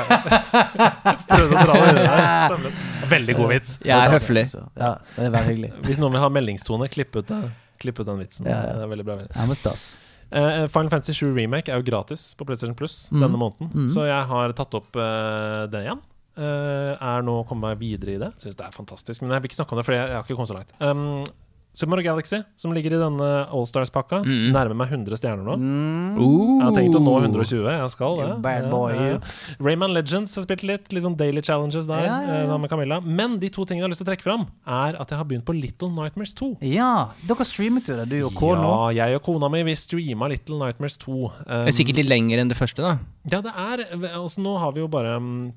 Prøvde 1.28 1.52
å 1.52 1.64
dra 1.68 1.74
det 1.84 1.90
der. 1.98 2.68
Veldig 3.14 3.36
god 3.36 3.50
vits. 3.52 3.76
Jeg 3.84 3.96
er 3.96 4.14
høflig. 4.14 4.46
Ja, 4.54 4.94
det 5.16 5.26
er 5.26 5.32
veldig 5.34 5.48
hyggelig. 5.50 5.70
Hvis 5.86 5.98
noen 6.00 6.14
vil 6.14 6.22
ha 6.22 6.30
meldingstone, 6.32 6.88
klipp 6.92 7.16
ut, 7.18 7.26
det. 7.28 7.40
klipp 7.82 8.00
ut 8.00 8.06
den 8.08 8.22
vitsen. 8.22 8.48
Ja, 8.48 8.60
ja. 8.64 8.76
Det 8.78 8.86
er 8.86 8.92
veldig 8.92 9.06
bra. 9.08 9.16
MS-DAS. 9.44 9.84
Eh, 10.30 10.66
Final 10.70 10.90
Fantasy 10.92 11.14
7 11.18 11.34
Remake 11.34 11.72
er 11.72 11.80
jo 11.80 11.86
gratis 11.86 12.30
på 12.38 12.46
PlayStation 12.46 12.76
Plus 12.78 13.08
mm. 13.10 13.18
denne 13.18 13.40
måneden, 13.40 13.70
mm. 13.74 13.88
så 13.90 14.06
jeg 14.06 14.28
har 14.30 14.54
tatt 14.58 14.76
opp 14.78 14.94
uh, 14.94 15.66
det 15.70 15.82
igjen. 15.88 16.02
Eh, 16.38 16.94
er 16.94 17.26
nå 17.26 17.40
kommet 17.48 17.72
meg 17.72 17.80
videre 17.82 18.14
i 18.16 18.20
det. 18.22 18.32
Syns 18.42 18.58
det 18.58 18.66
er 18.66 18.74
fantastisk. 18.74 19.22
Men 19.22 19.34
jeg 19.36 19.44
vil 19.44 19.50
ikke 19.50 19.60
snakke 19.62 19.76
om 19.76 19.80
det, 19.80 19.86
for 19.88 19.96
jeg, 19.96 20.08
jeg 20.08 20.18
har 20.18 20.26
ikke 20.26 20.38
kommet 20.38 20.52
så 20.52 20.58
langt. 20.60 20.74
Um, 20.80 21.24
Super 21.72 21.90
Mario 21.90 22.04
Galaxy, 22.04 22.40
som 22.58 22.72
ligger 22.74 22.96
i 22.96 22.98
denne 22.98 23.26
Allstars-pakka, 23.54 24.24
mm. 24.26 24.48
nærmer 24.50 24.74
meg 24.74 24.90
100 24.90 25.20
stjerner 25.20 25.46
nå. 25.46 25.54
Mm. 25.54 26.16
Uh. 26.18 26.56
Jeg 26.58 26.64
har 26.64 26.74
tenkt 26.74 26.98
å 26.98 27.02
nå 27.04 27.12
120. 27.20 27.68
Jeg 27.70 27.92
skal 27.94 28.18
det. 28.18 28.30
Bad 28.42 28.66
Ja, 28.66 28.72
boy, 28.72 28.96
ja, 28.96 29.04
ja. 29.12 29.20
Rayman 29.62 29.94
Legends 29.94 30.34
har 30.34 30.46
spilt 30.48 30.64
litt. 30.66 30.90
Litt 30.90 31.06
sånn 31.06 31.14
daily 31.18 31.44
challenges 31.46 31.86
der 31.86 32.02
Ja, 32.08 32.16
eh, 32.24 32.42
sammen 32.48 32.66
med 32.66 32.72
Camilla. 32.74 32.98
Men 33.04 33.38
de 33.38 33.52
to 33.54 33.62
tingene 33.62 33.84
jeg 33.84 33.86
har 33.86 33.94
lyst 33.94 34.02
til 34.02 34.08
å 34.08 34.10
trekke 34.10 34.26
fram, 34.26 34.48
er 34.66 34.98
at 34.98 35.14
jeg 35.14 35.22
har 35.22 35.30
begynt 35.30 35.46
på 35.46 35.54
Little 35.54 35.92
Nightmares 35.94 36.34
2. 36.42 36.50
Ja, 36.72 36.90
dere 37.30 37.46
streamet 37.46 37.86
jo 37.86 38.00
det, 38.02 38.10
du 38.10 38.18
og 38.26 38.34
K 38.34 38.52
nå. 38.58 38.74
Ja, 38.90 39.06
jeg 39.06 39.22
og 39.22 39.24
kona 39.30 39.52
mi 39.54 39.62
vi 39.70 39.78
streama 39.78 40.28
Little 40.34 40.58
Nightmares 40.58 40.98
2. 41.06 41.16
Um, 41.22 41.32
Det 41.46 41.70
er 41.70 41.78
sikkert 41.78 42.02
litt 42.02 42.10
lenger 42.10 42.42
enn 42.42 42.50
det 42.50 42.58
første, 42.58 42.82
da. 42.82 42.98
Ja, 43.30 43.44
det 43.46 43.54
er 43.54 43.86
altså, 44.16 44.42
Nå 44.42 44.58
har 44.58 44.74
vi 44.74 44.82
jo 44.82 44.90
bare 44.90 45.20
um, 45.22 45.52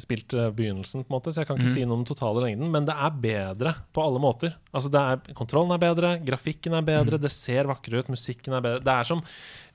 spilt 0.00 0.32
eh, 0.32 0.48
begynnelsen, 0.56 1.04
på 1.04 1.12
en 1.12 1.16
måte 1.18 1.32
så 1.34 1.42
jeg 1.42 1.50
kan 1.50 1.58
ikke 1.58 1.68
mm. 1.68 1.74
si 1.74 1.84
noe 1.84 1.98
om 1.98 2.04
den 2.04 2.08
totale 2.08 2.44
lengden. 2.46 2.70
Men 2.72 2.88
det 2.88 2.96
er 2.96 3.18
bedre 3.22 3.74
på 3.92 4.04
alle 4.04 4.22
måter. 4.22 4.56
Altså, 4.72 4.92
det 4.92 5.02
er, 5.02 5.36
kontrollen 5.36 5.74
er 5.76 5.82
bedre, 5.82 6.14
grafikken 6.24 6.78
er 6.78 6.86
bedre, 6.86 7.04
bedre, 7.12 7.22
det 7.26 7.32
ser 7.34 7.68
vakrere 7.68 8.04
ut, 8.04 8.12
musikken 8.12 8.56
er 8.56 8.64
bedre. 8.64 8.84
Det 8.86 8.94
er 8.94 9.08
som 9.08 9.24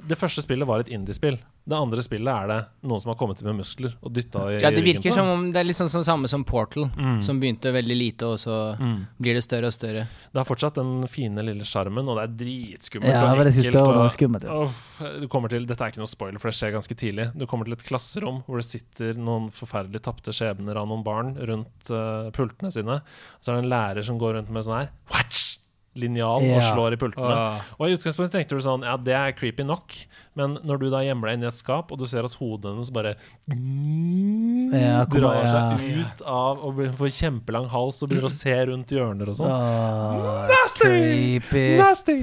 Det 0.01 0.17
første 0.17 0.41
spillet 0.41 0.67
var 0.67 0.81
et 0.81 0.89
indiespill. 0.89 1.37
Det 1.61 1.77
andre 1.77 2.01
spillet 2.01 2.27
er 2.33 2.47
det 2.49 2.59
noen 2.89 2.99
som 2.99 3.09
har 3.11 3.17
kommet 3.19 3.39
inn 3.41 3.45
med 3.51 3.59
muskler 3.61 3.93
og 4.01 4.11
dytta 4.15 4.39
i 4.49 4.55
ryggen. 4.55 4.63
Ja, 4.65 4.71
det 4.73 4.81
virker 4.83 5.11
på. 5.11 5.13
som 5.13 5.27
om 5.29 5.43
det 5.53 5.59
er 5.61 5.63
litt 5.67 5.77
sånn 5.77 5.89
som 5.93 6.01
samme 6.03 6.27
som 6.27 6.43
Portal, 6.43 6.89
Mm. 6.97 7.21
som 7.23 7.39
begynte 7.39 7.71
veldig 7.71 7.97
lite, 7.97 8.23
og 8.25 8.37
så 8.39 8.75
Mm. 8.79 9.05
blir 9.21 9.35
det 9.35 9.43
større 9.43 9.67
og 9.67 9.73
større. 9.73 10.07
Det 10.33 10.39
har 10.41 10.43
fortsatt 10.43 10.73
den 10.75 11.05
fine 11.07 11.37
lille 11.45 11.61
sjarmen, 11.63 12.09
og 12.09 12.17
det 12.17 12.23
er 12.23 12.45
dritskummelt. 12.45 13.09
Ja, 13.13 13.31
og 13.31 13.45
ekkelt, 13.45 13.71
det 13.71 13.75
og- 13.75 14.11
skummelt. 14.11 14.43
Ja. 14.43 14.51
og, 14.51 15.21
du 15.21 15.27
kommer 15.27 15.49
til, 15.49 15.65
Dette 15.67 15.81
er 15.81 15.91
ikke 15.91 15.97
noe 16.01 16.07
spoiler, 16.07 16.39
for 16.39 16.49
det 16.49 16.55
skjer 16.57 16.73
ganske 16.73 16.95
tidlig. 16.97 17.37
Du 17.37 17.45
kommer 17.45 17.65
til 17.65 17.73
et 17.73 17.83
klasserom 17.85 18.43
hvor 18.45 18.57
det 18.57 18.65
sitter 18.65 19.13
noen 19.13 19.51
forferdelig 19.51 20.01
tapte 20.01 20.33
skjebner 20.33 20.75
av 20.75 20.87
noen 20.87 21.03
barn 21.03 21.35
rundt 21.37 21.91
uh, 21.91 22.31
pultene 22.31 22.71
sine. 22.71 23.01
Så 23.39 23.49
er 23.53 23.61
det 23.61 23.65
en 23.65 23.69
lærer 23.69 24.03
som 24.03 24.17
går 24.17 24.33
rundt 24.35 24.49
med 24.49 24.63
sånn 24.63 24.79
her 24.79 24.89
Watch! 25.13 25.50
Linjal 25.99 26.45
og 26.55 26.61
slår 26.63 26.95
i 26.95 26.99
pultene. 27.01 27.37
Og 27.77 27.89
i 27.89 27.95
utgangspunktet 27.97 28.37
tenkte 28.37 28.55
du 28.55 28.63
sånn 28.63 28.85
Ja, 28.87 28.93
det 28.95 29.15
er 29.17 29.33
creepy 29.35 29.65
nok. 29.67 29.95
Men 30.39 30.55
når 30.63 30.79
du 30.79 30.85
da 30.93 31.01
gjemmer 31.03 31.27
deg 31.27 31.39
inn 31.39 31.43
i 31.43 31.49
et 31.49 31.57
skap, 31.59 31.91
og 31.91 31.99
du 31.99 32.05
ser 32.07 32.23
at 32.27 32.35
hodet 32.39 32.71
hennes 32.71 32.91
bare 32.95 33.15
Ja, 33.51 35.05
kommer- 35.05 35.19
drar 35.19 35.35
ja. 35.41 35.49
seg 35.51 35.99
ut 36.05 36.21
av 36.23 36.61
og 36.63 36.79
får 36.99 37.11
kjempelang 37.17 37.67
hals 37.73 38.01
og 38.03 38.09
begynner 38.11 38.29
å 38.29 38.33
se 38.33 38.55
rundt 38.71 38.93
hjørner 38.95 39.33
og 39.33 39.35
sånn. 39.41 39.51
Åh, 39.51 40.47
Nasty! 40.53 40.87
creepy. 40.87 41.65
Nasty! 41.81 42.17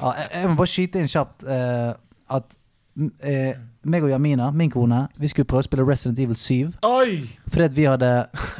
Ja, 0.00 0.12
jeg, 0.20 0.28
jeg 0.36 0.50
må 0.50 0.58
bare 0.60 0.72
skyte 0.74 1.00
inn 1.00 1.08
kjapt 1.08 1.46
uh, 1.48 1.94
at 2.36 2.58
eh, 3.24 3.54
meg 3.84 4.04
og 4.06 4.12
Jamina, 4.12 4.50
min 4.54 4.70
kone, 4.72 5.04
vi 5.20 5.28
skulle 5.32 5.48
prøve 5.48 5.64
å 5.64 5.68
spille 5.68 5.84
Resident 5.88 6.20
Evil 6.22 6.36
7. 6.38 6.72
Oi! 6.88 7.24
Fordi 7.50 7.66
at 7.68 7.76
vi 7.76 7.84
hadde 7.88 8.10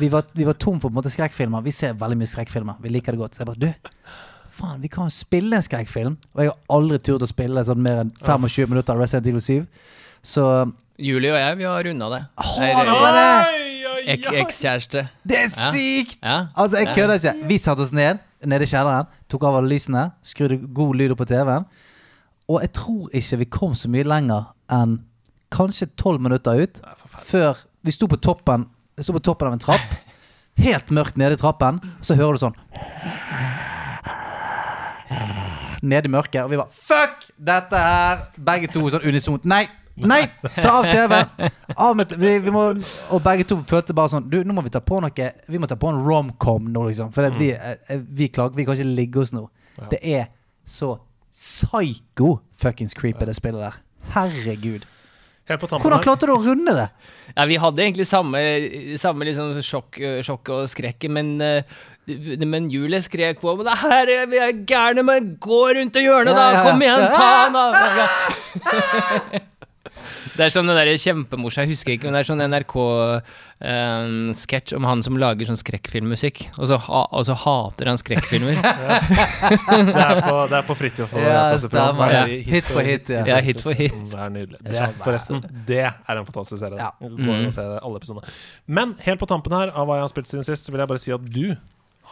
Vi 0.01 0.09
var, 0.12 0.27
vi 0.37 0.45
var 0.49 0.57
tom 0.61 0.81
for 0.81 0.89
på 0.89 0.95
en 0.95 1.01
måte 1.03 1.12
skrekkfilmer. 1.12 1.65
Vi 1.65 1.73
ser 1.75 1.97
veldig 2.01 2.19
mye 2.21 2.31
skrekkfilmer. 2.33 2.81
Vi 2.85 2.93
liker 2.93 3.12
det 3.17 3.23
godt. 3.23 3.37
Så 3.37 3.45
jeg 3.45 3.53
bare 3.53 3.61
Du, 3.61 3.71
faen, 4.55 4.81
vi 4.83 4.91
kan 4.93 5.09
jo 5.11 5.15
spille 5.15 5.59
en 5.59 5.65
skrekkfilm. 5.65 6.17
Og 6.35 6.43
jeg 6.43 6.53
har 6.53 6.77
aldri 6.77 6.99
turt 7.03 7.25
å 7.25 7.29
spille 7.31 7.65
sånn 7.67 7.83
mer 7.85 8.05
enn 8.05 8.13
25 8.23 8.71
minutter 8.71 8.95
av 8.95 9.03
Resident 9.03 9.29
Evil 9.31 9.45
7. 9.45 9.67
Så 10.25 10.45
Julie 11.01 11.33
og 11.33 11.41
jeg, 11.41 11.57
vi 11.59 11.67
har 11.67 11.87
runda 11.89 12.11
det. 12.13 12.21
Ekskjæreste. 14.45 15.07
Det 15.27 15.41
er 15.41 15.51
sykt! 15.51 16.21
Ja. 16.23 16.37
Altså, 16.55 16.79
jeg 16.81 16.95
kødder 16.95 17.19
ikke. 17.19 17.35
Vi 17.51 17.59
satte 17.59 17.87
oss 17.87 17.95
ned 17.95 18.23
nede 18.45 18.67
i 18.67 18.69
kjelleren, 18.69 19.09
tok 19.33 19.47
av 19.49 19.59
alle 19.59 19.73
lysene, 19.73 20.11
skrudde 20.25 20.61
god 20.77 20.99
lyd 21.01 21.15
opp 21.15 21.23
på 21.23 21.29
TV-en. 21.31 21.65
Og 22.53 22.61
jeg 22.61 22.75
tror 22.77 23.15
ikke 23.17 23.41
vi 23.41 23.51
kom 23.57 23.77
så 23.79 23.89
mye 23.91 24.07
lenger 24.07 24.51
enn 24.75 24.99
kanskje 25.55 25.89
tolv 26.01 26.21
minutter 26.21 26.61
ut 26.61 26.81
før 27.25 27.61
vi 27.87 27.95
sto 27.95 28.09
på 28.11 28.19
toppen 28.21 28.67
sto 29.01 29.15
på 29.17 29.23
toppen 29.25 29.49
av 29.49 29.57
en 29.57 29.63
trapp. 29.63 29.95
Helt 30.67 30.91
mørkt 30.95 31.17
nede 31.19 31.35
i 31.35 31.41
trappen. 31.41 31.81
Så 32.05 32.19
hører 32.19 32.37
du 32.37 32.45
sånn 32.47 33.64
Nede 35.85 36.09
i 36.09 36.13
mørket. 36.13 36.43
Og 36.45 36.53
vi 36.53 36.61
bare 36.61 36.73
Fuck 36.75 37.31
dette 37.37 37.81
her! 37.81 38.29
Begge 38.37 38.71
to 38.73 38.85
sånn 38.93 39.05
unisont. 39.09 39.45
Nei! 39.49 39.67
Nei! 39.95 40.23
Ta 40.57 40.81
av 40.81 40.89
TV-en! 40.91 41.51
Av 41.77 41.95
med 41.97 42.15
vi, 42.19 42.33
vi 42.43 42.55
må, 42.55 42.65
og 43.15 43.21
begge 43.23 43.47
to 43.47 43.61
følte 43.69 43.95
bare 43.95 44.11
sånn 44.11 44.27
Du, 44.31 44.41
nå 44.43 44.57
må 44.57 44.65
vi 44.67 44.73
ta 44.75 44.81
på 44.83 44.99
noe 45.03 45.29
Vi 45.51 45.61
må 45.63 45.69
ta 45.71 45.77
på 45.79 45.93
en 45.93 46.01
romcom 46.03 46.67
nå, 46.75 46.89
liksom. 46.89 47.13
For 47.15 47.31
vi, 47.39 47.53
eh, 47.55 48.01
vi 48.03 48.31
klager 48.35 48.59
Vi 48.59 48.67
kan 48.67 48.75
ikke 48.79 48.97
ligge 48.97 49.23
oss 49.23 49.35
nå. 49.37 49.47
Ja. 49.79 49.91
Det 49.93 50.01
er 50.03 50.27
så 50.67 50.97
psycho 51.35 52.39
fuckings 52.59 52.95
creepy, 52.95 53.27
det 53.27 53.35
spillet 53.37 53.63
der. 53.63 53.79
Herregud. 54.15 54.85
Helt 55.49 55.61
på 55.61 55.69
tampen 55.69 55.85
Hvordan 55.85 56.03
klarte 56.05 56.29
du 56.29 56.33
å 56.33 56.41
runde 56.41 56.73
det? 56.73 56.87
Ja, 57.35 57.45
vi 57.51 57.59
hadde 57.61 57.83
egentlig 57.85 58.07
samme, 58.09 58.41
samme 59.01 59.27
liksom 59.29 59.59
sjokk, 59.67 59.99
sjokk 60.25 60.53
og 60.55 60.69
skrekken, 60.73 61.13
men, 61.19 61.35
eh, 61.45 61.75
men 62.07 62.67
Julie 62.73 63.01
skrek 63.01 63.41
på 63.41 63.55
Men 63.57 63.65
det 63.71 63.79
her 63.81 64.07
er 64.13 64.27
vi 64.29 64.37
er 64.43 64.53
gærne, 64.69 65.03
men 65.07 65.37
gå 65.41 65.63
rundt 65.79 65.97
og 65.97 66.03
hjørnet, 66.05 66.35
da! 66.37 66.63
Kom 66.67 66.83
igjen, 66.85 67.07
ta 67.17 67.29
han 67.47 67.53
da! 67.57 67.65
Det 70.35 70.43
er 70.43 70.51
sånn 70.51 70.67
den 70.67 70.75
der 70.75 70.89
kjempemorsom 70.99 71.63
Jeg 71.63 71.71
husker 71.71 71.93
ikke, 71.95 72.09
men 72.09 72.17
det 72.17 72.21
er 72.25 72.27
sånn 72.27 72.43
NRK-sketsj 72.49 74.75
om 74.75 74.83
han 74.89 74.99
som 75.07 75.15
lager 75.21 75.47
sånn 75.47 75.59
skrekkfilmmusikk, 75.61 76.41
og 76.59 76.67
så, 76.71 76.77
ha, 76.89 77.03
og 77.15 77.23
så 77.29 77.35
hater 77.39 77.87
han 77.93 77.99
skrekkfilmer. 78.01 78.55
Det 79.85 79.95
er 79.95 80.19
på, 80.25 80.35
det 80.51 80.57
er 80.59 80.65
på 80.67 80.75
Fridtjof. 80.79 81.13
Ja, 81.23 81.45
stemmer. 81.63 82.11
Ja. 82.13 82.25
Hit 82.27 82.67
for 82.67 82.83
hit, 82.87 83.09
ja. 83.13 83.23
Ja, 83.29 83.37
hit 83.45 83.61
for 83.63 83.73
hit. 83.77 83.93
Det 84.11 84.19
er 84.19 84.31
nydelig. 84.35 84.59
Det 84.65 84.77
er- 84.81 84.93
Forresten, 85.05 85.41
det 85.69 85.81
er 85.87 86.17
en 86.19 86.27
fantastisk 86.27 86.59
serie. 86.63 86.79
Ja. 86.81 86.91
Mm. 87.01 87.49
alle 87.79 87.97
episodene. 88.01 88.27
Men 88.67 88.95
helt 89.07 89.21
på 89.23 89.27
tampen 89.31 89.53
her 89.55 89.69
av 89.71 89.87
hva 89.87 89.95
jeg 90.01 90.05
har 90.09 90.13
spilt 90.13 90.29
siden 90.31 90.45
sist, 90.47 90.65
så 90.67 90.71
vil 90.75 90.81
jeg 90.83 90.89
bare 90.91 90.99
si 91.03 91.13
at 91.15 91.25
du 91.31 91.55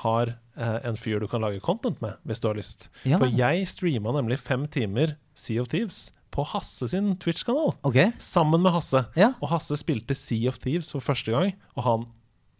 har 0.02 0.34
eh, 0.56 0.78
en 0.88 0.98
fyr 0.98 1.22
du 1.22 1.28
kan 1.30 1.44
lage 1.44 1.62
content 1.64 2.00
med, 2.04 2.18
hvis 2.28 2.42
du 2.42 2.48
har 2.50 2.58
lyst. 2.58 2.88
Ja 3.08 3.20
For 3.22 3.30
jeg 3.30 3.68
streama 3.70 4.14
nemlig 4.18 4.40
fem 4.42 4.66
timer 4.70 5.16
Sea 5.38 5.62
of 5.62 5.70
Thieves 5.72 6.10
på 6.32 6.44
Hasse 6.48 6.88
sin 6.88 7.12
Twitch-kanal. 7.20 7.74
Okay. 7.84 8.12
Sammen 8.22 8.62
med 8.64 8.72
Hasse. 8.72 9.04
Ja. 9.18 9.34
Og 9.42 9.52
Hasse 9.52 9.76
spilte 9.80 10.16
Sea 10.16 10.48
of 10.48 10.60
Thieves 10.62 10.92
for 10.94 11.04
første 11.04 11.34
gang, 11.34 11.54
og 11.76 11.88
han 11.88 12.10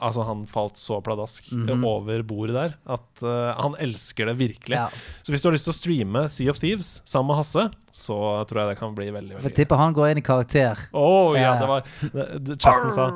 Altså 0.03 0.25
Han 0.27 0.47
falt 0.51 0.81
så 0.81 1.01
pladask 1.01 1.53
mm 1.53 1.69
-hmm. 1.69 1.87
over 1.87 2.23
bordet 2.23 2.55
der 2.55 2.73
at 2.91 3.23
uh, 3.23 3.63
han 3.63 3.77
elsker 3.79 4.27
det 4.27 4.39
virkelig. 4.39 4.75
Ja. 4.75 4.89
Så 5.23 5.33
hvis 5.33 5.43
du 5.43 5.49
har 5.49 5.53
lyst 5.53 5.65
til 5.65 5.71
å 5.71 5.79
streame 5.79 6.29
Sea 6.29 6.51
of 6.51 6.59
Thieves 6.59 7.03
sammen 7.05 7.29
med 7.29 7.37
Hasse, 7.37 7.71
så 7.93 8.17
tror 8.49 8.63
jeg 8.63 8.69
det 8.73 8.79
kan 8.81 8.95
bli 8.97 9.11
veldig 9.13 9.35
For 9.37 9.43
jeg 9.43 9.45
veldig 9.51 9.57
tipper 9.59 9.77
han 9.77 9.93
går 9.93 10.11
inn 10.15 10.19
i 10.19 10.25
karakter. 10.25 10.79
Oh, 10.97 11.35
ja, 11.37 11.53
det 11.61 11.69
var 11.69 11.83
det- 12.01 12.57
Chatten 12.63 12.93
sa 12.93 13.11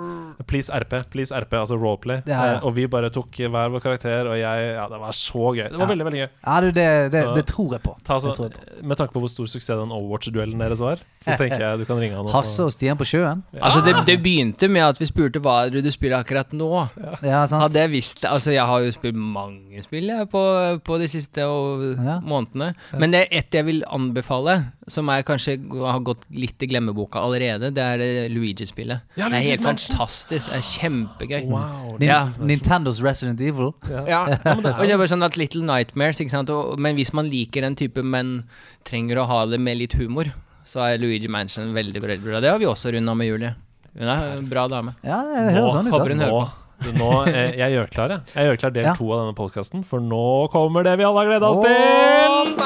'please 0.47 0.69
RP', 0.71 1.05
please 1.11 1.33
RP, 1.33 1.53
altså 1.57 1.79
roleplay. 1.81 2.23
Ja, 2.27 2.45
ja. 2.45 2.53
Eh, 2.59 2.65
og 2.67 2.75
vi 2.77 2.87
bare 2.87 3.09
tok 3.11 3.31
hver 3.33 3.71
vår 3.73 3.81
karakter, 3.81 4.27
og 4.29 4.37
jeg 4.37 4.75
Ja, 4.77 4.87
det 4.89 5.01
var 5.01 5.11
så 5.13 5.55
gøy. 5.57 5.69
Det 5.71 5.79
var 5.79 5.87
Ja. 5.89 5.95
veldig, 5.95 6.05
veldig 6.07 6.21
gøy. 6.21 6.29
Ja, 6.47 6.61
du, 6.61 6.67
det, 6.71 7.11
det, 7.13 7.25
Så- 7.25 7.35
det 7.35 7.47
tror 7.47 7.73
jeg 7.73 7.83
på. 7.83 7.97
Ta 8.05 8.19
så, 8.21 8.35
tror 8.37 8.51
jeg 8.51 8.53
på. 8.53 8.85
med 8.87 8.97
tanke 8.99 9.13
på 9.13 9.21
hvor 9.21 9.29
stor 9.31 9.47
suksess 9.47 9.67
den 9.81 9.89
Overwatch-duellen 9.91 10.59
deres 10.59 10.79
var, 10.81 10.97
så 11.25 11.37
tenker 11.39 11.59
jeg 11.59 11.79
du 11.79 11.85
kan 11.87 11.97
ringe 11.99 12.15
han. 12.17 12.27
Hasse 12.29 12.61
og 12.63 12.71
Stian 12.73 12.97
på 12.99 13.05
sjøen. 13.05 13.43
Altså, 13.63 13.81
det, 13.85 14.05
det 14.07 14.23
begynte 14.23 14.69
med 14.69 14.83
at 14.83 14.99
vi 15.01 15.07
spurte 15.07 15.41
hva 15.41 15.67
er 15.67 15.71
det 15.71 15.85
du 15.85 15.91
spiller 15.91 16.23
akkurat 16.23 16.53
nå. 16.53 16.89
Ja, 17.23 17.47
sant? 17.47 17.63
Hadde 17.63 17.81
jeg 17.81 17.91
visst 17.91 18.25
Altså, 18.25 18.53
jeg 18.53 18.67
har 18.67 18.81
jo 18.81 18.91
spilt 18.93 19.15
mange 19.17 19.83
spill 19.83 20.07
jeg, 20.07 20.29
på, 20.31 20.81
på 20.85 20.99
de 20.99 21.09
siste 21.09 21.39
og, 21.47 21.97
Ja. 21.97 22.21
månedene. 22.21 22.75
Men 22.99 23.11
det 23.11 23.29
er 23.33 23.39
ett 23.39 23.51
jeg 23.55 23.65
vil 23.65 23.83
anbefale, 23.89 24.66
som 24.89 25.09
er 25.13 25.23
kanskje 25.27 25.57
har 25.81 26.01
gått 26.07 26.23
litt 26.31 26.63
i 26.63 26.69
glemmeboka 26.71 27.21
allerede. 27.23 27.73
Det 27.75 27.83
er 27.83 27.99
det 28.03 28.09
Luigi-spillet. 28.35 29.01
Ja, 29.17 29.29
det 29.29 29.41
er 29.41 29.47
helt 29.51 29.63
Mansion. 29.67 29.97
fantastisk. 29.97 30.49
Det 30.51 30.57
er 30.59 30.67
kjempegøy. 30.71 31.45
Wow. 31.51 31.97
Nin 32.01 32.09
Ja. 32.09 32.21
Nintendos 32.39 33.01
Resident 33.03 33.41
Evil. 33.41 33.73
Ja, 33.89 34.25
det 34.27 34.41
er 34.47 34.75
og 34.75 34.83
det 34.87 34.93
er 34.93 34.99
bare 34.99 35.09
sånn 35.13 35.25
at 35.27 35.37
Little 35.37 35.63
Nightmares, 35.67 36.21
ikke 36.21 36.31
sant. 36.35 36.51
Og, 36.51 36.79
men 36.79 36.97
hvis 36.97 37.13
man 37.13 37.27
liker 37.31 37.63
den 37.63 37.77
type, 37.77 38.03
men 38.03 38.45
trenger 38.85 39.19
å 39.23 39.27
ha 39.27 39.45
det 39.47 39.59
med 39.61 39.79
litt 39.79 39.95
humor, 39.99 40.31
så 40.67 40.83
er 40.93 40.99
Luigi 40.99 41.29
Mansion 41.29 41.73
veldig, 41.75 42.01
bra. 42.03 42.41
Det 42.41 42.51
har 42.51 42.59
vi 42.59 42.67
også 42.67 42.93
runda 42.95 43.15
med 43.15 43.27
Julie. 43.31 43.55
Hun 43.97 44.09
er 44.13 44.37
en 44.39 44.47
bra 44.51 44.67
dame. 44.69 44.93
Ja, 45.07 45.23
det 45.25 45.55
høres 45.57 45.73
sånn 45.73 45.87
ut. 45.89 45.93
håper 45.95 46.13
hun 46.13 46.21
Altså. 46.21 46.31
hører 46.31 46.33
nå, 46.33 46.63
du, 46.83 46.91
nå, 46.99 47.11
eh, 47.33 47.55
jeg 47.57 47.73
gjør 47.73 47.87
klar, 47.95 48.09
jeg. 48.13 48.21
Jeg 48.35 48.51
gjør 48.51 48.59
klar 48.61 48.71
del 48.75 48.85
Ja. 48.85 48.95
to 48.99 49.07
av 49.13 49.23
denne 49.25 49.37
podkasten, 49.39 49.85
for 49.89 50.01
nå 50.05 50.51
kommer 50.53 50.85
det 50.85 50.99
vi 50.99 51.05
alle 51.09 51.23
har 51.25 51.31
gleda 51.33 51.49
oss 51.49 51.63
til! 51.65 52.66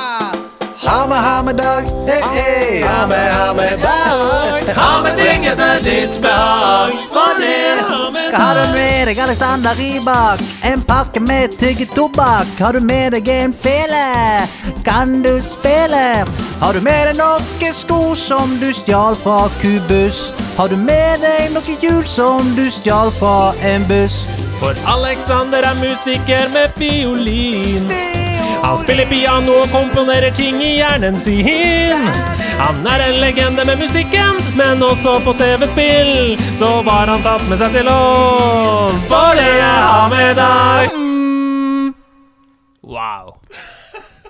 Ha 0.90 1.06
med, 1.06 1.18
ha 1.18 1.42
med 1.42 1.56
dag. 1.56 1.82
Hey, 2.06 2.22
hey. 2.22 2.82
Ha 2.82 3.06
med, 3.06 3.32
ha 3.32 3.54
med 3.54 3.78
dag. 3.78 4.74
Ha 4.74 5.02
med 5.02 5.16
ting 5.18 5.46
etter 5.46 5.84
ditt 5.84 6.22
behag, 6.22 6.90
for 7.12 7.38
det 7.38 7.76
har 7.88 8.10
Hva 8.30 8.48
du 8.56 8.72
med 8.72 9.06
deg, 9.06 9.18
Alexander 9.22 9.78
Rybak? 9.78 10.42
En 10.66 10.82
pakke 10.82 11.20
med 11.22 11.54
tyggetobakk. 11.58 12.50
Har 12.58 12.72
du 12.72 12.80
med 12.80 13.14
deg 13.14 13.30
en 13.30 13.54
fele? 13.54 14.02
Kan 14.84 15.22
du 15.22 15.38
spille? 15.42 16.24
Har 16.60 16.72
du 16.74 16.80
med 16.82 17.06
deg 17.12 17.20
noen 17.22 17.74
sko 17.74 18.14
som 18.18 18.58
du 18.58 18.72
stjal 18.74 19.14
fra 19.22 19.44
Kubus? 19.60 20.32
Har 20.58 20.74
du 20.74 20.76
med 20.76 21.22
deg 21.22 21.54
noe 21.54 21.76
hjul 21.82 22.02
som 22.02 22.50
du 22.58 22.66
stjal 22.66 23.14
fra 23.20 23.52
en 23.62 23.86
buss? 23.86 24.24
For 24.58 24.74
Alexander 24.90 25.62
er 25.70 25.78
musiker 25.84 26.50
med 26.50 26.74
fiolin. 26.74 28.19
Han 28.70 28.78
spiller 28.78 29.06
piano 29.10 29.56
og 29.64 29.72
komponerer 29.72 30.30
ting 30.30 30.60
i 30.62 30.76
hjernen 30.76 31.16
sin. 31.18 32.04
Han 32.60 32.76
er 32.86 33.02
en 33.08 33.16
legende 33.18 33.64
med 33.66 33.80
musikken, 33.80 34.38
men 34.54 34.84
også 34.86 35.16
på 35.24 35.32
TV-spill. 35.40 36.36
Så 36.54 36.68
var 36.86 37.10
han 37.10 37.24
tatt 37.24 37.42
med 37.50 37.58
seg 37.58 37.74
til 37.74 37.90
oss? 37.90 39.08
For 39.10 39.34
det 39.34 39.48
jeg 39.48 39.80
har 39.88 40.06
med 40.12 40.38
deg. 40.38 40.94
Wow. 42.86 43.34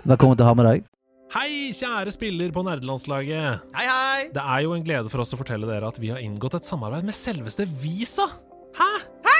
Velkommen 0.08 0.40
til 0.40 0.48
Ha 0.48 0.56
med 0.56 0.70
deg. 0.70 0.88
Hei, 1.36 1.52
kjære 1.76 2.16
spiller 2.16 2.56
på 2.56 2.64
nerdelandslaget. 2.64 3.68
Hei, 3.76 3.90
hei. 3.92 4.22
Det 4.32 4.40
er 4.40 4.64
jo 4.64 4.72
en 4.72 4.88
glede 4.88 5.12
for 5.12 5.20
oss 5.20 5.36
å 5.36 5.42
fortelle 5.42 5.68
dere 5.68 5.92
at 5.92 6.00
vi 6.00 6.14
har 6.14 6.24
inngått 6.24 6.56
et 6.62 6.72
samarbeid 6.72 7.04
med 7.04 7.18
selveste 7.18 7.68
Visa. 7.84 8.24
Hæ? 8.80 8.88
Hæ? 9.20 9.39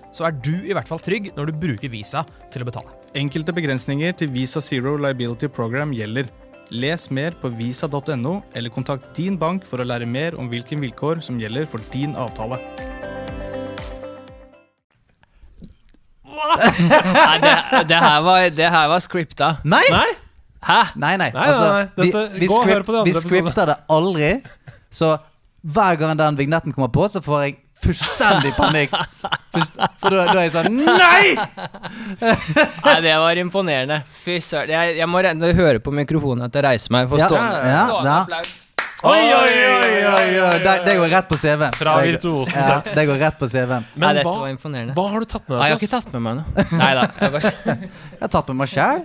så 0.11 0.27
er 0.27 0.35
du 0.43 0.53
i 0.67 0.73
hvert 0.75 0.87
fall 0.89 0.99
trygg 1.03 1.31
når 1.37 1.51
du 1.51 1.59
bruker 1.65 1.91
Visa 1.93 2.25
til 2.51 2.63
å 2.63 2.67
betale. 2.67 2.91
Enkelte 3.17 3.53
begrensninger 3.55 4.13
til 4.19 4.31
Visa 4.33 4.61
Zero 4.63 4.97
Liability 4.99 5.47
Program 5.51 5.93
gjelder. 5.95 6.29
Les 6.71 7.09
mer 7.11 7.35
på 7.41 7.49
visa.no, 7.51 8.37
eller 8.55 8.71
kontakt 8.71 9.09
din 9.17 9.35
bank 9.39 9.65
for 9.67 9.83
å 9.83 9.87
lære 9.87 10.07
mer 10.07 10.37
om 10.39 10.47
hvilke 10.51 10.77
vilkår 10.79 11.19
som 11.25 11.39
gjelder 11.41 11.67
for 11.67 11.83
din 11.91 12.15
avtale. 12.15 12.61
Nei, 16.31 17.37
det, 17.43 17.55
det, 17.89 17.97
her 17.99 18.21
var, 18.25 18.45
det 18.55 18.69
her 18.71 18.87
var 18.91 19.01
scripta. 19.03 19.55
Nei! 19.67 19.83
Nei! 19.91 20.07
Hæ? 20.61 20.79
Nei, 21.01 21.15
nei. 21.17 21.31
Nei, 21.33 21.47
Altså, 21.49 21.65
nei, 21.65 21.81
nei. 21.81 22.05
Dette- 22.05 22.23
vi, 22.35 22.39
vi, 22.43 22.49
script, 22.53 22.91
vi 23.07 23.13
scripter 23.17 23.71
det 23.71 23.77
aldri. 23.91 24.31
Så 24.93 25.15
hver 25.61 25.97
gang 25.99 26.15
den 26.19 26.37
vignetten 26.39 26.73
kommer 26.75 26.91
på, 26.93 27.07
så 27.09 27.21
får 27.23 27.43
jeg 27.45 27.57
fullstendig 27.83 28.53
panikk. 28.57 28.93
For 29.51 30.09
da, 30.13 30.25
da 30.31 30.37
er 30.39 30.47
jeg 30.47 30.53
sånn 30.55 30.77
Nei! 30.79 31.35
Nei, 32.21 32.97
det 33.05 33.13
var 33.23 33.41
imponerende. 33.41 34.01
Fy 34.23 34.37
søren. 34.43 34.69
Jeg, 34.73 34.97
jeg 35.01 35.09
må 35.09 35.21
høre 35.61 35.79
på 35.83 35.93
mikrofonen 35.95 36.45
at 36.47 36.55
jeg 36.57 36.65
reiser 36.67 36.93
meg 36.95 37.09
for 37.11 37.21
Ja, 37.21 37.29
stående, 37.29 37.61
ja, 37.71 37.85
stående 37.87 38.11
ja. 38.11 38.19
applaus. 38.25 38.57
Oi, 39.01 39.17
oi, 39.17 39.53
oi, 39.65 39.93
oi, 40.05 40.25
oi. 40.45 40.57
Det, 40.61 40.73
det 40.85 40.93
går 40.99 41.09
rett 41.09 41.29
på 41.31 41.37
CV-en. 41.41 41.71
Fra 41.73 41.95
virtuosen 42.05 42.59
Ja, 42.61 42.75
det 42.85 43.05
går 43.09 43.17
rett 43.23 43.39
på 43.41 43.47
CV-en. 43.49 43.87
Nei, 43.95 44.01
Men 44.03 44.19
dette 44.19 44.27
hva, 44.29 44.35
var 44.43 44.51
imponerende. 44.53 44.93
hva 44.93 45.05
har 45.09 45.23
du 45.25 45.31
tatt 45.31 45.47
med 45.49 45.57
Nei, 45.57 45.69
jeg 45.71 45.73
har 45.73 45.81
ikke 45.81 45.91
tatt 45.95 46.11
med 46.13 46.21
meg 46.27 46.37
noe. 46.37 46.65
Nei 46.77 46.91
da. 46.99 47.07
jeg 47.17 47.33
bare- 47.33 47.53
Jeg 47.81 48.21
har 48.21 48.33
tatt 48.37 48.51
med 48.53 48.59
meg 48.61 48.69
sjæl. 48.75 49.01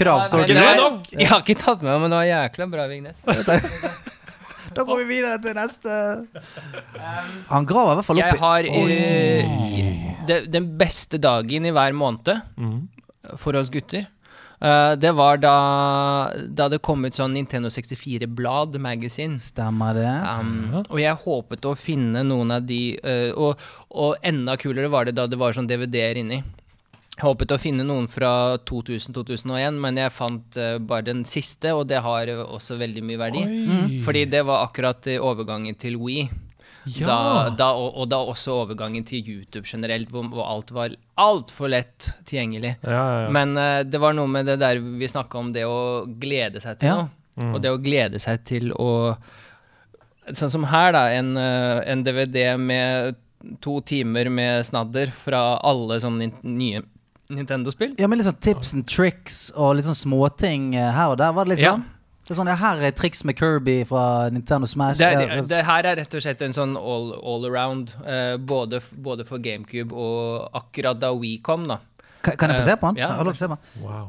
Krav 0.00 0.22
står 0.30 0.40
Nei, 0.40 0.46
ikke 0.46 0.56
det 0.56 0.62
det. 0.64 0.86
er- 0.88 1.20
Jeg 1.20 1.28
har 1.34 1.44
ikke 1.44 1.58
tatt 1.60 1.84
med 1.84 1.90
meg, 1.92 2.00
men 2.06 2.14
det 2.14 2.22
var 2.22 2.30
jækla 2.32 2.70
bra 2.72 2.86
vignett. 2.88 3.18
Da 4.76 4.84
går 4.84 5.02
vi 5.02 5.06
videre 5.16 5.38
til 5.42 5.56
neste. 5.56 5.94
Han 7.52 7.68
graver 7.68 7.94
i 7.94 7.98
hvert 8.00 8.08
fall 8.08 8.20
opp 8.20 8.26
Jeg 8.26 8.42
har 8.42 8.68
uh, 8.68 10.26
de, 10.28 10.42
Den 10.52 10.68
beste 10.78 11.20
dagen 11.22 11.68
i 11.68 11.72
hver 11.74 11.96
måned 11.96 12.34
mm. 12.56 12.76
for 13.40 13.56
oss 13.58 13.72
gutter. 13.72 14.06
Uh, 14.56 14.96
det 14.96 15.12
var 15.12 15.36
da, 15.36 15.56
da 16.48 16.68
det 16.72 16.80
kom 16.84 17.04
ut 17.04 17.16
sånn 17.16 17.34
Nintendo 17.36 17.68
64-blad, 17.72 18.78
magazine. 18.80 19.40
Stemmer 19.42 19.96
det? 19.98 20.12
Um, 20.32 20.78
og 20.86 21.00
jeg 21.00 21.22
håpet 21.26 21.68
å 21.68 21.74
finne 21.76 22.24
noen 22.24 22.54
av 22.56 22.64
de 22.68 22.80
uh, 23.04 23.32
og, 23.36 23.66
og 23.92 24.16
enda 24.24 24.56
kulere 24.60 24.92
var 24.92 25.08
det 25.08 25.16
da 25.18 25.28
det 25.28 25.40
var 25.40 25.56
sånn 25.56 25.68
DVD-er 25.68 26.22
inni. 26.22 26.40
Håpet 27.16 27.52
å 27.54 27.56
finne 27.56 27.84
noen 27.86 28.10
fra 28.12 28.30
2000-2001, 28.68 29.78
men 29.80 29.96
jeg 29.96 30.12
fant 30.12 30.56
uh, 30.60 30.74
bare 30.84 31.06
den 31.06 31.22
siste, 31.28 31.72
og 31.72 31.86
det 31.88 32.02
har 32.04 32.28
eh, 32.28 32.42
også 32.44 32.76
veldig 32.76 33.04
mye 33.08 33.20
verdi. 33.20 33.44
Mm. 33.46 33.94
Fordi 34.04 34.26
det 34.28 34.42
var 34.44 34.66
akkurat 34.66 35.08
eh, 35.08 35.22
overgangen 35.24 35.78
til 35.80 35.96
Wii. 36.02 36.26
Ja. 36.92 37.06
Da, 37.08 37.20
da, 37.56 37.68
og, 37.72 37.96
og 37.96 38.10
da 38.12 38.18
også 38.20 38.58
overgangen 38.60 39.06
til 39.08 39.24
YouTube 39.24 39.64
generelt, 39.66 40.12
hvor, 40.12 40.28
hvor 40.28 40.44
alt 40.44 40.74
var 40.76 40.92
altfor 41.16 41.72
lett 41.72 42.10
tilgjengelig. 42.28 42.74
Ja, 42.84 42.98
ja, 43.00 43.22
ja. 43.24 43.30
Men 43.32 43.56
uh, 43.56 43.80
det 43.88 44.00
var 44.02 44.16
noe 44.18 44.28
med 44.30 44.50
det 44.52 44.58
der 44.60 44.82
vi 44.84 45.08
snakka 45.08 45.40
om, 45.40 45.54
det 45.56 45.64
å 45.64 46.04
glede 46.20 46.60
seg 46.60 46.82
til 46.82 46.92
Ja. 46.92 46.98
noe. 47.06 47.54
Og 47.54 47.62
det 47.64 47.72
å 47.72 47.80
glede 47.80 48.20
seg 48.22 48.44
til 48.48 48.70
å 48.76 48.90
Sånn 50.34 50.50
som 50.50 50.64
her, 50.66 50.88
da. 50.90 51.04
En, 51.14 51.36
en 51.38 52.00
DVD 52.02 52.56
med 52.58 53.14
to 53.62 53.76
timer 53.86 54.26
med 54.32 54.64
snadder 54.66 55.12
fra 55.14 55.42
alle 55.62 56.00
sånne 56.02 56.32
nye 56.42 56.80
Nintendo-spill. 57.30 57.94
Ja, 57.98 58.06
men 58.06 58.20
sånn 58.22 58.38
tips 58.40 58.72
and 58.74 58.86
tricks 58.86 59.50
og 59.56 59.76
litt 59.76 59.86
sånn 59.88 59.98
småting 59.98 60.74
eh, 60.76 60.92
her 60.94 61.10
og 61.14 61.18
der. 61.18 61.32
Var 61.32 61.44
det 61.44 61.56
litt 61.56 61.64
Ja. 61.64 61.74
sånn? 61.76 61.84
Det 62.26 62.32
er 62.34 62.38
sånn, 62.40 62.48
ja, 62.50 62.56
Her 62.58 62.80
er 62.82 62.90
triks 62.90 63.22
med 63.24 63.36
Kirby 63.38 63.84
fra 63.86 64.28
Nintendo 64.30 64.66
Smash. 64.66 64.98
Det, 64.98 65.12
Ja, 65.12 65.18
det, 65.42 65.48
det 65.48 65.64
her 65.64 65.84
er 65.86 65.94
rett 65.96 66.14
og 66.14 66.22
slett 66.24 66.40
en 66.42 66.50
sånn 66.52 66.76
all, 66.76 67.12
all 67.22 67.46
around, 67.46 67.92
uh, 68.02 68.36
både, 68.36 68.80
både 68.98 69.24
for 69.24 69.38
GameCube 69.38 69.92
og 69.94 70.50
akkurat 70.52 70.98
da 70.98 71.12
We 71.14 71.38
kom, 71.38 71.68
da. 71.68 71.78
kan, 72.22 72.34
kan 72.36 72.50
jeg 72.50 72.58
få 72.62 72.64
se 72.66 72.76
på 72.76 72.86
den? 72.90 72.96
Ja, 72.98 73.08
Jeg 73.12 73.16
har 73.16 73.24
lov 73.24 73.34
til 73.36 73.46
å 73.46 73.48
se 73.48 73.52
på 73.54 73.58
den. 73.58 73.82
Wow. 73.86 74.08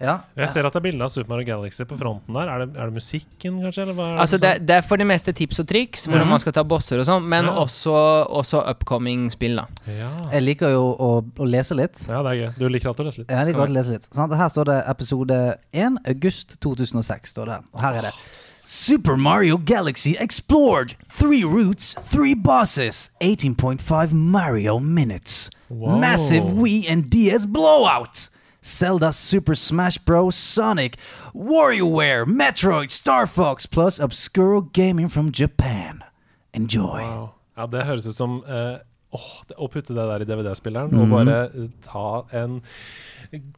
Ja. 0.00 0.20
Jeg 0.38 0.48
ser 0.52 0.66
at 0.66 0.72
det 0.72 0.78
er 0.78 0.84
bilde 0.84 1.02
av 1.02 1.10
Super 1.10 1.28
Mario 1.32 1.46
Galaxy 1.48 1.82
på 1.82 1.96
fronten 1.98 2.32
der. 2.36 2.46
Er 2.52 2.58
det, 2.62 2.76
er 2.78 2.86
det 2.86 2.94
musikken, 2.94 3.56
kanskje? 3.64 3.82
Eller 3.82 3.94
hva 3.98 4.04
er 4.12 4.20
Altså, 4.22 4.38
det, 4.38 4.52
det, 4.60 4.66
det 4.68 4.76
er 4.76 4.82
for 4.86 4.96
det 4.96 5.06
meste 5.10 5.32
tips 5.34 5.58
og 5.58 5.66
triks, 5.66 6.06
hvordan 6.06 6.22
Mhm. 6.26 6.30
man 6.30 6.38
skal 6.44 6.52
ta 6.52 6.62
bosser 6.62 7.00
og 7.00 7.06
sånn, 7.06 7.24
men 7.26 7.44
Ja. 7.44 7.50
også, 7.64 7.94
også 8.30 8.60
upcoming 8.70 9.28
spill, 9.30 9.56
da. 9.56 9.64
ja. 9.88 10.10
Jeg 10.32 10.42
liker 10.42 10.70
jo 10.70 10.84
å, 10.94 11.24
å 11.38 11.44
lese 11.50 11.74
litt. 11.74 12.04
ja, 12.08 12.22
det 12.22 12.30
er 12.30 12.38
gøy. 12.44 12.58
Du 12.58 12.68
liker 12.68 12.88
alltid 12.92 13.00
å 13.06 13.08
lese 13.10 13.18
litt. 13.18 13.28
Jeg 13.30 13.46
liker 13.46 13.66
å 13.66 13.72
lese 13.72 13.90
litt. 13.90 14.08
Sånn, 14.14 14.36
Her 14.36 14.48
står 14.48 14.64
det 14.70 14.84
episode 14.86 15.58
1, 15.72 15.98
august 16.06 16.60
2006. 16.60 17.32
står 17.34 17.46
det. 17.46 17.58
Og 17.74 17.80
her 17.80 17.94
er 17.98 18.02
det. 18.02 18.12
Super 18.64 19.16
Mario 19.16 19.56
Galaxy 19.56 20.14
explored. 20.20 20.94
Three 21.10 21.42
routes, 21.42 21.96
three 22.04 22.34
bosses. 22.34 23.10
18.5 23.20 24.12
Mario 24.12 24.78
minutes. 24.78 25.50
Wow. 25.70 25.98
Massive 25.98 26.44
Wii 26.44 26.84
and 26.88 27.10
DS 27.10 27.46
blowout. 27.46 28.28
Zelda 28.68 29.12
Super 29.12 29.54
Smash 29.54 29.98
Bros. 30.04 30.36
Sonic. 30.36 30.96
WarioWare, 31.34 32.26
Metroid, 32.26 32.90
Star 32.90 33.26
Fox, 33.26 33.66
plus 33.66 33.98
Obscuro 33.98 34.60
gaming 34.60 35.08
from 35.08 35.32
Japan. 35.32 36.04
Enjoy. 36.52 37.00
Wow. 37.02 37.34
Ja, 37.56 37.66
det 37.66 37.84
høres 37.84 38.06
ut 38.06 38.14
som 38.14 38.42
eh, 38.46 38.78
åh, 39.16 39.28
det, 39.48 39.56
Å 39.56 39.68
putte 39.72 39.94
det 39.96 40.04
der 40.10 40.24
i 40.24 40.26
DVD-spilleren 40.28 40.92
mm. 40.92 41.00
og 41.00 41.12
bare 41.12 41.36
eh, 41.48 41.68
ta 41.86 42.08
en 42.36 42.58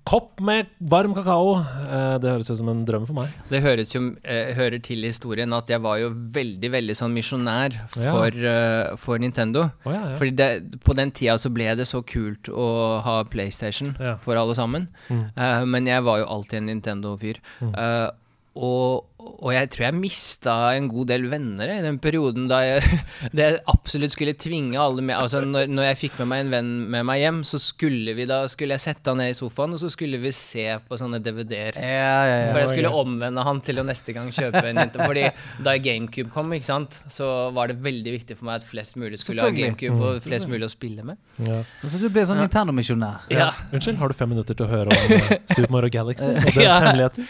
kopp 0.08 0.40
med 0.42 0.70
varm 0.90 1.12
kakao, 1.14 1.56
eh, 1.60 2.14
det 2.22 2.30
høres 2.32 2.50
ut 2.50 2.58
som 2.58 2.70
en 2.72 2.84
drøm 2.86 3.04
for 3.08 3.18
meg. 3.20 3.34
Det 3.50 3.60
høres 3.62 3.94
jo, 3.94 4.02
eh, 4.24 4.52
hører 4.56 4.82
til 4.82 5.04
historien 5.06 5.52
at 5.54 5.70
jeg 5.70 5.82
var 5.84 6.00
jo 6.02 6.10
veldig 6.10 6.70
veldig 6.74 6.96
sånn 6.98 7.14
misjonær 7.14 7.76
Ja. 7.98 8.12
for, 8.14 8.30
eh, 8.52 8.96
for 8.96 9.18
Nintendo. 9.22 9.68
Oh, 9.84 9.92
ja, 9.92 10.10
ja. 10.10 10.16
Fordi 10.18 10.36
det, 10.36 10.80
på 10.86 10.96
den 10.98 11.10
tida 11.10 11.36
så 11.38 11.52
ble 11.54 11.74
det 11.78 11.86
så 11.86 12.02
kult 12.02 12.50
å 12.50 13.00
ha 13.02 13.22
PlayStation 13.24 13.96
Ja. 14.00 14.16
for 14.16 14.36
alle 14.36 14.54
sammen. 14.54 14.88
Mm. 15.08 15.30
Eh, 15.36 15.64
men 15.66 15.86
jeg 15.86 16.02
var 16.02 16.18
jo 16.18 16.26
alltid 16.26 16.58
en 16.62 16.66
Nintendo-fyr. 16.66 17.38
Eh, 17.62 18.10
og, 18.56 19.04
og 19.40 19.52
jeg 19.54 19.68
tror 19.72 19.84
jeg 19.86 19.96
mista 19.98 20.54
en 20.76 20.88
god 20.90 21.08
del 21.12 21.26
venner 21.30 21.70
i 21.72 21.78
den 21.84 21.98
perioden 22.02 22.48
da 22.50 22.58
jeg, 22.64 23.00
det 23.36 23.44
jeg 23.46 23.60
absolutt 23.72 24.12
skulle 24.14 24.34
tvinge 24.40 24.78
alle 24.80 25.02
med 25.04 25.16
Altså 25.16 25.40
når, 25.44 25.68
når 25.70 25.86
jeg 25.90 25.98
fikk 26.00 26.18
med 26.22 26.28
meg 26.32 26.42
en 26.44 26.50
venn 26.54 26.70
med 26.96 27.06
meg 27.08 27.20
hjem, 27.22 27.40
så 27.48 27.60
skulle 27.62 28.14
vi 28.16 28.26
da 28.28 28.42
skulle 28.50 28.76
jeg 28.76 28.84
sette 28.84 29.10
han 29.12 29.20
ned 29.22 29.32
i 29.32 29.36
sofaen, 29.38 29.74
og 29.76 29.80
så 29.82 29.90
skulle 29.92 30.18
vi 30.22 30.32
se 30.36 30.64
på 30.88 30.98
sånne 31.00 31.20
DVD-er. 31.24 31.76
Ja, 31.80 32.18
ja, 32.26 32.36
ja. 32.46 32.50
For 32.52 32.60
jeg 32.64 32.70
skulle 32.74 32.92
omvende 33.00 33.44
han 33.46 33.60
til 33.66 33.80
å 33.80 33.84
neste 33.86 34.14
gang 34.16 34.30
kjøpe 34.34 34.62
en 34.70 34.78
Nintendo. 34.78 35.06
Fordi 35.06 35.26
da 35.66 35.74
GameCube 35.82 36.30
kom, 36.34 36.52
ikke 36.56 36.68
sant, 36.68 36.98
så 37.12 37.28
var 37.56 37.70
det 37.72 37.78
veldig 37.84 38.14
viktig 38.16 38.36
for 38.38 38.48
meg 38.48 38.60
at 38.62 38.68
flest 38.70 38.96
mulig 39.00 39.18
skulle 39.20 39.44
ha 39.44 39.52
GameCube 39.54 39.98
og 40.00 40.20
flest 40.24 40.48
mulig 40.50 40.68
å 40.68 40.72
spille 40.72 41.04
med. 41.06 41.18
Ja. 41.46 41.60
Så 41.84 42.00
du 42.00 42.08
ble 42.12 42.24
sånn 42.28 42.40
Ja. 42.40 42.46
Nintendo-misjonær. 42.48 43.26
Ja. 43.34 43.50
Unnskyld, 43.74 43.98
har 44.00 44.08
du 44.12 44.16
fem 44.18 44.30
minutter 44.34 44.56
til 44.56 44.66
å 44.66 44.70
høre 44.70 44.94
om 44.94 45.14
eh, 45.18 45.34
Super 45.52 45.72
Mario 45.76 45.92
Galaxy 45.94 46.28
og 46.30 46.40
dens 46.46 46.60
Ja. 46.62 46.78
hemmeligheter? 46.80 47.28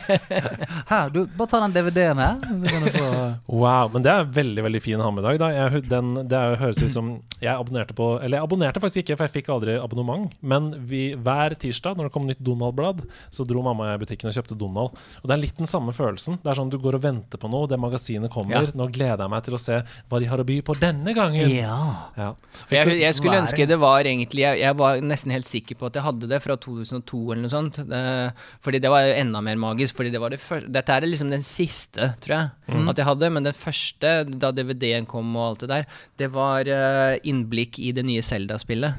Her, 0.90 1.09
du, 1.14 1.20
bare 1.36 1.50
ta 1.50 1.60
den 1.64 1.74
DVD-en 1.74 2.22
her. 2.22 2.36
Få 2.94 3.08
Wow, 3.60 3.90
men 3.92 4.04
det 4.04 4.12
er 4.12 4.28
veldig 4.38 4.64
veldig 4.66 4.82
fin 4.82 5.02
ha 5.02 5.10
med 5.10 5.24
i 5.24 5.26
dag. 5.26 5.40
Da. 5.42 5.50
Jeg, 5.54 5.82
den, 5.90 6.12
det 6.30 6.38
er, 6.38 6.56
høres 6.60 6.80
ut 6.82 6.92
som 6.92 7.10
Jeg 7.40 7.52
abonnerte 7.54 7.96
på 7.96 8.06
Eller 8.20 8.38
jeg 8.38 8.46
abonnerte 8.46 8.82
faktisk 8.82 9.02
ikke, 9.02 9.16
for 9.18 9.26
jeg 9.26 9.34
fikk 9.38 9.50
aldri 9.54 9.76
abonnement. 9.80 10.32
Men 10.40 10.70
vi, 10.88 11.10
hver 11.18 11.56
tirsdag 11.60 11.98
når 11.98 12.08
det 12.08 12.14
kom 12.14 12.28
nytt 12.28 12.42
Donald-blad, 12.44 13.02
så 13.32 13.46
dro 13.48 13.64
mamma 13.66 13.86
og 13.86 13.90
jeg 13.90 14.00
i 14.00 14.02
butikken 14.04 14.30
og 14.30 14.36
kjøpte 14.38 14.58
Donald. 14.60 14.98
Og 15.22 15.28
det 15.28 15.36
er 15.36 15.42
litt 15.42 15.58
den 15.58 15.70
samme 15.70 15.94
følelsen. 15.96 16.40
Det 16.44 16.52
er 16.52 16.60
sånn 16.60 16.72
Du 16.72 16.78
går 16.82 16.98
og 17.00 17.04
venter 17.04 17.40
på 17.40 17.50
noe, 17.50 17.68
det 17.70 17.80
magasinet 17.80 18.32
kommer. 18.32 18.70
Ja. 18.70 18.76
Nå 18.76 18.88
gleder 18.94 19.24
jeg 19.26 19.34
meg 19.34 19.44
til 19.46 19.58
å 19.58 19.62
se 19.62 19.80
hva 19.82 20.22
de 20.22 20.30
har 20.30 20.42
å 20.42 20.46
by 20.46 20.60
på 20.66 20.76
denne 20.80 21.14
gangen. 21.16 21.50
Ja. 21.50 21.78
Ja. 22.18 22.32
For 22.66 22.78
jeg, 22.78 23.00
jeg 23.02 23.18
skulle 23.18 23.38
er 23.38 23.44
ønske 23.46 23.66
det? 23.66 23.80
var 23.80 24.06
egentlig 24.06 24.44
jeg, 24.44 24.60
jeg 24.60 24.76
var 24.76 25.00
nesten 25.04 25.32
helt 25.34 25.48
sikker 25.48 25.78
på 25.80 25.88
at 25.88 25.96
jeg 25.98 26.04
hadde 26.04 26.28
det 26.30 26.40
fra 26.44 26.56
2002 26.60 27.20
eller 27.32 27.42
noe 27.44 27.52
sånt. 27.52 27.80
Det, 27.90 28.02
fordi 28.64 28.82
det 28.82 28.92
var 28.92 29.08
enda 29.14 29.42
mer 29.44 29.58
magisk. 29.60 29.96
Fordi 29.98 30.12
det 30.12 30.20
var 30.22 30.34
det 30.34 30.40
første 30.42 30.70
Dette 30.70 30.99
er 31.04 31.10
liksom 31.10 31.30
den 31.30 31.42
siste, 31.46 32.14
tror 32.20 32.34
jeg, 32.36 32.50
Mm. 32.70 32.88
at 32.88 32.96
jeg 33.00 33.04
hadde. 33.06 33.30
Men 33.34 33.42
den 33.42 33.52
første, 33.52 34.10
da 34.38 34.52
DVD-en 34.54 35.06
kom 35.06 35.34
og 35.36 35.42
alt 35.48 35.60
det 35.64 35.68
der, 35.68 35.86
det 36.16 36.28
var 36.32 36.60
eh, 36.70 37.18
innblikk 37.26 37.78
i 37.82 37.90
det 37.92 38.04
nye 38.06 38.22
Zelda-spillet. 38.22 38.94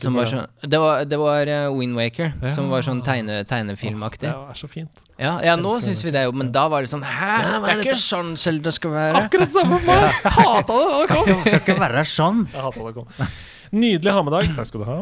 Som 0.00 0.14
var 0.16 0.24
det? 0.24 0.30
sånn, 0.32 0.46
det 0.70 0.80
var, 0.80 1.04
det 1.04 1.18
var 1.20 1.46
eh, 1.46 1.68
Wind 1.74 1.94
Waker, 1.98 2.32
Ja. 2.42 2.50
som 2.50 2.70
var 2.70 2.80
sånn 2.82 3.02
tegne, 3.04 3.44
tegnefilmaktig. 3.44 4.30
Det 4.30 4.32
er 4.32 4.54
så 4.56 4.68
fint. 4.70 4.90
Ja, 5.18 5.38
ja, 5.44 5.56
nå 5.56 5.76
syns 5.84 6.02
vi 6.04 6.10
det 6.10 6.24
jo, 6.24 6.32
men 6.32 6.50
da 6.50 6.66
var 6.68 6.82
det 6.82 6.88
sånn 6.90 7.04
Hæ? 7.04 7.34
Ja, 7.44 7.58
det 7.60 7.68
er 7.70 7.80
ikke 7.82 7.90
ikke 7.92 8.00
sånn 8.02 8.32
Zelda 8.40 8.72
skal 8.72 8.90
være. 8.90 9.20
Akkurat 9.28 9.50
samme 9.52 9.78
med 9.78 9.86
meg! 9.86 10.10
Hata 10.24 10.72
det 10.72 10.86
da 10.88 11.02
det 11.02 11.08
kom! 11.12 11.26
Det 11.34 11.42
skal 11.44 11.60
ikke 11.60 11.76
være 11.80 12.04
sånn. 12.08 12.40
Jeg 12.52 12.62
hata 12.64 12.78
det 12.80 12.86
det 12.86 12.94
kom. 12.94 13.36
Nydelig 13.74 14.12
ha 14.16 14.22
med 14.22 14.32
deg. 14.38 14.56
Takk 14.56 14.66
skal 14.70 14.80
du 14.80 14.86
ha. 14.88 14.98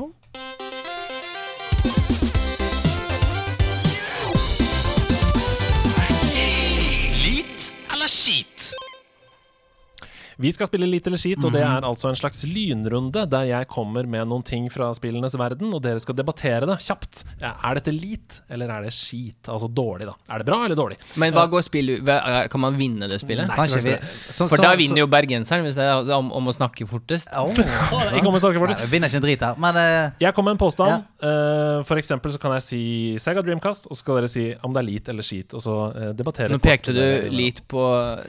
Vi 10.43 10.53
skal 10.53 10.67
spille 10.69 10.89
Litt 10.91 11.07
eller 11.07 11.19
skit, 11.21 11.39
og 11.45 11.53
det 11.55 11.63
Mhm. 11.63 11.77
er 11.77 11.87
altså 11.89 12.09
en 12.11 12.17
slags 12.19 12.43
lynrunde 12.45 13.23
der 13.31 13.45
jeg 13.47 13.69
kommer 13.69 14.07
med 14.07 14.27
noen 14.29 14.43
ting 14.45 14.69
fra 14.71 14.91
spillenes 14.95 15.37
verden, 15.39 15.73
og 15.73 15.81
dere 15.83 16.01
skal 16.03 16.15
debattere 16.19 16.67
det 16.67 16.79
kjapt. 16.83 17.23
Er 17.41 17.75
dette 17.79 17.93
lit, 17.95 18.41
eller 18.51 18.69
er 18.71 18.83
det 18.83 18.93
skit? 18.93 19.47
Altså 19.49 19.69
dårlig, 19.73 20.07
da. 20.11 20.15
Er 20.29 20.39
det 20.43 20.47
bra 20.47 20.65
eller 20.65 20.77
dårlig? 20.77 20.99
Men 21.17 21.33
hva 21.33 21.47
går 21.49 21.63
spill 21.65 21.91
ut 21.97 22.05
Kan 22.51 22.61
man 22.61 22.77
vinne 22.77 23.09
det 23.09 23.21
spillet? 23.21 23.49
Kanskje 23.49 23.83
vi 23.83 23.91
så, 24.31 24.49
For 24.49 24.57
så- 24.57 24.63
da 24.63 24.73
så- 24.75 24.79
vinner 24.79 24.99
jo 24.99 25.07
bergenseren, 25.07 25.63
hvis 25.65 25.75
det 25.75 25.85
er 25.85 26.13
om, 26.15 26.33
om 26.33 26.47
å 26.47 26.53
snakke 26.55 26.87
fortest. 26.89 27.29
Ikke 27.33 28.27
om 28.27 28.35
å 28.35 28.41
snakke 28.41 28.59
fortest. 28.61 28.79
Nei, 28.81 28.87
vinner 28.91 29.09
ikke 29.09 29.17
en 29.21 29.23
drit 29.23 29.41
her, 29.41 29.55
men 29.59 29.77
uh, 29.77 30.11
Jeg 30.21 30.35
kommer 30.35 30.53
med 30.53 30.61
en 30.61 30.67
påstand. 30.67 31.05
Eh, 31.23 31.83
for 31.85 31.97
eksempel 31.97 32.33
så 32.33 32.39
kan 32.41 32.53
jeg 32.53 32.63
si 32.63 32.83
Sega 33.19 33.43
Dreamcast, 33.43 33.87
og 33.87 33.93
så 33.97 33.99
skal 34.03 34.15
dere 34.21 34.29
si 34.29 34.55
om 34.65 34.73
det 34.73 34.83
er 34.83 34.87
lit 34.87 35.09
eller 35.09 35.23
skit, 35.23 35.55
og 35.55 35.61
så 35.63 35.75
uh, 35.95 36.13
debattere 36.13 36.51
Nå 36.51 36.59
pekte 36.61 36.93
du 36.93 37.31
litt 37.31 37.63
på 37.69 37.83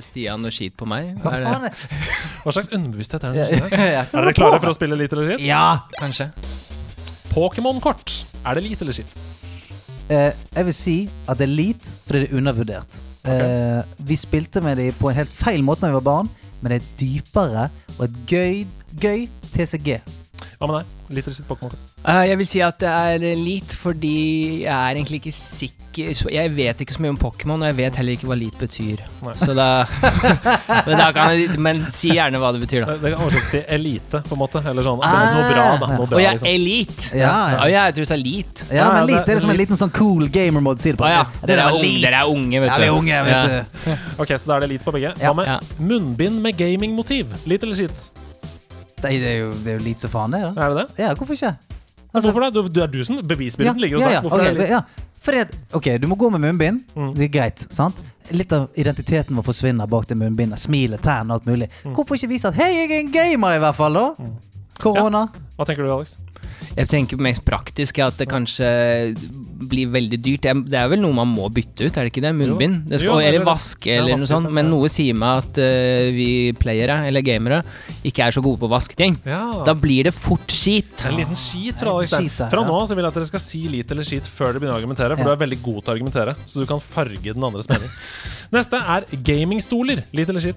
Stian 0.03 0.45
og 0.45 0.51
skit 0.53 0.75
på 0.77 0.85
meg. 0.87 1.15
hva 1.23 1.33
Er 1.33 1.39
det- 1.39 1.73
faen? 1.73 2.02
Hva 2.43 2.53
slags 2.55 2.69
underbevissthet 2.73 3.23
er 3.23 3.33
det 3.35 3.43
Ja, 3.43 3.45
du 3.47 3.53
sier. 3.53 3.69
Er 4.03 4.19
dere 4.19 4.33
klare 4.37 4.59
for 4.59 4.71
å 4.71 4.75
spille 4.77 4.97
lite 4.99 5.15
eller 5.17 5.33
shit? 5.33 5.45
Ja! 5.45 5.85
Kanskje. 5.99 6.29
Pokémon-kort. 7.33 8.13
Er 8.45 8.59
det 8.59 8.65
lite 8.67 8.85
eller 8.85 8.97
shit? 8.97 9.15
Eh, 10.11 10.31
jeg 10.53 10.67
vil 10.67 10.75
si 10.77 10.97
at 11.31 11.39
det 11.39 11.47
er 11.47 11.53
lite 11.53 11.93
fordi 12.05 12.25
det 12.25 12.29
er 12.31 12.37
undervurdert. 12.41 12.99
Eh, 13.31 13.79
vi 14.03 14.17
spilte 14.19 14.61
med 14.61 14.81
dem 14.81 14.91
på 14.99 15.09
en 15.09 15.21
helt 15.21 15.31
feil 15.33 15.63
måte 15.63 15.85
da 15.85 15.93
vi 15.93 15.99
var 16.01 16.07
barn, 16.09 16.29
men 16.61 16.73
det 16.75 16.81
er 16.81 16.91
dypere 16.99 17.69
og 17.95 18.05
et 18.09 18.19
gøy, 18.27 18.61
gøy 18.99 19.25
TCG. 19.53 19.97
Hva 20.59 20.67
med 20.69 20.81
deg? 20.81 20.93
Lite 21.15 21.29
eller 21.31 21.39
skit 21.39 21.49
Pokémon-kort? 21.49 21.92
Eh, 22.03 22.23
jeg 22.27 22.35
vil 22.41 22.47
si 22.49 22.59
at 22.59 22.75
det 22.83 22.89
er 22.91 23.21
litt 23.39 23.71
fordi 23.79 24.63
jeg 24.65 24.73
er 24.75 24.97
egentlig 24.97 25.21
ikke 25.21 25.31
sikker 25.31 25.69
Jeg 26.33 26.49
vet 26.51 26.79
ikke 26.81 26.91
så 26.95 27.03
mye 27.03 27.11
om 27.13 27.17
Pokémon, 27.21 27.61
og 27.61 27.67
jeg 27.69 27.75
vet 27.77 27.95
heller 27.99 28.15
ikke 28.17 28.25
hva 28.27 28.35
lit 28.35 28.55
betyr. 28.59 29.03
Så 29.39 29.53
da 29.55 29.85
Men, 30.87 30.97
da 30.97 31.05
kan 31.15 31.35
jeg, 31.37 31.53
men 31.61 31.83
si 31.93 32.09
gjerne 32.17 32.41
hva 32.41 32.49
det 32.55 32.63
betyr, 32.65 32.83
da. 32.89 32.95
Det 32.97 33.11
kan 33.13 33.21
oversettes 33.21 33.51
til 33.53 33.63
elite, 33.77 34.19
på 34.25 34.33
en 34.35 34.41
måte. 34.41 34.59
Eller 34.67 34.83
sånn. 34.87 34.99
Ah. 35.05 35.19
Noe 35.37 35.43
bra, 35.53 35.65
da. 35.79 35.89
Noe 35.93 36.01
Og 36.03 36.09
bra, 36.11 36.19
liksom. 36.25 36.47
er 36.49 36.55
elite. 36.57 37.11
Ja, 37.15 37.33
ja. 37.53 37.67
ja, 37.71 37.83
jeg 37.87 37.95
tror 37.99 38.07
du 38.07 38.09
sa 38.09 38.17
lit. 38.19 38.63
ja 38.71 38.79
Ja, 38.81 38.87
men 38.97 39.05
det- 39.05 39.13
lit 39.13 39.29
det 39.29 39.35
er 39.37 39.43
som 39.45 39.53
en 39.53 39.59
liten 39.61 39.79
sånn 39.79 39.93
cool 39.95 40.27
gamer-mode 40.33 40.81
sier 40.83 40.91
si 40.91 40.97
det 40.97 41.03
på. 41.03 41.07
Å 41.07 41.13
ja. 41.13 41.23
Dere 41.45 41.67
er, 41.69 41.77
unge, 41.77 42.01
dere 42.03 42.23
er 42.23 42.33
unge, 42.33 42.63
vet 42.65 42.71
Ja, 42.73 42.75
du. 42.75 42.81
vi 42.83 42.89
er 42.89 42.97
unge, 42.97 43.21
vet 43.29 43.37
Ja. 43.37 43.45
du. 43.45 44.23
Ok, 44.25 44.33
så 44.41 44.45
da 44.51 44.57
er 44.57 44.65
det 44.65 44.69
lit 44.73 44.83
på 44.83 44.91
begge. 44.97 45.13
Ja. 45.21 45.29
Hva 45.31 45.35
med 45.39 45.45
Ja. 45.53 45.59
munnbind 45.79 46.41
med 46.41 46.57
gamingmotiv? 46.57 47.31
Lit 47.45 47.63
eller 47.63 47.75
shit? 47.77 48.09
Det 48.99 49.13
er 49.13 49.37
jo, 49.45 49.53
det 49.63 49.67
er 49.75 49.79
jo 49.79 49.85
lit 49.85 49.99
som 50.01 50.09
faen, 50.09 50.31
det. 50.31 50.41
ja 50.41 50.51
Er 50.57 50.73
det 50.73 50.77
det? 50.81 50.87
Ja, 51.05 51.13
hvorfor 51.13 51.37
ikke? 51.37 51.53
Altså- 52.13 52.31
Hvorfor 52.31 52.45
det? 52.45 52.73
Du, 52.73 52.81
er 52.81 52.87
du 52.87 53.03
som 53.03 53.17
Bevisbyrden 53.25 53.79
ligger 53.81 53.97
hos 53.97 54.03
deg. 54.05 54.13
ja, 54.13 54.21
Hvorfor 54.21 54.37
ok, 54.39 54.45
er 54.45 54.53
det 54.53 54.59
lit? 54.59 54.69
ja. 54.69 54.81
At, 55.25 55.51
ok, 55.73 55.87
du 56.01 56.07
må 56.07 56.15
gå 56.15 56.29
med 56.31 56.41
munnbind. 56.41 56.81
Mm. 56.95 57.13
Det 57.15 57.23
er 57.23 57.31
greit, 57.39 57.67
sant? 57.71 58.01
Litt 58.31 58.51
av 58.53 58.69
identiteten 58.75 59.35
vår 59.35 59.43
forsvinner 59.43 59.87
bak 59.87 60.05
det 60.07 60.17
munnbindet. 60.17 60.59
Smilet, 60.59 61.01
tærne 61.01 61.33
alt 61.33 61.45
mulig. 61.45 61.69
Mm. 61.83 61.93
Hvorfor 61.95 62.15
ikke 62.15 62.29
vise 62.29 62.47
at 62.47 62.55
'hei, 62.55 62.69
jeg 62.75 62.91
er 62.91 62.99
en 62.99 63.11
gamer', 63.11 63.55
i 63.55 63.59
hvert 63.59 63.75
fall? 63.75 63.93
da? 63.93 64.13
Korona. 64.79 65.27
Hva 65.57 65.65
tenker 65.65 65.83
du, 65.83 65.91
Alex? 65.93 66.17
Jeg 66.75 66.87
tenker 66.89 67.19
mest 67.21 67.43
praktisk 67.45 67.99
at 68.03 68.17
det 68.17 68.27
kanskje 68.31 68.67
blir 69.69 69.87
veldig 69.93 70.19
dyrt. 70.21 70.47
Det 70.69 70.73
er- 70.79 70.89
vel 70.89 71.01
noe 71.01 71.13
man 71.13 71.27
må 71.29 71.49
bytte 71.53 71.85
ut, 71.87 71.97
er 71.97 72.03
det 72.07 72.11
ikke 72.13 72.21
det? 72.25 72.33
Munnbind? 72.35 72.87
Det 72.89 72.99
skal, 72.99 73.09
Jo, 73.13 73.19
er 73.19 73.33
eller 73.33 73.45
vaske, 73.47 73.87
eller 73.97 74.17
noe 74.17 74.27
sånt. 74.27 74.51
Men 74.51 74.69
noe 74.69 74.89
sier 74.91 75.13
meg 75.15 75.43
at 75.43 75.57
uh, 75.61 76.11
vi 76.15 76.51
playere, 76.59 77.07
eller 77.07 77.21
gamere, 77.21 77.61
ikke 78.03 78.27
er 78.27 78.31
så 78.35 78.43
gode 78.43 78.59
på 78.59 78.67
å 78.67 78.73
vaske 78.73 78.95
ting. 78.95 79.17
Ja. 79.25 79.63
Da 79.65 79.73
blir 79.73 80.03
det 80.09 80.13
fort 80.13 80.47
skit. 80.51 81.05
En 81.07 81.15
liten 81.17 81.35
skit 81.35 81.79
fra 81.79 81.95
Alex 81.95 82.11
der. 82.11 82.49
Fra 82.51 82.63
nå 82.65 82.79
så 82.87 82.95
vil 82.95 83.03
jeg 83.05 83.13
at 83.13 83.19
dere 83.21 83.31
skal 83.31 83.39
si 83.43 83.63
lit 83.67 83.91
eller 83.91 84.03
skit 84.03 84.27
før 84.27 84.51
dere 84.53 84.59
begynner 84.63 84.77
å 84.77 84.81
argumentere, 84.81 85.15
for 85.17 85.23
Ja. 85.23 85.33
du 85.35 85.37
er 85.37 85.45
veldig 85.47 85.61
god 85.63 85.83
til 85.83 85.93
å 85.93 85.95
argumentere, 85.97 86.35
så 86.45 86.59
du 86.59 86.65
kan 86.65 86.79
farge 86.83 87.33
den 87.33 87.43
andres 87.43 87.69
mening. 87.69 87.89
Neste 88.51 88.77
er 88.81 89.05
gamingstoler. 89.23 90.03
Lit 90.13 90.29
eller 90.29 90.41
skit? 90.41 90.55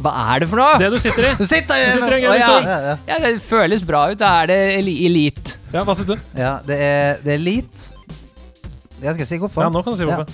Hva 0.00 0.12
er 0.34 0.40
det 0.42 0.48
for 0.50 0.56
noe? 0.62 0.78
Det 0.80 0.88
du 0.94 0.98
sitter 1.02 1.28
i. 1.28 1.32
Du 1.38 1.44
sitter 1.46 1.82
Du 1.84 1.90
sitter 1.96 2.14
i 2.16 2.20
en 2.20 2.24
gamingstol. 2.26 2.64
Ja, 2.68 2.78
ja. 2.90 2.94
Ja, 3.10 3.18
det 3.26 3.34
føles 3.44 3.82
bra 3.86 4.06
ut. 4.12 4.18
Da 4.18 4.30
er 4.42 4.46
det 4.52 4.60
eli- 4.78 5.00
elite. 5.06 5.58
Ja, 5.72 5.84
hva 5.84 5.94
syns 5.96 6.08
du? 6.08 6.16
ja, 6.36 6.54
det 6.66 6.78
er, 6.78 7.20
det 7.24 7.34
er 7.36 7.38
elite. 7.40 7.92
Jeg 9.02 9.14
skal 9.18 9.26
si 9.26 9.38
hvorfor. 9.42 9.64
Ja, 9.64 9.68
nå 9.74 9.82
kan 9.82 9.94
du 9.94 9.98
si 9.98 10.06
hvorfor. 10.06 10.26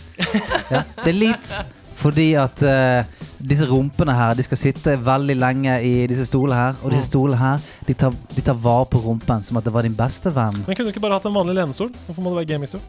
Ja, 0.71 0.83
det 1.03 1.09
er 1.13 1.19
lit 1.19 1.53
fordi 1.99 2.29
at 2.39 2.61
uh, 2.63 3.03
disse 3.43 3.67
rumpene 3.67 4.15
her 4.15 4.37
De 4.39 4.45
skal 4.47 4.59
sitte 4.61 4.93
veldig 5.03 5.35
lenge 5.35 5.73
i 5.83 6.07
disse 6.07 6.29
stolene 6.29 6.55
her. 6.61 6.77
Og 6.85 6.93
disse 6.95 7.09
stolene 7.09 7.39
her 7.41 7.65
de 7.89 7.97
tar, 7.99 8.15
de 8.37 8.45
tar 8.47 8.55
vare 8.63 8.87
på 8.93 9.01
rumpen 9.03 9.43
som 9.43 9.59
at 9.59 9.67
det 9.67 9.73
var 9.75 9.83
din 9.89 9.97
beste 9.99 10.31
venn. 10.31 10.61
Men 10.67 10.77
kunne 10.79 10.87
du 10.87 10.93
ikke 10.95 11.03
bare 11.03 11.19
hatt 11.19 11.27
en 11.27 11.35
vanlig 11.35 11.57
lenestol? 11.59 11.91
Hvorfor 12.07 12.23
må 12.23 12.31
det 12.35 12.43
være 12.45 12.51
gamingstol? 12.53 12.85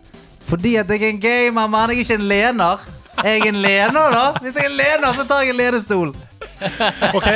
Fordi 0.50 0.76
at 0.82 0.90
jeg 0.94 1.02
er 1.02 1.10
en 1.16 1.22
gamer, 1.24 1.68
mann. 1.74 1.90
Jeg 1.94 2.04
er 2.04 2.06
ikke 2.06 2.20
en 2.22 2.28
lener. 2.30 2.86
Jeg 3.20 3.40
er 3.42 3.48
en 3.50 3.58
lener, 3.66 4.14
da. 4.14 4.24
Hvis 4.44 4.56
jeg 4.60 4.66
er 4.68 4.70
en 4.70 4.78
lener, 4.78 5.18
så 5.18 5.26
tar 5.30 5.42
jeg 5.46 5.54
en 5.56 5.60
lenestol. 5.64 6.14
Ok, 7.18 7.28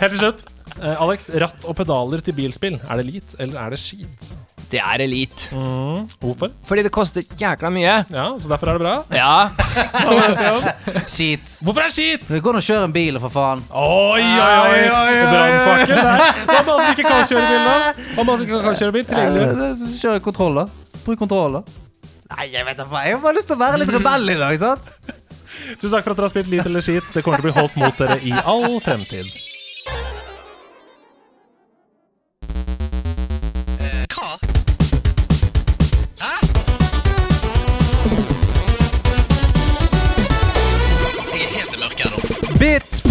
Helt 0.00 0.10
til 0.14 0.20
slutt. 0.20 0.46
Eh, 0.82 0.96
Alex, 1.04 1.28
ratt 1.38 1.64
og 1.70 1.76
pedaler 1.78 2.22
til 2.24 2.34
bilspill. 2.36 2.80
Er 2.90 2.98
det 3.00 3.06
lit, 3.12 3.36
eller 3.38 3.60
er 3.62 3.74
det 3.76 3.78
skit? 3.82 4.32
Det 4.72 4.80
er 4.82 5.02
elite. 5.04 5.52
Mm. 5.54 6.06
Hvorfor? 6.18 6.50
Fordi 6.66 6.82
det 6.82 6.90
koster 6.90 7.22
jækla 7.38 7.68
mye. 7.70 7.92
Ja, 8.10 8.24
Så 8.40 8.48
derfor 8.50 8.72
er 8.72 8.78
det 8.78 8.82
bra? 8.82 8.94
Ja. 9.14 9.50
Hva 9.92 10.16
med 10.16 10.24
deg, 10.24 10.40
Stian? 10.40 11.04
Skit. 11.12 11.52
Hvorfor 11.62 11.84
er 11.84 11.92
det 11.92 11.94
skit? 11.94 12.24
Det 12.32 12.40
går 12.42 12.56
an 12.56 12.62
å 12.62 12.64
kjøre 12.64 12.88
en 12.88 12.96
bil, 12.96 13.20
for 13.22 13.34
faen. 13.36 13.62
Oi, 13.70 14.24
oi, 14.24 14.24
oi! 14.24 14.48
Oi, 14.64 14.88
oi, 14.88 15.14
oi. 15.14 15.30
Brannfakkel 15.30 15.94
der. 16.00 16.24
Hva 16.48 16.58
med 16.58 16.72
alle 16.74 16.80
som 16.88 16.96
ikke 16.96 17.06
kan 17.06 17.28
kjøre 17.30 17.46
bil, 17.52 17.62
da? 17.68 17.76
Hva 18.16 18.24
med 18.24 18.34
alle 18.34 18.38
som 18.40 18.46
ikke 18.48 18.62
kan 18.66 18.78
kjøre 18.82 18.96
bil? 18.98 19.06
Tilgjengelig. 19.12 19.70
Så 19.84 19.92
kjører 20.00 20.18
jeg 20.18 20.26
kontroll, 20.26 20.58
da. 20.64 20.66
Bruk 21.04 21.22
kontroller. 21.22 21.72
Nei, 22.34 22.46
jeg 22.50 22.66
vet 22.66 22.80
da 22.80 22.88
faen. 22.88 23.06
Jeg 23.06 23.18
har 23.18 23.22
bare 23.28 23.38
lyst 23.38 23.52
til 23.52 23.58
å 23.60 23.62
være 23.62 23.82
litt 23.84 23.94
rebell 24.00 24.32
i 24.34 24.40
dag, 24.42 24.58
sant? 24.64 24.92
Tusen 25.78 25.94
takk 25.96 26.06
for 26.06 26.14
at 26.14 26.20
dere 26.20 26.28
har 26.28 26.34
spilt 26.34 26.52
Lit 26.52 26.66
eller 26.68 26.84
skit. 26.84 27.10
Det 27.14 27.24
kommer 27.24 27.42
til 27.42 27.48
å 27.48 27.50
bli 27.50 27.58
holdt 27.60 27.80
mot 27.80 28.00
dere 28.00 28.20
i 28.22 28.34
all 28.44 28.80
fremtid. 28.84 29.53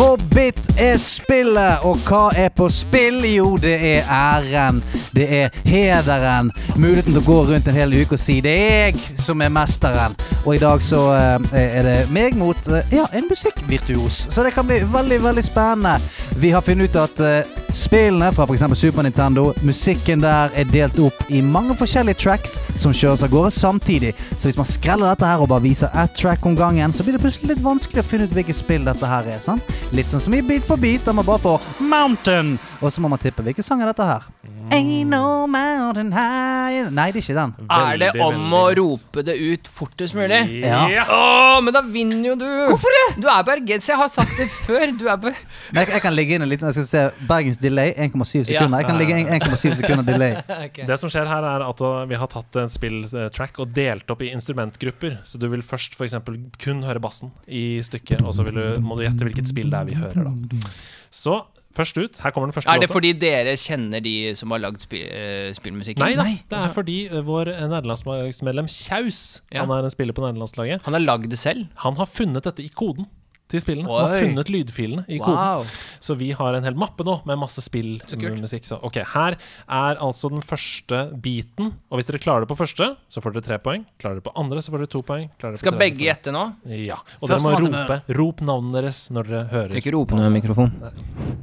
Bit 0.04 0.10
for 0.10 0.36
bit 0.36 0.64
er 0.80 0.98
spillet, 0.98 1.84
og 1.88 2.02
hva 2.08 2.32
er 2.36 2.50
på 2.56 2.68
spill? 2.72 3.22
Jo, 3.30 3.54
det 3.62 3.76
er 3.78 4.10
æren. 4.10 4.82
Det 5.16 5.28
er 5.38 5.50
hederen. 5.64 6.52
Muligheten 6.76 7.14
til 7.14 7.22
å 7.22 7.26
gå 7.28 7.40
rundt 7.48 7.70
en 7.70 7.78
hel 7.78 7.94
uke 7.94 8.18
og 8.18 8.20
si 8.20 8.42
'det 8.42 8.52
er 8.52 8.86
jeg 8.86 9.18
som 9.18 9.42
er 9.42 9.50
mesteren'. 9.50 10.18
Og 10.46 10.56
i 10.56 10.60
dag 10.60 10.82
så 10.82 11.14
eh, 11.54 11.78
er 11.78 11.84
det 11.84 12.12
meg 12.12 12.36
mot 12.36 12.68
eh, 12.68 12.84
ja, 12.92 13.06
en 13.14 13.30
musikkvirtuos. 13.30 14.28
Så 14.30 14.44
det 14.44 14.54
kan 14.54 14.68
bli 14.68 14.82
veldig, 14.94 15.24
veldig 15.24 15.44
spennende. 15.44 16.00
Vi 16.36 16.50
har 16.50 16.62
funnet 16.62 16.90
ut 16.90 16.96
at 16.96 17.20
eh, 17.20 17.46
spillene 17.72 18.34
fra 18.34 18.44
f.eks. 18.44 18.64
Super 18.80 19.02
Nintendo, 19.02 19.54
musikken 19.64 20.22
der 20.22 20.50
er 20.56 20.64
delt 20.64 21.00
opp 21.00 21.14
i 21.30 21.42
mange 21.42 21.76
forskjellige 21.76 22.20
tracks 22.20 22.60
som 22.76 22.94
kjøres 22.94 23.24
av 23.24 23.30
gårde 23.30 23.52
samtidig. 23.52 24.14
Så 24.38 24.50
hvis 24.50 24.58
man 24.58 24.66
skreller 24.66 25.10
dette 25.10 25.26
her 25.26 25.42
og 25.42 25.50
bare 25.50 25.64
viser 25.64 25.94
ett 26.04 26.16
track 26.18 26.46
om 26.46 26.56
gangen, 26.56 26.94
så 26.94 27.04
blir 27.04 27.14
det 27.14 27.22
plutselig 27.22 27.54
litt 27.54 27.64
vanskelig 27.64 28.04
å 28.04 28.08
finne 28.08 28.28
ut 28.28 28.34
hvilket 28.34 28.56
spill 28.56 28.86
dette 28.86 29.08
her 29.08 29.24
er. 29.24 29.40
sant? 29.40 29.64
Litt 29.94 30.10
sånn 30.10 30.24
som 30.24 30.34
i 30.34 30.42
Beat 30.42 30.64
for 30.66 30.82
beat, 30.82 31.04
der 31.06 31.14
man 31.14 31.26
bare 31.28 31.42
får 31.44 31.66
Mountain, 31.86 32.56
og 32.82 32.90
så 32.90 33.02
må 33.04 33.12
man 33.14 33.22
tippe 33.22 33.44
hvilken 33.46 33.66
sang 33.66 33.84
er 33.84 33.92
dette 33.92 34.08
her. 34.08 34.26
Ain't 34.72 35.10
no 35.12 35.46
mountain 35.48 36.12
high 36.14 36.88
Nei, 36.94 37.10
det 37.12 37.20
er 37.20 37.26
ikke 37.26 37.36
den. 37.38 37.54
Er 37.74 37.98
det 38.00 38.10
om 38.16 38.38
veldig 38.38 38.60
å 38.60 38.62
rope 38.80 39.24
det 39.26 39.36
ut 39.40 39.70
fortest 39.72 40.16
mulig? 40.18 40.40
Ja. 40.64 41.04
Å, 41.04 41.60
men 41.64 41.76
da 41.76 41.82
vinner 41.86 42.32
jo 42.32 42.36
du! 42.40 42.48
Hvorfor 42.72 42.96
det? 42.96 43.04
Du 43.24 43.28
er 43.32 43.46
bergenser. 43.48 43.94
Jeg 43.94 44.02
har 44.02 44.12
sagt 44.12 44.36
det 44.40 44.48
før. 44.54 44.94
Du 44.98 45.06
er 45.12 45.20
be... 45.22 45.34
Men 45.74 45.84
jeg, 45.84 45.94
jeg 45.96 46.06
kan 46.06 46.16
ligge 46.16 46.38
inn 46.38 46.46
en 46.46 46.52
liten 46.52 46.70
Jeg 46.70 46.78
skal 46.80 46.90
se 46.90 47.28
Bergens 47.30 47.60
delay 47.62 47.94
1,7 47.94 48.50
sekunder. 48.50 48.82
Jeg 48.82 48.90
kan 48.90 49.02
ligge 49.02 49.20
1,7 49.40 49.78
sekunder 49.82 50.08
delay. 50.08 50.38
okay. 50.68 50.88
Det 50.90 51.00
som 51.02 51.12
skjer 51.14 51.30
her, 51.30 51.48
er 51.54 51.66
at 51.68 51.86
uh, 51.86 52.04
vi 52.10 52.20
har 52.20 52.32
tatt 52.32 52.62
en 52.64 52.72
spilltrack 52.72 53.64
og 53.64 53.74
delt 53.76 54.14
opp 54.14 54.24
i 54.26 54.32
instrumentgrupper. 54.34 55.20
Så 55.28 55.42
du 55.42 55.50
vil 55.54 55.66
først 55.66 55.98
f.eks. 55.98 56.18
kun 56.64 56.86
høre 56.88 57.04
bassen 57.04 57.34
i 57.48 57.82
stykket, 57.86 58.24
og 58.24 58.38
så 58.38 58.48
vil 58.48 58.60
du, 58.60 58.66
må 58.84 59.00
du 59.00 59.06
gjette 59.08 59.28
hvilket 59.28 59.50
spill 59.52 59.74
det 59.74 59.82
er 59.82 59.92
vi 59.92 60.00
hører, 60.00 60.30
da. 60.30 60.74
Så 61.14 61.42
først 61.74 61.98
ut. 61.98 62.20
Her 62.24 62.32
kommer 62.32 62.48
den 62.52 62.54
første 62.54 62.70
Er 62.70 62.80
det 62.80 62.90
låta. 62.90 62.94
fordi 62.94 63.12
dere 63.18 63.56
kjenner 63.58 64.02
de 64.06 64.14
som 64.36 64.52
har 64.52 64.60
lagd 64.62 64.80
spi 64.84 65.02
uh, 65.08 65.50
spillmusikken? 65.58 66.04
Nei 66.04 66.14
da, 66.16 66.24
Nei, 66.28 66.36
det 66.50 66.60
er 66.60 66.74
fordi 66.76 66.98
uh, 67.10 67.20
vår 67.26 67.50
uh, 67.54 67.64
nederlandslagsmedlem 67.72 68.68
Kjaus, 68.70 69.42
Ja. 69.52 69.64
han 69.66 69.72
er 69.72 69.84
en 69.90 69.94
spiller 69.94 70.14
på 70.14 70.22
nederlandslaget, 70.26 70.82
Han 70.86 70.94
har 70.94 71.02
lagd 71.06 71.30
det 71.34 71.40
selv? 71.40 71.66
han 71.84 71.96
har 71.98 72.06
funnet 72.06 72.44
dette 72.44 72.64
i 72.64 72.70
koden 72.70 73.08
til 73.54 73.62
spillene. 73.64 73.88
Han 73.90 74.10
har 74.10 74.24
funnet 74.26 74.50
lydfilene 74.54 75.06
i 75.08 75.20
koden. 75.22 75.38
Wow. 75.38 75.68
Så 76.04 76.18
vi 76.20 76.32
har 76.36 76.58
en 76.58 76.66
hel 76.68 76.78
mappe 76.80 77.06
nå 77.08 77.20
med 77.30 77.40
masse 77.42 77.62
spill 77.64 77.96
Så 78.10 78.18
kult. 78.20 78.42
musikk. 78.42 78.66
Så 78.68 78.80
ok, 78.84 79.00
her 79.14 79.38
er 79.38 80.02
altså 80.04 80.32
den 80.34 80.44
første 80.46 81.04
biten. 81.24 81.72
Og 81.92 82.00
hvis 82.00 82.10
dere 82.10 82.22
klarer 82.24 82.46
det 82.46 82.52
på 82.52 82.58
første, 82.60 82.94
så 83.12 83.24
får 83.24 83.38
dere 83.38 83.48
tre 83.48 83.60
poeng. 83.64 83.86
Klarer 84.02 84.20
dere 84.20 84.28
på 84.28 84.34
andre, 84.40 84.64
så 84.66 84.74
får 84.74 84.84
dere 84.84 84.94
to 84.96 85.04
poeng. 85.06 85.30
Klarer 85.38 85.54
dere 85.56 85.62
på 85.62 85.66
Skal 85.68 85.80
begge 85.80 86.08
gjette 86.08 86.34
nå? 86.36 86.44
Ja. 86.84 87.00
Og 87.22 87.30
Først 87.30 87.46
dere 87.46 87.46
må 87.46 87.52
rope. 87.68 88.00
Rop 88.20 88.44
navnet 88.50 88.80
deres 88.82 89.04
når 89.14 89.30
dere 89.32 89.44
hører. 89.54 89.78
Ikke 89.80 89.94
rop 89.96 90.16
noe 90.18 90.28
i 90.28 90.34
mikrofon. 90.34 90.74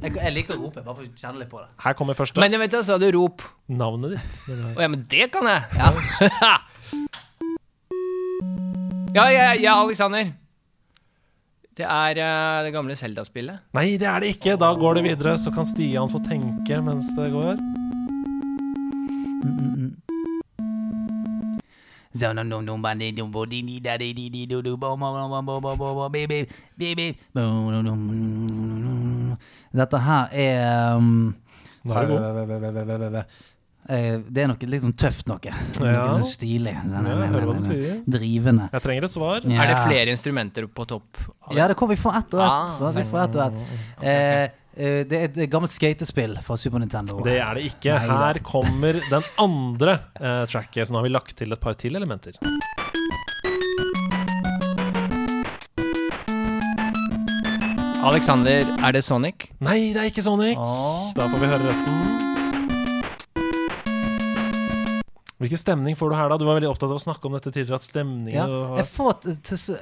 Jeg, 0.01 0.33
liker 0.35 0.57
å 0.57 0.61
rope, 0.65 0.83
bare 0.83 0.95
for 0.97 1.05
å 1.05 1.09
kjenne 1.15 1.41
litt 1.41 1.51
på 1.51 1.61
det. 1.61 1.69
Her 1.85 1.97
kommer 1.97 2.17
første. 2.17 2.41
Men 2.43 2.53
jeg 2.55 2.61
vet 2.65 2.77
så 2.79 2.83
sa 2.91 2.99
du 3.01 3.07
rop. 3.15 3.43
Navnet 3.71 4.17
ditt. 4.17 4.21
Å 4.75 4.81
ja, 4.83 4.89
men 4.91 5.05
det 5.11 5.29
kan 5.33 5.47
jeg! 5.47 5.61
Ja, 9.15 9.25
ja, 9.35 9.53
ja, 9.59 9.73
Alexander. 9.75 10.31
Det 11.81 11.87
er 11.89 12.19
uh, 12.21 12.61
det 12.65 12.71
gamle 12.75 12.95
Zelda-spillet. 12.95 13.63
Nei, 13.73 13.97
det 13.97 14.05
er 14.05 14.21
det 14.21 14.35
ikke. 14.35 14.53
Da 14.61 14.69
går 14.77 14.99
det 14.99 15.03
videre, 15.07 15.33
så 15.41 15.49
kan 15.53 15.65
Stian 15.65 16.11
få 16.11 16.21
tenke 16.27 16.77
mens 16.85 17.09
det 17.17 17.31
går. 17.33 17.57
Dette 29.81 30.01
her 30.05 30.35
er 30.35 30.97
um, 30.99 31.31
Nå 31.81 31.95
er 31.97 33.23
det. 33.91 33.97
Eh, 33.99 34.17
Det 34.31 34.43
er 34.43 34.47
noe 34.51 34.69
litt 34.71 34.83
sånn 34.85 34.95
tøft 34.97 35.27
noe. 35.29 35.39
Ja. 35.43 35.57
Noe 35.81 36.29
stilig. 36.29 36.75
Sånn, 36.81 37.09
Ja, 37.09 37.17
jeg 37.25 37.33
hører 37.33 37.49
hva 37.49 37.57
du 37.57 37.65
sier. 37.65 37.99
Drivende. 38.17 38.69
Jeg 38.71 38.81
trenger 38.85 39.03
et 39.09 39.11
svar. 39.15 39.41
Ja. 39.43 39.61
Er 39.63 39.73
det 39.73 39.77
flere 39.83 40.15
instrumenter 40.15 40.67
på 40.67 40.87
topp? 40.87 41.17
Ja, 41.55 41.67
det? 41.67 41.75
kommer 41.75 41.95
vi 41.95 42.01
får 42.01 42.17
ett 42.21 42.33
og 42.33 42.41
ett. 42.41 42.81
Ah, 42.81 42.91
vi 42.95 43.03
får 43.11 43.23
ett 43.25 43.35
og 43.35 43.45
ett. 43.45 43.53
Eh, 44.01 44.43
eh, 44.77 45.03
det 45.03 45.13
er 45.19 45.23
et 45.43 45.49
gammelt 45.51 45.71
skatespill 45.73 46.37
fra 46.41 46.57
Super 46.57 46.79
Nintendo. 46.79 47.21
Det 47.23 47.39
er 47.39 47.53
det 47.55 47.63
ikke. 47.73 47.97
Nei 47.99 48.07
da. 48.07 48.19
Her 48.27 48.39
kommer 48.39 48.93
den 49.09 49.23
andre 49.37 49.99
eh, 50.19 50.45
tracket. 50.45 50.87
Så 50.87 50.91
nå 50.93 51.01
har 51.01 51.03
vi 51.09 51.13
lagt 51.13 51.35
til 51.37 51.51
et 51.51 51.59
par 51.59 51.73
til 51.73 51.95
elementer. 51.95 52.37
Alexander, 58.03 58.65
er 58.83 58.91
det 58.91 59.03
Sonic? 59.03 59.51
Nei, 59.61 59.93
det 59.93 60.01
er 60.01 60.09
ikke 60.09 60.23
Sonic. 60.25 60.57
Åh. 60.57 61.13
Da 61.15 61.27
får 61.29 61.37
vi 61.43 61.51
høre 61.53 61.69
resten. 61.69 62.30
Hvilken 65.41 65.57
stemning 65.57 65.95
får 65.97 66.11
du 66.11 66.15
her, 66.15 66.29
da? 66.29 66.37
Du 66.37 66.45
var 66.45 66.59
veldig 66.59 66.69
opptatt 66.69 66.91
av 66.91 66.99
å 66.99 67.01
snakke 67.01 67.25
om 67.25 67.33
dette 67.33 67.49
tidligere. 67.49 67.79
At 67.81 67.85
stemningen 67.87 68.37
Ja, 68.37 68.75
jeg, 68.77 68.85
får, 68.93 69.25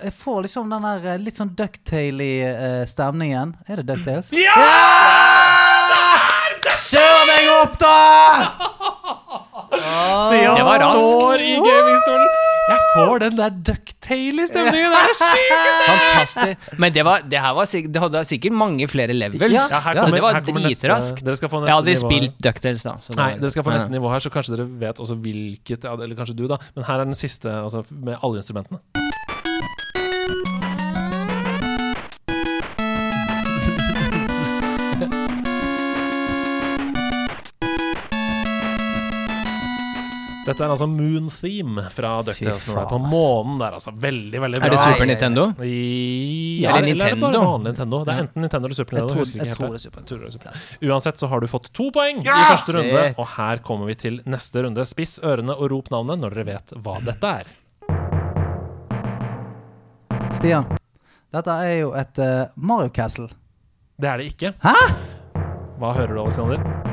jeg 0.06 0.14
får 0.16 0.46
liksom 0.46 0.70
den 0.72 0.86
der 0.88 1.08
eh, 1.12 1.18
litt 1.20 1.40
sånn 1.42 1.52
ducktaily 1.60 2.32
uh, 2.48 2.84
stemningen. 2.88 3.52
Er 3.68 3.82
det 3.82 3.90
ducktails? 3.92 4.32
Ja! 4.40 4.56
Kjør 6.80 7.26
meg 7.28 7.50
opp, 7.58 7.76
da! 7.82 7.98
Stian 9.76 10.56
Det 10.56 10.64
var 10.64 10.80
raskt. 10.86 11.04
står 11.04 11.44
i 11.44 11.56
gamingstolen. 11.60 12.39
Jeg 12.70 12.80
får 12.94 13.20
den 13.24 13.38
der 13.40 13.56
ducktaily-stemningen. 13.70 14.94
Det 14.94 15.02
er 15.02 15.16
sjukt! 15.20 15.70
Fantastisk. 15.90 16.68
Men 16.84 16.94
det, 16.96 17.04
var, 17.08 17.24
det 17.32 17.42
her 17.42 17.56
var 17.58 17.70
sikkert, 17.70 17.94
det 17.96 18.04
hadde 18.04 18.24
sikkert 18.30 18.56
mange 18.60 18.88
flere 18.92 19.16
levels. 19.18 19.42
Ja, 19.42 19.66
Ja, 19.72 19.80
her 19.86 20.00
Så 20.00 20.06
kommer, 20.06 20.18
det 20.20 20.24
var 20.26 20.34
her 20.38 20.46
kommer 20.48 20.66
neste. 20.68 20.86
dritraskt. 20.88 21.24
Dere 21.26 21.40
skal 21.40 21.50
få 21.54 21.62
Jeg 21.62 21.66
neste 21.66 21.74
har 21.74 21.82
aldri 21.82 21.96
nivå 21.96 22.10
her. 22.10 22.16
spilt 22.30 22.44
Ducktales, 22.46 22.84
da. 22.86 22.96
så 23.02 23.14
det 23.16 23.20
Nei, 23.22 23.30
dere 23.42 23.52
skal 23.56 23.66
få 23.70 23.76
neste 23.76 23.94
nivå 23.96 24.12
her, 24.14 24.20
så 24.26 24.34
kanskje 24.34 24.56
dere 24.58 24.68
vet 24.86 25.02
også 25.06 25.18
hvilket 25.24 25.88
ja, 25.90 25.94
Eller 25.98 26.16
kanskje 26.20 26.36
du, 26.38 26.46
da. 26.52 26.58
Men 26.76 26.88
her 26.90 27.00
er 27.04 27.10
den 27.10 27.18
siste, 27.18 27.50
altså 27.50 27.84
med 27.92 28.18
alle 28.22 28.42
instrumentene. 28.44 28.80
Dette 40.48 40.64
er 40.64 40.72
altså 40.72 40.88
Moon 40.90 41.28
Theme 41.34 41.84
fra 41.94 42.12
er 42.24 42.88
På 42.90 42.98
månen 43.02 43.60
der, 43.60 43.76
altså. 43.76 43.92
Veldig, 43.92 44.40
veldig 44.42 44.62
bra. 44.62 44.68
Er 44.70 44.74
det 44.74 44.80
Super 44.80 45.06
Nintendo? 45.10 45.44
I, 45.62 46.64
Eller 46.64 46.78
eller, 46.78 46.90
eller 46.94 47.06
er 47.06 47.16
det 47.16 47.22
bare 47.22 47.42
vanlig 47.44 47.74
Nintendo. 47.74 48.00
Det 48.08 48.14
er 48.14 48.22
enten 48.24 48.46
Nintendo 48.46 48.70
eller 48.70 48.76
Super 48.80 48.98
Jeg 48.98 49.04
Nintendo. 49.04 49.26
tror, 49.26 49.46
jeg 49.46 49.56
tror 49.58 49.68
det. 49.70 49.76
er 49.76 49.84
Super 49.84 50.02
Tror 50.10 50.20
det 50.24 50.28
er 50.30 50.36
Super. 50.38 50.64
Uansett 50.90 51.20
så 51.22 51.28
har 51.32 51.40
du 51.44 51.48
fått 51.52 51.70
to 51.76 51.90
poeng 51.96 52.22
i 52.24 52.28
første 52.30 52.76
runde, 52.78 53.04
Shit. 53.04 53.20
og 53.20 53.28
her 53.36 53.62
kommer 53.68 53.86
vi 53.92 53.96
til 54.00 54.22
neste 54.26 54.64
runde. 54.66 54.86
Spiss 54.90 55.20
ørene 55.20 55.56
og 55.60 55.70
rop 55.74 55.92
navnet 55.94 56.24
når 56.24 56.38
dere 56.40 56.48
vet 56.54 56.76
hva 56.80 56.98
dette 57.04 57.34
er. 57.44 57.52
Stian, 60.40 60.66
dette 61.36 61.56
er 61.68 61.76
jo 61.82 61.92
et 62.00 62.22
uh, 62.24 62.48
Mario 62.56 62.90
Castle. 62.96 63.28
Det 64.00 64.08
er 64.08 64.22
det 64.24 64.32
ikke. 64.34 64.54
Hæ? 64.64 64.76
Hva 65.80 65.94
hører 65.98 66.16
du, 66.16 66.22
Alexander? 66.24 66.89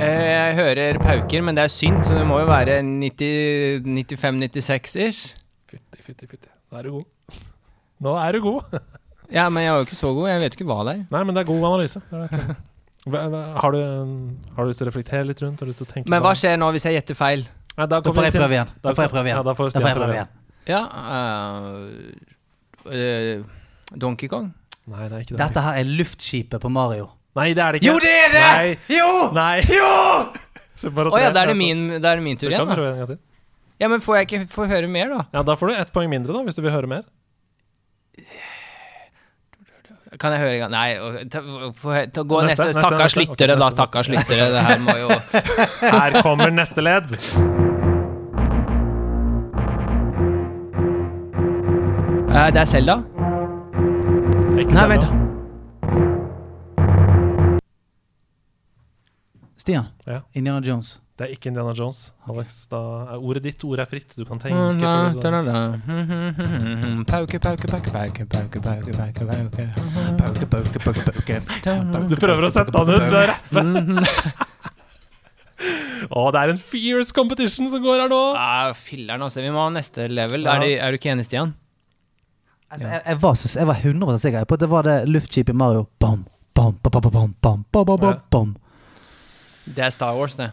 Eh, 0.00 0.30
Jeg 0.30 0.54
hører 0.56 0.96
pauker, 1.02 1.42
men 1.44 1.54
det 1.58 1.64
er 1.66 1.70
synt, 1.72 2.06
så 2.08 2.12
det 2.16 2.22
må 2.28 2.38
jo 2.40 2.46
være 2.48 2.78
95-96-ish. 2.82 5.20
Fytti, 5.70 5.98
fytti, 6.06 6.24
fytti. 6.30 6.48
Nå 6.70 6.74
er 6.78 6.82
du 6.86 6.90
god. 6.94 7.06
Nå 8.06 8.12
er 8.16 8.30
du 8.32 8.38
god. 8.48 8.62
Ja, 9.30 9.44
men 9.46 9.62
jeg 9.62 9.70
var 9.70 9.78
jo 9.78 9.84
ikke 9.86 9.94
så 9.94 10.08
god. 10.10 10.26
Jeg 10.26 10.40
vet 10.42 10.50
ikke 10.56 10.66
hva 10.66 10.80
det 10.88 10.92
er. 10.96 11.02
Nei, 11.14 11.20
men 11.22 11.30
det 11.36 11.44
er 11.44 11.46
god 11.46 11.62
analyse. 11.68 12.00
Det 12.10 12.18
er 12.18 12.26
det. 13.30 13.42
Har 13.62 13.70
du, 13.76 13.78
har 14.56 14.66
du 14.66 14.70
lyst 14.72 14.80
til 14.82 14.88
å 14.88 14.90
reflektere 14.90 15.22
litt 15.28 15.38
rundt? 15.44 15.60
Har 15.62 15.68
du 15.68 15.70
lyst 15.70 15.78
til 15.78 15.86
å 15.86 15.90
tenke 15.92 16.10
Men 16.10 16.18
hva 16.24 16.32
skjer 16.34 16.58
nå 16.58 16.66
hvis 16.74 16.82
jeg 16.88 16.96
gjetter 16.96 17.14
feil? 17.20 17.44
Nei, 17.78 17.86
da, 17.86 18.00
Da 18.02 18.10
får 18.16 18.24
jeg 18.26 18.34
prøve 18.34 18.50
igjen. 18.58 18.66
Da 18.82 18.90
får 18.98 19.02
jeg 19.06 19.12
prøve 19.14 19.30
Ja, 19.30 19.36
igjen. 19.36 19.46
da 19.46 19.54
får 19.54 19.70
Da 19.70 19.78
får 19.84 19.90
jeg 19.92 19.98
prøve 20.00 20.10
igjen. 20.16 20.26
igjen. 20.66 20.74
Ja 20.74 20.82
uh, 21.70 22.90
uh, 22.90 23.38
Donkey 24.02 24.26
Kong? 24.34 24.50
Nei, 24.90 25.04
det 25.06 25.14
er 25.14 25.22
ikke 25.22 25.30
det. 25.36 25.40
Dette 25.44 25.62
her 25.68 25.78
er 25.84 25.94
luftskipet 26.02 26.58
på 26.66 26.70
Mario. 26.74 27.06
Nei, 27.38 27.52
det 27.54 27.62
er 27.62 27.72
det 27.76 27.80
ikke. 27.82 27.86
Jo, 27.92 27.98
det 28.02 28.12
er 28.24 28.32
det! 28.34 28.44
Nei. 28.46 28.70
Jo! 28.90 29.10
Nei. 29.36 29.56
Jo! 29.70 29.90
Å 31.12 31.18
ja, 31.20 31.28
da 31.30 31.42
er 31.44 31.50
det 31.52 31.58
min, 31.60 31.82
da 32.00 32.14
er 32.14 32.20
det 32.20 32.24
min 32.24 32.38
tur 32.40 32.48
igjen, 32.48 32.64
da. 32.66 32.74
prøve. 32.74 33.18
Ja, 33.80 33.88
Men 33.88 34.00
får 34.04 34.16
jeg 34.20 34.28
ikke 34.28 34.40
få 34.52 34.64
høre 34.68 34.88
mer, 34.88 35.10
da? 35.12 35.20
Ja, 35.36 35.42
Da 35.44 35.56
får 35.60 35.70
du 35.70 35.74
ett 35.76 35.92
poeng 35.92 36.08
mindre, 36.12 36.32
da, 36.32 36.40
hvis 36.46 36.56
du 36.56 36.62
vil 36.64 36.72
høre 36.72 36.88
mer. 36.88 37.04
Kan 40.20 40.34
jeg 40.34 40.40
høre 40.42 40.56
en 40.56 40.62
gang? 40.64 40.72
Nei, 40.74 41.26
ta, 41.30 41.40
få, 41.78 41.94
ta, 42.12 42.24
gå 42.26 42.40
Neste, 42.48 42.66
neste. 42.66 42.80
Stakkars 42.82 43.14
lyttere, 43.20 43.56
da. 43.60 43.68
Stakkars 43.72 44.10
lyttere. 44.10 44.48
Det 44.56 44.64
her 44.66 44.82
må 44.82 44.96
jo 44.98 45.08
Her 46.00 46.18
kommer 46.24 46.50
neste 46.52 46.82
ledd. 46.84 47.14
Eh, 52.30 52.50
Det 52.50 52.60
er 52.64 52.68
Selda. 52.68 53.00
Ikke 54.60 54.74
Nei, 54.74 55.19
Stian. 59.70 59.86
Ja. 60.04 60.20
Indiana 60.34 60.60
Jones. 60.66 60.98
Det 61.20 61.26
er 61.26 61.32
ikke 61.36 61.50
Indiana 61.50 61.74
Jones. 61.76 62.12
Alex, 62.32 62.66
da 62.72 62.78
er 63.12 63.18
ordet 63.20 63.42
ditt. 63.44 63.64
Ordet 63.68 63.84
er 63.84 63.90
fritt. 63.90 64.14
Du 64.16 64.24
kan 64.24 64.40
tenke 64.40 64.56
på 64.56 64.72
det. 64.80 65.34
Pauke, 67.10 67.38
pauke, 67.44 67.68
pauke, 67.68 67.90
pauke, 67.92 68.24
pauke, 68.24 68.62
pauke, 68.64 68.92
pauke, 68.96 69.26
pauke. 69.28 69.66
Pauke, 70.18 70.46
pauke, 70.48 70.78
pauke, 70.80 71.02
pauke. 71.10 71.36
Du 72.08 72.16
prøver 72.16 72.48
å 72.48 72.50
sette 72.54 72.72
han 72.72 72.88
ut 72.88 73.04
ved 73.04 73.18
å 73.20 73.26
rappe. 73.30 73.60
Å, 76.10 76.22
det 76.32 76.40
er 76.40 76.50
en 76.54 76.58
fierce 76.58 77.12
competition 77.12 77.68
som 77.68 77.82
går 77.84 78.00
her 78.00 78.08
nå. 78.10 78.20
Ah, 78.32 78.70
Filler'n, 78.72 79.20
altså. 79.20 79.42
Vi 79.44 79.50
må 79.52 79.60
ha 79.60 79.68
neste 79.74 80.06
level. 80.08 80.48
Ja. 80.48 80.56
Er, 80.56 80.64
du, 80.64 80.72
er 80.72 80.88
du 80.88 80.96
ikke 80.96 81.12
enig, 81.12 81.26
Stian? 81.28 81.52
Altså, 82.72 82.88
jeg, 82.88 83.02
jeg, 83.04 83.18
var 83.20 83.36
så, 83.36 83.50
jeg 83.58 83.68
var 83.68 83.84
100 83.84 84.18
sikker 84.24 84.48
på 84.48 84.56
at 84.56 84.64
det 84.64 84.70
var 84.72 84.88
det 84.88 84.96
luftskipet 85.10 85.52
i 85.52 85.60
Mario. 85.60 85.84
Bam, 86.00 86.24
bam, 86.56 86.78
bam, 86.80 86.96
bam, 86.96 87.12
bam, 87.12 87.12
bam, 87.12 87.34
bam, 87.44 87.84
bam, 87.84 88.00
bam, 88.00 88.24
bam. 88.32 88.56
Det 89.64 89.84
er 89.84 89.90
Star 89.90 90.14
Wars, 90.16 90.34
det. 90.36 90.50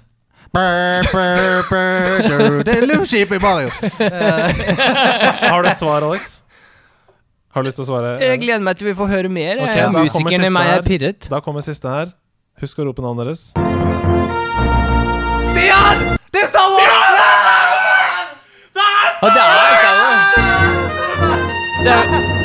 Det 2.65 2.73
er 2.73 2.85
luftskipet 2.87 3.35
i 3.35 3.39
Mario! 3.43 3.69
Har 5.51 5.61
du 5.63 5.69
et 5.69 5.77
svar, 5.77 6.01
Alex? 6.07 6.41
Har 7.53 7.61
du 7.61 7.67
lyst 7.67 7.79
til 7.79 7.85
å 7.85 7.89
svare? 7.89 8.15
Jeg 8.21 8.39
gleder 8.41 8.63
meg 8.65 8.77
til 8.77 8.87
vi 8.89 8.93
får 8.97 9.07
høre 9.11 9.29
mer. 9.33 9.57
Okay, 9.63 9.81
jeg. 9.81 9.91
Musikeren 9.95 10.45
i 10.45 10.53
meg 10.53 10.67
er 10.75 10.81
pirret. 10.85 11.29
Da 11.31 11.39
kommer 11.43 11.61
siste 11.65 11.89
her. 11.89 12.11
Husk 12.61 12.79
å 12.81 12.87
rope 12.89 13.01
navnet 13.05 13.25
deres. 13.25 13.41
Stian! 15.47 16.17
Det 16.33 16.41
er 16.43 16.49
Star 16.51 16.67
Wars! 16.73 16.85
Det 18.77 18.81
er 18.85 19.09
Star 19.17 19.31
Wars! 19.33 19.33
det 19.33 19.41
er 19.41 19.77
Star 19.81 19.95
Wars! 20.01 20.23
Det 21.83 21.91
er, 21.93 22.36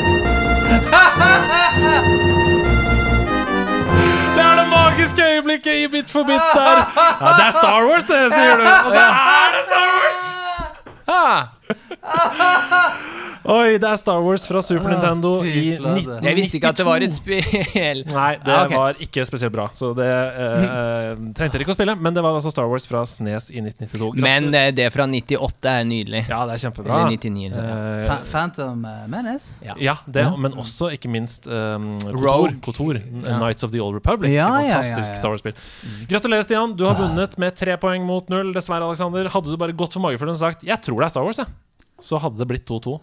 øyeblikket 5.33 5.75
i 5.83 5.87
Bit 5.87 6.11
for 6.11 6.23
bit 6.23 6.41
der. 6.53 6.77
Ja, 7.21 7.29
det 7.37 7.45
er 7.47 7.51
Star 7.51 7.79
Wars, 7.87 8.05
det, 8.05 8.19
sier 8.33 8.55
du. 8.57 8.63
Og 8.85 8.91
så 8.91 8.99
er 8.99 9.49
det 9.55 9.61
Star 9.69 9.85
Wars! 9.95 10.21
ah, 11.19 11.41
Oi, 13.43 13.75
det 13.75 13.83
er 13.89 13.97
Star 13.99 14.21
Wars 14.23 14.45
fra 14.47 14.61
Super 14.63 14.93
Nintendo 14.93 15.41
fy 15.43 15.49
i 15.51 15.71
1992. 15.75 16.23
jeg 16.29 16.35
visste 16.37 16.55
ikke 16.59 16.69
at 16.71 16.77
det 16.79 16.85
var 16.87 17.03
et 17.03 17.11
spill. 17.11 18.03
Nei, 18.15 18.29
det 18.39 18.53
Ah, 18.53 18.61
okay. 18.69 18.77
var 18.79 19.01
ikke 19.03 19.25
spesielt 19.27 19.51
bra. 19.51 19.65
Så 19.75 19.89
det 19.97 20.05
eh, 20.07 20.63
eh, 20.63 21.09
trengte 21.35 21.57
dere 21.57 21.65
ikke 21.65 21.73
å 21.73 21.77
spille. 21.77 21.95
Men 21.99 22.15
det 22.15 22.23
var 22.23 22.37
altså 22.37 22.53
Star 22.53 22.69
Wars 22.71 22.87
fra 22.87 23.01
SNES 23.03 23.49
i 23.51 23.59
1992. 23.65 24.13
Men 24.15 24.47
Gratulerer. 24.47 24.67
eh, 24.69 24.75
det 24.77 24.87
fra 24.95 25.07
98 25.11 25.69
er 25.73 25.83
nydelig. 25.89 26.21
Ja, 26.31 26.39
det 26.47 26.55
er 26.55 26.63
kjempebra. 26.63 26.99
Eller 27.01 27.17
99, 27.17 27.49
liksom. 27.49 27.67
Eh, 27.67 28.05
Fa- 28.07 28.19
Phantom 28.31 28.85
eh, 28.93 29.01
Menace? 29.11 29.49
Ja. 29.67 29.75
ja, 29.89 29.95
det, 30.07 30.23
men 30.39 30.55
også, 30.63 30.93
ikke 30.95 31.11
minst, 31.11 31.47
um, 31.51 31.89
Kotor. 31.99 32.55
Kotor 32.63 33.01
Ja. 33.01 33.37
Nights 33.43 33.67
of 33.67 33.71
the 33.75 33.81
Old 33.83 33.95
Republic. 33.99 34.31
Ja, 34.31 34.47
ja, 34.61 34.69
ja, 34.69 34.77
Fantastisk 34.79 35.11
ja. 35.11 35.19
Star 35.19 35.35
Wars-spill. 35.35 35.59
Gratulerer, 36.07 36.47
Stian. 36.47 36.77
Du 36.79 36.85
har 36.87 36.95
vunnet 36.95 37.35
med 37.43 37.55
tre 37.59 37.75
poeng 37.81 38.07
mot 38.07 38.29
null. 38.31 38.53
Dessverre, 38.55 38.87
Alexander. 38.87 39.27
Hadde 39.35 39.51
du 39.51 39.59
bare 39.59 39.75
gått 39.75 39.93
for 39.99 40.05
magefølelsen 40.07 40.39
og 40.39 40.53
sagt 40.55 40.63
'jeg 40.63 40.79
tror 40.87 41.03
det 41.03 41.05
er 41.09 41.13
Star 41.17 41.27
Wars', 41.27 41.43
jeg, 41.43 41.51
så 41.99 42.19
hadde 42.23 42.37
det 42.39 42.47
blitt 42.47 42.65
2-2. 42.71 42.99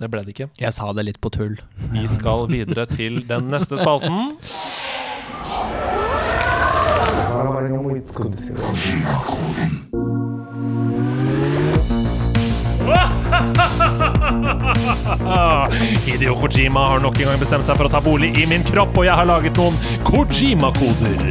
Det 0.00 0.08
ble 0.10 0.24
det 0.26 0.34
ikke. 0.34 0.48
Jeg 0.58 0.74
sa 0.74 0.90
det 0.96 1.04
litt 1.06 1.20
på 1.22 1.30
tull. 1.34 1.54
Vi 1.94 2.06
skal 2.10 2.48
videre 2.50 2.86
til 2.90 3.22
den 3.28 3.50
neste 3.52 3.78
spalten. 3.78 4.34
Hideo 16.04 16.34
Kojima 16.40 16.80
har 16.88 17.00
nok 17.00 17.18
en 17.20 17.28
gang 17.28 17.40
bestemt 17.40 17.66
seg 17.66 17.76
for 17.78 17.88
å 17.88 17.92
ta 17.92 18.00
bolig 18.04 18.32
i 18.40 18.46
min 18.50 18.64
kropp, 18.66 18.96
og 18.98 19.06
jeg 19.08 19.14
har 19.18 19.28
laget 19.28 19.56
noen 19.60 19.76
Kojima-koder. 20.06 21.24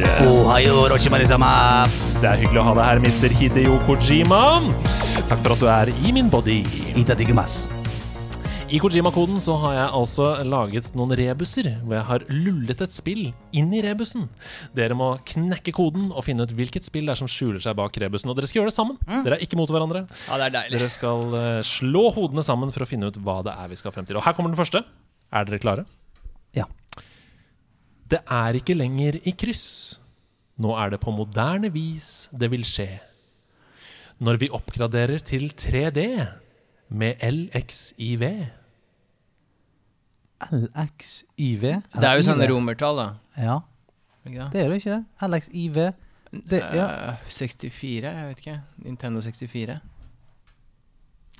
Det 2.20 2.28
er 2.30 2.40
hyggelig 2.42 2.62
å 2.62 2.66
ha 2.70 2.74
deg 2.78 2.84
her, 2.88 3.02
mister 3.04 3.28
Hideo 3.34 3.78
Kojima. 3.88 4.42
Takk 5.28 5.40
for 5.40 5.54
at 5.56 5.60
du 5.62 5.68
er 5.70 5.94
i 6.04 6.14
min 6.16 6.30
body. 6.32 6.62
I 8.74 8.78
Kojima-koden 8.82 9.36
så 9.38 9.54
har 9.62 9.74
jeg 9.76 9.90
altså 9.94 10.24
laget 10.50 10.88
noen 10.98 11.12
rebuser, 11.14 11.68
hvor 11.84 11.94
jeg 11.94 12.06
har 12.08 12.22
lullet 12.32 12.80
et 12.82 12.96
spill 12.96 13.28
inn 13.54 13.68
i 13.70 13.82
rebusen. 13.84 14.24
Dere 14.74 14.96
må 14.98 15.12
knekke 15.30 15.70
koden 15.76 16.08
og 16.08 16.24
finne 16.26 16.42
ut 16.42 16.54
hvilket 16.58 16.82
spill 16.82 17.06
det 17.06 17.12
er 17.14 17.20
som 17.20 17.30
skjuler 17.30 17.62
seg 17.62 17.76
bak 17.78 17.94
rebusen. 18.02 18.32
Og 18.32 18.34
dere 18.34 18.48
skal 18.50 18.62
gjøre 18.62 18.72
det 18.72 18.74
sammen. 18.74 18.98
Dere 19.06 19.38
er 19.38 19.44
ikke 19.46 19.60
mot 19.60 19.70
hverandre. 19.70 20.02
Ja, 20.26 20.40
det 20.40 20.48
er 20.48 20.54
deilig. 20.56 20.72
Dere 20.74 20.88
skal 20.90 21.36
eh, 21.38 21.60
slå 21.68 22.02
hodene 22.16 22.42
sammen 22.42 22.74
for 22.74 22.82
å 22.82 22.88
finne 22.90 23.12
ut 23.12 23.20
hva 23.22 23.36
det 23.46 23.54
er 23.54 23.70
vi 23.70 23.78
skal 23.78 23.94
frem 23.94 24.08
til. 24.08 24.18
Og 24.18 24.26
her 24.26 24.34
kommer 24.34 24.50
den 24.50 24.58
første. 24.58 24.82
Er 25.30 25.46
dere 25.46 25.62
klare? 25.62 25.86
Ja. 26.58 26.66
Det 28.10 28.24
er 28.26 28.58
ikke 28.58 28.74
lenger 28.80 29.20
i 29.22 29.36
kryss. 29.38 29.68
Nå 30.58 30.74
er 30.82 30.96
det 30.96 31.02
på 31.04 31.14
moderne 31.14 31.70
vis 31.70 32.24
det 32.34 32.50
vil 32.50 32.66
skje. 32.66 32.88
Når 34.18 34.42
vi 34.42 34.50
oppgraderer 34.58 35.22
til 35.22 35.52
3D 35.54 36.08
med 36.88 37.22
LXIV. 37.22 38.24
LXYV? 40.50 41.64
Det 41.94 42.08
er 42.08 42.18
jo 42.18 42.26
sånne 42.26 42.48
romertall, 42.50 43.00
da. 43.00 43.06
Ja, 43.40 43.58
det? 44.24 44.48
det 44.52 44.62
er 44.64 44.70
jo 44.72 44.78
ikke. 44.80 44.98
det. 44.98 45.28
LXIV. 45.30 45.80
Det, 46.50 46.60
ja. 46.74 46.86
Eh, 47.14 47.26
64, 47.30 48.08
jeg 48.10 48.30
vet 48.30 48.40
ikke. 48.42 48.56
Nintendo 48.84 49.20
64. 49.22 49.76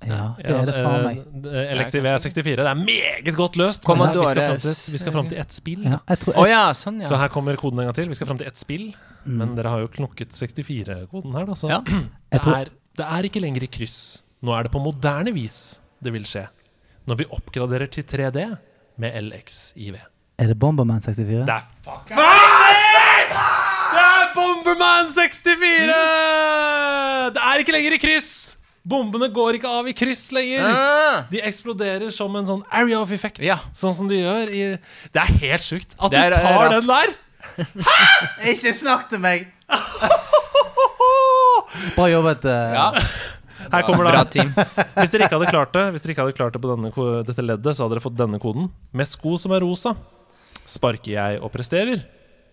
ja, 0.04 0.24
det 0.36 0.52
er 0.52 0.66
det 0.68 0.74
faen 0.76 1.04
meg. 1.06 1.20
eh, 1.48 1.72
LXIV 1.78 2.06
er 2.10 2.18
64. 2.22 2.56
Det 2.60 2.66
er 2.70 2.80
meget 2.80 3.30
godt 3.36 3.56
løst. 3.58 3.86
Commodore 3.86 4.34
vi, 4.34 4.34
skal 4.34 4.44
frem 4.44 4.60
til 4.60 4.70
et, 4.70 4.88
vi 4.92 5.00
skal 5.02 5.16
fram 5.16 5.30
til 5.30 5.40
ett 5.42 5.56
spill. 5.56 5.84
Ja, 5.88 5.98
jeg 6.12 6.22
tror, 6.24 6.38
Å 6.38 6.46
ja, 6.50 6.62
sånn, 6.78 7.02
Så 7.06 7.18
her 7.18 7.32
kommer 7.34 7.58
koden 7.60 7.82
en 7.82 7.90
gang 7.90 7.96
til. 7.98 8.10
Vi 8.12 8.18
skal 8.18 8.30
frem 8.30 8.40
til 8.42 8.50
ett 8.50 8.60
spill. 8.60 8.90
Men 9.24 9.54
dere 9.56 9.72
har 9.72 9.80
jo 9.84 9.88
knokket 9.88 10.34
64-koden 10.36 11.34
her, 11.34 11.48
da. 11.48 11.56
Så 11.58 11.70
Ja. 11.72 11.80
det, 12.34 12.42
er, 12.44 12.70
det 13.00 13.08
er 13.18 13.30
ikke 13.30 13.42
lenger 13.42 13.64
i 13.66 13.70
kryss. 13.72 14.22
Nå 14.44 14.52
er 14.54 14.66
det 14.68 14.74
på 14.74 14.82
moderne 14.84 15.32
vis 15.34 15.80
det 16.04 16.12
vil 16.12 16.26
skje. 16.28 16.44
Når 17.08 17.22
vi 17.22 17.26
oppgraderer 17.32 17.88
til 17.92 18.04
3D 18.04 18.44
med 19.00 19.14
LXIV. 19.28 19.96
Er 20.38 20.46
det 20.50 20.56
Bomberman 20.58 21.00
64? 21.00 21.44
Det 21.46 21.54
er 21.54 21.62
fucking 21.84 22.18
Det 23.94 24.02
er 24.02 24.24
Bomberman 24.34 25.06
64! 25.14 25.94
Det 27.34 27.42
er 27.46 27.54
ikke 27.62 27.72
lenger 27.76 27.92
i 27.96 28.00
kryss! 28.02 28.30
Bombene 28.84 29.30
går 29.32 29.56
ikke 29.56 29.70
av 29.78 29.86
i 29.88 29.94
kryss 29.96 30.26
lenger. 30.36 30.66
Ah, 30.68 31.22
De 31.30 31.38
eksploderer 31.40 32.10
som 32.12 32.34
en 32.36 32.44
sånn 32.50 32.60
area 32.68 32.98
of 33.00 33.08
effect. 33.16 33.38
Ja. 33.40 33.56
Sånn 33.72 33.94
som 33.96 34.10
de 34.10 34.18
gjør 34.20 34.50
i 34.52 34.64
Det 35.14 35.20
er 35.22 35.30
helt 35.46 35.64
sjukt. 35.64 35.94
At 35.96 36.12
er- 36.12 36.34
du 36.34 36.36
tar 36.36 36.66
er 36.66 36.70
den 36.74 36.90
der! 36.90 37.08
Hæ?! 37.54 37.62
Ikke 38.52 38.74
snakk 38.76 39.08
til 39.12 39.20
meg! 39.24 39.46
Bra 41.96 42.06
jobbet. 42.12 42.44
Uh... 42.44 42.76
ja. 42.76 42.86
Her 43.72 43.82
kommer 43.86 44.04
Bra 44.10 44.22
det. 44.24 44.30
team. 44.36 44.52
Hvis 44.98 45.10
dere 45.14 45.26
ikke 45.28 45.38
hadde 45.38 45.50
klart 45.52 45.72
det 45.76 45.84
Hvis 45.94 46.02
dere 46.04 46.14
ikke 46.14 46.24
hadde 46.26 46.36
klart 46.38 46.52
det 46.56 46.62
på 46.64 46.70
denne, 46.74 46.92
dette 47.28 47.42
leddet, 47.44 47.76
så 47.76 47.84
hadde 47.86 47.96
dere 47.96 48.04
fått 48.04 48.18
denne 48.18 48.40
koden. 48.42 48.70
Med 48.92 49.06
sko 49.10 49.36
som 49.40 49.52
er 49.56 49.64
rosa, 49.64 49.94
sparker 50.64 51.12
jeg 51.16 51.42
og 51.42 51.52
presterer. 51.54 52.04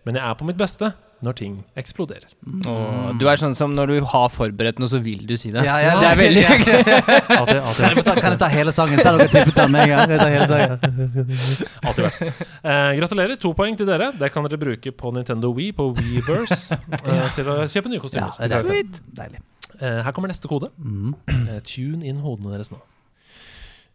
Men 0.06 0.18
jeg 0.18 0.26
er 0.26 0.38
på 0.40 0.48
mitt 0.50 0.58
beste 0.58 0.94
når 1.22 1.36
ting 1.38 1.58
eksploderer. 1.78 2.24
Og 2.66 3.20
du 3.22 3.28
er 3.30 3.38
sånn 3.38 3.54
som 3.54 3.76
når 3.78 3.92
du 3.92 3.98
har 4.10 4.32
forberedt 4.34 4.80
noe, 4.82 4.90
så 4.90 4.98
vil 5.06 5.20
du 5.30 5.36
si 5.38 5.52
det. 5.54 5.62
Ja, 5.68 5.76
ja, 5.78 5.92
det 6.02 6.08
er 6.10 6.18
veldig 6.18 6.42
ja. 6.48 6.56
Alltid, 6.56 7.60
alltid, 7.62 7.84
Kan 7.86 7.94
jeg 8.00 8.06
ta, 8.08 8.16
kan 8.18 8.34
jeg 8.34 8.40
ta 8.42 8.50
hele 8.50 8.74
sangen? 8.74 8.98
Selv 8.98 9.20
om 9.20 9.22
jeg 9.28 9.30
tippet 9.36 9.60
den 9.60 9.76
med 9.76 9.84
en 9.86 9.94
gang. 9.94 10.16
Jeg 10.16 10.34
hele 10.34 10.48
sangen. 10.50 11.38
alltid 11.86 12.04
verst. 12.08 12.26
Eh, 12.26 12.90
gratulerer. 12.98 13.38
To 13.46 13.54
poeng 13.54 13.78
til 13.78 13.86
dere. 13.92 14.10
Det 14.18 14.32
kan 14.34 14.50
dere 14.50 14.58
bruke 14.66 14.96
på 14.98 15.14
Nintendo 15.14 15.54
Wii, 15.54 15.70
på 15.78 15.92
Weverse, 15.94 16.80
eh, 17.06 17.30
til 17.38 17.54
å 17.54 17.60
kjøpe 17.70 17.94
nye 17.94 18.00
Ja, 18.00 18.04
kostymer. 18.08 18.42
det 18.42 18.58
er 18.58 18.66
Sweet. 18.66 19.02
deilig. 19.22 19.44
Eh, 19.82 20.00
her 20.06 20.14
kommer 20.14 20.30
neste 20.32 20.50
kode. 20.50 20.70
Mm. 20.78 21.16
Eh, 21.32 21.60
tune 21.66 22.06
inn 22.06 22.22
hodene 22.22 22.54
deres 22.54 22.72
nå. 22.72 22.80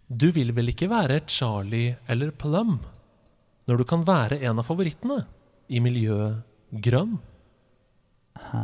Du 0.06 0.28
vil 0.34 0.52
vel 0.54 0.70
ikke 0.70 0.90
være 0.90 1.22
Charlie 1.30 1.96
eller 2.10 2.30
Plum 2.30 2.78
når 3.66 3.80
du 3.80 3.84
kan 3.88 4.04
være 4.06 4.38
en 4.46 4.60
av 4.62 4.66
favorittene 4.68 5.24
i 5.66 5.80
miljøet 5.82 6.44
grønn? 6.84 7.16
Hæ? 8.38 8.62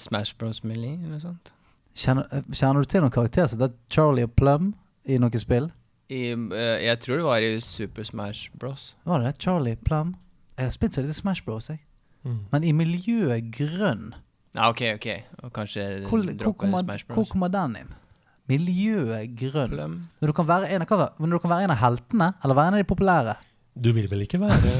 Smash 0.00 0.36
Bros. 0.38 0.62
Melee 0.64 0.96
eller 0.96 1.18
noe 1.18 1.20
sånt. 1.20 1.52
Kjenner, 1.94 2.28
eh, 2.32 2.42
kjenner 2.52 2.80
du 2.80 2.88
til 2.88 3.04
noen 3.04 3.12
karakter 3.12 3.46
som 3.46 3.60
heter 3.60 3.76
Charlie 3.90 4.24
og 4.24 4.34
Plum 4.36 4.74
i 5.04 5.18
noen 5.20 5.40
spill? 5.40 5.70
I, 6.12 6.32
uh, 6.32 6.78
jeg 6.80 6.98
tror 7.00 7.16
det 7.16 7.24
var 7.24 7.44
i 7.44 7.60
Super 7.60 8.04
Smash 8.04 8.50
Bros. 8.56 8.94
Var 9.04 9.20
det 9.20 9.38
Charlie 9.40 9.76
Plum? 9.76 10.16
Jeg 10.56 10.68
har 10.68 10.74
spilt 10.74 10.96
seg 10.96 11.06
litt 11.06 11.16
Smash 11.16 11.44
Bros, 11.44 11.68
jeg. 11.68 11.80
Mm. 12.24 12.40
Men 12.52 12.64
i 12.64 12.72
miljøet 12.76 13.48
grønn, 13.52 14.12
Ja, 14.52 14.68
ok, 14.68 14.82
ok. 14.98 15.06
Og 15.46 15.52
kanskje 15.56 15.84
hvor, 16.08 16.24
kommer, 16.60 16.82
Smash 16.84 17.06
hvor 17.08 17.28
kommer 17.30 17.52
den 17.52 17.76
inn? 17.80 17.92
Miljøet 18.50 19.32
grønn. 19.38 19.94
Når 20.20 20.32
du 20.32 20.34
kan 20.36 20.48
være 20.48 20.68
en 20.74 20.84
av, 20.84 20.90
hva 20.92 21.06
når 21.22 21.38
du 21.38 21.42
kan 21.44 21.52
være 21.54 21.68
en 21.68 21.72
av 21.72 21.80
heltene, 21.80 22.28
eller 22.44 22.58
være 22.58 22.72
en 22.72 22.76
av 22.76 22.82
de 22.82 22.88
populære. 22.90 23.36
Du 23.72 23.88
vil 23.96 24.08
vel 24.10 24.26
ikke 24.26 24.42
være 24.42 24.74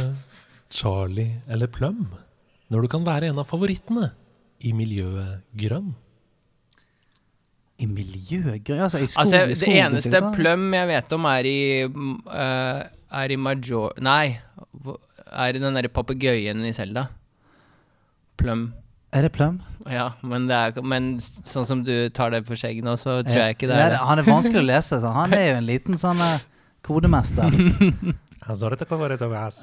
Charlie 0.73 1.41
eller 1.49 1.71
Plum 1.73 2.05
når 2.73 2.85
du 2.85 2.89
kan 2.93 3.05
være 3.05 3.29
en 3.29 3.41
av 3.41 3.49
favorittene 3.49 4.11
i 4.65 4.73
miljøet 4.77 5.43
grønn? 5.61 5.93
I 7.83 7.89
miljøet 7.89 8.63
grønn? 8.65 8.85
Altså 8.87 9.01
i 9.03 9.09
skog, 9.09 9.25
Altså, 9.25 9.41
i 9.41 9.49
det 9.53 9.59
skogen, 9.61 9.81
eneste 9.87 10.13
det. 10.15 10.23
Plum 10.37 10.69
jeg 10.77 10.89
vet 10.93 11.17
om, 11.17 11.27
er 11.33 11.49
i 11.49 11.59
eh, 11.85 12.83
Er 13.23 13.33
i 13.35 13.37
Major... 13.37 13.93
Nei, 14.01 14.37
er 15.33 15.57
i 15.57 15.61
den 15.61 15.77
derre 15.77 15.91
papegøyen 15.93 16.65
i 16.65 16.73
Selda. 16.77 17.07
Plum. 18.41 18.71
Er 19.13 19.27
det 19.27 19.33
Plum? 19.35 19.61
Ja, 19.91 20.13
men, 20.25 20.47
det 20.49 20.57
er, 20.57 20.85
men 20.87 21.17
sånn 21.21 21.67
som 21.69 21.83
du 21.85 22.09
tar 22.15 22.33
det 22.33 22.45
på 22.49 22.57
skjegget 22.57 22.87
nå, 22.87 22.95
så 23.01 23.19
tror 23.27 23.41
jeg 23.43 23.57
ikke 23.59 23.69
det 23.69 23.77
er 23.77 23.97
det. 23.97 24.03
Han 24.07 24.23
er 24.23 24.29
vanskelig 24.29 24.63
å 24.63 24.69
lese. 24.73 25.01
Så 25.03 25.13
han 25.13 25.35
er 25.37 25.49
jo 25.51 25.57
en 25.59 25.69
liten 25.69 26.01
sånn 26.01 26.23
eh, 26.23 26.47
kodemester. 26.87 27.53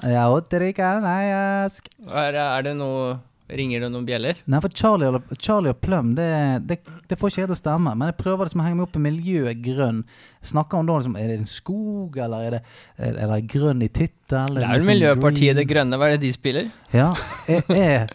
Ja, 0.07 0.27
jeg. 0.30 1.89
Er, 2.07 2.38
er 2.39 2.63
det 2.63 2.77
noe 2.80 3.17
Ringer 3.49 3.81
det 3.81 3.88
noen 3.89 4.05
bjeller? 4.05 4.38
Nei, 4.45 4.59
for 4.61 4.73
Charlie 4.77 5.07
og, 5.09 5.31
Charlie 5.41 5.71
og 5.73 5.80
Plum, 5.81 6.11
det, 6.13 6.27
det, 6.69 6.76
det 7.09 7.17
får 7.17 7.31
ikke 7.31 7.41
helt 7.47 7.53
å 7.55 7.57
stemme. 7.57 7.93
Men 7.97 8.11
jeg 8.11 8.17
prøver 8.19 8.45
liksom 8.45 8.61
å 8.61 8.65
henge 8.67 8.77
meg 8.77 8.85
opp 8.85 8.99
i 8.99 9.01
miljøet 9.01 9.63
grønn. 9.65 10.03
Snakker 10.45 10.77
om 10.77 10.85
da 10.85 10.99
liksom 10.99 11.17
Er 11.17 11.31
det 11.31 11.39
en 11.39 11.49
skog, 11.49 12.19
eller 12.21 12.45
er 12.45 12.55
det, 12.55 12.61
er, 13.01 13.17
er 13.26 13.34
det 13.34 13.39
grønn 13.49 13.81
i 13.81 13.89
tittel? 13.89 14.53
Det 14.53 14.67
er 14.67 14.77
jo 14.77 14.85
Miljøpartiet 14.91 15.57
Det 15.57 15.65
Grønne, 15.71 15.97
hva 15.97 16.11
er 16.11 16.17
det 16.19 16.27
de 16.27 16.34
spiller? 16.35 16.69
Ja. 16.93 17.09
Er, 17.49 17.65
er, 17.73 18.13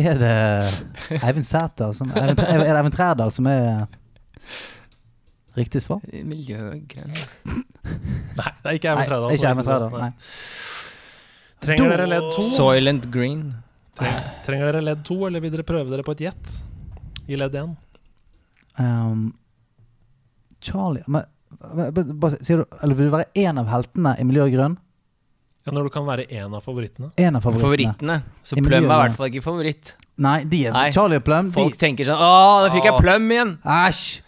er 0.00 0.20
det 0.22 1.20
Eivind 1.22 1.46
Sæter 1.48 1.94
som 1.96 2.10
Er 2.14 2.34
det 2.34 2.46
Eivind 2.48 2.94
Trædal 2.94 3.32
som 3.34 3.48
er 3.50 3.86
riktig 5.58 5.82
svar? 5.82 6.02
Miljøet 6.24 6.94
Nei, 8.38 8.50
det 8.62 8.68
er 8.68 8.76
ikke 8.78 8.92
Eivind 8.92 9.08
Trædal. 9.10 9.32
ikke 9.34 9.52
Eivind 9.52 9.66
Trædal. 9.66 9.98
Nei. 9.98 10.12
Trenger 11.64 11.96
dere 11.96 12.06
ledd 12.06 12.28
to? 12.36 12.44
Soylent 12.46 13.08
Green. 13.10 13.42
Trenger, 13.98 14.26
trenger 14.46 14.70
dere 14.70 14.84
ledd 14.92 15.04
to, 15.06 15.16
eller 15.26 15.42
vil 15.42 15.54
dere 15.56 15.66
prøve 15.66 15.90
dere 15.90 16.06
på 16.06 16.14
et 16.14 16.28
gjett 16.28 16.58
i 17.28 17.38
ledd 17.38 17.56
én? 17.58 17.72
Um, 18.78 19.32
Charlie 20.62 21.02
men, 21.10 21.26
men, 21.74 21.88
men, 21.94 22.12
bare, 22.22 22.38
Sier 22.46 22.60
du 22.62 22.76
Eller 22.78 22.94
vil 22.94 23.08
du 23.08 23.14
være 23.16 23.26
én 23.34 23.58
av 23.58 23.66
heltene 23.72 24.12
i 24.20 24.26
miljøet 24.26 24.54
grønn? 24.54 24.76
Ja, 25.68 25.74
når 25.76 25.88
du 25.88 25.92
kan 25.94 26.06
være 26.08 26.24
en 26.40 26.54
av 26.56 26.62
favorittene. 26.64 27.10
En 27.20 27.36
av 27.38 27.44
favorittene? 27.44 27.64
Favorittene. 27.64 28.16
Så 28.42 28.56
I 28.58 28.62
Plum 28.64 28.78
er 28.78 28.86
i 28.88 29.02
hvert 29.02 29.18
fall 29.18 29.28
ikke 29.32 29.44
favoritt. 29.44 29.92
Nei, 30.18 30.38
de 30.50 30.64
er 30.66 30.72
Nei. 30.74 30.86
Charlie 30.96 31.20
og 31.20 31.26
Plum. 31.28 31.52
Folk 31.54 31.76
De, 31.76 31.78
tenker 31.84 32.08
sånn 32.08 32.18
Å, 32.18 32.32
da 32.64 32.72
fikk 32.74 32.88
jeg 32.88 32.96
Plum 33.04 33.28
igjen! 33.30 33.52
æsj! 33.62 34.22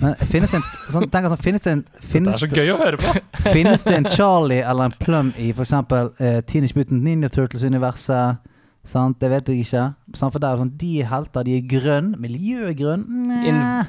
Men 0.00 0.14
finnes 0.30 0.50
det 0.54 0.56
en 0.60 0.64
sånn, 0.94 1.04
tenker 1.12 1.28
sånn, 1.34 1.40
finnes 1.44 1.64
det 1.66 1.72
en 1.74 1.80
Det 1.84 2.06
finnes, 2.08 2.34
er 2.38 2.40
så 2.40 2.48
gøy 2.48 2.70
å 2.72 2.76
høre 2.80 2.98
på! 3.02 3.12
finnes 3.56 3.82
det 3.84 3.94
en 3.98 4.08
Charlie 4.10 4.62
eller 4.64 4.88
en 4.88 4.94
Plum 5.02 5.32
i 5.36 5.50
f.eks. 5.52 5.74
Uh, 5.76 6.40
Teenage 6.48 6.74
Mutant 6.78 7.02
Ninja 7.04 7.28
Turtles-universet? 7.34 8.40
Sant? 8.88 9.18
Det 9.20 9.28
vet 9.30 9.50
jeg 9.52 9.66
ikke. 9.66 9.82
Sant? 10.16 10.32
For 10.32 10.40
der 10.40 10.54
er 10.56 10.62
sånn, 10.62 10.72
De 10.80 10.94
er 11.02 11.10
helter, 11.10 11.44
de 11.44 11.58
er 11.58 11.66
grønn. 11.68 12.14
Miljøet 12.22 12.78
grønn. 12.80 13.04
Nja. 13.28 13.84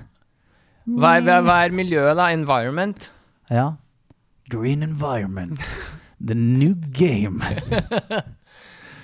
Hva 0.91 1.15
er, 1.15 1.23
hva 1.23 1.37
er- 1.39 1.45
hva 1.47 1.57
er 1.65 1.71
miljøet, 1.77 2.15
da? 2.19 2.27
Environment? 2.35 3.07
Ja. 3.49 3.69
Green 4.51 4.83
environment. 4.83 5.61
The 6.25 6.35
new 6.35 6.75
game. 6.75 7.43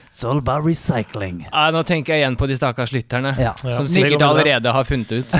It's 0.08 0.24
all 0.24 0.38
about 0.38 0.66
recycling. 0.66 1.46
Ah, 1.52 1.70
nå 1.74 1.84
tenker 1.86 2.16
jeg 2.16 2.24
igjen 2.24 2.38
på 2.40 2.48
de 2.50 2.58
stakkars 2.58 2.94
lytterne. 2.96 3.34
Ja. 3.42 3.56
Som 3.58 3.90
sikkert 3.92 4.24
allerede 4.26 4.74
har 4.74 4.88
funnet 4.88 5.12
ut. 5.12 5.36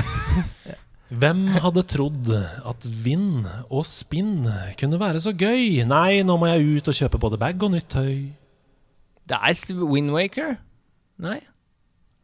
Hvem 1.20 1.46
hadde 1.64 1.82
trodd 1.88 2.28
at 2.68 2.84
vind 2.84 3.46
og 3.72 3.86
spinn 3.88 4.44
kunne 4.78 5.00
være 5.00 5.22
så 5.24 5.32
gøy? 5.32 5.80
Nei, 5.88 6.20
nå 6.26 6.36
må 6.36 6.50
jeg 6.50 6.66
ut 6.78 6.90
og 6.92 6.98
kjøpe 6.98 7.20
både 7.22 7.40
bag 7.40 7.64
og 7.64 7.72
nytt 7.72 7.88
tøy. 7.94 8.28
Det 9.28 9.38
er 9.40 9.80
Windwaker? 9.88 10.58
Nei? 11.18 11.40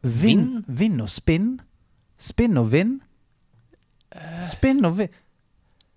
Vind, 0.05 0.63
vind 0.67 1.01
og 1.01 1.09
spinn. 1.09 1.55
Spinn 2.21 2.61
og 2.61 2.69
vind. 2.71 2.99
Spinn 4.39 4.85
og 4.85 4.99
vind 5.01 5.21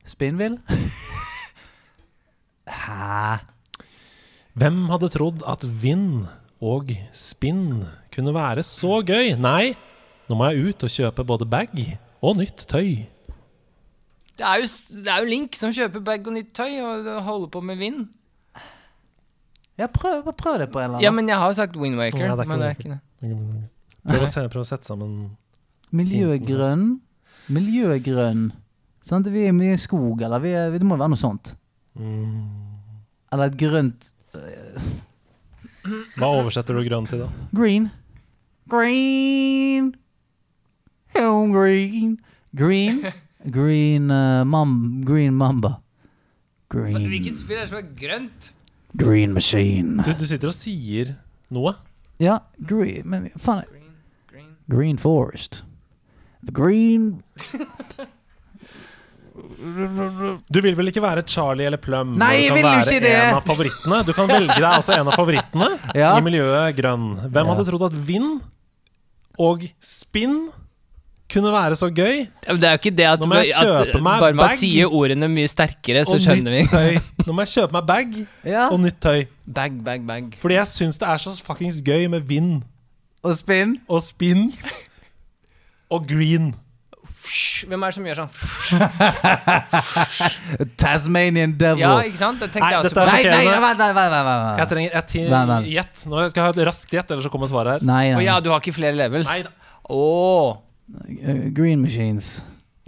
Spinnvill? 0.08 0.58
Hæ? 2.68 3.38
Hvem 4.58 4.80
hadde 4.90 5.10
trodd 5.14 5.44
at 5.46 5.64
vind 5.82 6.26
og 6.64 6.90
spinn 7.14 7.84
kunne 8.14 8.34
være 8.34 8.64
så 8.66 9.00
gøy? 9.06 9.36
Nei, 9.38 9.74
nå 10.28 10.38
må 10.38 10.50
jeg 10.50 10.72
ut 10.72 10.86
og 10.88 10.92
kjøpe 10.92 11.26
både 11.26 11.46
bag 11.48 11.74
og 12.20 12.40
nytt 12.40 12.66
tøy. 12.70 13.06
Det 14.38 14.46
er, 14.46 14.60
jo, 14.62 14.68
det 15.02 15.10
er 15.10 15.24
jo 15.24 15.30
Link 15.30 15.56
som 15.58 15.74
kjøper 15.74 16.02
bag 16.06 16.26
og 16.26 16.36
nytt 16.36 16.52
tøy 16.54 16.78
og 16.82 17.08
holder 17.26 17.50
på 17.54 17.62
med 17.64 17.80
vind. 17.80 18.06
Ja, 19.78 19.86
prøv, 19.86 20.26
prøv 20.34 20.58
det 20.58 20.70
på 20.72 20.80
en 20.80 20.84
eller 20.84 20.98
annen. 20.98 21.04
Ja, 21.06 21.10
men 21.14 21.28
jeg 21.30 21.38
har 21.38 21.50
jo 21.50 21.58
sagt 21.58 21.76
Windwaker. 21.78 22.24
Ja, 22.24 22.36
det 22.38 22.46
men 22.50 22.62
det 22.62 22.70
er 22.70 22.78
ikke 22.78 22.96
det. 22.96 23.00
Prøv 24.08 24.24
å, 24.24 24.30
se, 24.30 24.44
prøv 24.50 24.62
å 24.62 24.66
sette 24.66 24.88
sammen 24.88 25.14
Miljøgrønn 25.94 26.98
Miljøgrønn 27.52 27.98
Sånn 27.98 28.04
grønn. 28.04 28.42
Sant? 29.08 29.28
Vi 29.32 29.46
er 29.48 29.54
mye 29.56 29.76
i 29.76 29.80
skog, 29.80 30.20
eller 30.22 30.42
vi 30.42 30.52
er, 30.52 30.74
det 30.74 30.86
må 30.86 30.98
være 30.98 31.14
noe 31.14 31.20
sånt. 31.20 31.54
Mm, 31.98 32.42
Eller 33.32 33.50
et 33.50 33.58
grønt 33.60 34.12
Hva 36.18 36.28
oversetter 36.30 36.76
du 36.76 36.82
grønn 36.86 37.06
til, 37.08 37.24
da? 37.24 37.28
Green. 37.56 37.88
Green. 38.68 39.94
Oh, 41.16 41.48
green. 41.50 42.18
Green. 42.56 43.06
Green 43.48 44.10
uh, 44.10 44.44
mam, 44.44 45.02
Green 45.06 45.34
Mamba. 45.34 45.78
Green. 46.68 47.08
Hvilket 47.08 47.38
spill 47.38 47.56
er 47.56 47.64
det 47.64 47.70
som 47.70 47.78
er 47.80 47.88
grønt? 47.96 48.50
Green 48.98 49.32
Machine. 49.32 50.04
Du, 50.04 50.12
du 50.12 50.26
sitter 50.28 50.50
og 50.50 50.56
sier 50.56 51.14
noe. 51.54 51.72
Ja, 52.20 52.40
green. 52.68 53.06
Men 53.08 53.30
faen 53.38 53.64
Green, 53.70 53.96
green. 54.28 54.52
Green 54.68 54.98
Forest. 55.00 55.62
The 56.44 56.52
Green 56.52 57.22
Du 59.38 60.60
vil 60.64 60.74
vel 60.78 60.90
ikke 60.90 61.02
være 61.04 61.22
Charlie 61.28 61.66
eller 61.68 61.80
Plum? 61.82 62.14
Nei, 62.20 62.34
jeg 62.46 62.54
vil 62.56 62.66
ikke 62.68 63.00
det! 63.04 63.14
En 63.28 63.38
av 63.38 63.44
favorittene. 63.46 63.98
Du 64.08 64.12
kan 64.16 64.28
velge 64.30 64.54
deg 64.56 64.68
altså 64.68 64.96
en 64.98 65.10
av 65.10 65.18
favorittene 65.18 65.68
Ja. 66.02 66.14
i 66.18 66.24
miljøet 66.26 66.76
grønn. 66.78 67.10
Hvem 67.28 67.44
Ja. 67.44 67.54
hadde 67.54 67.66
trodd 67.70 67.86
at 67.90 67.98
vind 68.08 68.40
og 69.38 69.62
spinn 69.84 70.48
kunne 71.28 71.50
være 71.52 71.76
så 71.76 71.90
gøy? 71.92 72.24
Ja, 72.24 72.52
men 72.54 72.60
Det 72.62 72.68
er 72.68 72.72
jo 72.76 72.80
ikke 72.82 72.96
det 72.96 73.06
at, 73.06 73.20
Nå 73.20 73.26
må 73.28 73.34
jeg 73.42 73.52
at 73.52 73.60
kjøpe 73.62 74.00
meg 74.02 74.20
bare 74.24 74.32
man 74.34 74.48
bag. 74.48 74.58
sier 74.58 74.86
ordene 74.88 75.28
mye 75.28 75.48
sterkere, 75.52 76.04
så 76.08 76.16
og 76.16 76.22
skjønner 76.24 76.54
vi. 76.56 76.62
tøy. 76.66 76.98
Nå 77.26 77.34
må 77.36 77.44
jeg 77.44 77.52
kjøpe 77.54 77.72
meg 77.76 77.86
bag 77.86 78.16
Ja. 78.48 78.68
og 78.72 78.80
nytt 78.80 78.98
tøy. 79.04 79.26
Bag, 79.46 79.76
bag, 79.84 80.06
bag. 80.08 80.34
Fordi 80.40 80.54
jeg 80.56 80.66
syns 80.72 80.98
det 80.98 81.08
er 81.08 81.18
så 81.22 81.36
fuckings 81.44 81.82
gøy 81.84 82.08
med 82.08 82.24
vind 82.28 82.62
Og 83.22 83.36
spinn. 83.36 83.76
og 83.88 84.00
spins 84.02 84.64
og 85.90 86.06
green. 86.08 86.54
Hvem 87.68 87.82
er 87.82 87.90
det 87.90 87.96
som 87.96 88.04
gjør 88.06 88.18
sånn? 88.20 88.32
Tasmanian 90.80 91.54
Devil. 91.58 91.82
Ja, 91.82 91.94
ikke 92.06 92.20
sant? 92.20 92.38
Det 92.42 92.48
tenkte 92.54 92.64
Nei, 92.64 92.70
jeg 92.74 92.84
også 92.84 92.94
på. 92.94 93.06
nei, 93.08 93.22
nei, 93.26 93.40
nei, 93.48 93.72
nei, 93.74 93.88
nei, 93.96 94.20
nei. 94.26 94.52
Jeg 94.60 94.70
trenger 94.72 94.90
et 95.00 95.16
gjett. 95.72 96.04
Nå 96.06 96.28
skal 96.30 96.38
jeg 96.40 96.46
ha 96.46 96.52
et 96.54 96.60
raskt 96.70 96.94
gjett, 96.94 97.10
ellers 97.14 97.26
så 97.26 97.32
kommer 97.32 97.50
svaret 97.50 97.78
her. 97.78 97.88
Nei, 97.88 98.04
Å 98.12 98.20
nei. 98.20 98.26
ja, 98.28 98.38
du 98.44 98.52
har 98.52 98.62
ikke 98.62 98.76
flere 98.78 98.94
levels? 98.98 99.26
Nei, 99.30 99.42
da. 99.48 99.50
Åh. 99.90 100.54
Uh, 100.94 101.42
Green 101.56 101.82
Machines. 101.82 102.38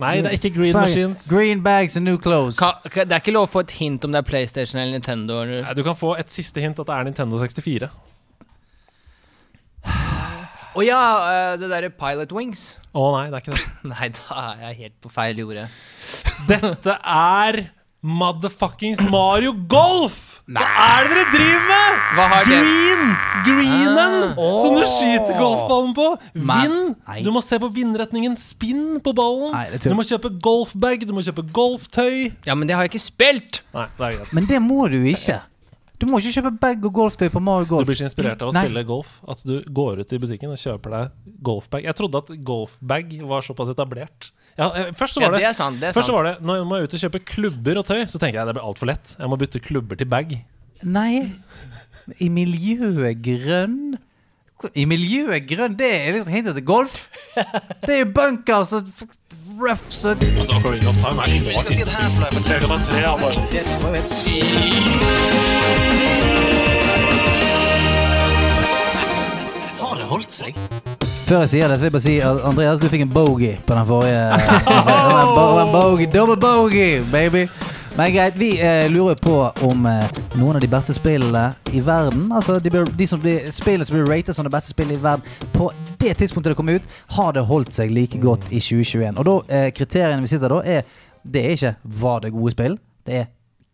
nei, 0.01 0.15
det 0.24 0.31
er 0.31 0.39
ikke 0.39 0.55
Green. 0.57 0.77
Machines. 0.78 1.27
Green 1.28 1.61
bags 1.66 1.98
and 1.98 2.07
new 2.09 2.16
clothes. 2.16 2.57
Ka, 2.61 2.77
ka, 2.86 3.05
det 3.05 3.19
er 3.19 3.24
ikke 3.24 3.35
lov 3.36 3.48
å 3.48 3.52
få 3.59 3.65
et 3.66 3.74
hint 3.81 4.07
om 4.07 4.15
det 4.15 4.23
er 4.23 4.28
PlayStation 4.31 4.81
eller 4.81 4.94
Nintendo? 4.97 5.43
Eller? 5.43 5.66
Nei, 5.66 5.74
Du 5.77 5.82
kan 5.85 5.98
få 5.98 6.15
et 6.20 6.31
siste 6.32 6.62
hint 6.62 6.78
at 6.81 6.86
det 6.89 6.97
er 6.97 7.11
Nintendo 7.11 7.40
64. 7.43 7.90
Å 10.70 10.84
ja, 10.86 11.01
eh, 11.26 11.52
det 11.59 11.70
derre 11.72 11.90
Pilot 11.90 12.32
Wings. 12.36 12.64
Å 12.94 13.09
nei, 13.16 13.26
det 13.30 13.40
er 13.40 13.44
ikke 13.44 13.56
det. 13.59 13.68
Nei, 13.92 14.09
da 14.14 14.40
er 14.52 14.64
jeg 14.68 14.80
helt 14.84 14.97
på 15.02 15.12
feil 15.12 15.42
jorde. 15.42 15.66
Dette 16.51 16.97
er 17.02 17.64
motherfuckings 18.01 19.02
Mario 19.10 19.52
Golf! 19.68 20.26
Hva 20.51 20.64
er 20.82 21.06
det 21.06 21.12
dere 21.14 21.24
driver 21.34 21.66
med?! 21.68 21.98
Hva 22.16 22.24
har 22.32 22.48
det 22.48 22.56
Green! 22.64 23.10
Greenen! 23.47 24.16
Ah. 24.32 24.56
Som 24.64 24.74
du 24.78 24.82
skyter 24.82 25.36
golfballen 25.38 25.92
på. 25.94 26.06
Vinn! 26.34 26.78
Vind! 26.97 27.26
Du 27.26 27.30
må 27.34 27.42
se 27.44 27.59
på 27.62 27.68
vindretningen. 27.74 28.34
Spinn 28.40 28.98
på 29.05 29.14
ballen. 29.14 29.52
Nei, 29.55 29.78
Du 29.84 29.94
må 29.94 30.06
kjøpe 30.06 30.32
golfbag, 30.42 31.06
du 31.06 31.14
må 31.14 31.22
kjøpe 31.26 31.44
golftøy. 31.55 32.32
Ja, 32.48 32.56
men 32.59 32.66
det 32.70 32.74
har 32.78 32.86
jeg 32.86 32.94
ikke 32.94 33.05
spilt! 33.05 33.62
Nei, 33.76 33.86
det 33.98 34.09
er 34.09 34.18
greit. 34.18 34.34
Men 34.38 34.51
det 34.51 34.62
må 34.64 34.88
du 34.90 34.98
ikke. 35.12 35.38
Du 36.01 36.06
må 36.09 36.18
ikke 36.20 36.32
kjøpe 36.39 36.52
bag 36.62 36.85
og 36.89 36.94
golftøy 36.97 37.28
på 37.32 37.43
Mario 37.44 37.82
Du 37.82 37.89
blir 37.90 37.98
så 37.98 38.06
inspirert 38.09 38.40
av 38.40 38.48
å 38.51 38.55
Nei. 38.56 38.62
spille 38.64 38.85
golf 38.89 39.18
at 39.28 39.43
du 39.44 39.59
går 39.68 40.01
ut 40.01 40.14
i 40.16 40.20
butikken 40.22 40.52
og 40.55 40.60
kjøper 40.60 40.94
deg 40.94 41.35
golfbag. 41.44 41.85
Jeg 41.85 41.98
trodde 41.98 42.22
at 42.24 42.31
golfbag 42.47 43.12
var 43.28 43.44
såpass 43.44 43.72
etablert. 43.74 44.31
Ja, 44.56 44.70
eh, 44.72 44.94
først 44.97 45.18
så 45.18 45.22
var 45.22 45.36
det 45.36 45.43
det, 45.43 45.51
er 45.51 45.56
sant. 45.56 45.81
Det 45.81 45.90
er 45.90 45.97
først 45.97 46.09
så 46.09 46.16
var 46.16 46.27
det 46.27 46.32
Når 46.40 46.56
jeg 46.56 46.68
må 46.70 46.81
ut 46.81 46.97
og 46.97 47.02
kjøpe 47.05 47.20
klubber 47.28 47.81
og 47.82 47.86
tøy, 47.89 48.01
så 48.09 48.18
tenker 48.18 48.40
jeg 48.40 48.43
at 48.47 48.51
det 48.51 48.56
blir 48.56 48.68
altfor 48.70 48.90
lett. 48.90 49.12
Jeg 49.18 49.32
må 49.32 49.39
bytte 49.40 49.62
klubber 49.62 50.01
til 50.01 50.09
bag. 50.10 50.32
Nei, 50.89 51.12
i 52.18 52.31
miljøet 52.32 53.20
grønn 53.20 53.98
I 54.74 54.85
miljøet 54.85 55.47
grønn, 55.49 55.73
det 55.78 55.89
er 55.89 56.12
liksom 56.12 56.35
hintet 56.35 56.55
til 56.59 56.65
golf. 56.69 57.07
Det 57.87 57.95
er 57.95 58.03
jo 58.03 58.11
bunkers 58.12 58.73
og 58.77 58.82
rough 59.61 59.87
så 59.89 60.09
Altså, 60.39 60.53
Ocarina 60.57 60.89
of 60.89 60.97
Time 60.97 61.23
er 61.23 61.32
Hvis 61.32 61.47
vi 61.47 61.55
si 61.74 61.82
et 61.82 61.93
Half-Life 61.93 62.43
3 62.45 62.55
er 62.55 62.61
helt 63.95 64.11
sykt. 64.11 65.61
Har 69.81 69.97
det 69.97 70.07
holdt 70.12 70.32
seg? 70.32 70.55
Før 71.31 71.45
jeg 71.45 71.49
sier 71.53 71.69
det, 71.70 71.77
så 71.78 71.85
vil 71.85 71.89
jeg 71.89 71.93
bare 71.93 72.03
si 72.03 72.15
at 72.27 72.41
Andreas, 72.45 72.81
du 72.82 72.89
fikk 72.91 73.05
en 73.07 73.12
bogey 73.15 73.57
på 73.66 73.74
den 73.74 73.87
forrige. 73.87 74.23
Bogey, 75.77 76.09
Double 76.15 76.37
bogey, 76.37 77.05
baby! 77.12 77.47
Men 77.97 78.12
greit, 78.15 78.37
vi 78.37 78.53
eh, 78.62 78.91
lurer 78.93 79.15
på 79.19 79.35
om 79.67 79.87
eh, 79.87 80.19
noen 80.39 80.57
av 80.57 80.62
de 80.62 80.69
beste 80.71 80.95
spillene 80.95 81.51
i 81.75 81.81
verden 81.83 82.29
Altså 82.33 82.61
de, 82.62 82.71
de 82.71 83.07
som 83.09 83.21
blir, 83.21 83.51
spillene 83.55 83.87
som 83.87 83.97
blir 83.97 84.07
ratet 84.07 84.37
som 84.37 84.47
det 84.47 84.53
beste 84.55 84.71
spillet 84.71 84.95
i 84.95 85.03
verden 85.03 85.51
på 85.57 85.73
det 86.01 86.15
tidspunktet 86.17 86.55
det 86.55 86.57
kom 86.57 86.71
ut, 86.71 86.87
har 87.12 87.35
det 87.37 87.43
holdt 87.45 87.75
seg 87.77 87.91
like 87.93 88.17
godt 88.23 88.47
i 88.49 88.61
2021. 88.62 89.19
Og 89.21 89.27
da, 89.27 89.35
eh, 89.53 89.67
kriteriene 89.77 90.25
vi 90.25 90.31
sitter 90.33 90.55
da, 90.55 90.62
er 90.65 90.87
Det 91.21 91.43
er 91.45 91.51
ikke 91.53 91.75
var 92.01 92.23
det 92.25 92.31
gode 92.33 92.55
spill. 92.55 92.79
Det 93.05 93.19
er 93.19 93.27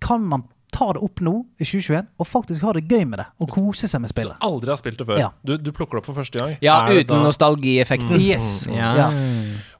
kan 0.02 0.24
man 0.26 0.42
ta 0.76 0.90
det 0.96 1.00
opp 1.06 1.22
nå 1.24 1.32
i 1.56 1.64
2021 1.64 2.10
og 2.20 2.28
faktisk 2.28 2.66
har 2.68 2.76
det 2.76 2.84
gøy 2.90 3.06
med 3.08 3.22
det 3.22 3.26
og 3.40 3.48
koser 3.56 3.88
seg 3.90 4.02
med 4.04 4.12
spillet. 4.12 4.36
Aldri 4.44 4.72
har 4.74 4.80
spilt 4.80 5.00
det 5.00 5.06
før. 5.08 5.20
Ja. 5.22 5.30
Du, 5.46 5.54
du 5.56 5.72
plukker 5.72 5.96
det 5.96 6.02
opp 6.04 6.10
for 6.12 6.20
første 6.20 6.42
gang. 6.42 6.56
Ja, 6.64 6.82
Er 6.86 7.00
uten 7.02 7.24
nostalgieffekten. 7.24 8.12
nostalgieffekten. 8.12 8.20
Yes. 8.20 8.66
Ja. 8.70 8.92
Ja. 9.00 9.08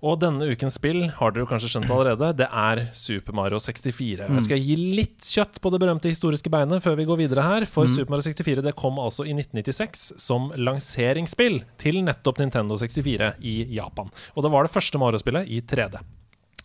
Og 0.06 0.18
denne 0.22 0.46
ukens 0.52 0.76
spill 0.78 1.06
har 1.18 1.32
dere 1.34 1.48
kanskje 1.50 1.70
skjønt 1.72 1.90
allerede. 1.90 2.28
Det 2.38 2.46
er 2.48 2.82
Super 2.96 3.34
Mario 3.36 3.58
64. 3.62 4.26
Jeg 4.28 4.44
skal 4.46 4.60
gi 4.62 4.76
litt 4.96 5.26
kjøtt 5.26 5.60
på 5.64 5.72
det 5.74 5.80
berømte 5.82 6.10
historiske 6.12 6.52
beinet 6.52 6.84
før 6.84 6.96
vi 7.00 7.06
går 7.08 7.20
videre 7.24 7.42
her. 7.46 7.66
For 7.68 7.88
Super 7.90 8.14
Mario 8.14 8.26
64 8.28 8.62
det 8.66 8.74
kom 8.78 9.00
altså 9.02 9.26
i 9.26 9.34
1996 9.34 10.12
som 10.22 10.52
lanseringsspill 10.56 11.62
til 11.82 12.02
nettopp 12.06 12.38
Nintendo 12.42 12.76
64 12.80 13.32
i 13.42 13.56
Japan. 13.76 14.12
Og 14.36 14.46
det 14.46 14.52
var 14.54 14.66
det 14.68 14.72
første 14.76 15.00
Mario-spillet 15.02 15.48
i 15.50 15.60
3D. 15.66 16.00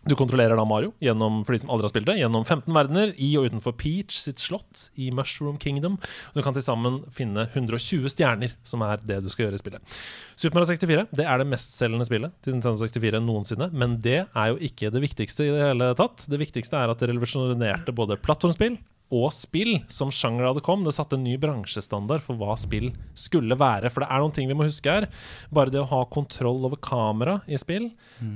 Du 0.10 0.16
kontrollerer 0.18 0.58
da 0.58 0.64
Mario, 0.66 0.96
gjennom, 1.04 1.44
for 1.46 1.54
de 1.54 1.60
som 1.62 1.70
aldri 1.70 1.86
har 1.86 1.92
spilt 1.94 2.08
det, 2.10 2.16
gjennom 2.18 2.42
15 2.42 2.74
verdener 2.74 3.12
i 3.22 3.28
og 3.38 3.46
utenfor 3.52 3.76
Peach 3.78 4.16
sitt 4.18 4.42
slott 4.42 4.88
i 4.98 5.12
Mushroom 5.14 5.60
Kingdom. 5.62 6.00
Du 6.34 6.42
kan 6.42 6.56
til 6.56 6.66
sammen 6.66 7.04
finne 7.14 7.46
120 7.52 8.10
stjerner, 8.10 8.56
som 8.66 8.82
er 8.82 9.04
det 9.06 9.20
du 9.22 9.30
skal 9.30 9.46
gjøre 9.46 9.60
i 9.60 9.62
spillet. 9.62 10.00
Super 10.34 10.58
Mario 10.58 10.72
64 10.72 11.06
det 11.14 11.28
er 11.28 11.38
det 11.38 11.50
mestselgende 11.52 12.08
spillet 12.10 12.34
til 12.42 12.58
Nintendo 12.58 12.82
64 12.82 13.22
noensinne, 13.28 13.70
men 13.78 14.00
det 14.02 14.24
er 14.26 14.50
jo 14.50 14.58
ikke 14.72 14.90
det 14.96 15.04
viktigste 15.06 15.46
i 15.46 15.54
det 15.54 15.68
hele 15.68 15.92
tatt. 16.00 16.26
Det 16.34 16.42
viktigste 16.42 16.82
er 16.82 16.96
at 16.96 17.04
det 17.04 17.12
revolusjonerte 17.12 17.94
både 17.94 18.18
plattformspill 18.26 18.80
og 19.12 19.30
spill 19.36 19.78
som 19.92 20.12
sjanger 20.14 20.48
da 20.48 20.54
det 20.58 20.64
kom. 20.66 20.86
Det 20.86 20.94
satte 20.96 21.18
en 21.20 21.26
ny 21.28 21.36
bransjestandard 21.42 22.24
for 22.26 22.40
hva 22.40 22.56
spill 22.60 22.90
skulle 23.18 23.58
være. 23.60 23.92
For 23.92 24.04
det 24.04 24.10
er 24.10 24.24
noen 24.24 24.36
ting 24.36 24.50
vi 24.50 24.58
må 24.58 24.68
huske 24.70 24.96
her. 24.96 25.08
Bare 25.54 25.74
det 25.74 25.82
å 25.84 25.90
ha 25.92 26.02
kontroll 26.12 26.64
over 26.68 26.80
kamera 26.82 27.40
i 27.48 27.60
spill, 27.60 27.92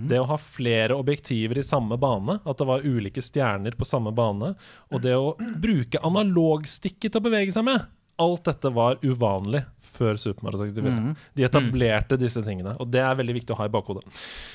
det 0.10 0.20
å 0.22 0.30
ha 0.30 0.38
flere 0.42 0.98
objektiver 1.00 1.60
i 1.62 1.66
samme 1.66 1.98
bane, 2.02 2.40
at 2.44 2.60
det 2.60 2.68
var 2.70 2.86
ulike 2.86 3.24
stjerner 3.24 3.78
på 3.78 3.88
samme 3.88 4.14
bane, 4.16 4.54
og 4.92 5.04
det 5.06 5.16
å 5.16 5.36
bruke 5.40 6.02
analogstikket 6.06 7.12
til 7.12 7.22
å 7.22 7.28
bevege 7.30 7.56
seg 7.56 7.68
med. 7.68 7.88
Alt 8.22 8.46
dette 8.48 8.70
var 8.72 8.96
uvanlig 9.04 9.60
før 9.84 10.16
Super 10.20 10.46
Mario 10.48 10.62
64. 10.62 11.16
De 11.36 11.44
etablerte 11.44 12.18
disse 12.20 12.40
tingene, 12.46 12.74
og 12.80 12.88
det 12.94 13.02
er 13.04 13.18
veldig 13.20 13.36
viktig 13.42 13.52
å 13.52 13.58
ha 13.60 13.68
i 13.68 13.72
bakhodet. 13.74 14.04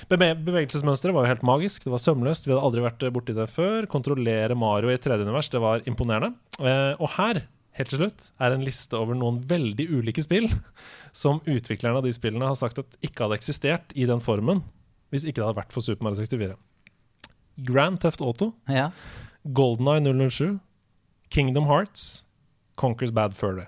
Beve 0.08 0.30
bevegelsesmønsteret 0.46 1.12
var 1.16 1.26
jo 1.26 1.32
helt 1.34 1.44
magisk. 1.44 1.84
Det 1.84 1.92
var 1.92 2.00
sømløst. 2.00 2.48
Vi 2.48 2.54
hadde 2.54 2.64
aldri 2.64 2.84
vært 2.86 3.04
borti 3.12 3.36
det 3.36 3.46
før. 3.52 3.88
Kontrollere 3.92 4.56
Mario 4.56 4.92
i 4.92 4.96
3D-univers, 4.96 5.50
det 5.52 5.60
var 5.60 5.84
imponerende. 5.88 6.32
Eh, 6.60 6.94
og 6.96 7.12
her, 7.18 7.42
helt 7.76 7.92
til 7.92 8.00
slutt, 8.00 8.30
er 8.40 8.56
en 8.56 8.64
liste 8.64 8.96
over 8.96 9.16
noen 9.20 9.42
veldig 9.50 9.88
ulike 9.98 10.24
spill 10.24 10.48
som 11.22 11.42
utviklerne 11.44 12.00
av 12.00 12.08
de 12.08 12.14
spillene 12.16 12.48
har 12.48 12.56
sagt 12.60 12.80
at 12.80 12.96
ikke 13.04 13.26
hadde 13.26 13.40
eksistert 13.42 13.92
i 13.96 14.08
den 14.08 14.24
formen 14.24 14.64
hvis 15.10 15.24
ikke 15.26 15.40
det 15.42 15.48
hadde 15.48 15.58
vært 15.60 15.72
for 15.74 15.82
Super 15.84 16.06
Mario 16.06 16.22
64. 16.22 16.56
Grand 17.66 18.00
Theft 18.00 18.22
Auto, 18.24 18.54
Ja. 18.70 18.88
Golden 19.56 19.88
Eye 19.88 20.00
007, 20.30 20.60
Kingdom 21.32 21.66
Hearts, 21.68 22.24
Conquers 22.80 23.12
Bad 23.14 23.36
Furry. 23.36 23.66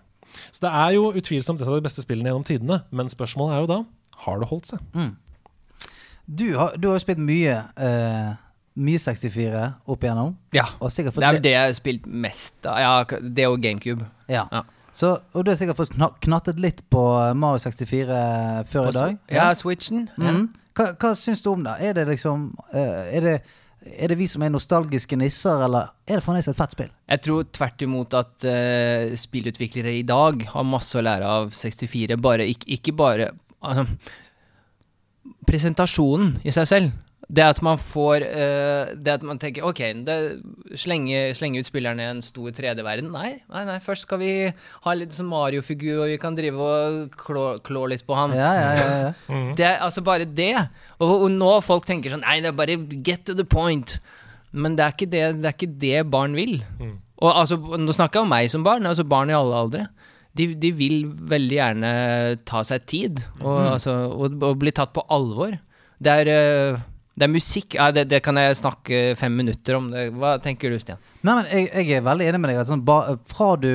Så 0.48 0.64
det 0.64 0.70
er 0.72 0.94
jo 0.96 1.10
utvilsomt 1.12 1.60
et 1.60 1.68
av 1.68 1.76
de 1.76 1.84
beste 1.84 2.04
spillene 2.04 2.30
gjennom 2.30 2.46
tidene, 2.48 2.80
men 2.90 3.12
spørsmålet 3.12 3.58
er 3.58 3.66
jo 3.66 3.72
da 3.74 3.82
har 4.24 4.40
det 4.40 4.48
holdt 4.48 4.70
seg? 4.70 5.10
Du 6.30 6.46
har, 6.56 6.76
du 6.78 6.88
har 6.88 6.96
jo 6.96 7.04
spilt 7.04 7.20
mye 7.20 7.60
Uh 7.76 8.32
Mye 8.72 8.96
64 8.96 9.62
opp 9.84 10.04
igjennom. 10.04 10.30
Ja. 10.56 10.64
Og 10.80 10.88
fått 10.88 11.18
Det 11.20 11.26
er 11.28 11.36
jo 11.36 11.44
det 11.44 11.50
jeg 11.52 11.64
har 11.66 11.74
spilt 11.76 12.06
mest 12.08 12.68
av. 12.68 12.78
Ja, 12.80 13.18
det 13.20 13.44
og 13.50 13.60
GameCube. 13.60 14.06
Ja. 14.32 14.46
Ja. 14.48 14.62
Så, 14.92 15.18
og 15.32 15.44
du 15.44 15.50
har 15.52 15.58
sikkert 15.60 15.76
fått 15.76 15.92
knattet 16.24 16.60
litt 16.60 16.80
på 16.92 17.02
Mario 17.36 17.60
64 17.60 18.64
før 18.72 18.88
i 18.88 18.94
dag. 18.96 19.18
Ja, 19.32 19.50
Switchen. 19.56 20.06
Ja. 20.16 20.32
Mhm. 20.32 20.48
Hva, 20.72 20.86
hva 20.96 21.10
syns 21.20 21.42
du 21.44 21.50
om 21.50 21.66
det? 21.66 21.74
Er 21.84 21.98
det 21.98 22.06
liksom 22.08 22.46
eh, 22.72 23.12
er, 23.18 23.26
det, 23.26 23.34
er 23.82 24.12
det 24.12 24.18
vi 24.20 24.28
som 24.30 24.42
er 24.44 24.52
nostalgiske 24.52 25.16
nisser, 25.18 25.62
eller 25.66 25.90
er 26.06 26.18
det 26.18 26.24
fremdeles 26.24 26.48
et 26.50 26.58
fett 26.58 26.74
spill? 26.74 26.90
Jeg 27.10 27.22
tror 27.24 27.46
tvert 27.50 27.84
imot 27.86 28.14
at 28.18 28.46
uh, 28.46 29.14
spillutviklere 29.18 29.94
i 29.98 30.04
dag 30.06 30.44
har 30.52 30.68
masse 30.68 30.98
å 30.98 31.04
lære 31.04 31.28
av 31.28 31.54
64. 31.56 32.18
Bare, 32.22 32.46
ikke, 32.52 32.68
ikke 32.78 32.94
bare 32.98 33.32
altså, 33.60 33.86
Presentasjonen 35.46 36.36
i 36.46 36.54
seg 36.54 36.68
selv. 36.68 36.94
Det 37.32 37.44
at 37.46 37.62
man 37.64 37.78
får 37.80 38.26
uh, 38.28 38.92
Det 38.92 39.14
at 39.14 39.22
man 39.24 39.38
tenker 39.40 39.64
OK, 39.64 39.80
det, 40.04 40.16
slenge, 40.76 41.30
slenge 41.38 41.62
ut 41.62 41.68
spillerne 41.68 42.04
i 42.04 42.10
en 42.12 42.22
stor 42.24 42.50
3D-verden. 42.52 43.08
Nei, 43.14 43.38
nei, 43.46 43.62
nei, 43.68 43.78
først 43.84 44.04
skal 44.06 44.20
vi 44.20 44.32
ha 44.52 44.96
litt 44.98 45.16
sånn 45.16 45.30
Mario-figur, 45.30 46.02
og 46.02 46.12
vi 46.12 46.18
kan 46.20 46.36
drive 46.36 46.60
og 46.60 47.16
klå, 47.22 47.46
klå 47.64 47.86
litt 47.92 48.04
på 48.08 48.18
han. 48.18 48.36
Ja, 48.36 48.52
ja, 48.58 48.72
ja, 48.76 48.98
ja. 49.06 49.12
Det 49.58 49.68
er 49.68 49.80
altså 49.84 50.04
bare 50.04 50.28
det. 50.28 50.54
Og, 50.98 51.14
og 51.24 51.30
nå 51.32 51.54
folk 51.64 51.88
tenker 51.88 52.12
sånn 52.12 52.24
Nei, 52.26 52.40
det 52.44 52.52
er 52.52 52.58
bare 52.58 52.76
get 53.00 53.24
to 53.28 53.36
the 53.38 53.48
point. 53.48 53.96
Men 54.52 54.76
det 54.76 54.84
er 54.84 54.94
ikke 54.94 55.08
det, 55.08 55.24
det, 55.40 55.48
er 55.48 55.56
ikke 55.56 55.72
det 55.80 56.04
barn 56.12 56.36
vil. 56.36 56.58
Og 57.22 57.30
altså, 57.30 57.56
Nå 57.56 57.94
snakker 57.96 58.20
jeg 58.20 58.26
om 58.26 58.32
meg 58.32 58.52
som 58.52 58.64
barn, 58.66 58.86
altså 58.88 59.06
barn 59.08 59.32
i 59.32 59.36
alle 59.36 59.58
aldre. 59.64 59.88
De, 60.36 60.48
de 60.56 60.70
vil 60.76 61.02
veldig 61.28 61.56
gjerne 61.58 61.90
ta 62.48 62.62
seg 62.64 62.86
tid 62.88 63.20
og, 63.42 63.74
altså, 63.74 63.96
og, 64.12 64.38
og 64.40 64.56
bli 64.60 64.72
tatt 64.72 64.94
på 64.96 65.04
alvor. 65.12 65.58
Det 66.02 66.14
er, 66.22 66.30
eh, 66.32 66.80
det 67.14 67.26
er 67.26 67.32
musikk. 67.32 67.74
Ja, 67.76 67.90
det, 67.92 68.06
det 68.08 68.22
kan 68.24 68.38
jeg 68.40 68.56
snakke 68.56 69.00
fem 69.20 69.34
minutter 69.36 69.76
om. 69.76 69.90
Hva 70.16 70.36
tenker 70.40 70.72
du, 70.72 70.78
Stian? 70.80 71.00
Nei, 71.20 71.34
men 71.38 71.50
jeg, 71.52 71.68
jeg 71.76 71.98
er 71.98 72.06
veldig 72.06 72.28
enig 72.30 72.40
med 72.40 72.52
deg. 72.52 72.62
At 72.62 72.70
sånn, 72.70 72.84
ba, 72.86 73.18
fra 73.28 73.54
du 73.60 73.72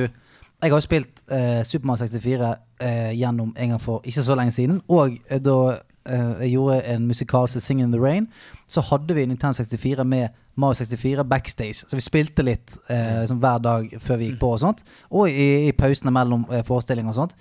Jeg 0.58 0.72
har 0.72 0.80
jo 0.80 0.82
spilt 0.82 1.20
eh, 1.30 1.60
Supermann 1.62 2.00
64 2.00 2.48
eh, 2.82 3.12
gjennom 3.14 3.52
en 3.54 3.74
gang 3.74 3.78
for 3.82 4.02
ikke 4.02 4.24
så 4.26 4.34
lenge 4.34 4.56
siden. 4.56 4.80
Og 4.90 5.14
eh, 5.30 5.38
da 5.38 5.54
eh, 5.70 6.32
jeg 6.42 6.56
gjorde 6.56 6.80
en 6.96 7.04
musikal 7.06 7.46
som 7.52 7.62
Sing 7.62 7.82
in 7.84 7.92
the 7.94 8.00
Rain, 8.02 8.26
så 8.66 8.82
hadde 8.82 9.14
vi 9.14 9.26
Nintendo 9.30 9.54
64 9.54 10.02
med 10.02 10.34
Mario 10.58 10.74
64 10.80 11.22
backstage. 11.30 11.84
Så 11.86 11.94
vi 11.94 12.02
spilte 12.02 12.42
litt 12.42 12.74
eh, 12.90 13.20
liksom 13.20 13.38
hver 13.38 13.62
dag 13.62 13.92
før 14.02 14.18
vi 14.18 14.32
gikk 14.32 14.40
på 14.42 14.50
og 14.56 14.58
sånt. 14.64 14.82
Og 15.14 15.30
i, 15.30 15.68
i 15.68 15.76
pausene 15.78 16.10
mellom 16.10 16.42
eh, 16.50 16.64
forestillinger 16.66 17.14
og 17.14 17.20
sånt. 17.20 17.36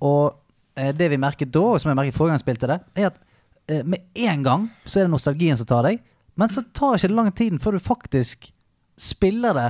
Og 0.00 0.32
eh, 0.80 0.94
det 0.96 1.10
vi 1.12 1.20
merket 1.20 1.52
da, 1.52 1.66
og 1.74 1.82
som 1.82 1.92
jeg 1.92 2.00
merket 2.00 2.16
forrige 2.16 2.32
gang 2.32 2.40
jeg 2.40 2.46
spilte 2.46 2.72
det, 2.72 2.80
er 2.96 3.10
at 3.12 3.20
med 3.68 4.00
en 4.14 4.42
gang 4.42 4.64
så 4.84 5.00
er 5.00 5.06
det 5.06 5.12
nostalgien 5.14 5.56
som 5.56 5.68
tar 5.70 5.86
deg. 5.86 6.00
Men 6.34 6.48
så 6.48 6.64
tar 6.74 6.96
ikke 6.96 7.08
det 7.12 7.16
lang 7.16 7.30
tid 7.36 7.58
før 7.62 7.76
du 7.76 7.82
faktisk 7.84 8.50
spiller 8.98 9.54
det 9.54 9.68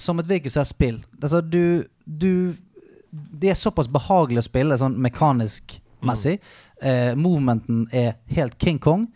som 0.00 0.18
et 0.20 0.28
hvilket 0.28 0.52
som 0.52 0.60
helst 0.62 0.76
spill. 0.76 1.00
Altså, 1.22 1.40
du, 1.40 1.84
du 2.04 2.54
Det 3.10 3.50
er 3.50 3.58
såpass 3.58 3.88
behagelig 3.88 4.42
å 4.44 4.48
spille 4.48 4.76
sånn 4.78 4.96
mekanisk 5.00 5.78
messig. 6.04 6.38
Eh, 6.82 7.14
movementen 7.16 7.86
er 7.92 8.18
helt 8.28 8.58
King 8.60 8.78
Kong. 8.82 9.06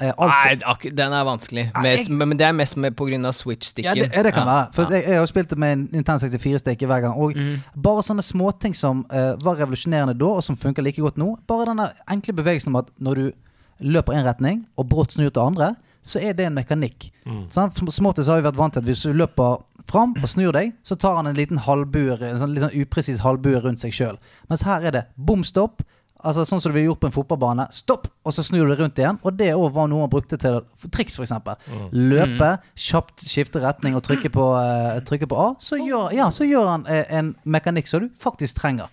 Eh, 0.00 0.12
Nei, 0.18 0.56
den 0.92 1.12
er 1.14 1.24
vanskelig. 1.24 1.70
Mest, 1.82 2.08
jeg- 2.10 2.16
men 2.18 2.36
det 2.36 2.44
er 2.46 2.52
mest 2.52 2.76
med 2.76 2.96
pga. 2.96 3.32
switch-stikken. 3.32 3.96
ja, 3.96 4.22
det 4.22 4.34
kan 4.34 4.46
Ja, 4.46 4.52
være. 4.52 4.72
For 4.74 4.82
ja. 4.82 4.88
jeg, 4.90 5.08
jeg 5.08 5.18
har 5.18 5.26
spilt 5.26 5.48
det 5.50 5.58
med 5.58 5.72
en 5.72 5.88
Nintendo 5.92 6.26
64-stikke 6.26 6.86
hver 6.86 7.00
gang. 7.00 7.14
Og 7.14 7.34
mm. 7.36 7.62
bare 7.82 8.02
sånne 8.02 8.22
småting 8.22 8.74
som 8.74 9.06
eh, 9.10 9.36
var 9.42 9.56
revolusjonerende 9.56 10.18
da, 10.18 10.26
og 10.26 10.42
som 10.42 10.56
funker 10.56 10.82
like 10.82 11.00
godt 11.00 11.16
nå. 11.16 11.38
Bare 11.46 11.66
den 11.66 11.80
enkle 12.10 12.34
bevegelsen 12.34 12.74
om 12.74 12.76
at 12.76 12.90
når 12.98 13.14
du 13.14 13.32
løper 13.80 14.14
i 14.14 14.20
en 14.20 14.28
retning, 14.28 14.64
og 14.76 14.88
brått 14.92 15.16
snur 15.16 15.30
til 15.30 15.42
andre, 15.42 15.74
så 16.06 16.22
er 16.22 16.36
det 16.38 16.46
en 16.46 16.54
mekanikk. 16.54 17.08
Mm. 17.26 17.46
Sånn, 17.50 17.72
Småttis 17.90 18.28
har 18.30 18.38
vi 18.38 18.46
vært 18.46 18.58
vant 18.60 18.76
til 18.76 18.84
at 18.84 18.86
hvis 18.86 19.02
du 19.08 19.16
løper 19.16 19.58
fram 19.90 20.14
og 20.20 20.30
snur 20.30 20.54
deg, 20.54 20.72
så 20.86 20.94
tar 20.98 21.18
han 21.18 21.28
en 21.30 21.38
liten 21.38 21.58
halvbue, 21.62 22.18
en 22.22 22.40
sånn 22.42 22.54
litt 22.54 22.62
sånn 22.62 22.78
upresis 22.78 23.22
halvbue 23.24 23.62
rundt 23.64 23.82
seg 23.82 23.94
sjøl. 23.94 24.20
Mens 24.50 24.64
her 24.66 24.86
er 24.86 24.94
det 24.94 25.04
bom 25.16 25.44
stopp, 25.46 25.82
Altså 26.24 26.46
Sånn 26.48 26.62
som 26.62 26.72
du 26.72 26.76
ville 26.78 26.88
gjort 26.88 27.02
på 27.02 27.08
en 27.10 27.14
fotballbane. 27.14 27.66
Stopp! 27.76 28.08
Og 28.26 28.34
så 28.34 28.42
snur 28.46 28.64
du 28.64 28.72
deg 28.72 28.80
rundt 28.80 29.00
igjen. 29.00 29.18
Og 29.26 29.36
det 29.36 29.50
òg 29.54 29.68
var 29.76 29.90
noe 29.90 30.06
man 30.06 30.12
brukte 30.12 30.38
til 30.40 30.62
for 30.80 30.92
triks, 30.94 31.18
f.eks. 31.20 31.34
Mm. 31.68 31.82
Løpe, 32.10 32.50
kjapt 32.86 33.26
skifte 33.28 33.60
retning 33.62 33.98
og 33.98 34.04
trykke 34.06 34.30
på, 34.32 34.46
uh, 34.56 34.96
trykke 35.06 35.28
på 35.30 35.38
A. 35.42 35.50
Så 35.62 35.78
gjør, 35.82 36.08
ja, 36.16 36.30
så 36.34 36.48
gjør 36.48 36.70
han 36.72 36.86
uh, 36.88 37.02
en 37.18 37.34
mekanikk 37.44 37.90
som 37.90 38.06
du 38.06 38.08
faktisk 38.22 38.62
trenger. 38.62 38.88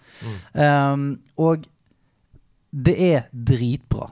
Um, 0.51 1.07
og 1.39 1.65
det 2.73 2.97
er 3.07 3.26
dritbra. 3.31 4.11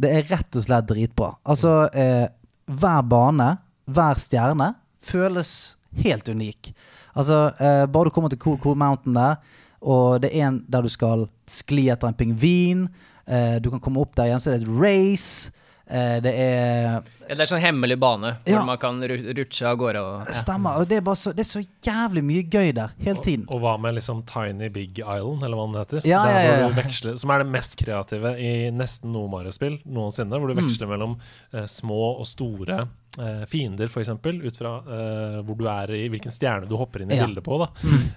Det 0.00 0.10
er 0.10 0.28
rett 0.30 0.56
og 0.56 0.64
slett 0.64 0.88
dritbra. 0.88 1.34
Altså, 1.44 1.74
eh, 1.92 2.28
hver 2.70 3.02
bane, 3.04 3.50
hver 3.90 4.20
stjerne, 4.22 4.72
føles 5.00 5.76
helt 6.04 6.28
unik. 6.28 6.72
Altså, 7.14 7.50
eh, 7.60 7.84
bare 7.86 8.08
du 8.08 8.14
kommer 8.14 8.32
til 8.32 8.40
Cool 8.40 8.58
Cool 8.62 8.78
Mountain 8.80 9.14
der, 9.18 9.36
og 9.80 10.20
det 10.22 10.30
er 10.32 10.48
en 10.48 10.60
der 10.68 10.84
du 10.84 10.92
skal 10.92 11.26
skli 11.48 11.88
etter 11.90 12.08
en 12.08 12.16
pingvin, 12.16 12.88
eh, 13.26 13.58
du 13.60 13.70
kan 13.70 13.80
komme 13.80 14.00
opp 14.00 14.14
der 14.16 14.30
igjen, 14.30 14.40
så 14.40 14.52
er 14.52 14.58
det 14.58 14.68
et 14.68 14.80
race. 14.80 15.50
Eh, 15.90 16.20
det 16.22 16.32
er 16.38 17.02
Ja, 17.30 17.34
det 17.34 17.40
er 17.40 17.48
sånn 17.50 17.60
hemmelig 17.62 17.96
bane 17.98 18.36
hvor 18.44 18.52
Ja. 18.52 18.64
man 18.64 18.78
kan 18.78 19.00
rutsje 19.02 19.66
av 19.66 19.76
gårde. 19.78 20.00
Og, 20.02 20.26
ja. 20.28 20.32
Stemmer. 20.38 20.76
Og 20.78 20.88
det 20.88 20.96
er, 20.98 21.00
bare 21.06 21.16
så, 21.18 21.32
det 21.34 21.40
er 21.44 21.50
så 21.50 21.62
jævlig 21.82 22.22
mye 22.26 22.42
gøy 22.50 22.72
der 22.74 22.92
hele 23.02 23.22
tiden. 23.22 23.44
Og 23.50 23.60
hva 23.60 23.76
med 23.80 23.94
liksom 23.98 24.22
Tiny 24.26 24.68
Big 24.70 24.98
Island, 24.98 25.42
eller 25.42 25.56
hva 25.58 25.66
den 25.72 25.80
heter? 25.80 26.06
Ja, 26.08 26.22
Der 26.24 26.30
ja, 26.32 26.40
ja, 26.42 26.54
hvor 26.56 26.62
ja. 26.62 26.68
du 26.68 26.80
veksler, 26.82 27.18
som 27.18 27.30
er 27.30 27.38
det 27.44 27.50
mest 27.50 27.76
kreative 27.76 28.32
i 28.38 28.70
nesten 28.70 29.10
noe 29.12 29.28
Mario-spill 29.30 29.80
noensinne. 29.86 30.38
Hvor 30.38 30.46
du 30.48 30.54
Mm. 30.54 30.62
veksler 30.66 30.88
mellom 30.88 31.18
eh, 31.52 31.66
små 31.66 32.18
og 32.20 32.26
store 32.26 32.88
eh, 33.18 33.44
fiender, 33.50 33.86
f.eks. 33.90 34.08
Ut 34.10 34.56
fra 34.60 34.72
eh, 34.78 35.38
hvor 35.46 35.56
du 35.58 35.64
er 35.70 35.90
i 35.96 36.08
hvilken 36.12 36.30
stjerne 36.34 36.68
du 36.70 36.76
hopper 36.78 37.02
inn 37.02 37.10
i 37.10 37.16
Ja. 37.18 37.26
bildet 37.26 37.44
på. 37.44 37.58
da 37.58 37.68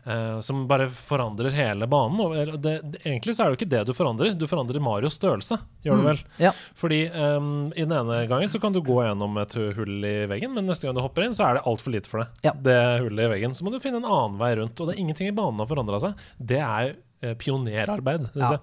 eh, 0.06 0.40
Som 0.45 0.68
bare 0.70 0.90
forandrer 0.94 1.52
hele 1.56 1.88
banen. 1.90 2.20
Og 2.22 2.36
det, 2.61 2.76
det, 2.91 3.02
egentlig 3.06 3.36
så 3.36 3.44
er 3.44 3.52
det 3.52 3.56
jo 3.56 3.61
ikke 3.64 3.72
det 3.74 3.84
du 3.90 3.94
forandrer, 3.98 4.36
du 4.38 4.45
forandrer 4.49 4.84
Marios 4.84 5.18
størrelse. 5.20 5.57
Gjør 5.84 6.02
du 6.02 6.07
vel? 6.11 6.22
Ja. 6.40 6.52
Fordi 6.80 7.02
um, 7.11 7.72
i 7.76 7.84
den 7.86 7.95
ene 7.98 8.22
gangen 8.30 8.52
så 8.52 8.60
kan 8.64 8.76
du 8.76 8.82
gå 8.86 8.99
gjennom 9.03 9.38
et 9.41 9.56
hull 9.78 10.06
i 10.07 10.15
veggen, 10.32 10.53
men 10.56 10.68
neste 10.70 10.88
gang 10.88 10.95
du 10.98 11.02
hopper 11.03 11.26
inn, 11.26 11.34
så 11.36 11.48
er 11.49 11.57
det 11.60 11.65
altfor 11.70 11.95
lite 11.95 12.11
for 12.11 12.24
deg. 12.24 12.44
Ja. 12.48 12.53
Det 12.56 12.78
hullet 13.03 13.26
i 13.28 13.32
veggen. 13.38 13.56
Så 13.57 13.65
må 13.65 13.74
du 13.74 13.80
finne 13.84 13.99
en 14.03 14.07
annen 14.10 14.38
vei 14.40 14.53
rundt. 14.60 14.78
Og 14.80 14.88
det 14.90 14.95
er 14.95 15.03
ingenting 15.03 15.28
i 15.32 15.36
banen 15.36 15.60
har 15.64 15.70
forandra 15.70 15.99
seg. 16.03 16.22
Det 16.38 16.61
er 16.64 16.95
pionerarbeid, 17.40 18.28
syns 18.34 18.44
Ja. 18.44 18.52
jeg. 18.52 18.60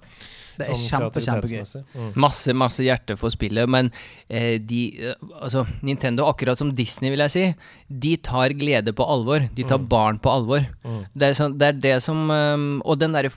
Det 0.61 0.66
er 0.69 0.74
Sånn 0.77 0.91
kjempe, 0.91 1.20
kjempegøy. 1.24 1.85
Mm. 1.97 2.09
Masse, 2.20 2.53
masse 2.53 2.85
hjerte 2.85 3.15
for 3.16 3.32
spillet, 3.32 3.69
men 3.70 3.89
eh, 4.28 4.59
de 4.59 4.81
eh, 5.09 5.15
Altså, 5.41 5.62
Nintendo, 5.82 6.27
akkurat 6.28 6.59
som 6.61 6.74
Disney, 6.77 7.09
vil 7.15 7.23
jeg 7.24 7.32
si, 7.32 7.45
de 7.89 8.16
tar 8.20 8.53
glede 8.53 8.93
på 8.93 9.07
alvor. 9.09 9.47
De 9.57 9.65
tar 9.65 9.78
barn 9.78 10.19
på 10.20 10.28
alvor. 10.28 10.66
Det, 11.15 11.31
er 11.31 11.32
sånn, 11.39 11.57
det 11.57 11.66
er 11.70 11.81
det 11.81 11.95
som 12.05 12.28
um, 12.28 12.82
Og 12.85 12.99
den 13.01 13.12
derre 13.16 13.31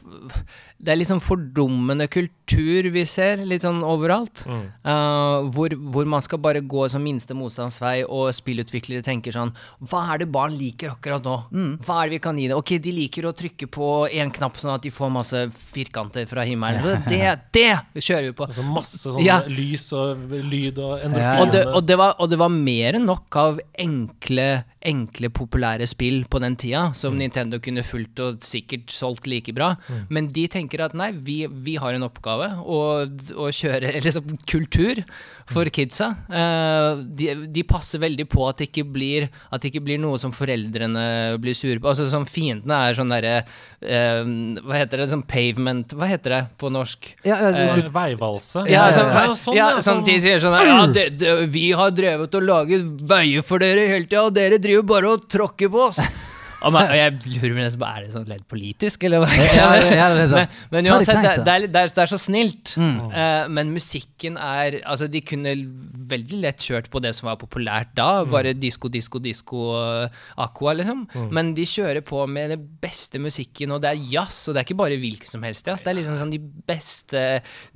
Det 0.83 0.91
er 0.91 0.99
liksom 0.99 1.21
fordummende 1.23 2.09
kultur 2.11 2.33
vi 2.47 3.05
ser 3.07 3.37
litt 3.47 3.61
sånn 3.63 3.81
overalt. 3.83 4.43
Eh, 4.47 5.49
hvor, 5.55 5.69
hvor 5.93 6.05
man 6.05 6.21
skal 6.21 6.39
bare 6.43 6.61
gå 6.61 6.89
som 6.91 7.01
minste 7.03 7.33
motstandsvei, 7.33 8.03
og 8.05 8.33
spillutviklere 8.35 9.03
tenker 9.03 9.31
sånn 9.33 9.53
Hva 9.79 10.01
er 10.13 10.19
det 10.23 10.27
barn 10.31 10.53
liker 10.57 10.91
akkurat 10.93 11.23
nå? 11.23 11.37
Hva 11.85 12.01
er 12.03 12.09
det 12.09 12.17
vi 12.17 12.19
kan 12.23 12.37
gi 12.37 12.47
det? 12.51 12.55
Ok, 12.57 12.75
de 12.83 12.91
liker 12.91 13.25
å 13.29 13.33
trykke 13.33 13.67
på 13.71 13.87
én 14.11 14.31
knapp 14.33 14.57
sånn 14.59 14.73
at 14.75 14.83
de 14.83 14.91
får 14.93 15.09
masse 15.13 15.43
firkanter 15.73 16.27
fra 16.29 16.43
himmelen. 16.47 17.03
Det, 17.09 17.21
det 17.55 17.71
kjører 18.03 18.29
vi 18.31 18.35
på. 18.37 18.47
Altså 18.49 18.63
masse 18.67 19.01
sånn 19.13 19.23
Ja. 19.23 19.39
lys 19.47 19.87
og 19.95 20.17
lyd 20.33 20.77
og 20.83 20.99
Ja, 20.99 21.05
endorfiner. 21.07 21.41
Og 21.41 21.51
det, 21.53 21.63
og, 21.67 21.81
det 21.87 21.97
var, 21.97 22.15
og 22.19 22.29
det 22.29 22.39
var 22.41 22.49
mer 22.53 22.99
enn 22.99 23.07
nok 23.07 23.35
av 23.39 23.59
enkle, 23.79 24.47
enkle, 24.83 25.29
populære 25.33 25.87
spill 25.89 26.23
på 26.29 26.41
den 26.43 26.57
tida, 26.59 26.89
som 26.97 27.15
Nintendo 27.17 27.59
kunne 27.63 27.83
fulgt 27.87 28.19
og 28.23 28.43
sikkert 28.45 28.91
solgt 28.93 29.27
like 29.31 29.53
bra. 29.55 29.73
Men 30.13 30.27
de 30.33 30.47
tenker 30.51 30.83
at 30.85 30.93
nei, 30.97 31.11
vi, 31.15 31.43
vi 31.47 31.77
har 31.81 31.95
en 31.95 32.03
oppgave 32.09 32.42
å, 32.63 32.79
å 33.39 33.47
kjøre 33.53 33.93
liksom, 34.03 34.35
kultur 34.49 35.01
for 35.49 35.67
kidsa. 35.73 36.07
Eh, 36.31 37.01
de, 37.19 37.27
de 37.51 37.63
passer 37.67 37.99
veldig 37.99 38.25
på 38.31 38.45
at 38.47 38.61
det 38.61 38.69
ikke 38.69 38.85
blir 38.95 39.25
At 39.51 39.63
det 39.63 39.73
ikke 39.73 39.81
blir 39.83 39.99
noe 39.99 40.19
som 40.21 40.31
foreldrene 40.35 41.35
blir 41.43 41.57
sure 41.57 41.81
på. 41.83 41.89
Altså 41.91 42.07
som 42.11 42.23
Fiendene 42.29 42.77
er 42.87 42.95
sånn 42.97 43.11
derre 43.11 43.33
eh, 43.83 44.23
Hva 44.63 44.79
heter 44.79 45.03
det? 45.03 45.09
Sånn 45.11 45.25
pavement 45.27 45.95
Hva 45.99 46.07
heter 46.09 46.37
det 46.37 46.41
på 46.61 46.71
norsk? 46.73 47.11
Ja, 47.27 47.41
ja, 47.43 47.51
du, 47.75 47.89
Veivalse. 47.93 48.63
Ja, 48.71 48.87
ja, 48.87 48.95
sånn, 48.95 49.11
ja, 49.11 49.23
ja, 49.27 49.35
sånn, 49.35 49.57
ja, 49.57 49.69
ja, 49.73 49.79
sånn 49.81 49.99
sånn- 49.99 50.05
de 50.07 50.19
sier 50.23 50.43
sånn 50.43 50.59
Ja, 50.63 50.81
det, 50.95 51.07
det, 51.19 51.35
vi 51.53 51.69
har 51.75 51.91
drevet 51.95 52.39
og 52.39 52.47
laget 52.47 52.87
veier 53.09 53.43
for 53.45 53.63
dere 53.63 53.89
hele 53.91 54.07
tida, 54.07 54.27
og 54.29 54.37
dere 54.37 54.61
driver 54.63 54.87
bare 54.95 55.11
og 55.17 55.27
tråkker 55.31 55.71
på 55.73 55.89
oss. 55.89 55.99
Og 56.63 56.77
jeg 56.95 57.13
lurer 57.27 57.55
meg 57.55 57.65
nesten 57.65 57.81
på, 57.81 57.89
Er 57.89 58.05
det 58.05 58.13
sånn 58.13 58.27
litt 58.29 58.45
politisk, 58.51 59.05
eller 59.07 59.23
hva? 59.23 59.29
Ja, 59.53 59.67
ja, 59.83 60.07
sånn. 60.31 60.51
men, 60.73 60.79
men 60.79 60.89
uansett, 60.93 61.19
det, 61.19 61.33
det, 61.43 61.55
er, 61.55 61.67
det, 61.67 61.83
er, 61.83 61.93
det 61.97 62.03
er 62.05 62.11
så 62.11 62.19
snilt. 62.21 62.73
Mm. 62.79 62.97
Uh, 63.11 63.45
men 63.53 63.73
musikken 63.75 64.39
er 64.39 64.79
Altså, 64.83 65.07
de 65.11 65.21
kunne 65.25 65.55
veldig 66.13 66.39
lett 66.43 66.63
kjørt 66.63 66.89
på 66.93 67.01
det 67.03 67.13
som 67.17 67.29
var 67.31 67.39
populært 67.41 67.93
da. 67.97 68.23
Mm. 68.23 68.33
Bare 68.33 68.55
disko, 68.57 68.91
disko, 68.93 69.21
disko, 69.23 69.63
uh, 69.77 70.23
aqua, 70.43 70.75
liksom. 70.79 71.05
Men 71.33 71.53
de 71.57 71.67
kjører 71.67 72.03
på 72.05 72.23
med 72.29 72.53
den 72.55 72.67
beste 72.83 73.21
musikken, 73.21 73.75
og 73.75 73.83
det 73.83 73.93
er 73.93 74.03
jazz, 74.15 74.43
og 74.47 74.55
det 74.55 74.63
er 74.63 74.69
ikke 74.69 74.81
bare 74.83 74.99
hvilken 75.01 75.35
som 75.35 75.45
helst 75.47 75.67
jazz. 75.67 75.83
Det 75.83 75.93
er 75.93 75.99
liksom 75.99 76.19
sånn 76.19 76.33
de 76.33 76.41
beste 76.69 77.23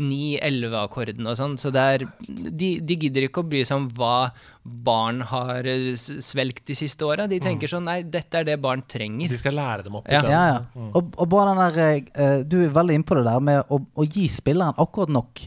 9-11 0.01 0.77
akkordene 0.81 1.33
og 1.33 1.39
sånn. 1.39 1.57
Så 1.61 1.73
det 1.75 1.87
er 1.95 2.07
de, 2.27 2.77
de 2.83 2.99
gidder 2.99 3.27
ikke 3.27 3.43
å 3.43 3.49
bry 3.49 3.63
seg 3.67 3.81
om 3.81 3.89
hva 3.97 4.29
barn 4.67 5.21
har 5.29 5.67
eh, 5.67 5.93
svelgt 5.95 6.65
de 6.67 6.75
siste 6.77 7.05
åra. 7.07 7.27
De 7.29 7.39
tenker 7.43 7.71
sånn 7.71 7.87
Nei, 7.87 8.01
dette 8.03 8.41
er 8.41 8.47
det 8.47 8.57
barn 8.63 8.76
trenger. 8.87 9.29
De 9.29 9.37
skal 9.39 9.53
lære 9.57 9.83
dem 9.85 9.95
opp 9.99 10.07
Ja. 10.11 10.19
stedet. 10.19 10.31
ja, 10.31 10.47
ja. 10.47 10.87
Og, 10.95 11.13
og 11.17 11.29
bare 11.29 11.53
den 11.55 11.61
der 11.75 12.11
eh, 12.15 12.43
Du 12.43 12.57
er 12.63 12.69
veldig 12.75 12.95
innpå 12.99 13.15
det 13.15 13.25
der 13.25 13.39
med 13.39 13.63
å, 13.69 13.79
å 13.95 14.03
gi 14.05 14.27
spilleren 14.27 14.73
akkurat 14.77 15.09
nok. 15.09 15.41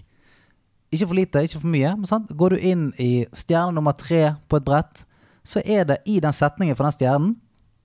Ikke 0.91 1.07
for 1.07 1.15
lite, 1.15 1.43
ikke 1.47 1.61
for 1.61 1.69
mye. 1.71 1.93
Men 1.97 2.07
sant? 2.11 2.31
Går 2.35 2.51
du 2.57 2.59
inn 2.59 2.89
i 2.99 3.25
stjerne 3.33 3.73
nummer 3.77 3.93
tre 3.95 4.35
på 4.51 4.57
et 4.59 4.65
brett, 4.67 5.05
så 5.47 5.63
er 5.65 5.85
det 5.85 6.01
i 6.11 6.19
den 6.21 6.33
setningen 6.35 6.77
for 6.77 6.85
den 6.89 6.93
stjernen 6.99 7.37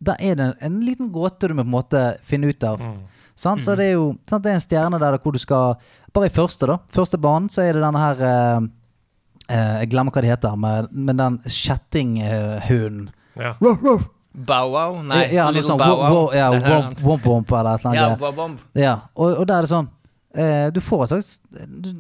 Der 0.04 0.16
er 0.20 0.36
det 0.36 0.48
en 0.62 0.80
liten 0.84 1.08
gåte 1.14 1.48
du 1.48 1.54
må 1.54 1.64
på 1.64 1.70
en 1.70 1.76
måte 1.78 2.02
finne 2.28 2.50
ut 2.52 2.64
av. 2.68 2.82
Sant? 3.36 3.62
Så 3.64 3.76
det 3.76 3.86
er 3.92 3.94
jo 3.96 4.16
sant? 4.30 4.44
Det 4.44 4.52
er 4.52 4.58
en 4.60 4.64
stjerne 4.64 5.00
der 5.00 5.18
hvor 5.20 5.32
du 5.36 5.40
skal 5.40 5.76
Bare 6.16 6.28
i 6.28 6.34
første, 6.34 6.68
da. 6.68 6.78
Første 6.92 7.18
banen 7.20 7.50
så 7.52 7.62
er 7.64 7.74
det 7.76 7.82
denne 7.84 8.00
her 8.00 8.22
eh, 8.24 8.60
eh, 9.50 9.74
Jeg 9.84 9.90
glemmer 9.92 10.12
hva 10.16 10.22
det 10.24 10.32
heter, 10.34 10.56
men, 10.60 10.88
men 10.92 11.18
den 11.20 11.40
kjettinghunden. 11.46 13.10
Ja. 13.36 13.54
Bow 14.36 14.72
wow? 14.74 15.02
Nei, 15.02 15.26
ja, 15.34 15.46
noe 15.48 15.54
Little 15.56 15.70
sånn 15.72 15.80
Bow 15.80 15.96
wo- 15.98 16.08
wo- 16.12 16.24
Wow. 16.28 16.34
ja, 16.36 16.50
womp, 16.52 17.02
womp, 17.02 17.24
womp 17.32 17.52
eller 17.60 17.76
et 17.76 17.86
eller 17.86 17.96
Ja, 17.96 18.08
annet. 18.16 18.60
Ja, 18.76 18.82
Ja, 18.84 18.96
og, 19.16 19.38
og 19.40 19.48
der 19.48 19.56
er 19.62 19.62
det 19.62 19.70
sånn 19.72 19.88
eh, 20.36 20.70
Du 20.76 20.82
får 20.84 21.04
et 21.06 21.10
slags 21.14 21.30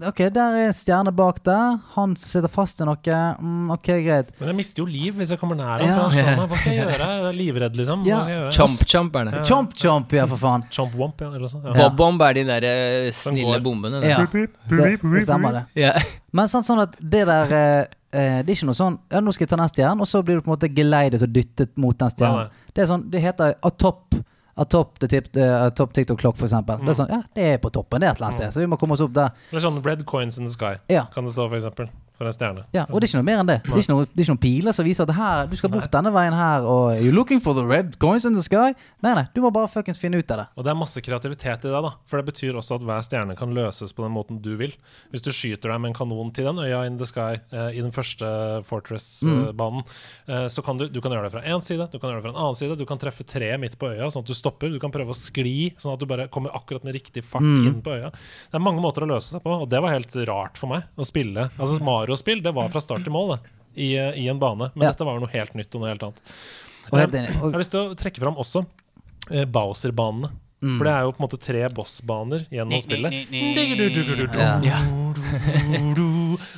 Ok, 0.10 0.18
der 0.36 0.58
er 0.60 0.66
en 0.68 0.74
stjerne 0.76 1.14
bak 1.16 1.38
der. 1.46 1.78
Han 1.96 2.16
sitter 2.20 2.50
fast 2.52 2.82
i 2.82 2.86
noe. 2.86 2.98
Mm, 3.40 3.70
ok, 3.72 3.88
greit. 4.04 4.34
Men 4.42 4.50
jeg 4.52 4.56
mister 4.58 4.82
jo 4.84 4.86
liv 4.92 5.16
hvis 5.16 5.30
jeg 5.32 5.40
kommer 5.40 5.56
nær 5.56 5.80
ham. 5.80 5.88
Ja. 5.88 6.36
Hva 6.46 6.58
skal 6.60 6.74
jeg 6.74 6.84
gjøre? 6.84 7.08
Jeg 7.08 7.24
er 7.30 7.38
livredd, 7.40 7.78
liksom. 7.80 8.04
Ja. 8.06 8.18
Hva 8.18 8.24
skal 8.26 8.34
jeg 8.34 8.42
gjøre? 8.42 8.52
Chomp 8.58 8.84
chomp 8.92 9.14
det. 9.32 9.46
Chomp 9.48 9.74
chomp, 9.80 10.12
ja, 10.20 10.26
for 10.28 10.42
faen. 10.44 10.66
Chomp 10.76 10.94
womp, 11.00 11.22
ja. 11.24 11.30
Eller 11.32 11.48
sånn. 11.48 11.64
Ja. 11.64 11.72
Ja. 11.72 11.88
Bob-bomb 11.88 12.22
er 12.28 12.34
de 12.34 12.44
der 12.52 12.68
eh, 12.74 13.12
snille 13.16 13.62
bombene. 13.64 14.02
Der. 14.04 14.10
Ja, 14.10 14.26
det, 14.28 15.00
det 15.00 15.24
stemmer, 15.24 15.62
det. 15.62 15.64
Ja. 15.86 15.94
Men 16.36 16.52
sånn, 16.52 16.68
sånn 16.68 16.84
at 16.84 17.00
det 17.00 17.24
der 17.32 17.56
eh, 17.56 17.86
eh, 18.16 18.38
Det 18.44 18.50
er 18.54 18.56
ikke 18.56 18.70
noe 18.72 18.78
sånn 18.80 18.96
Ja, 19.12 19.20
nå 19.24 19.34
skal 19.36 19.46
jeg 19.46 19.52
ta 19.52 19.60
den 19.60 19.72
stjernen, 19.74 20.02
og 20.06 20.08
så 20.10 20.22
blir 20.26 20.40
du 20.40 20.46
på 20.46 20.50
en 20.52 20.56
måte 20.56 20.70
geleidet 20.74 21.22
og 21.26 21.34
dyttet 21.36 21.76
mot 21.78 21.98
den 21.98 22.08
Nei, 22.10 22.16
stjernen. 22.16 22.56
Det 22.74 22.84
er 22.86 22.90
sånn 22.94 23.04
Det 23.12 23.22
heter 23.24 23.56
atop. 23.68 24.16
Atop 24.58 25.00
the 25.04 25.08
tip, 25.12 25.26
uh, 25.36 25.68
top 25.76 25.92
TikTok 25.92 26.18
clock, 26.22 26.38
for 26.40 26.48
eksempel. 26.48 26.80
Det 26.80 26.94
er 26.94 26.96
sånn 27.02 27.10
Ja, 27.12 27.22
det 27.36 27.44
er 27.54 27.58
på 27.60 27.68
toppen, 27.76 28.00
det 28.00 28.08
er 28.08 28.14
et 28.14 28.22
eller 28.22 28.30
annet 28.30 28.40
sted. 28.40 28.54
Så 28.56 28.62
vi 28.64 28.70
må 28.72 28.78
komme 28.80 28.96
oss 28.96 29.02
opp 29.04 29.12
der. 29.18 29.34
Eller 29.52 29.66
sånn 29.66 29.82
Red 29.84 30.06
coins 30.08 30.38
in 30.40 30.48
the 30.48 30.54
sky, 30.54 30.78
Ja. 30.88 31.06
kan 31.14 31.26
det 31.28 31.34
stå, 31.36 31.50
for 31.50 31.58
eksempel. 31.60 31.90
For 32.16 32.30
en 32.30 32.36
stjerne. 32.36 32.64
Ja, 32.72 32.86
og 32.88 33.02
det 33.02 33.10
er 33.10 33.12
ikke 33.12 33.20
noe 33.20 33.28
mer 33.28 33.42
enn 33.42 33.50
det. 33.50 33.58
Det 33.66 33.74
er 33.74 33.82
ikke, 33.82 33.92
noe, 33.92 34.26
noen 34.30 34.40
piler 34.40 34.76
som 34.76 34.86
viser 34.88 35.04
at 35.04 35.16
her, 35.18 35.48
du 35.52 35.56
skal 35.60 35.72
bort 35.74 35.92
denne 35.92 36.12
veien 36.16 36.36
her, 36.38 36.64
og 36.64 37.02
You're 37.02 37.16
looking 37.16 37.42
for 37.44 37.58
the 37.58 37.66
red 37.68 37.98
coins 38.00 38.24
in 38.28 38.38
the 38.38 38.44
sky? 38.46 38.72
Nei, 39.04 39.12
nei, 39.18 39.26
du 39.36 39.42
må 39.44 39.52
bare 39.56 39.68
fuckings 39.72 40.00
finne 40.00 40.22
ut 40.22 40.32
av 40.32 40.40
det. 40.40 40.46
Og 40.56 40.64
det 40.64 40.72
er 40.72 40.80
masse 40.80 41.04
kreativitet 41.04 41.66
i 41.68 41.72
det, 41.74 41.82
da. 41.84 41.92
For 42.08 42.22
det 42.22 42.30
betyr 42.30 42.56
også 42.56 42.78
at 42.80 42.86
hver 42.88 43.04
stjerne 43.04 43.36
kan 43.36 43.52
løses 43.56 43.92
på 43.96 44.06
den 44.06 44.16
måten 44.16 44.40
du 44.46 44.54
vil. 44.60 44.72
Hvis 45.12 45.26
du 45.26 45.32
skyter 45.36 45.74
deg 45.74 45.82
med 45.84 45.92
en 45.92 45.98
kanon 45.98 46.32
til 46.36 46.48
den 46.48 46.62
øya 46.64 46.86
in 46.88 47.00
the 47.02 47.10
sky 47.10 47.36
eh, 47.52 47.76
i 47.76 47.84
den 47.84 47.92
første 47.96 48.30
Fortress-banen, 48.70 49.84
eh, 50.32 50.48
så 50.48 50.64
kan 50.66 50.80
du, 50.80 50.88
du 50.88 51.02
kan 51.04 51.12
gjøre 51.12 51.28
det 51.28 51.36
fra 51.36 51.44
én 51.44 51.64
side, 51.66 51.90
du 51.92 52.00
kan 52.00 52.14
gjøre 52.14 52.22
det 52.22 52.28
fra 52.30 52.34
en 52.34 52.42
annen 52.46 52.60
side. 52.62 52.80
Du 52.80 52.86
kan 52.88 53.02
treffe 53.02 53.28
treet 53.28 53.60
midt 53.62 53.76
på 53.82 53.92
øya, 53.92 54.08
sånn 54.14 54.24
at 54.24 54.32
du 54.32 54.38
stopper. 54.38 54.72
Du 54.72 54.80
kan 54.80 54.94
prøve 54.94 55.12
å 55.12 55.18
skli, 55.20 55.74
sånn 55.82 55.98
at 55.98 56.02
du 56.02 56.08
bare 56.10 56.30
kommer 56.32 56.56
akkurat 56.56 56.88
med 56.88 56.96
riktig 56.96 57.26
fart 57.28 57.44
inn 57.44 57.82
på 57.84 57.98
øya. 57.98 58.14
Det 58.16 58.56
er 58.60 58.64
mange 58.64 58.84
måter 58.84 59.04
å 59.04 59.12
løse 59.12 59.36
seg 59.36 59.44
på, 59.44 59.52
og 59.66 59.68
det 59.72 59.84
var 59.84 59.96
helt 59.98 60.16
rart 60.30 60.60
for 60.62 60.72
meg 60.72 60.88
å 60.96 61.08
spille. 61.08 61.50
Altså 61.60 61.82
Mario-spill, 62.06 62.42
det 62.44 62.54
var 62.56 62.70
fra 62.70 62.82
start 62.84 63.04
til 63.04 63.12
mål, 63.14 63.36
det. 63.36 63.52
I, 63.76 63.90
eh, 64.00 64.14
i 64.24 64.28
en 64.32 64.40
bane. 64.40 64.72
Men 64.76 64.86
Ja. 64.88 64.92
dette 64.94 65.06
var 65.06 65.20
noe 65.20 65.28
helt 65.34 65.54
nytt 65.54 65.74
og 65.76 65.82
noe 65.82 65.90
helt 65.92 66.04
annet. 66.04 66.22
Og 66.92 67.00
jeg, 67.00 67.14
Eh, 67.14 67.26
jeg 67.26 67.52
har 67.52 67.60
lyst 67.60 67.72
til 67.72 67.80
å 67.90 67.96
trekke 67.96 68.20
fram 68.22 68.36
også 68.38 68.66
eh, 69.32 69.46
Bowser-banene. 69.46 70.30
Mm. 70.64 70.78
For 70.78 70.84
det 70.86 70.94
er 70.94 71.02
jo 71.04 71.12
på 71.12 71.20
en 71.20 71.28
måte 71.28 71.40
tre 71.42 71.68
boss-baner 71.70 72.46
gjennom 72.50 72.80
spillet. 72.82 73.12
Ja. 74.64 74.80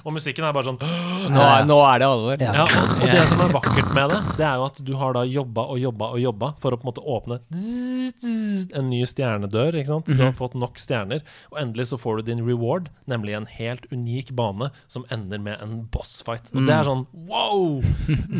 Og 0.07 0.13
musikken 0.15 0.45
er 0.47 0.53
bare 0.55 0.67
sånn 0.69 0.77
Nå, 0.79 1.41
er, 1.41 1.65
nå 1.67 1.77
er 1.83 2.01
det 2.01 2.07
alvor. 2.07 2.41
Ja. 2.41 2.53
ja, 2.61 2.65
og, 2.65 3.05
det 3.11 3.25
som 3.31 3.43
er 3.43 3.53
vakkert 3.55 3.91
med 3.95 4.13
det, 4.13 4.21
det 4.39 4.45
er 4.47 4.61
jo 4.61 4.67
at 4.67 4.81
du 4.87 4.93
har 4.99 5.17
da 5.17 5.23
jobba 5.27 5.67
og 5.73 5.81
jobba 5.81 6.11
og 6.15 6.21
jobba 6.21 6.51
for 6.61 6.75
å 6.75 6.79
på 6.79 6.85
en 6.85 6.91
måte 6.91 7.03
åpne 7.03 7.39
en 8.77 8.89
ny 8.89 9.01
stjernedør. 9.07 9.75
ikke 9.77 9.89
sant? 9.89 10.09
Du 10.09 10.21
har 10.21 10.33
fått 10.35 10.55
nok 10.57 10.79
stjerner, 10.81 11.23
og 11.51 11.59
endelig 11.61 11.89
så 11.91 11.99
får 11.99 12.19
du 12.21 12.31
din 12.31 12.43
reward, 12.45 12.89
nemlig 13.09 13.35
en 13.37 13.47
helt 13.57 13.87
unik 13.91 14.33
bane 14.37 14.69
som 14.91 15.05
ender 15.13 15.41
med 15.43 15.61
en 15.63 15.79
bossfight. 15.93 16.49
Og 16.55 16.67
det 16.67 16.75
er 16.75 16.87
sånn 16.87 17.05
wow! 17.29 17.81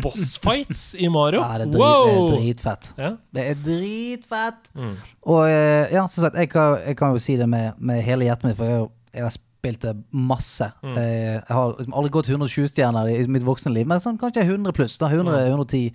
Bossfights 0.04 0.92
i 0.98 1.10
Mario? 1.12 1.44
Ja, 1.48 1.56
det 1.62 1.68
er, 1.68 1.72
drit, 1.72 1.80
det 1.80 2.18
er 2.18 2.32
dritfett. 2.32 2.88
Ja. 2.98 3.10
Det 3.34 3.44
er 3.50 3.60
dritfett! 3.64 4.70
Mm. 4.76 4.94
Og 5.28 5.42
eh, 5.48 5.92
ja, 5.94 6.04
som 6.10 6.24
sagt, 6.24 6.38
jeg 6.38 6.50
kan, 6.52 6.78
jeg 6.84 6.98
kan 6.98 7.14
jo 7.14 7.22
si 7.22 7.36
det 7.40 7.48
med, 7.50 7.78
med 7.78 8.02
hele 8.04 8.28
hjertet 8.28 8.50
mitt, 8.50 8.58
for 8.58 8.68
jeg, 8.68 8.88
jeg 9.16 9.26
har 9.58 9.62
spilt 9.62 9.80
det 9.84 9.94
masse. 10.14 10.70
Mm. 10.82 10.96
Eh, 10.98 11.34
Jeg 11.38 11.54
har 11.56 11.74
liksom 11.76 11.94
aldri 11.94 12.10
gått 12.14 12.28
120 12.32 12.68
stjerner 12.72 13.10
i 13.12 13.26
mitt 13.26 13.42
voksne 13.46 13.72
liv, 13.74 13.86
men 13.86 14.00
sånn 14.00 14.18
kanskje 14.18 14.44
100 14.46 14.72
pluss. 14.72 14.98
da, 14.98 15.08
100, 15.08 15.32
Mm. 15.32 15.58
110. 15.58 15.92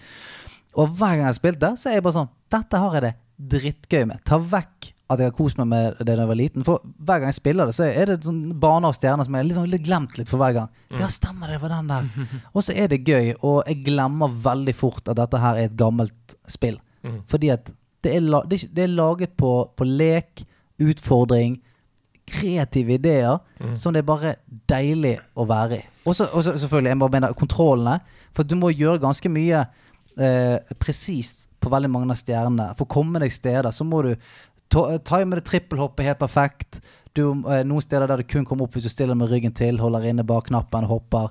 Og 0.75 0.89
hver 0.89 1.15
gang 1.17 1.17
jeg 1.25 1.31
har 1.31 1.33
spilt 1.41 1.59
det, 1.59 1.73
så 1.77 1.89
er 1.89 1.93
jeg 1.99 2.03
bare 2.03 2.13
sånn 2.13 2.29
Dette 2.49 2.77
har 2.77 2.93
jeg 2.93 3.01
det 3.01 3.15
drittgøy 3.49 4.05
med. 4.07 4.19
Ta 4.25 4.37
vekk 4.37 4.91
at 5.09 5.19
jeg 5.19 5.25
har 5.29 5.35
kost 5.37 5.57
meg 5.57 5.67
med 5.67 5.97
det 5.99 6.05
da 6.15 6.21
jeg 6.23 6.27
var 6.27 6.35
liten. 6.37 6.63
For 6.63 6.79
hver 7.01 7.19
gang 7.19 7.25
jeg 7.29 7.35
spiller 7.35 7.65
det, 7.65 7.73
så 7.75 7.83
er 7.85 8.05
det 8.05 8.23
sånn 8.23 8.53
baner 8.59 8.87
og 8.89 8.95
stjerner 8.95 9.25
som 9.25 9.33
jeg 9.35 9.45
litt, 9.45 9.57
sånn, 9.57 9.69
litt 9.69 9.83
glemt 9.85 10.17
litt 10.17 10.29
for 10.29 10.37
hver 10.41 10.53
gang. 10.53 10.69
Mm. 10.91 10.99
Ja, 11.01 11.07
stemmer 11.07 11.47
det, 11.49 11.59
for 11.59 11.67
var 11.69 11.81
den 11.81 11.87
der. 11.87 12.27
Og 12.55 12.63
så 12.63 12.73
er 12.77 12.87
det 12.87 13.03
gøy, 13.05 13.33
og 13.41 13.63
jeg 13.67 13.83
glemmer 13.85 14.29
veldig 14.29 14.75
fort 14.75 15.07
at 15.09 15.17
dette 15.17 15.37
her 15.41 15.55
er 15.55 15.65
et 15.65 15.75
gammelt 15.77 16.35
spill. 16.47 16.79
Mm. 17.03 17.21
Fordi 17.27 17.49
at 17.53 17.71
det, 18.03 18.15
er 18.15 18.47
det 18.73 18.83
er 18.83 18.87
laget 18.93 19.35
på, 19.37 19.51
på 19.75 19.85
lek, 19.85 20.45
utfordring, 20.79 21.59
kreative 22.27 22.93
ideer, 22.97 23.39
Mm. 23.59 23.75
som 23.77 23.93
det 23.93 23.99
er 24.03 24.07
bare 24.07 24.35
deilig 24.67 25.19
å 25.35 25.45
være 25.47 25.77
i. 25.77 25.83
Og 26.05 26.15
så 26.15 26.27
selvfølgelig, 26.27 26.89
jeg 26.89 26.97
må 26.97 27.07
mener 27.11 27.33
kontrollene. 27.33 28.01
For 28.33 28.43
du 28.43 28.55
må 28.55 28.71
gjøre 28.73 28.99
ganske 28.99 29.29
mye 29.29 29.65
eh, 30.19 30.59
presist 30.79 31.47
på 31.61 31.69
veldig 31.71 31.89
mange 31.89 32.11
av 32.11 32.17
stjernene. 32.19 32.75
For 32.77 32.85
å 32.85 32.89
komme 32.89 33.19
deg 33.19 33.31
steder 33.31 33.71
så 33.71 33.85
må 33.85 34.01
du 34.03 34.15
time 35.05 35.35
det 35.37 35.45
trippelhoppet 35.45 36.05
helt 36.05 36.19
perfekt. 36.19 36.81
Du, 37.15 37.29
eh, 37.47 37.63
noen 37.63 37.81
steder 37.81 38.07
der 38.07 38.17
du 38.17 38.23
kun 38.23 38.45
kommer 38.45 38.63
opp 38.65 38.73
hvis 38.75 38.83
du 38.83 38.89
stiller 38.89 39.15
med 39.15 39.29
ryggen 39.29 39.53
til, 39.55 39.77
holder 39.79 40.09
inne 40.09 40.25
bak 40.25 40.47
knappen, 40.49 40.83
hopper. 40.89 41.29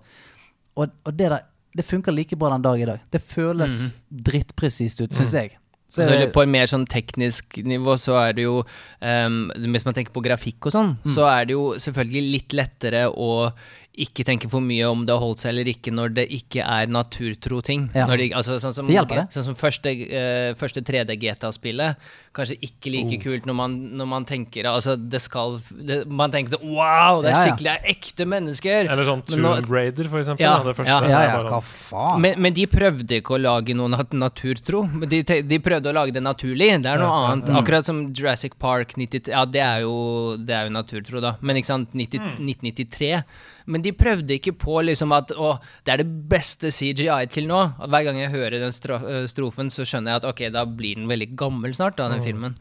Og, 0.77 0.89
og 1.05 1.17
det 1.19 1.31
der 1.31 1.41
det 1.75 1.87
funker 1.89 2.13
like 2.13 2.37
bra 2.37 2.51
den 2.53 2.63
dag 2.63 2.81
i 2.81 2.85
dag. 2.85 3.01
Det 3.11 3.23
føles 3.23 3.95
drittpresist 4.13 5.01
ut, 5.01 5.15
syns 5.17 5.33
jeg. 5.33 5.55
Så, 5.93 6.07
Så 6.09 6.31
på 6.33 6.41
en 6.41 6.53
mer 6.55 6.65
sånn 6.71 6.87
teknisk 6.89 7.59
nivå 7.69 7.99
så 8.01 8.15
er 8.17 8.33
det 8.39 8.47
jo 8.47 8.63
um, 8.65 9.37
Hvis 9.61 9.85
man 9.85 9.93
tenker 9.93 10.15
på 10.15 10.23
grafikk 10.25 10.71
og 10.71 10.73
sånn, 10.73 10.95
Mm. 11.05 11.13
så 11.13 11.27
er 11.29 11.45
det 11.51 11.53
jo 11.59 11.67
selvfølgelig 11.77 12.23
litt 12.33 12.53
lettere 12.57 13.07
å 13.13 13.53
ikke 13.93 14.25
tenke 14.25 14.49
for 14.49 14.65
mye 14.65 14.87
om 14.89 15.03
det 15.05 15.13
har 15.13 15.21
holdt 15.21 15.43
seg 15.43 15.51
eller 15.53 15.69
ikke 15.69 15.93
når 15.93 16.15
det 16.17 16.25
ikke 16.33 16.65
er 16.65 16.87
naturtro 16.89 17.59
ting. 17.61 17.91
Ja. 17.93 18.07
Det, 18.09 18.31
altså, 18.33 18.57
sånn 18.63 18.73
som, 18.73 18.87
Det 18.89 18.95
hjelper, 18.97 19.19
det. 19.21 19.35
Sånn 19.37 19.45
som 19.51 19.55
første, 19.61 19.93
uh, 19.93 20.55
første 20.57 20.81
3D 20.81 21.19
GTA-spillet. 21.21 21.97
Kanskje 22.33 22.57
ikke 22.65 22.89
like 22.95 23.17
Oh. 23.19 23.23
kult 23.27 23.45
når 23.45 23.55
man, 23.55 23.73
når 23.99 24.07
man 24.09 24.25
tenker 24.25 24.65
Altså, 24.71 24.95
det 24.97 25.21
skal 25.21 25.59
det, 25.77 26.07
Man 26.09 26.31
tenkte 26.33 26.57
wow, 26.65 27.21
det 27.21 27.29
er 27.29 27.35
Ja, 27.37 27.43
skikkelig 27.45 27.69
det 27.69 27.75
er 27.75 27.91
ekte 27.93 28.27
mennesker! 28.33 28.89
Eller 28.89 29.05
sånn 29.05 29.21
Men 29.29 29.43
Tomb 29.45 29.69
Raider, 29.75 30.09
for 30.09 30.23
eksempel. 30.23 30.41
Ja, 30.47 30.55
da, 30.63 30.71
det 30.71 30.77
første. 30.79 30.89
ja. 30.89 31.11
Ja, 31.13 31.21
ja, 31.27 31.35
bare 31.37 31.51
hva 31.51 31.61
sånn- 31.61 31.91
faen? 31.91 32.21
Men, 32.25 32.41
men 32.41 32.57
de 32.57 32.67
prøvde 32.73 33.19
ikke 33.21 33.37
å 33.37 33.41
lage 33.43 33.77
noe 33.77 33.93
nat 33.93 34.17
naturtro. 34.17 34.85
De, 35.13 35.21
de 35.23 35.59
prøvde 35.61 35.93
å 35.93 35.97
lage 35.99 36.15
det 36.17 36.23
naturlig. 36.25 36.71
Det 36.83 36.89
er 36.95 37.03
noe 37.03 37.11
Ja, 37.13 37.21
ja, 37.27 37.33
annet. 37.35 37.53
Akkurat 37.61 37.85
som 37.85 38.01
Jurassic 38.17 38.57
Park 38.59 38.97
90, 38.97 39.29
Ja, 39.29 39.45
det 39.45 39.61
er, 39.61 39.81
jo, 39.85 40.37
det 40.41 40.57
er 40.57 40.71
jo 40.71 40.77
naturtro, 40.79 41.21
da. 41.21 41.35
Men 41.43 41.61
ikke 41.61 41.69
sant, 41.75 41.93
90, 41.93 42.39
1993. 42.41 43.25
Men 43.67 43.83
de 43.85 43.93
prøvde 43.95 44.35
ikke 44.41 44.57
på 44.59 44.81
liksom 44.83 45.13
at 45.15 45.31
å, 45.39 45.53
det 45.87 45.93
er 45.95 46.01
det 46.03 46.09
beste 46.33 46.73
CGI 46.75 47.27
til 47.31 47.47
nå. 47.47 47.61
Hver 47.85 48.09
gang 48.09 48.19
jeg 48.19 48.33
hører 48.33 48.59
den 48.59 48.73
øh, 48.73 49.27
strofen, 49.31 49.71
så 49.71 49.85
skjønner 49.87 50.17
jeg 50.17 50.23
at 50.23 50.27
ok, 50.33 50.43
da 50.55 50.65
blir 50.67 50.97
den 50.99 51.07
veldig 51.11 51.29
gammel 51.39 51.75
snart, 51.77 51.97
da, 52.01 52.09
den 52.11 52.22
filmen. 52.25 52.57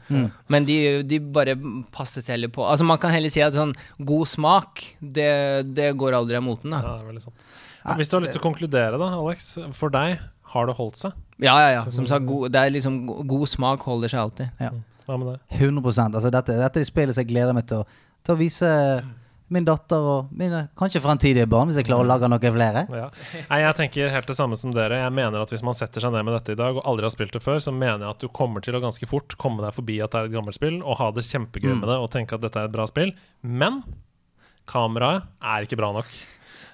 Men 0.51 0.67
de, 0.67 0.77
de 1.07 1.19
bare 1.33 1.55
passet 1.93 2.27
heller 2.31 2.51
på. 2.53 2.65
Altså 2.67 2.87
Man 2.87 2.99
kan 3.01 3.13
heller 3.13 3.33
si 3.33 3.43
at 3.45 3.55
sånn 3.57 3.73
god 3.97 4.29
smak, 4.29 4.83
det, 5.01 5.31
det 5.71 5.91
går 5.99 6.17
aldri 6.17 6.39
av 6.39 6.45
moten, 6.45 6.73
da. 6.75 6.81
Ja, 6.83 6.93
det 6.97 7.05
er 7.05 7.09
veldig 7.13 7.25
sant. 7.27 7.47
Men 7.85 7.97
Hvis 7.97 8.11
du 8.11 8.17
har 8.17 8.23
lyst 8.25 8.35
til 8.37 8.41
å 8.43 8.45
konkludere, 8.45 8.99
da, 9.01 9.09
Alex. 9.17 9.49
For 9.77 9.93
deg, 9.93 10.21
har 10.53 10.69
det 10.69 10.77
holdt 10.77 10.99
seg? 11.01 11.17
Ja, 11.41 11.55
ja, 11.63 11.69
ja. 11.79 11.83
Som 11.93 12.05
sagt, 12.09 12.27
god, 12.29 12.51
det 12.53 12.61
er 12.61 12.73
liksom 12.75 13.01
god 13.07 13.49
smak 13.49 13.85
holder 13.87 14.11
seg 14.11 14.25
alltid. 14.25 14.67
Hva 15.07 15.17
med 15.17 15.31
det? 15.33 15.39
100 15.57 15.81
altså 16.11 16.29
dette, 16.33 16.59
dette 16.61 16.81
er 16.83 16.87
spillet 16.87 17.17
som 17.17 17.23
jeg 17.23 17.31
gleder 17.31 17.57
meg 17.57 17.65
til 17.69 17.81
å, 17.81 17.87
til 18.21 18.35
å 18.35 18.39
vise 18.39 18.69
min 19.51 19.65
datter 19.67 20.05
og 20.13 20.31
mine 20.37 20.63
kanskje 20.79 21.01
fremtidige 21.03 21.47
barn, 21.51 21.69
hvis 21.69 21.81
jeg 21.81 21.87
klarer 21.89 22.05
å 22.05 22.09
lage 22.09 22.29
noen 22.31 22.55
flere. 22.55 22.85
Ja. 22.87 23.07
Nei, 23.49 23.59
jeg 23.65 23.77
tenker 23.79 24.13
helt 24.13 24.29
det 24.31 24.37
samme 24.37 24.57
som 24.59 24.73
dere. 24.75 25.01
Jeg 25.03 25.15
mener 25.15 25.43
at 25.43 25.51
Hvis 25.51 25.65
man 25.67 25.75
setter 25.77 26.03
seg 26.03 26.13
ned 26.15 26.23
med 26.27 26.37
dette 26.37 26.55
i 26.55 26.59
dag 26.59 26.77
og 26.79 26.85
aldri 26.87 27.09
har 27.09 27.13
spilt 27.13 27.35
det 27.35 27.43
før, 27.43 27.59
så 27.59 27.73
mener 27.75 28.05
jeg 28.05 28.15
at 28.15 28.23
du 28.23 28.29
kommer 28.31 28.63
til 28.63 28.77
å 28.77 28.83
ganske 28.83 29.09
fort 29.09 29.35
komme 29.41 29.63
deg 29.65 29.75
forbi 29.75 29.99
at 30.03 30.13
det 30.13 30.21
er 30.21 30.29
et 30.31 30.35
gammelt 30.37 30.55
spill, 30.55 30.79
og 30.81 30.99
ha 31.01 31.09
det 31.11 31.27
kjempegøy 31.27 31.73
med 31.75 31.89
det 31.91 31.99
og 31.99 32.11
tenke 32.15 32.37
at 32.37 32.45
dette 32.45 32.63
er 32.63 32.71
et 32.71 32.75
bra 32.75 32.87
spill. 32.87 33.11
Men 33.43 33.81
kameraet 34.71 35.27
er 35.43 35.67
ikke 35.67 35.79
bra 35.79 35.91
nok. 35.99 36.07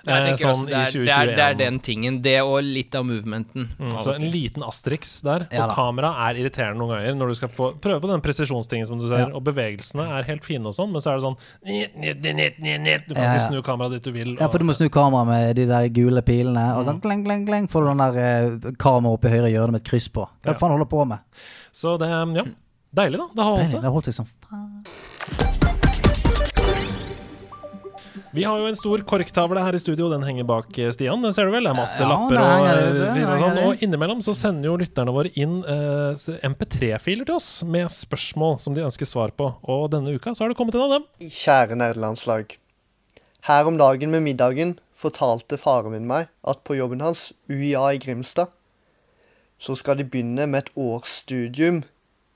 Eh, 0.08 0.28
sånn 0.40 0.62
det 0.68 0.72
det, 0.72 0.82
i 0.96 1.02
er, 1.04 1.06
det, 1.06 1.12
er, 1.12 1.32
det 1.36 1.44
er 1.44 1.58
den 1.60 1.80
tingen. 1.84 2.20
Det 2.24 2.36
og 2.40 2.62
litt 2.64 2.96
av 2.96 3.04
movementen. 3.08 3.68
Mm, 3.76 3.96
så 4.04 4.14
en 4.14 4.26
liten 4.32 4.64
asterix 4.64 5.18
der. 5.26 5.48
Og 5.50 5.58
ja, 5.58 5.68
kamera 5.74 6.14
er 6.28 6.40
irriterende 6.40 6.80
noen 6.80 6.96
ganger 6.96 7.18
når 7.20 7.34
du 7.34 7.40
skal 7.42 7.52
få 7.54 7.70
prøve 7.84 8.00
på 8.06 8.12
den 8.12 8.24
presisjonstingen 8.24 8.88
som 8.88 9.02
du 9.02 9.08
ser. 9.10 9.26
Ja. 9.26 9.32
Og 9.36 9.44
bevegelsene 9.48 10.06
er 10.20 10.28
helt 10.30 10.48
fine 10.48 10.72
og 10.72 10.78
sånn, 10.78 10.94
men 10.94 11.04
så 11.04 11.14
er 11.14 11.20
det 11.20 11.26
sånn. 11.28 11.40
Du 11.68 13.14
kan 13.14 13.18
ikke 13.18 13.26
ja. 13.26 13.42
snu 13.44 13.60
kameraet 13.66 13.98
dit 13.98 14.08
du 14.08 14.16
vil. 14.16 14.36
Ja, 14.40 14.48
for 14.48 14.64
du 14.64 14.70
må 14.70 14.78
snu 14.78 14.88
kameraet 14.94 15.32
med 15.32 15.60
de 15.60 15.68
der 15.70 15.90
gule 15.96 16.24
pilene, 16.26 16.70
og 16.78 16.88
sånn 16.88 17.04
kleng, 17.04 17.26
kleng, 17.28 17.44
kleng, 17.50 17.68
får 17.72 17.84
du 17.84 17.92
den 17.92 18.06
der 18.06 18.22
eh, 18.24 18.72
kameraet 18.80 19.20
oppe 19.20 19.32
i 19.32 19.36
høyre 19.36 19.52
hjørne 19.52 19.76
med 19.76 19.84
et 19.84 19.92
kryss 19.92 20.08
på. 20.14 20.24
Hva 20.24 20.56
Ja. 20.56 20.58
faen 20.60 20.72
holder 20.74 20.88
du 20.88 20.94
på 20.96 21.04
med? 21.10 21.44
Så 21.76 21.98
det, 22.00 22.08
ja. 22.08 22.48
Deilig, 22.98 23.20
da. 23.20 23.28
Det 23.36 23.44
har 23.44 23.54
holdt 23.54 23.72
seg. 23.76 23.84
det 23.84 23.90
har 23.92 23.96
holdt 24.00 24.10
seg 24.10 24.20
som 24.22 24.32
faen. 24.48 24.84
Vi 28.32 28.44
har 28.44 28.60
jo 28.60 28.68
en 28.68 28.76
stor 28.76 29.02
korktavle 29.08 29.62
her 29.64 29.76
i 29.76 29.80
studio. 29.80 30.10
Den 30.12 30.24
henger 30.26 30.48
bak 30.48 30.78
eh, 30.80 30.92
Stian. 30.94 31.22
Den 31.24 31.34
ser 31.36 31.48
du 31.48 31.54
vel? 31.56 31.68
Det 31.68 31.72
er 31.72 31.78
masse 31.78 32.04
Ja, 32.04 32.10
lapper 32.12 32.38
og, 32.40 32.48
henger 32.52 32.82
eh, 32.82 32.90
det, 32.98 33.24
og 33.24 33.44
sånn. 33.44 33.60
Og 33.64 33.84
innimellom 33.88 34.24
så 34.26 34.36
sender 34.38 34.70
jo 34.70 34.76
lytterne 34.82 35.14
våre 35.16 35.32
inn 35.40 35.60
uh, 35.64 36.28
MP3-filer 36.50 37.28
til 37.28 37.38
oss 37.38 37.50
med 37.68 37.92
spørsmål 37.94 38.58
som 38.64 38.76
de 38.78 38.86
ønsker 38.86 39.10
svar 39.10 39.34
på. 39.38 39.50
Og 39.72 39.88
denne 39.94 40.14
uka 40.16 40.36
så 40.36 40.46
har 40.46 40.54
det 40.54 40.60
kommet 40.60 40.78
en 40.78 40.86
av 40.88 40.96
dem. 40.98 41.08
Kjære 41.24 41.80
nederlandslag. 41.80 42.58
Her 43.48 43.70
om 43.70 43.80
dagen 43.80 44.12
med 44.12 44.26
middagen 44.26 44.78
fortalte 44.98 45.60
faren 45.62 45.94
min 45.94 46.08
meg 46.10 46.32
at 46.48 46.64
på 46.68 46.76
jobben 46.78 47.04
hans, 47.06 47.30
UiA 47.48 47.94
i 47.96 48.02
Grimstad, 48.04 48.52
så 49.58 49.74
skal 49.78 49.98
de 49.98 50.06
begynne 50.06 50.46
med 50.50 50.66
et 50.66 50.74
årsstudium 50.78 51.84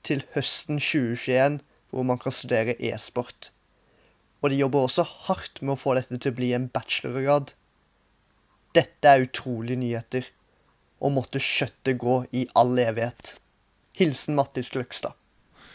til 0.06 0.24
høsten 0.34 0.80
2021 0.82 1.60
hvor 1.92 2.06
man 2.08 2.18
kan 2.18 2.32
studere 2.32 2.74
e-sport. 2.80 3.52
Og 4.42 4.50
de 4.50 4.58
jobber 4.58 4.86
også 4.88 5.04
hardt 5.28 5.62
med 5.62 5.76
å 5.76 5.78
få 5.78 5.94
dette 5.98 6.18
til 6.18 6.32
å 6.32 6.38
bli 6.38 6.50
en 6.56 6.68
bachelorgrad. 6.74 7.52
Dette 8.74 9.08
er 9.08 9.26
utrolige 9.26 9.78
nyheter, 9.78 10.26
og 11.02 11.14
måtte 11.16 11.42
kjøttet 11.42 11.98
gå 12.00 12.22
i 12.34 12.46
all 12.58 12.74
evighet. 12.80 13.36
Hilsen 13.98 14.34
Mattis 14.38 14.70
Gløgstad. 14.72 15.14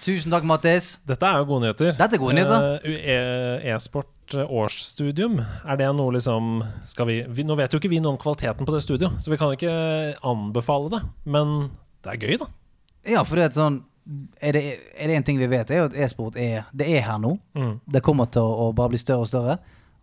Tusen 0.03 0.33
takk, 0.33 0.45
Mattis. 0.47 0.97
Dette 1.09 1.25
er 1.25 1.41
jo 1.41 1.47
gode 1.49 1.65
nyheter. 1.67 1.95
Dette 1.97 2.17
er 2.17 2.21
gode 2.21 2.35
nyheter. 2.37 2.67
Eh, 2.85 3.09
e- 3.13 3.73
E-sport 3.73 4.35
eh, 4.37 4.45
årsstudium, 4.59 5.39
er 5.41 5.79
det 5.79 5.87
noe 5.97 6.13
liksom 6.15 6.61
skal 6.87 7.09
vi, 7.09 7.17
vi 7.27 7.45
Nå 7.47 7.57
vet 7.57 7.73
jo 7.73 7.79
ikke 7.81 7.91
vi 7.91 8.01
noe 8.03 8.15
om 8.15 8.21
kvaliteten 8.21 8.67
på 8.67 8.75
det 8.75 8.83
studioet, 8.85 9.17
så 9.23 9.33
vi 9.33 9.39
kan 9.41 9.53
ikke 9.55 9.73
anbefale 10.27 10.91
det. 10.93 11.01
Men 11.25 11.55
det 12.05 12.13
er 12.13 12.23
gøy, 12.23 12.37
da. 12.43 12.49
Ja, 13.07 13.23
for 13.23 13.39
det 13.39 13.47
er 13.47 13.51
et 13.51 13.57
sånn 13.59 13.81
er 14.41 14.55
det, 14.55 14.61
er 14.97 15.09
det 15.09 15.17
en 15.17 15.25
ting 15.27 15.39
vi 15.39 15.49
vet, 15.51 15.71
er 15.71 15.81
jo 15.81 15.89
at 15.89 15.97
e-sport 16.05 16.37
er, 16.39 16.67
det 16.71 16.87
er 16.95 17.03
her 17.07 17.19
nå. 17.21 17.33
Mm. 17.57 17.73
Det 17.93 18.03
kommer 18.05 18.29
til 18.31 18.45
å, 18.45 18.67
å 18.67 18.75
bare 18.75 18.93
bli 18.93 19.01
større 19.01 19.25
og 19.25 19.31
større. 19.31 19.57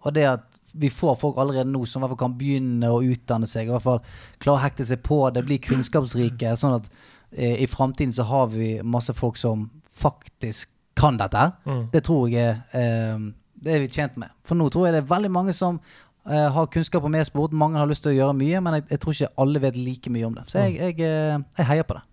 Og 0.04 0.14
det 0.16 0.26
at 0.28 0.60
vi 0.74 0.90
får 0.90 1.16
folk 1.20 1.38
allerede 1.38 1.70
nå 1.70 1.84
som 1.86 2.02
i 2.02 2.04
hvert 2.04 2.14
fall 2.16 2.22
kan 2.26 2.36
begynne 2.38 2.90
å 2.90 3.02
utdanne 3.04 3.46
seg, 3.48 3.68
i 3.68 3.72
hvert 3.72 3.84
fall 3.84 4.00
klare 4.42 4.58
å 4.58 4.64
hekte 4.64 4.86
seg 4.88 5.04
på, 5.06 5.20
det 5.32 5.44
blir 5.46 5.62
kunnskapsrike, 5.62 6.56
sånn 6.58 6.80
at 6.80 6.88
eh, 7.30 7.62
i 7.62 7.68
framtiden 7.70 8.12
så 8.14 8.26
har 8.28 8.50
vi 8.52 8.76
masse 8.82 9.14
folk 9.14 9.38
som 9.40 9.68
faktisk 9.94 10.72
kan 10.98 11.18
dette. 11.18 11.46
Mm. 11.66 11.84
Det 11.94 12.02
tror 12.06 12.26
jeg 12.32 12.58
eh, 12.74 13.28
det 13.64 13.76
er 13.76 13.84
vi 13.84 13.92
tjent 13.92 14.18
med. 14.20 14.34
For 14.46 14.58
nå 14.58 14.68
tror 14.72 14.88
jeg 14.88 14.96
det 14.96 15.04
er 15.04 15.12
veldig 15.12 15.30
mange 15.32 15.54
som 15.56 15.78
eh, 16.28 16.48
har 16.56 16.72
kunnskap 16.74 17.06
om 17.06 17.14
e-sport. 17.18 17.54
Mange 17.56 17.80
har 17.80 17.88
lyst 17.90 18.04
til 18.04 18.12
å 18.12 18.18
gjøre 18.18 18.38
mye, 18.38 18.60
men 18.64 18.78
jeg, 18.78 18.88
jeg 18.92 19.02
tror 19.02 19.16
ikke 19.16 19.32
alle 19.44 19.62
vet 19.62 19.78
like 19.78 20.12
mye 20.12 20.28
om 20.28 20.36
det. 20.36 20.48
Så 20.50 20.66
jeg, 20.66 20.76
jeg, 20.80 20.98
eh, 21.06 21.38
jeg 21.60 21.70
heier 21.70 21.88
på 21.88 21.96
det. 21.98 22.04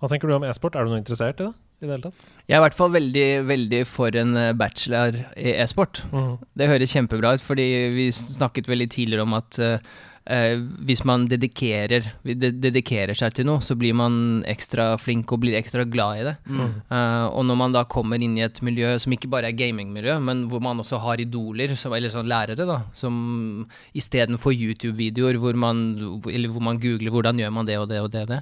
Hva 0.00 0.10
tenker 0.12 0.28
du 0.28 0.36
om 0.36 0.44
e-sport? 0.44 0.76
Er 0.76 0.84
du 0.84 0.92
noe 0.92 1.00
interessert 1.00 1.40
i 1.40 1.46
det? 1.46 1.54
I 1.76 1.84
det 1.86 1.92
hele 1.92 2.08
tatt? 2.08 2.26
Jeg 2.48 2.56
er 2.56 2.60
i 2.60 2.64
hvert 2.64 2.76
fall 2.76 2.92
veldig, 2.94 3.28
veldig 3.48 3.80
for 3.88 4.16
en 4.16 4.36
eh, 4.40 4.52
bachelor 4.56 5.18
i 5.36 5.54
e-sport. 5.56 6.02
Mm. 6.12 6.34
Det 6.56 6.68
høres 6.70 6.94
kjempebra 6.96 7.34
ut, 7.36 7.44
fordi 7.44 7.66
vi 7.96 8.06
snakket 8.16 8.70
veldig 8.70 8.88
tidligere 8.92 9.26
om 9.26 9.36
at 9.36 9.60
eh, 9.60 9.96
eh, 10.26 10.56
hvis 10.86 11.04
man 11.08 11.26
dedikerer, 11.30 12.06
dedikerer 12.24 13.14
seg 13.18 13.34
til 13.36 13.46
noe, 13.48 13.62
så 13.64 13.76
blir 13.78 13.94
man 13.96 14.42
ekstra 14.48 14.92
flink 15.00 15.32
og 15.34 15.40
blir 15.44 15.56
ekstra 15.58 15.84
glad 15.88 16.20
i 16.20 16.24
det. 16.28 16.34
Eh, 16.50 17.26
og 17.30 17.44
når 17.48 17.58
man 17.60 17.74
da 17.76 17.84
kommer 17.90 18.20
inn 18.22 18.36
i 18.38 18.44
et 18.46 18.60
miljø 18.66 18.94
som 19.02 19.14
ikke 19.14 19.30
bare 19.32 19.50
er 19.52 19.56
gamingmiljø, 19.58 20.18
men 20.22 20.44
hvor 20.50 20.62
man 20.64 20.82
også 20.82 21.00
har 21.02 21.22
idoler, 21.22 21.74
som, 21.78 21.94
eller 21.96 22.12
sånn 22.12 22.28
lærere, 22.30 22.66
da, 22.68 22.78
som 22.96 23.66
istedenfor 23.96 24.54
YouTube-videoer 24.56 25.38
hvor 25.42 25.56
man, 25.58 25.84
hvor 26.24 26.62
man 26.64 26.80
googler 26.82 27.12
hvordan 27.14 27.40
gjør 27.42 27.54
man 27.56 27.68
det 27.68 27.78
og 27.80 27.88
det 27.90 28.00
og 28.02 28.10
det, 28.14 28.24
og 28.26 28.32
det. 28.34 28.40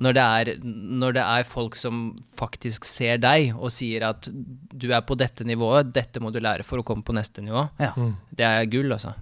Når, 0.00 0.16
det 0.18 0.26
er, 0.26 0.52
når 0.64 1.16
det 1.18 1.26
er 1.36 1.48
folk 1.48 1.76
som 1.80 2.02
faktisk 2.38 2.84
ser 2.88 3.20
deg 3.22 3.52
og 3.56 3.70
sier 3.74 4.08
at 4.10 4.28
du 4.76 4.90
er 4.92 5.04
på 5.06 5.16
dette 5.18 5.44
nivået, 5.48 5.92
dette 5.96 6.20
må 6.22 6.32
du 6.34 6.40
lære 6.42 6.64
for 6.66 6.82
å 6.82 6.86
komme 6.86 7.04
på 7.06 7.14
neste 7.16 7.44
nivå, 7.44 7.68
Ja. 7.80 7.92
det 8.36 8.44
er 8.46 8.66
gull, 8.70 8.92
altså. 8.92 9.14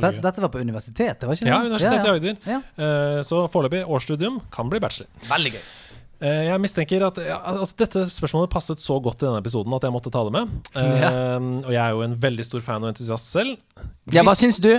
Det, 0.00 0.10
dette 0.22 0.40
var 0.42 0.48
på 0.54 0.60
universitetet, 0.60 1.22
var 1.28 1.34
ikke 1.36 1.44
det? 1.44 1.52
Ja, 1.52 1.60
Universitetet 1.62 2.06
i 2.06 2.12
Agder. 2.14 2.36
Ja. 2.46 2.60
Eh, 2.76 3.20
Så 3.22 3.44
foreløpig 3.52 3.84
årsstudium 3.86 4.40
kan 4.50 4.70
bli 4.70 4.80
bachelor. 4.80 5.08
Veldig 5.28 5.52
gøy. 5.54 5.60
Eh, 6.24 6.44
Jeg 6.48 6.60
mistenker 6.62 7.02
at 7.06 7.18
altså, 7.18 7.74
Dette 7.76 8.04
spørsmålet 8.08 8.50
passet 8.50 8.78
så 8.80 9.00
godt 9.02 9.22
i 9.22 9.26
denne 9.26 9.40
episoden 9.42 9.74
at 9.74 9.82
jeg 9.82 9.92
måtte 9.92 10.10
ta 10.14 10.22
det 10.24 10.32
med. 10.32 10.48
Eh, 10.74 11.38
Og 11.66 11.70
jeg 11.72 11.82
er 11.84 11.90
jo 11.90 12.02
en 12.02 12.16
veldig 12.16 12.44
stor 12.44 12.60
fan 12.60 12.82
og 12.82 12.92
entusiast 12.94 13.30
selv. 13.32 13.56
Ja, 14.12 14.22
hva 14.22 14.34
syns 14.38 14.58
du? 14.62 14.72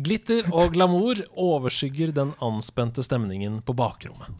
Glitter 0.00 0.46
og 0.52 0.72
glamour 0.72 1.18
overskygger 1.36 2.12
den 2.16 2.32
anspente 2.40 3.02
stemningen 3.04 3.60
på 3.62 3.74
bakrommet. 3.76 4.30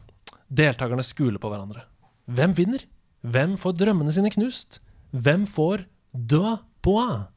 Deltakerne 0.51 1.05
skuler 1.05 1.39
på 1.39 1.51
hverandre. 1.53 1.83
Hvem 2.31 2.55
vinner? 2.57 2.85
Hvem 3.27 3.57
får 3.61 3.77
drømmene 3.77 4.13
sine 4.15 4.31
knust? 4.33 4.79
Hvem 5.13 5.45
får 5.47 5.85
deux 6.15 6.59
points? 6.83 7.29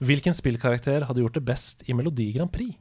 Hvilken 0.00 0.32
spillkarakter 0.36 1.04
hadde 1.08 1.20
gjort 1.20 1.34
det 1.36 1.44
best 1.44 1.82
i 1.88 1.92
Melodi 1.96 2.30
Grand 2.32 2.50
Prix? 2.54 2.74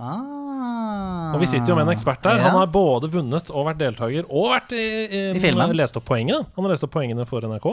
Ah. 0.00 1.32
Og 1.34 1.40
vi 1.42 1.48
sitter 1.50 1.72
jo 1.72 1.76
med 1.76 1.86
en 1.88 1.92
ekspert 1.94 2.22
der. 2.24 2.38
Ja. 2.40 2.48
Han 2.48 2.58
har 2.62 2.68
både 2.72 3.10
vunnet 3.12 3.50
og 3.52 3.66
vært 3.68 3.80
deltaker, 3.82 4.26
og 4.30 4.52
vært 4.54 4.74
i, 4.76 4.84
i, 5.06 5.22
I 5.36 5.42
filmen. 5.42 5.74
lest 5.76 5.98
opp 5.98 6.06
poengene. 6.08 6.44
Han 6.56 6.66
har 6.66 6.72
lest 6.74 6.86
opp 6.86 6.94
poengene 6.94 7.26
for 7.28 7.44
NRK. 7.46 7.66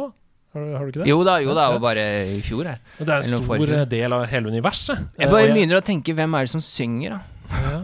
Har, 0.55 0.63
du- 0.63 0.73
har 0.75 0.83
du 0.87 0.91
ikke 0.91 1.03
det? 1.03 1.09
Jo 1.11 1.19
da, 1.27 1.37
jo 1.43 1.53
da, 1.55 1.67
og 1.75 1.81
bare 1.83 2.03
i 2.33 2.39
fjor 2.41 2.65
her. 2.71 2.79
Det 2.97 3.07
er 3.07 3.21
en 3.21 3.43
stor 3.45 3.85
del 3.91 4.15
av 4.15 4.25
hele 4.31 4.49
universet. 4.51 4.97
Jeg 5.19 5.27
Eh, 5.27 5.31
bare 5.31 5.51
begynner 5.53 5.79
å 5.81 5.85
tenke, 5.85 6.15
hvem 6.17 6.35
er 6.39 6.47
det 6.47 6.53
som 6.55 6.63
synger, 6.63 7.17
da? 7.17 7.21
Ja. 7.63 7.77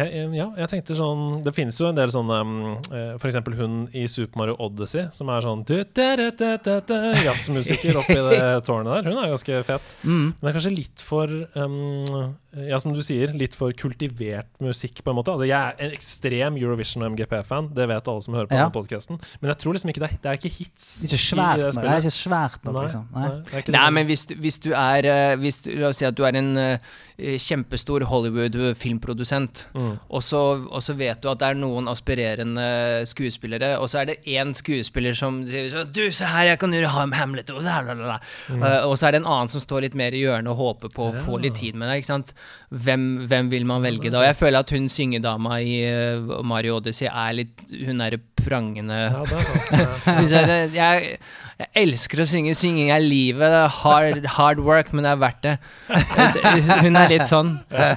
Jeg, 0.00 0.12
jeg- 0.16 0.34
ja, 0.40 0.46
jeg 0.62 0.68
tenkte 0.72 0.96
sånn 0.98 1.42
Det 1.44 1.52
finnes 1.56 1.78
jo 1.80 1.88
en 1.90 1.98
del 1.98 2.10
sånne 2.14 2.40
um, 2.40 2.54
F.eks. 2.90 3.20
For 3.22 3.28
eksempel 3.30 3.56
hun 3.60 3.78
i 3.96 4.06
Super 4.10 4.40
Mario 4.42 4.56
Odyssey, 4.64 5.06
som 5.16 5.28
er 5.34 5.44
sånn 5.44 5.64
jazzmusiker 7.24 7.98
oppi 8.00 8.16
det 8.16 8.40
tårnet 8.66 8.90
der. 8.92 9.08
Hun 9.10 9.18
er 9.24 9.32
ganske 9.34 9.60
fet. 9.66 9.92
Mm. 10.04 10.26
Men 10.30 10.40
det 10.40 10.50
er 10.52 10.56
kanskje 10.58 10.72
litt 10.76 11.04
for 11.06 11.32
um, 11.58 12.36
Ja, 12.66 12.80
som 12.82 12.90
du 12.96 12.98
sier, 13.06 13.30
litt 13.38 13.54
for 13.54 13.70
kultivert 13.78 14.48
musikk, 14.64 15.04
på 15.06 15.12
en 15.12 15.18
måte. 15.20 15.30
Altså, 15.36 15.46
jeg 15.46 15.54
er 15.54 15.84
en 15.86 15.92
ekstrem 15.94 16.56
Eurovision- 16.58 17.04
og 17.06 17.12
MGP-fan, 17.14 17.68
det 17.76 17.86
vet 17.86 18.08
alle 18.10 18.24
som 18.24 18.34
hører 18.34 18.48
på 18.50 18.56
Ja. 18.58 18.64
denne 18.64 18.74
podkasten. 18.74 19.20
Men 19.40 19.52
jeg 19.52 19.60
tror 19.62 19.76
liksom 19.76 19.92
ikke 19.92 20.02
det, 20.02 20.10
det 20.24 20.32
er 20.32 20.40
ikke 20.40 20.50
hits. 20.56 20.88
Ikke 21.06 21.20
svært 21.20 21.62
i 21.62 21.68
nok. 21.68 21.78
Det 21.78 21.92
er 21.94 22.02
ikke 22.02 22.16
svært 22.16 22.64
nok, 22.66 22.80
liksom. 22.82 23.04
nei, 23.14 23.28
Nei. 23.28 23.36
det 23.46 23.54
er 23.54 23.62
ikke 23.62 23.76
Nei, 23.76 23.84
men 23.94 24.06
hvis, 24.10 24.24
du- 24.26 24.34
hvis 24.42 24.58
du 24.66 24.70
er 24.74 25.06
eh, 25.12 25.36
hvis 25.44 25.60
du, 25.62 25.70
La 25.80 25.92
oss 25.92 26.02
si 26.02 26.04
at 26.10 26.14
du 26.18 26.24
er 26.26 26.34
en 26.42 26.50
eh, 26.58 26.78
kjempestor 27.40 28.04
Hollywood-filmprodusent, 28.10 29.66
Mm. 29.74 29.98
og, 30.08 30.22
så, 30.22 30.40
og 30.70 30.82
så 30.82 30.94
vet 30.98 31.20
du 31.22 31.28
at 31.30 31.38
det 31.40 31.48
er 31.50 31.58
noen 31.58 31.88
aspirerende 31.90 32.64
skuespillere, 33.08 33.74
og 33.78 33.88
så 33.92 34.00
er 34.02 34.10
det 34.10 34.16
én 34.26 34.54
skuespiller 34.56 35.14
som 35.16 35.40
sier 35.46 35.68
sånn 35.72 35.92
Du, 35.94 36.02
se 36.14 36.24
her, 36.26 36.50
jeg 36.52 36.60
kan 36.62 36.72
gjøre 36.74 36.90
Hamlet 36.90 37.50
og. 37.54 37.62
Mm. 37.62 38.62
uh, 38.62 38.86
Og 38.88 38.96
så 38.98 39.08
er 39.08 39.12
det 39.16 39.22
en 39.22 39.30
annen 39.30 39.52
som 39.52 39.62
står 39.62 39.86
litt 39.86 39.98
mer 39.98 40.16
i 40.16 40.22
hjørnet 40.24 40.50
og 40.52 40.56
håper 40.60 40.94
på 40.94 41.10
å 41.10 41.14
få 41.24 41.40
litt 41.42 41.58
tid 41.60 41.74
med 41.78 41.90
deg. 41.90 42.02
ikke 42.02 42.12
sant? 42.12 42.34
Hvem, 42.70 43.06
hvem 43.30 43.50
vil 43.52 43.66
man 43.68 43.82
velge 43.84 44.10
da? 44.10 44.22
Og 44.22 44.28
jeg 44.30 44.38
føler 44.40 44.64
at 44.64 44.74
hun 44.74 44.88
syngedama 44.92 45.60
i 45.60 45.76
uh, 45.90 46.40
Mario 46.46 46.78
Odyssey 46.80 47.08
er 47.10 47.36
litt 47.42 47.64
Hun 47.86 48.00
er 48.04 48.18
prangende 48.40 48.96
Ja, 49.10 49.22
det 49.28 49.36
er 49.36 49.48
sant. 49.48 49.70
Ja. 50.30 50.50
jeg, 50.70 51.18
jeg, 51.60 51.68
elsker 51.76 52.22
å 52.22 52.26
synge. 52.28 52.54
Synging 52.56 52.88
er 52.94 53.02
livet. 53.04 53.50
Det 53.52 53.66
hard, 53.82 54.24
hard 54.36 54.62
work, 54.64 54.94
men 54.96 55.04
det 55.04 55.12
er 55.12 55.20
verdt 55.20 55.42
det. 55.44 55.56
Hun 56.84 56.96
er 56.96 57.09
litt 57.10 57.26
sånn. 57.28 57.50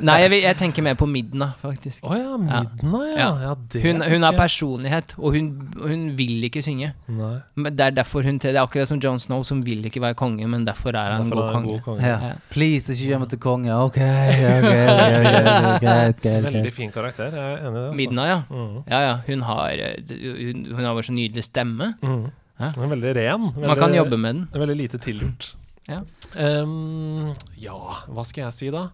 Nei, 0.03 0.15
jeg, 0.23 0.39
jeg 0.43 0.57
tenker 0.59 0.85
mer 0.85 0.97
på 0.99 1.07
Midna, 1.09 1.51
faktisk. 1.61 2.03
Å 2.05 2.17
ja, 2.17 2.35
Midna, 2.41 3.01
ja. 3.07 3.17
Ja. 3.17 3.29
ja 3.45 3.53
det 3.71 3.81
Hun, 3.85 4.01
hun 4.01 4.25
har 4.27 4.37
personlighet, 4.37 5.15
og 5.19 5.37
hun, 5.37 5.49
hun 5.79 6.03
vil 6.19 6.47
ikke 6.49 6.63
synge. 6.65 6.91
Nei. 7.07 7.33
Men 7.55 7.77
Det 7.77 7.87
er 7.87 7.95
derfor 8.01 8.25
hun 8.27 8.39
Det 8.41 8.51
er 8.53 8.59
akkurat 8.63 8.89
som 8.89 8.99
John 9.03 9.21
Snow, 9.21 9.45
som 9.47 9.61
vil 9.65 9.85
ikke 9.89 10.01
være 10.03 10.17
konge, 10.19 10.47
men 10.49 10.65
derfor 10.67 10.91
er 10.97 11.15
han 11.15 11.25
en 11.27 11.31
Derfor 11.31 11.41
god 11.41 11.49
er 11.49 11.53
konge. 11.57 11.71
god 11.71 11.81
konge. 11.87 12.07
Ja. 12.09 12.19
Ja. 12.33 12.33
Please, 12.53 12.91
ikke 12.93 13.09
gjør 13.13 13.23
meg 13.23 13.33
til 13.33 13.41
konge. 13.47 13.79
OK, 13.87 13.99
ok, 14.03 14.43
ok, 14.43 14.69
ok, 14.73 15.09
greit, 15.23 15.81
greit, 15.83 16.21
greit. 16.23 16.47
Veldig 16.49 16.73
fin 16.75 16.93
karakter. 16.93 17.33
Jeg 17.33 17.57
er 17.57 17.67
enig 17.67 17.73
i 17.73 17.79
det. 17.79 17.83
Altså. 17.87 17.97
Midna, 18.01 18.27
ja. 18.29 18.39
Mm. 18.49 18.77
Ja, 18.89 19.01
ja. 19.07 19.15
Hun 19.27 19.41
har, 19.49 19.83
hun, 20.13 20.63
hun 20.73 20.85
har 20.87 20.93
bare 20.97 21.07
så 21.09 21.15
nydelig 21.15 21.43
stemme. 21.47 21.93
Mm. 22.03 22.23
Ja. 22.59 22.69
Den 22.75 22.83
er 22.85 22.91
veldig 22.95 23.13
ren. 23.17 23.49
Veldig, 23.55 23.67
Man 23.67 23.79
kan 23.79 23.95
jobbe 23.97 24.17
med 24.17 24.35
den. 24.35 24.47
Veldig 24.53 24.75
lite 24.77 24.99
tilgjort. 25.01 25.53
Ja. 25.89 26.01
Ehm, 26.35 27.33
ja, 27.61 27.77
hva 28.09 28.23
skal 28.25 28.45
jeg 28.47 28.53
si 28.57 28.69
da? 28.73 28.87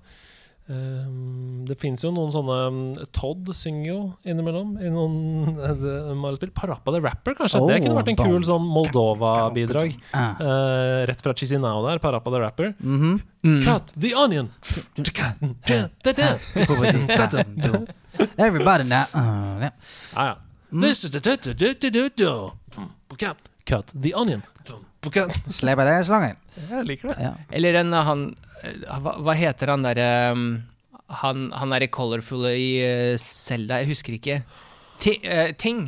Um, 0.70 1.64
det 1.66 1.80
fins 1.82 2.04
jo 2.06 2.12
noen 2.14 2.30
sånne 2.30 2.56
um, 2.70 2.76
Todd 3.18 3.48
synger 3.58 3.88
jo 3.88 3.96
innimellom 4.30 4.76
i 4.78 4.92
noen 4.94 5.16
uh, 5.58 6.12
Mario-spill. 6.14 6.52
Parappa 6.54 6.94
the 6.94 7.00
Rapper, 7.02 7.34
kanskje? 7.40 7.58
det 7.66 7.80
Oh, 7.80 7.82
kunne 7.88 7.96
vært 7.98 8.12
en 8.14 8.20
kul 8.20 8.46
sånn 8.46 8.68
Moldova-bidrag. 8.70 9.96
Eh, 10.14 11.00
rett 11.10 11.24
fra 11.26 11.34
Chisinau 11.34 11.82
der, 11.88 11.98
Parappa 12.04 12.30
the 12.36 12.44
Rapper. 12.44 12.76
Mhm. 12.86 13.16
Mm. 13.42 13.64
Cut 13.66 13.94
the 13.98 14.14
onion! 14.14 14.52
Everybody 18.38 18.84
now. 18.84 19.06
Uh, 19.14 19.58
yeah. 19.60 19.72
Ah, 20.14 20.26
ja. 20.28 20.36
This 20.82 21.04
is 21.04 21.12
the 21.12 21.20
du- 21.20 21.36
du- 21.38 21.54
du- 21.54 21.74
du- 21.74 21.90
du- 21.90 22.10
du. 22.10 22.52
Cut. 23.18 23.38
Cut 23.66 23.92
the 24.00 24.14
onion. 24.14 24.44
Cut. 25.08 25.36
Slipper 25.48 25.88
deg 25.88 26.02
slangen. 26.08 26.40
Jeg 26.60 26.88
liker 26.88 27.14
det. 27.14 27.20
Ja. 27.24 27.36
Eller 27.56 27.80
en 27.82 27.94
uh, 27.96 28.02
han 28.04 28.26
uh, 28.36 28.98
hva, 29.00 29.16
hva 29.24 29.36
heter 29.38 29.72
han 29.72 29.86
derre 29.88 30.10
um, 30.36 30.50
Han, 31.22 31.48
han 31.56 31.72
er 31.78 31.86
i 31.86 31.92
Colorful 31.94 32.50
i 32.52 32.68
uh, 32.84 33.14
Zelda, 33.22 33.80
jeg 33.80 33.94
husker 33.94 34.18
ikke. 34.20 34.42
Ti, 35.00 35.16
uh, 35.24 35.48
ting. 35.56 35.88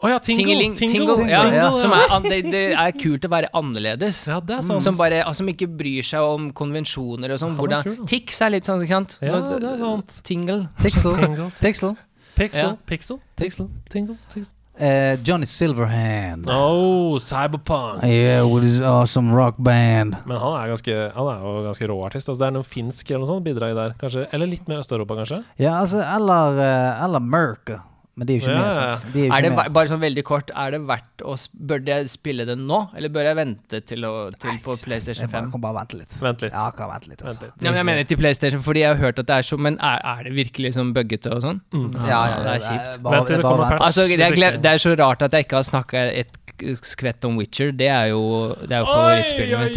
Å 0.00 0.08
ja, 0.08 0.18
Tingle. 0.24 0.44
tingle, 0.56 0.76
Tingle. 0.78 0.92
Tingle, 0.92 1.24
ja, 1.28 1.40
Tingle, 1.44 1.56
ja. 1.58 1.70
Som 1.76 1.92
er, 1.92 2.28
det, 2.28 2.38
det 2.52 2.62
er 2.72 2.94
kult 2.96 3.26
å 3.26 3.32
være 3.32 3.50
annerledes. 3.56 4.22
Ja, 4.30 4.38
det 4.40 4.56
er 4.56 4.62
sant. 4.64 4.84
Som, 4.86 4.96
bare, 4.96 5.18
altså, 5.26 5.42
som 5.42 5.50
ikke 5.52 5.68
bryr 5.80 6.06
seg 6.08 6.24
om 6.24 6.46
konvensjoner 6.56 7.34
og 7.34 7.42
sånn. 7.42 7.56
Er 7.56 7.64
Hvordan. 7.64 8.06
Tix 8.08 8.40
er 8.44 8.54
litt 8.54 8.68
sånn, 8.68 8.84
ikke 8.86 8.96
sant? 8.96 9.18
Ja, 9.20 9.42
det 9.44 9.58
er 9.60 9.76
sant. 9.82 10.16
Tingle. 10.24 10.62
Tixel. 10.80 11.18
Tingle. 11.20 11.50
Tixel. 11.60 11.92
Pixel. 12.38 12.62
Ja. 12.62 12.72
Pixel. 12.88 13.20
Tixel. 13.36 13.68
Tingle. 13.92 14.16
Tingle. 14.32 14.54
Eh, 14.80 15.18
Johnny 15.22 15.44
Silverhand. 15.44 16.46
Oh, 16.48 17.18
Cyberpunk. 17.20 18.02
Yeah, 18.02 18.46
with 18.48 18.64
his 18.64 18.80
awesome 18.80 19.34
rock 19.34 19.56
band. 19.58 20.16
Men 20.24 20.40
han 20.40 20.56
er, 20.56 20.70
ganske, 20.72 20.94
han 21.12 21.28
er 21.34 21.44
jo 21.44 21.52
ganske 21.66 21.88
rå 21.90 21.98
artist. 22.06 22.30
Altså, 22.32 22.40
det 22.40 22.48
er 22.48 22.56
noe 22.56 22.64
finsk 22.64 23.10
eller 23.12 23.26
noe 23.26 23.28
sånt 23.28 23.44
bidrag 23.44 23.76
der. 23.76 23.92
Kanskje. 24.00 24.24
Eller 24.32 24.48
litt 24.48 24.64
mer 24.72 24.80
Øst-Europa, 24.80 25.18
kanskje. 25.20 25.42
Ja, 25.60 25.74
altså, 25.82 26.00
eller, 26.00 26.56
eh, 26.64 27.04
eller 27.04 27.20
Merc. 27.20 27.76
Men 28.20 28.28
de 28.28 28.34
er 28.34 28.36
jo 28.36 28.44
ikke 28.44 28.52
Ja, 28.52 28.64
med, 28.66 28.74
sant? 28.76 29.12
De 29.14 29.20
er 29.22 29.26
jo 29.26 29.32
Er 29.32 29.44
det 29.46 29.50
med. 29.56 29.72
bare 29.72 29.88
sånn 29.88 30.02
veldig 30.02 30.24
kort, 30.28 30.50
er 30.52 30.74
det 30.74 30.80
verdt 30.90 31.22
å 31.24 31.36
Bør 31.70 31.80
jeg 31.88 32.10
spille 32.12 32.44
det 32.44 32.56
nå, 32.60 32.80
eller 32.96 33.12
bør 33.14 33.24
jeg 33.30 33.38
vente 33.38 33.80
til, 33.88 34.04
å, 34.04 34.12
til 34.36 34.58
på 34.60 34.76
PlayStation 34.82 35.30
5? 35.30 35.46
Jeg 35.46 35.54
kan 35.54 35.62
bare 35.64 35.76
vente 35.78 35.96
litt. 35.96 36.16
Vent 36.20 36.44
litt. 36.44 36.52
Ja, 36.52 36.66
kan 36.76 36.92
vente 36.92 37.08
litt. 37.08 37.22
Altså. 37.24 37.46
Vent 37.46 37.56
litt. 37.56 37.64
Ja, 37.64 37.70
men 37.70 37.80
jeg 37.80 37.88
mener 37.88 38.10
til 38.10 38.20
PlayStation, 38.20 38.60
fordi 38.66 38.84
jeg 38.84 38.92
har 38.92 39.00
hørt 39.00 39.22
at 39.22 39.30
det 39.30 39.38
er 39.40 39.48
så 39.48 39.56
Men 39.56 39.78
er, 39.80 40.04
er 40.12 40.28
det 40.28 40.34
virkelig 40.36 40.74
sånn 40.76 40.92
buggete 40.96 41.32
og 41.32 41.40
sånn? 41.46 41.62
Mm. 41.72 41.88
Ja, 42.04 42.20
ja, 42.34 42.36
det 42.44 42.52
er 42.52 42.60
kjipt. 42.66 43.00
Bare, 43.06 43.16
Vent 43.16 43.32
til 43.32 43.40
det 43.40 43.48
kommer 43.48 43.72
patch. 43.72 43.86
Altså, 43.88 44.06
det, 44.12 44.28
er, 44.28 44.60
det 44.60 44.74
er 44.74 44.84
så 44.84 44.94
rart 45.00 45.24
at 45.24 45.32
jeg 45.32 45.48
ikke 45.48 45.60
har 45.62 45.66
snakka 45.70 46.04
et 46.20 46.36
skvett 46.84 47.24
om 47.24 47.36
Witcher. 47.40 47.72
Det 47.72 47.88
er 47.88 48.10
jo, 48.12 48.54
det 48.60 48.72
er 48.76 48.82
jo 48.82 48.86
favorittspillet 48.90 49.58
mitt. 49.64 49.76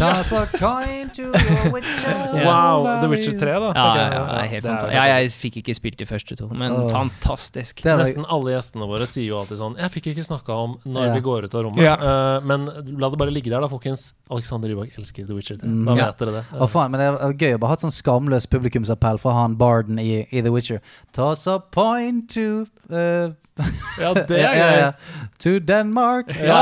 Wow, 2.44 2.84
The 3.00 3.08
Witcher 3.08 3.38
3, 3.38 3.52
da. 3.60 3.72
Ja, 3.74 3.84
ja, 3.96 4.04
ja, 4.12 4.22
det 4.28 4.40
er 4.42 4.48
helt 4.50 4.64
det 4.64 4.70
fantastisk. 4.70 4.94
Ja, 4.94 5.04
jeg 5.14 5.30
fikk 5.32 5.56
ikke 5.62 5.74
spilt 5.76 5.98
de 6.00 6.06
første 6.08 6.36
to, 6.38 6.48
men 6.52 6.72
oh. 6.74 6.88
fantastisk. 6.90 7.82
Det 7.82 7.92
er 7.92 7.96
det- 7.96 8.04
Nesten 8.04 8.26
alle 8.34 8.54
gjestene 8.54 8.88
våre 8.90 9.06
sier 9.08 9.28
jo 9.28 9.38
alltid 9.40 9.60
sånn 9.60 9.76
Jeg 9.80 9.92
fikk 9.94 10.08
ikke 10.12 10.24
snakka 10.26 10.56
om 10.66 10.76
når 10.84 11.14
vi 11.16 11.22
går 11.24 11.46
ut 11.46 11.54
av 11.56 11.64
rommet. 11.66 11.84
Eh, 11.84 12.46
men 12.46 12.66
la 13.00 13.10
det 13.12 13.20
bare 13.20 13.34
ligge 13.34 13.52
der, 13.52 13.62
da, 13.64 13.70
folkens. 13.70 14.10
Alexander 14.32 14.72
Rybak 14.72 14.98
elsker 14.98 15.28
The 15.28 15.36
Witcher 15.36 15.60
3. 15.60 15.70
Mm. 15.70 15.84
Da 15.88 15.96
vet 16.00 16.24
dere 16.24 16.36
det. 16.38 16.44
Å 16.58 16.68
faen, 16.70 16.92
men 16.92 17.02
det 17.02 17.08
er 17.12 17.38
gøy 17.46 17.56
å 17.56 17.62
bare 17.62 17.74
ha 17.74 17.78
et 17.78 17.86
sånn 17.86 17.94
skamløs 17.94 18.48
publikumsappell 18.50 19.20
fra 19.22 19.36
han 19.38 19.56
Barden 19.60 20.02
i, 20.02 20.24
i 20.30 20.44
The 20.44 20.52
Witcher. 20.54 20.82
Toss 21.16 21.46
a 21.50 21.58
point 21.74 22.28
to 22.34 22.66
eh, 22.90 23.32
Ja, 24.02 24.10
det 24.14 24.34
er 24.34 24.42
ja, 24.42 24.52
gøy. 24.54 24.78
ja. 24.80 24.92
To 25.44 25.58
Denmark, 25.62 26.30
Ja. 26.42 26.60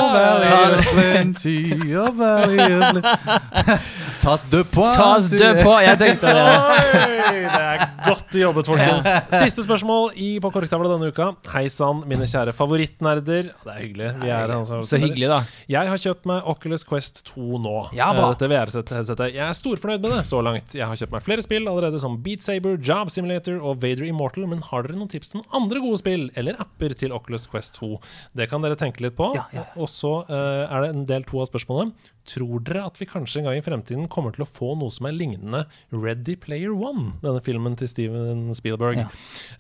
Tas 4.23 4.43
de 4.51 4.61
point. 4.71 4.95
Tas 4.95 5.31
de 5.33 5.49
på! 5.65 5.73
Jeg 5.83 5.99
tenkte 5.99 6.31
det. 6.31 6.43
Oi, 6.53 7.39
det 7.43 7.63
er 7.63 7.81
godt 8.07 8.37
jobbet, 8.39 8.69
folkens. 8.71 9.07
Siste 9.43 9.65
spørsmål 9.65 10.13
i 10.21 10.29
På 10.43 10.51
korktavla 10.55 10.93
denne 10.93 11.09
uka. 11.11 11.33
Hei 11.51 11.65
sann, 11.73 12.05
mine 12.07 12.29
kjære 12.31 12.55
favorittnerder. 12.55 13.51
Det 13.65 13.73
er 13.73 13.81
hyggelig. 13.81 14.11
Vi 14.23 14.31
er 14.31 14.53
altså, 14.55 14.83
Så 14.87 15.01
hyggelig, 15.03 15.27
da. 15.33 15.41
Jeg 15.75 15.91
har 15.91 15.99
kjøpt 16.05 16.29
meg 16.31 16.47
Oculus 16.53 16.87
Quest 16.87 17.25
2 17.33 17.59
nå. 17.65 17.75
Ja, 17.99 18.13
bra. 18.15 18.29
Eh, 18.31 18.37
Dette 18.37 18.51
VR-headsetet. 18.53 19.35
Jeg 19.35 19.43
er 19.49 19.59
storfornøyd 19.59 20.05
med 20.07 20.15
det 20.21 20.23
så 20.31 20.39
langt. 20.45 20.77
Jeg 20.79 20.87
har 20.87 20.97
kjøpt 21.03 21.17
meg 21.17 21.27
flere 21.27 21.43
spill 21.49 21.67
allerede, 21.67 21.99
som 22.03 22.21
Beat 22.23 22.47
Saber, 22.47 22.79
Job 22.79 23.11
Simulator 23.11 23.59
og 23.59 23.83
Vader 23.83 24.07
Immortal. 24.07 24.47
Men 24.51 24.63
har 24.71 24.87
dere 24.87 24.99
noen 25.01 25.11
tips 25.11 25.33
til 25.33 25.41
noen 25.43 25.63
andre 25.63 25.83
gode 25.83 25.99
spill 26.03 26.29
eller 26.39 26.55
apper 26.63 26.82
til 26.91 27.13
Oculus 27.15 27.47
Quest 27.47 27.79
2? 27.79 28.01
Det 28.35 28.49
kan 28.51 28.63
dere 28.65 28.77
tenke 28.77 29.05
litt 29.05 29.15
på. 29.15 29.31
Ja, 29.37 29.47
ja. 29.55 29.65
Og 29.79 29.89
så 29.89 30.27
uh, 30.27 30.67
er 30.67 30.83
det 30.83 30.91
en 30.91 31.07
del 31.09 31.25
to 31.29 31.39
av 31.39 31.47
spørsmålet. 31.47 32.11
Tror 32.29 32.61
dere 32.67 32.85
at 32.91 32.99
vi 32.99 33.07
kanskje 33.07 33.41
en 33.41 33.49
gang 33.49 33.59
i 33.61 33.65
fremtiden 33.65 34.11
kommer 34.11 34.35
til 34.35 34.43
å 34.43 34.51
få 34.51 34.75
noe 34.79 34.91
som 34.91 35.07
er 35.07 35.17
lignende 35.17 35.65
Ready 35.95 36.37
Player 36.37 36.75
One, 36.75 37.13
denne 37.23 37.43
filmen 37.47 37.79
til 37.79 37.91
Steven 37.91 38.49
Spielberg? 38.59 39.05
Ja. 39.05 39.11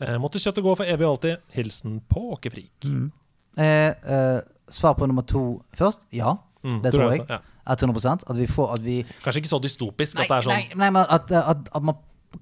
Uh, 0.02 0.16
måtte 0.22 0.42
kjøttet 0.42 0.66
gå 0.66 0.74
for 0.74 0.84
evig 0.84 1.06
og 1.06 1.16
alltid. 1.16 1.42
Hilsen 1.54 2.00
Påkefrik. 2.10 2.74
Mm. 2.88 3.10
Eh, 3.52 3.92
eh, 3.92 4.38
svar 4.72 4.94
på 4.96 5.06
nummer 5.06 5.22
to 5.28 5.62
først. 5.76 6.08
Ja, 6.10 6.38
Mm, 6.62 6.82
det 6.82 6.92
tror 6.92 7.10
jeg. 7.10 7.20
også, 7.20 7.32
Ja. 7.32 7.74
100% 7.74 8.22
At 8.30 8.36
vi 8.36 8.46
får 8.46 8.72
At 8.74 8.84
vi 8.84 9.02
Kanskje 9.24 9.40
ikke 9.42 9.48
så 9.48 9.58
dystopisk 9.58 10.16
Nei, 10.16 10.22
at 10.22 10.28
det 10.28 10.36
er 10.36 10.42
sånn 10.42 10.54
nei, 10.54 10.68
nei 10.76 10.90
men 10.90 11.06
at, 11.10 11.30
at, 11.30 11.68
at 11.74 11.82
man 11.82 11.96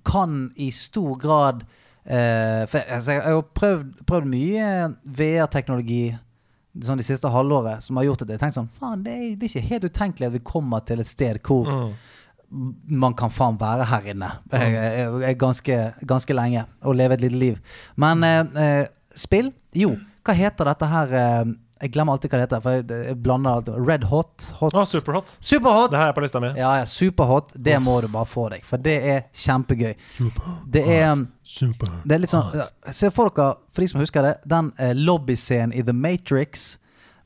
kan 0.07 0.53
i 0.57 0.71
stor 0.71 1.17
grad 1.19 1.65
eh, 2.07 2.67
For 2.71 2.79
jeg, 2.79 2.87
altså, 2.97 3.13
jeg 3.13 3.23
har 3.23 3.31
jo 3.37 3.43
prøvd, 3.55 4.05
prøvd 4.07 4.27
mye 4.31 4.67
VR-teknologi 5.05 6.05
sånn 6.87 7.01
de 7.01 7.05
siste 7.07 7.29
halvåret 7.35 7.83
som 7.83 7.99
har 7.99 8.07
gjort 8.07 8.23
at 8.23 8.29
jeg 8.31 8.39
har 8.39 8.45
tenkt 8.45 8.57
sånn 8.61 8.69
Faen, 8.79 9.01
det, 9.05 9.13
er- 9.17 9.35
det 9.37 9.49
er 9.49 9.51
ikke 9.51 9.71
helt 9.73 9.89
utenkelig 9.91 10.29
at 10.29 10.37
vi 10.37 10.43
kommer 10.53 10.85
til 10.87 11.01
et 11.03 11.11
sted 11.11 11.41
hvor 11.47 11.67
Mm. 12.51 12.75
man 12.99 13.15
kan 13.15 13.31
faen 13.31 13.55
være 13.61 13.85
her 13.87 14.07
inne 14.11 14.29
eh, 14.53 14.63
eh, 14.75 15.17
eh, 15.29 15.35
ganske, 15.39 15.77
ganske 16.07 16.35
lenge 16.35 16.65
og 16.83 16.97
leve 16.99 17.15
et 17.15 17.21
lite 17.21 17.39
liv. 17.39 17.59
Men 17.97 18.25
eh, 18.25 18.41
eh, 18.59 18.87
spill? 19.15 19.53
Jo, 19.79 19.93
hva 20.27 20.35
heter 20.35 20.67
dette 20.67 20.89
her 20.91 21.13
eh, 21.15 21.53
Jeg 21.81 21.95
glemmer 21.95 22.13
alltid 22.13 22.29
hva 22.29 22.39
det 22.39 22.45
heter, 22.45 22.61
for 22.65 22.77
jeg, 22.77 23.05
jeg 23.09 23.17
blander 23.25 23.57
alt. 23.57 23.69
Red 23.89 24.03
Hot? 24.11 24.51
hot. 24.59 24.75
Ah, 24.77 24.85
superhot. 24.85 25.33
Superhot! 25.41 25.91
Det 25.93 26.01
har 26.01 26.11
jeg 26.11 26.17
på 26.19 26.25
lista 26.27 26.43
mi. 26.43 26.51
Ja, 26.59 26.75
ja, 26.81 26.89
superhot. 26.89 27.55
Det 27.55 27.79
må 27.81 27.95
du 28.05 28.09
bare 28.13 28.29
få 28.29 28.49
deg, 28.53 28.67
for 28.69 28.83
det 28.85 28.99
er 29.15 29.23
kjempegøy. 29.33 29.95
Det 30.69 30.83
er, 30.85 31.15
um, 31.15 31.25
det 32.05 32.17
er 32.17 32.21
litt 32.21 32.33
sånn 32.33 32.53
ja, 32.61 32.69
Se 32.93 33.09
for 33.15 33.33
dere, 33.33 33.57
for 33.73 33.85
de 33.85 33.89
som 33.95 34.03
husker 34.03 34.29
det, 34.29 34.35
den 34.51 34.73
eh, 34.77 34.93
lobbyscenen 34.99 35.73
i 35.73 35.85
The 35.87 35.97
Matrix 35.97 36.75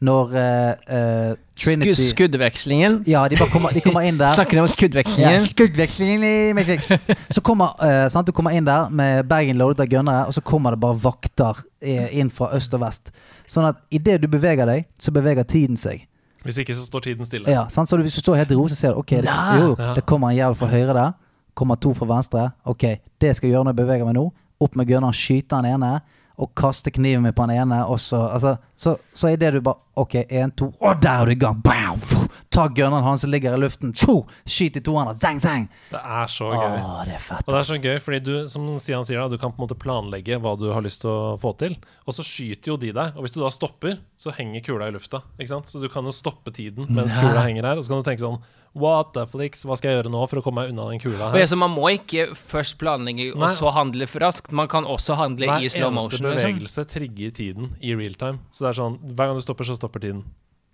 når 0.04 0.34
uh, 0.34 0.94
eh, 0.96 1.34
Trinity 1.58 1.94
Sku- 1.94 2.10
Skuddvekslingen. 2.12 3.00
Ja, 3.08 3.24
de 3.30 3.38
bare 3.40 3.50
kommer, 3.52 3.74
de 3.74 3.82
kommer 3.84 4.06
inn 4.06 4.18
der. 4.20 4.34
Snakker 4.38 4.60
om 4.60 4.68
Ja, 4.68 4.72
skuddvekslingen. 4.72 5.46
skuddvekslingen 5.50 6.24
i 6.28 6.52
Matrix. 6.56 6.90
Så 7.30 7.42
kommer 7.44 7.76
uh, 7.80 8.06
sant, 8.12 8.26
Du 8.26 8.32
kommer 8.36 8.56
inn 8.56 8.66
der 8.68 8.90
med 8.90 9.28
bagen 9.30 9.60
loadet 9.60 9.86
av 9.86 9.92
gunnere, 9.92 10.26
og 10.28 10.36
så 10.36 10.42
kommer 10.44 10.76
det 10.76 10.82
bare 10.84 10.98
vakter 11.00 11.64
inn 11.84 12.30
fra 12.32 12.52
øst 12.56 12.74
og 12.76 12.80
vest. 12.84 13.12
Sånn 13.50 13.68
at 13.68 13.80
idet 13.92 14.22
du 14.22 14.28
beveger 14.32 14.68
deg, 14.68 14.86
så 15.00 15.12
beveger 15.12 15.44
tiden 15.48 15.76
seg. 15.76 16.06
Hvis 16.44 16.58
ikke 16.60 16.74
så 16.76 16.84
står 16.84 17.00
tiden 17.00 17.24
stille. 17.24 17.50
Ja, 17.50 17.66
sant? 17.72 17.88
Så 17.88 17.96
hvis 17.96 18.14
du 18.14 18.20
står 18.20 18.36
helt 18.42 18.50
i 18.52 18.56
ro, 18.56 18.66
så 18.68 18.76
ser 18.76 18.92
du 18.92 19.00
Ok, 19.00 19.16
det, 19.24 19.36
jo, 19.60 19.74
det 19.96 20.04
kommer 20.04 20.32
en 20.32 20.36
jævel 20.36 20.58
fra 20.60 20.68
høyre 20.68 20.96
der. 20.96 21.12
Kommer 21.56 21.78
to 21.80 21.94
fra 21.96 22.08
venstre. 22.10 22.50
Ok, 22.64 22.84
det 23.20 23.36
skal 23.36 23.48
jeg 23.48 23.54
gjøre 23.54 23.68
når 23.68 23.72
jeg 23.72 23.80
beveger 23.80 24.08
meg 24.08 24.16
nå. 24.18 24.26
Opp 24.60 24.76
med 24.76 24.88
gunneren, 24.88 25.16
skyte 25.16 25.56
den 25.56 25.74
ene. 25.74 25.94
Og 26.34 26.50
kaste 26.58 26.90
kniven 26.90 27.22
min 27.22 27.34
på 27.34 27.46
den 27.46 27.60
ene. 27.62 27.84
Og 27.86 28.00
så, 28.02 28.18
altså, 28.34 28.56
så, 28.74 28.96
så 29.14 29.30
idet 29.34 29.52
du 29.54 29.60
bare 29.64 29.80
Ok, 29.94 30.16
én, 30.26 30.50
to 30.58 30.72
Og 30.82 30.96
der 30.98 31.20
er 31.22 31.28
du 31.28 31.30
i 31.30 31.38
gang! 31.38 31.60
Bam! 31.62 32.00
Fuh! 32.02 32.24
Ta 32.50 32.64
gunneren 32.66 33.04
hans 33.06 33.22
som 33.22 33.30
ligger 33.30 33.54
i 33.54 33.60
luften. 33.62 33.92
Fuh! 33.94 34.24
Skyt 34.42 34.80
i 34.80 34.82
to. 34.82 34.96
Zang, 35.22 35.38
zang! 35.42 35.68
Det 35.92 36.00
er 36.02 36.32
så 36.34 36.48
gøy. 36.50 36.74
Åh, 36.80 36.96
det 37.06 37.14
er 37.14 37.22
fett. 37.22 37.44
Og 37.46 37.54
det 37.54 37.60
er 37.60 37.68
så 37.68 37.78
gøy, 37.78 38.00
fordi 38.02 38.20
du 38.26 38.32
som 38.50 38.66
Stian 38.82 39.06
sier 39.06 39.22
da, 39.22 39.28
du 39.30 39.38
kan 39.38 39.54
på 39.54 39.62
en 39.62 39.68
måte 39.68 39.78
planlegge 39.78 40.40
hva 40.42 40.56
du 40.58 40.66
har 40.74 40.82
lyst 40.82 41.04
til 41.04 41.12
å 41.12 41.36
få 41.38 41.54
til. 41.62 41.78
Og 42.08 42.18
så 42.18 42.26
skyter 42.26 42.74
jo 42.74 42.78
de 42.82 42.90
deg. 42.90 43.14
Og 43.14 43.22
hvis 43.22 43.36
du 43.36 43.38
da 43.44 43.52
stopper, 43.54 44.00
så 44.18 44.34
henger 44.34 44.66
kula 44.66 44.90
i 44.90 44.96
lufta. 44.98 45.22
Ikke 45.38 45.52
sant? 45.54 45.70
Så 45.70 45.78
du 45.78 45.86
kan 45.92 46.02
jo 46.02 46.14
stoppe 46.14 46.50
tiden 46.54 46.90
mens 46.90 47.14
kula 47.14 47.46
henger 47.46 47.70
her. 47.70 47.78
Og 47.78 47.86
så 47.86 47.94
kan 47.94 48.02
du 48.02 48.10
tenke 48.10 48.26
sånn 48.26 48.42
What 48.74 49.12
the 49.14 49.22
flix, 49.30 49.62
hva 49.62 49.76
skal 49.78 49.92
jeg 49.92 50.00
gjøre 50.00 50.10
nå 50.10 50.24
for 50.26 50.40
å 50.40 50.42
komme 50.42 50.64
meg 50.64 50.72
unna 50.72 50.88
den 50.90 50.98
kula 51.02 51.30
her? 51.30 51.44
så 51.46 51.58
Man 51.58 51.70
må 51.76 51.92
ikke 51.94 52.32
først 52.34 52.74
planlegge 52.80 53.28
og 53.30 53.44
Nei. 53.44 53.52
så 53.54 53.70
handle 53.70 54.08
for 54.10 54.24
raskt. 54.26 54.50
Man 54.50 54.66
kan 54.70 54.88
også 54.90 55.14
handle 55.20 55.46
Hver 55.46 55.62
i 55.62 55.70
slow 55.70 55.92
eneste 55.92 56.00
motion. 56.00 56.26
Liksom. 56.26 56.56
bevegelse 56.56 56.84
trigger 56.90 57.36
tiden 57.36 57.76
i 57.78 57.94
real 57.94 58.18
time. 58.18 58.42
Så 58.50 58.66
det 58.66 58.72
er 58.72 58.80
sånn 58.80 58.98
hver 59.14 59.30
gang 59.30 59.38
du 59.38 59.44
stopper, 59.46 59.68
så 59.68 59.78
stopper 59.78 60.02
tiden. 60.02 60.24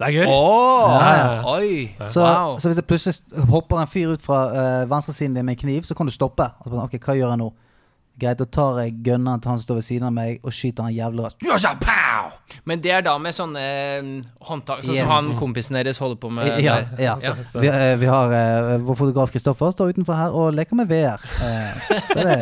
Det 0.01 0.09
er 0.09 0.15
gøy! 0.17 0.31
Oh, 0.33 0.89
Ja, 0.97 1.09
ja. 1.13 1.41
Oi! 1.45 1.91
Så, 2.09 2.25
wow. 2.25 2.55
så 2.57 2.71
hvis 2.71 2.79
det 2.81 2.87
plutselig 2.89 3.45
hopper 3.53 3.83
en 3.83 3.91
fyr 3.91 4.15
ut 4.15 4.23
fra 4.25 4.39
uh, 4.49 4.89
venstresiden 4.89 5.37
din 5.37 5.45
med 5.45 5.59
en 5.59 5.61
kniv, 5.61 5.85
så 5.85 5.93
kan 5.95 6.09
du 6.09 6.15
stoppe. 6.15 6.47
Altså, 6.65 6.81
ok, 6.87 6.97
hva 7.05 7.19
gjør 7.19 7.35
jeg 7.35 7.41
nå? 7.43 7.51
Greit, 8.21 8.41
da 8.41 8.47
tar 8.49 8.81
jeg 8.81 8.97
gunneren 9.05 9.41
til 9.45 9.53
han 9.53 9.61
som 9.61 9.67
står 9.69 9.83
ved 9.83 9.87
siden 9.91 10.09
av 10.09 10.17
meg, 10.17 10.41
og 10.41 10.57
skyter 10.57 10.89
han 10.89 10.97
jævlig 10.97 11.29
raskt. 11.29 11.45
Men 12.69 12.81
det 12.85 12.91
er 12.93 13.03
da 13.07 13.15
med 13.19 13.33
sånne 13.37 13.61
mm, 14.05 14.11
håndtak, 14.49 14.83
sånn 14.85 14.95
Yes. 14.95 15.07
som 15.07 15.13
han 15.15 15.31
kompisen 15.39 15.79
deres 15.79 15.99
holder 16.03 16.19
på 16.21 16.31
med 16.35 16.49
Ja, 16.63 16.75
der. 16.81 16.89
ja. 17.01 17.15
Ja. 17.23 17.35
Vi, 17.55 17.67
eh, 17.69 17.95
vi 18.01 18.07
har 18.11 18.33
eh, 18.37 18.77
vår 18.85 18.99
fotograf 18.99 19.33
Kristoffer 19.33 19.73
står 19.73 19.95
utenfor 19.95 20.19
her 20.19 20.37
og 20.37 20.53
leker 20.55 20.77
med 20.77 20.89
VR. 20.91 21.23
Eh, 21.41 21.89
så 22.11 22.21
det, 22.27 22.37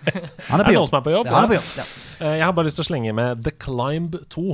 han 0.48 0.60
er 0.60 0.64
Er 0.64 0.64
på 0.64 0.72
noen 0.72 0.74
jobb. 0.78 0.88
som 0.88 0.98
er 1.00 1.04
på 1.04 1.12
jobb? 1.16 1.26
Ja, 1.28 1.42
er 1.44 1.52
på 1.52 1.58
jobb. 1.58 1.70
Ja. 1.76 1.86
Eh, 2.24 2.34
Jeg 2.38 2.44
har 2.48 2.52
bare 2.56 2.70
lyst 2.70 2.80
til 2.80 2.86
å 2.86 2.90
slenge 2.92 3.14
med 3.14 3.44
The 3.44 3.52
Climb 3.60 4.16
2. 4.32 4.46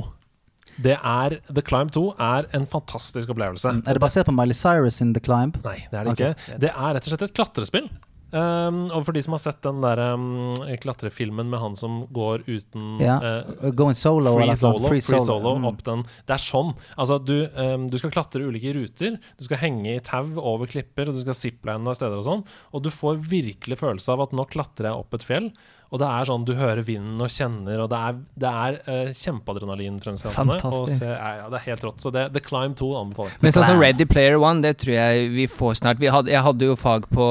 Det 0.83 0.97
er, 0.99 1.37
The 1.47 1.61
Climb 1.63 1.91
2 1.95 2.01
er 2.19 2.49
en 2.57 2.65
fantastisk 2.67 3.29
opplevelse. 3.31 3.71
Er 3.87 3.95
det 3.95 4.01
basert 4.03 4.27
på 4.27 4.33
Miley 4.35 4.53
Cyrus 4.57 4.99
in 5.01 5.13
The 5.15 5.21
Climb? 5.23 5.55
Nei, 5.63 5.77
det 5.91 6.01
er 6.01 6.03
det 6.09 6.11
okay. 6.17 6.33
ikke. 6.35 6.59
Det 6.65 6.71
er 6.75 6.97
rett 6.97 7.07
og 7.07 7.13
slett 7.13 7.23
et 7.29 7.35
klatrespill. 7.37 7.87
Um, 8.33 8.89
og 8.91 9.05
for 9.05 9.15
de 9.15 9.21
som 9.23 9.35
har 9.35 9.41
sett 9.43 9.61
den 9.63 9.77
der 9.83 9.99
um, 10.15 10.55
klatrefilmen 10.81 11.47
med 11.51 11.59
han 11.61 11.75
som 11.79 12.01
går 12.11 12.41
uten 12.49 12.97
Ja. 12.99 13.19
uh, 13.21 13.69
Going 13.71 13.95
solo 13.95 14.33
Free 14.33 14.43
eller 14.47 14.55
free 14.57 14.63
solo, 14.63 14.87
free 14.89 15.19
solo, 15.23 15.53
Mm. 15.55 15.67
opp 15.69 15.83
den. 15.85 16.03
Det 16.27 16.33
er 16.35 16.43
sånn. 16.43 16.73
Altså, 16.97 17.19
du, 17.23 17.35
um, 17.55 17.87
du 17.87 17.97
skal 18.01 18.11
klatre 18.11 18.43
ulike 18.43 18.73
ruter. 18.75 19.19
Du 19.37 19.43
skal 19.45 19.57
henge 19.61 19.95
i 19.95 19.99
tau 20.03 20.33
over 20.41 20.67
klipper, 20.67 21.07
og 21.07 21.15
du 21.15 21.21
skal 21.21 21.37
zipline 21.37 21.87
av 21.87 21.95
steder 21.95 22.17
og 22.17 22.25
sånn. 22.27 22.43
Og 22.73 22.83
du 22.83 22.89
får 22.89 23.21
virkelig 23.29 23.77
følelse 23.79 24.09
av 24.11 24.21
at 24.25 24.31
nå 24.35 24.47
klatrer 24.49 24.89
jeg 24.91 24.99
opp 25.05 25.13
et 25.13 25.23
fjell. 25.23 25.51
Og 25.93 25.99
det 26.01 26.07
er 26.09 26.25
sånn, 26.27 26.43
du 26.47 26.53
hører 26.57 26.81
vinden 26.83 27.21
og 27.21 27.29
kjenner, 27.29 27.79
og 27.83 27.89
det 27.91 27.97
er, 28.09 28.15
det 28.41 28.49
er 28.51 28.77
uh, 28.89 29.11
kjempeadrenalinfremskapende. 29.15 30.55
Og 30.57 30.61
Fantastisk. 30.63 31.03
se, 31.03 31.09
ja, 31.11 31.29
ja, 31.41 31.45
det 31.53 31.59
er 31.59 31.65
helt 31.69 31.85
rått. 31.87 32.01
Så 32.03 32.11
det, 32.15 32.23
The 32.35 32.41
Climb 32.43 32.75
2 32.79 32.89
anbefaler 32.99 33.31
jeg. 33.35 33.41
Men 33.45 33.55
sånn 33.55 33.67
som 33.69 33.79
Ready 33.81 34.07
Player 34.09 34.37
One, 34.41 34.63
det 34.65 34.73
tror 34.81 34.95
jeg 34.95 35.29
vi 35.35 35.45
får 35.51 35.77
snart. 35.81 36.01
Vi 36.01 36.09
hadde, 36.11 36.33
jeg 36.33 36.43
hadde 36.45 36.69
jo 36.71 36.75
fag 36.79 37.07
på 37.13 37.27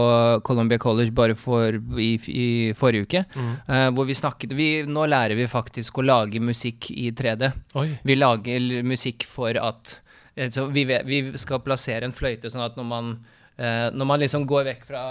Columbia 0.46 0.78
College 0.82 1.14
bare 1.16 1.36
for, 1.38 1.76
i, 2.00 2.12
i 2.30 2.48
forrige 2.78 3.08
uke, 3.08 3.24
Mm. 3.34 3.52
uh, 3.68 3.88
hvor 3.96 4.06
vi 4.06 4.14
snakket 4.14 4.52
vi, 4.54 4.68
Nå 4.86 5.04
lærer 5.10 5.34
vi 5.38 5.46
faktisk 5.50 5.98
å 5.98 6.04
lage 6.06 6.40
musikk 6.42 6.90
i 6.94 7.10
3D. 7.16 7.50
Oi. 7.80 7.88
Vi 8.06 8.16
lager 8.16 8.68
musikk 8.86 9.24
for 9.28 9.56
at 9.58 9.98
eh, 10.36 10.50
så 10.54 10.66
vi, 10.70 10.84
vi 10.86 11.20
skal 11.40 11.60
plassere 11.64 12.06
en 12.06 12.14
fløyte 12.14 12.50
sånn 12.52 12.62
at 12.64 12.76
når 12.78 12.86
man, 12.88 13.10
uh, 13.58 13.88
når 13.90 14.08
man 14.08 14.22
liksom 14.22 14.46
går 14.50 14.64
vekk 14.70 14.86
fra 14.88 15.02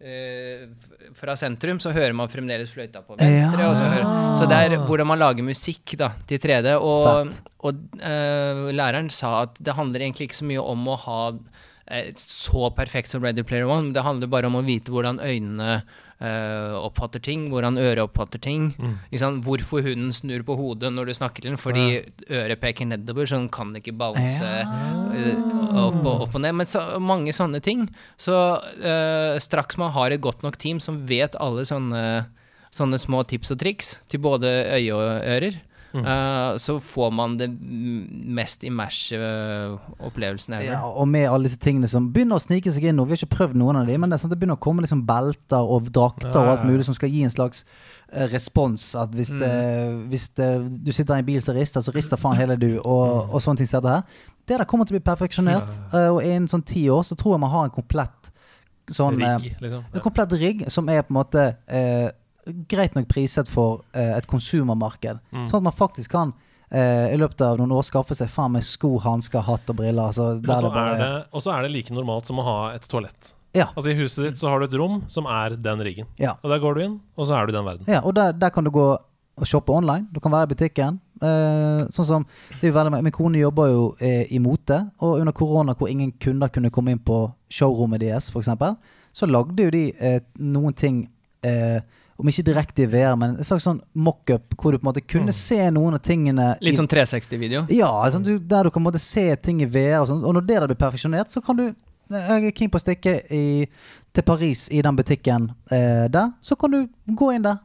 f- 0.00 1.14
fra 1.20 1.34
sentrum, 1.36 1.78
så 1.82 1.92
hører 1.92 2.14
man 2.16 2.28
fremdeles 2.32 2.70
fløyta 2.72 3.02
på 3.04 3.16
venstre. 3.20 3.66
Og 3.68 3.76
så, 3.76 3.88
så 4.40 4.48
det 4.50 4.56
er 4.64 4.76
hvordan 4.88 5.06
man 5.10 5.20
lager 5.20 5.44
musikk 5.46 5.96
da, 6.00 6.12
til 6.30 6.38
3D. 6.40 6.74
Og, 6.80 7.32
og 7.68 7.82
uh, 8.00 8.70
læreren 8.72 9.10
sa 9.12 9.42
at 9.44 9.60
det 9.60 9.76
handler 9.76 10.00
egentlig 10.06 10.30
ikke 10.30 10.40
så 10.40 10.48
mye 10.48 10.62
om 10.72 10.88
å 10.88 10.96
ha 11.06 11.18
uh, 11.34 12.12
så 12.16 12.70
perfekt 12.76 13.12
som 13.12 13.22
Ready 13.24 13.44
Player 13.44 13.68
One. 13.68 13.92
Det 13.96 14.04
handler 14.06 14.30
bare 14.32 14.48
om 14.50 14.56
å 14.60 14.64
vite 14.66 14.92
hvordan 14.94 15.20
øynene 15.20 15.82
eh, 16.20 16.74
oppfatter 16.80 17.22
ting, 17.24 17.48
hvordan 17.52 17.78
øret 17.80 18.02
oppfatter 18.04 18.40
ting. 18.42 18.70
Mm. 18.78 18.96
Sant? 19.20 19.42
Hvorfor 19.46 19.84
hunden 19.84 20.12
snur 20.16 20.44
på 20.46 20.56
hodet 20.58 20.92
når 20.94 21.10
du 21.10 21.14
snakker 21.16 21.44
til 21.44 21.52
den, 21.52 21.60
fordi 21.60 22.02
øret 22.28 22.60
peker 22.62 22.88
nedover, 22.90 23.28
så 23.28 23.40
den 23.40 23.48
kan 23.52 23.72
ikke 23.76 23.96
bounce 23.96 24.44
eh, 24.44 25.32
opp, 25.70 26.00
og, 26.04 26.26
opp 26.26 26.36
og 26.36 26.44
ned. 26.44 26.56
Men 26.60 26.70
så, 26.70 26.84
mange 27.02 27.34
sånne 27.36 27.62
ting. 27.64 27.86
Så 28.20 28.34
uh, 28.34 29.34
straks 29.42 29.78
man 29.80 29.92
har 29.94 30.12
et 30.12 30.22
godt 30.22 30.44
nok 30.44 30.58
team 30.60 30.80
som 30.82 31.02
vet 31.08 31.36
alle 31.40 31.64
sånne, 31.68 32.04
sånne 32.74 33.00
små 33.00 33.24
tips 33.28 33.54
og 33.54 33.60
triks 33.62 33.96
til 34.10 34.22
både 34.22 34.50
øye 34.76 34.94
og 34.94 35.04
ører, 35.34 35.60
Mm. 35.92 36.04
eh, 36.06 36.56
så 36.62 36.76
får 36.80 37.10
man 37.10 37.36
det 37.40 37.48
mest 37.50 38.62
immersive 38.66 39.30
opplevelsen 40.06 40.54
ever. 40.54 40.68
Ja, 40.72 40.82
og 40.86 41.08
med 41.10 41.26
alle 41.30 41.48
disse 41.48 41.58
tingene 41.62 41.88
som 41.90 42.10
begynner 42.14 42.38
å 42.38 42.44
snike 42.44 42.72
seg 42.74 42.86
inn 42.90 42.98
nå. 43.00 43.06
Vi 43.08 43.16
har 43.16 43.22
ikke 43.22 43.36
prøvd 43.36 43.58
noen 43.58 43.80
av 43.80 43.90
dem, 43.90 44.00
men 44.00 44.10
det, 44.10 44.18
er 44.18 44.24
sånn, 44.24 44.30
at 44.30 44.36
det 44.36 44.40
begynner 44.42 44.58
å 44.60 44.64
komme 44.66 44.84
liksom 44.86 45.04
belter 45.08 45.72
og 45.76 45.90
drakter 45.90 46.30
og 46.34 46.52
alt 46.52 46.62
Ja, 46.62 46.66
ja. 46.66 46.70
mulig 46.72 46.86
som 46.86 46.98
skal 46.98 47.10
gi 47.10 47.24
en 47.26 47.34
slags 47.34 47.64
eh, 48.12 48.26
respons. 48.30 48.90
At 48.94 49.14
hvis, 49.16 49.32
det, 49.40 49.52
hvis 50.12 50.28
det, 50.38 50.50
du 50.84 50.92
sitter 50.92 51.18
i 51.18 51.24
en 51.24 51.30
bil 51.30 51.42
som 51.42 51.58
rister, 51.58 51.84
så 51.84 51.94
rister 51.96 52.20
faen 52.20 52.38
hele 52.38 52.58
du, 52.60 52.70
og, 52.84 53.30
og 53.30 53.42
sånne 53.42 53.62
ting 53.62 53.70
som 53.70 53.82
dette 53.82 54.00
her. 54.00 54.26
Det 54.46 54.58
der 54.58 54.66
kommer 54.66 54.86
til 54.86 54.96
å 54.96 55.00
bli 55.00 55.06
perfeksjonert, 55.06 55.78
eh, 55.94 56.08
og 56.10 56.22
innen 56.22 56.50
sånn 56.50 56.66
ti 56.66 56.86
år 56.90 57.02
så 57.06 57.18
tror 57.18 57.36
jeg 57.36 57.42
man 57.42 57.52
har 57.54 57.68
en 57.68 57.74
komplett 57.74 58.30
sånn 58.90 59.20
Rigg, 59.20 59.52
liksom. 59.62 59.84
en 59.94 60.02
komplett 60.02 60.32
rigg 60.34 60.64
som 60.72 60.88
er 60.90 61.04
på 61.06 61.12
en 61.12 61.18
måte 61.20 61.44
eh, 61.70 62.08
greit 62.70 62.94
nok 62.96 63.08
priset 63.10 63.48
for 63.50 63.82
eh, 63.94 64.12
et 64.16 64.26
konsumermarked. 64.30 65.20
Mm. 65.32 65.44
Sånn 65.50 65.60
at 65.60 65.68
man 65.70 65.76
faktisk 65.76 66.12
kan 66.14 66.32
eh, 66.70 67.10
i 67.14 67.18
løpet 67.20 67.42
av 67.46 67.58
noen 67.60 67.74
år 67.76 67.84
skaffe 67.86 68.16
seg 68.18 68.30
faen 68.32 68.54
meg 68.56 68.64
sko, 68.66 68.96
hansker, 69.04 69.44
hatt 69.46 69.70
og 69.72 69.80
briller. 69.82 70.10
Altså, 70.10 70.32
Og 70.36 70.40
så 70.40 70.46
det 70.46 70.72
bare, 70.74 70.86
er 70.94 71.04
det, 71.04 71.12
og 71.32 71.44
så 71.44 71.54
er 71.56 71.66
det 71.66 71.74
like 71.74 71.94
normalt 71.96 72.30
som 72.30 72.40
å 72.42 72.46
ha 72.46 72.58
et 72.76 72.88
toalett. 72.90 73.34
Ja. 73.56 73.66
Altså 73.74 73.90
I 73.90 73.98
huset 73.98 74.28
ditt 74.28 74.38
så 74.38 74.50
har 74.52 74.60
du 74.62 74.68
et 74.68 74.74
rom 74.78 75.00
som 75.10 75.26
er 75.26 75.56
den 75.58 75.80
riggen. 75.82 76.06
Ja. 76.22 76.36
Og 76.42 76.52
der 76.52 76.60
går 76.62 76.76
du 76.76 76.82
inn, 76.84 76.98
og 77.18 77.26
så 77.26 77.34
er 77.38 77.46
du 77.46 77.54
i 77.54 77.56
den 77.58 77.66
verden. 77.66 77.88
Ja, 77.90 78.02
og 78.06 78.14
der, 78.14 78.32
der 78.32 78.52
kan 78.54 78.66
du 78.66 78.70
gå 78.74 78.88
og 79.40 79.46
shoppe 79.48 79.72
online. 79.72 80.06
Du 80.12 80.20
kan 80.22 80.32
være 80.32 80.46
i 80.46 80.52
butikken. 80.52 81.00
Eh, 81.20 81.82
sånn 81.92 82.06
som 82.08 82.26
det 82.60 82.70
veldig, 82.72 83.02
Min 83.04 83.12
kone 83.12 83.40
jobber 83.40 83.70
jo 83.72 83.82
eh, 84.00 84.26
i 84.32 84.38
mote, 84.40 84.78
og 85.00 85.20
under 85.20 85.34
korona 85.36 85.74
hvor 85.76 85.90
ingen 85.90 86.12
kunder 86.20 86.48
kunne 86.52 86.70
komme 86.72 86.94
inn 86.94 87.02
på 87.02 87.24
showrommet 87.52 88.00
deres, 88.04 88.30
f.eks., 88.30 88.52
så 89.12 89.26
lagde 89.26 89.64
jo 89.66 89.72
de 89.74 89.82
eh, 89.98 90.20
noen 90.38 90.76
ting 90.78 91.00
eh, 91.42 91.80
om 92.20 92.28
ikke 92.30 92.44
direkte 92.46 92.84
i 92.84 92.88
VR, 92.90 93.16
men 93.18 93.36
en 93.38 93.46
slags 93.46 93.64
sånn 93.66 93.80
mock-up 93.96 94.56
hvor 94.60 94.74
du 94.74 94.80
på 94.80 94.84
en 94.84 94.90
måte 94.90 95.04
kunne 95.04 95.32
se 95.36 95.58
noen 95.72 95.96
av 95.96 96.02
tingene 96.04 96.52
Litt 96.64 96.78
sånn 96.78 96.90
360-video. 96.90 97.64
Ja, 97.74 97.90
sånn, 98.12 98.26
du, 98.26 98.34
der 98.38 98.68
du 98.68 98.74
kan 98.74 98.84
måte 98.84 99.00
se 99.02 99.24
ting 99.42 99.62
i 99.64 99.68
VR. 99.68 100.02
Og, 100.02 100.10
sånt, 100.10 100.26
og 100.26 100.36
når 100.36 100.46
det 100.48 100.60
blir 100.68 100.80
perfeksjonert, 100.80 101.32
så 101.32 101.42
kan 101.44 101.60
du 101.60 101.70
Jeg 102.10 102.46
er 102.48 102.54
keen 102.58 102.70
på 102.72 102.78
å 102.80 102.82
stikke 102.82 103.12
i, 103.30 103.68
til 104.10 104.24
Paris 104.26 104.64
i 104.74 104.80
den 104.82 104.96
butikken 104.98 105.44
eh, 105.70 106.08
der. 106.10 106.32
Så 106.42 106.56
kan 106.58 106.72
du 106.74 106.80
gå 107.06 107.28
inn 107.36 107.44
der. 107.46 107.60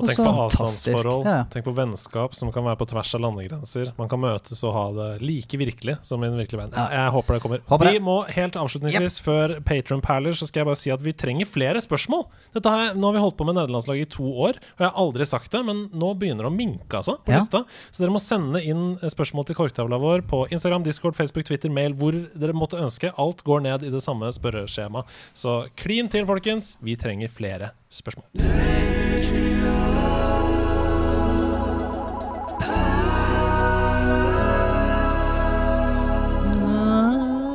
Og 0.00 0.08
tenk 0.08 0.18
på 0.18 0.32
avstandsforhold, 0.46 1.24
Ja. 1.28 1.44
tenk 1.52 1.64
på 1.68 1.74
vennskap 1.76 2.34
som 2.34 2.50
kan 2.52 2.64
være 2.64 2.78
på 2.80 2.86
tvers 2.88 3.14
av 3.14 3.20
landegrenser. 3.20 3.92
Man 3.98 4.08
kan 4.08 4.20
møtes 4.20 4.62
og 4.64 4.72
ha 4.74 4.84
det 4.96 5.22
like 5.22 5.58
virkelig 5.60 5.98
som 6.06 6.22
i 6.24 6.26
en 6.26 6.36
virkelig 6.38 6.58
verden. 6.58 6.72
Jeg, 6.74 6.90
jeg 6.96 7.10
håper 7.12 7.34
det 7.36 7.42
kommer. 7.42 7.60
Håper 7.68 7.92
vi 7.92 7.98
må 8.00 8.16
helt 8.28 8.56
avslutningsvis, 8.56 9.20
før 9.20 9.56
Patron 9.64 10.00
Perler, 10.00 10.32
så 10.32 10.46
skal 10.48 10.60
jeg 10.62 10.66
bare 10.70 10.80
si 10.80 10.90
at 10.90 11.00
vi 11.04 11.12
trenger 11.12 11.46
flere 11.46 11.80
spørsmål. 11.84 12.26
Har 12.64 12.78
jeg, 12.86 12.96
nå 12.96 13.06
har 13.10 13.12
vi 13.18 13.22
holdt 13.24 13.36
på 13.36 13.44
med 13.46 13.54
nederlandslaget 13.58 14.06
i 14.06 14.10
to 14.16 14.24
år, 14.24 14.56
og 14.56 14.80
jeg 14.80 14.88
har 14.88 14.96
aldri 14.96 15.26
sagt 15.26 15.50
det, 15.52 15.64
men 15.66 15.88
nå 15.92 16.14
begynner 16.18 16.46
det 16.46 16.52
å 16.52 16.56
minke, 16.56 16.96
altså, 16.96 17.18
på 17.24 17.32
Ja. 17.32 17.38
lista. 17.38 17.64
Så 17.90 18.00
dere 18.02 18.10
må 18.14 18.20
sende 18.20 18.62
inn 18.64 18.96
spørsmål 19.02 19.46
til 19.46 19.56
korktavla 19.56 19.98
vår 20.00 20.22
på 20.26 20.48
Instagram, 20.50 20.82
Discord, 20.82 21.14
Facebook, 21.14 21.44
Twitter, 21.44 21.68
mail, 21.70 21.92
hvor 21.94 22.12
dere 22.12 22.52
måtte 22.56 22.78
ønske. 22.80 23.12
Alt 23.18 23.44
går 23.44 23.62
ned 23.62 23.82
i 23.84 23.90
det 23.90 24.02
samme 24.02 24.30
spørreskjemaet. 24.32 25.04
Så 25.34 25.68
klin 25.76 26.08
til, 26.08 26.24
folkens. 26.26 26.76
Vi 26.82 26.96
trenger 26.96 27.28
flere 27.28 27.72
spørsmål. 27.90 28.79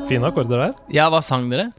Fine 0.06 0.30
akkorder 0.30 0.62
der. 0.62 0.78
Ja, 0.94 1.08
hva 1.10 1.18
sang 1.26 1.48
dere? 1.50 1.72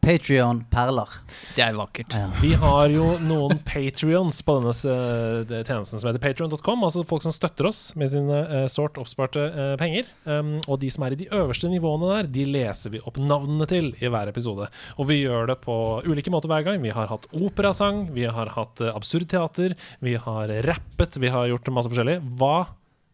Patrion 0.00 0.62
perler. 0.72 1.10
Det 1.54 1.60
er 1.60 1.74
vakkert. 1.76 2.14
Ja. 2.16 2.30
Vi 2.40 2.54
har 2.56 2.88
jo 2.90 3.12
noen 3.20 3.58
patrions 3.68 4.38
på 4.46 4.54
denne 4.56 4.72
eh, 4.72 5.52
tjenesten 5.68 6.00
som 6.00 6.08
heter 6.08 6.22
patrion.com. 6.24 6.86
Altså 6.86 7.04
folk 7.06 7.22
som 7.22 7.34
støtter 7.34 7.68
oss 7.68 7.82
med 8.00 8.08
sine 8.10 8.40
uh, 8.48 8.64
sårt 8.72 8.96
oppsparte 8.98 9.44
uh, 9.52 9.74
penger. 9.78 10.08
Um, 10.24 10.56
og 10.64 10.80
de 10.80 10.88
som 10.90 11.04
er 11.04 11.14
i 11.14 11.20
de 11.20 11.28
øverste 11.36 11.68
nivåene 11.70 12.10
der, 12.14 12.32
de 12.32 12.48
leser 12.48 12.96
vi 12.96 13.04
opp 13.04 13.20
navnene 13.20 13.68
til 13.70 13.92
i 14.00 14.10
hver 14.10 14.32
episode. 14.32 14.70
Og 14.96 15.10
vi 15.12 15.20
gjør 15.20 15.52
det 15.52 15.60
på 15.66 15.76
ulike 16.08 16.32
måter 16.32 16.50
hver 16.50 16.64
gang. 16.66 16.80
Vi 16.82 16.96
har 16.96 17.12
hatt 17.12 17.28
operasang, 17.36 18.06
vi 18.16 18.24
har 18.24 18.54
hatt 18.56 18.82
uh, 18.82 18.94
absurdteater, 18.96 19.76
vi 20.00 20.16
har 20.16 20.56
rappet, 20.66 21.20
vi 21.20 21.30
har 21.30 21.52
gjort 21.52 21.74
masse 21.76 21.92
forskjellig. 21.92 22.22
Hva 22.40 22.70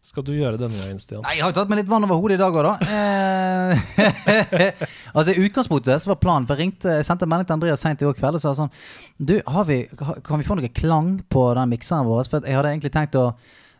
skal 0.07 0.23
du 0.23 0.31
gjøre 0.31 0.55
denne 0.59 0.77
gangen, 0.79 0.99
Stian? 1.01 1.19
Nei, 1.25 1.33
jeg 1.35 1.43
har 1.43 1.51
jo 1.51 1.57
tatt 1.57 1.71
meg 1.71 1.81
litt 1.81 1.89
vann 1.91 2.05
over 2.07 2.21
hodet 2.21 2.37
i 2.37 2.39
dag 2.39 2.55
òg, 2.55 2.63
da. 2.63 2.75
Eh, 2.87 4.85
altså 5.17 5.33
I 5.33 5.43
utgangspunktet 5.43 6.03
så 6.03 6.13
var 6.13 6.19
planen 6.21 6.47
For 6.47 6.55
jeg 6.55 6.63
ringte, 6.63 6.93
jeg 7.01 7.07
sendte 7.07 7.27
en 7.27 7.31
melding 7.33 7.49
til 7.49 7.57
Andreas 7.57 7.83
seint 7.83 7.99
i 7.99 8.07
går 8.07 8.15
kveld 8.15 8.39
og 8.39 8.43
sa 8.43 8.53
sånn 8.55 8.71
Du, 9.19 9.35
har 9.43 9.67
vi, 9.67 9.81
kan 9.99 10.39
vi 10.39 10.47
få 10.47 10.55
noe 10.55 10.71
klang 10.71 11.17
på 11.27 11.43
den 11.57 11.73
mikseren 11.73 12.07
vår? 12.07 12.29
For 12.31 12.47
jeg 12.47 12.55
hadde 12.55 12.71
egentlig 12.71 12.93
tenkt 12.95 13.19
å 13.19 13.25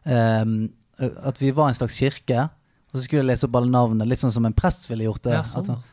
ehm, 0.03 0.57
At 0.99 1.39
vi 1.39 1.53
var 1.55 1.71
en 1.71 1.79
slags 1.79 1.99
kirke, 2.01 2.49
og 2.91 2.99
så 2.99 3.05
skulle 3.05 3.23
jeg 3.23 3.29
lese 3.31 3.47
opp 3.47 3.55
alle 3.61 3.71
navnene, 3.71 4.09
litt 4.09 4.19
sånn 4.19 4.35
som 4.35 4.49
en 4.49 4.55
prest 4.57 4.89
ville 4.91 5.07
gjort 5.07 5.23
det. 5.29 5.37
Ja, 5.37 5.45
sånn. 5.47 5.63
At 5.63 5.71
sånn, 5.71 5.85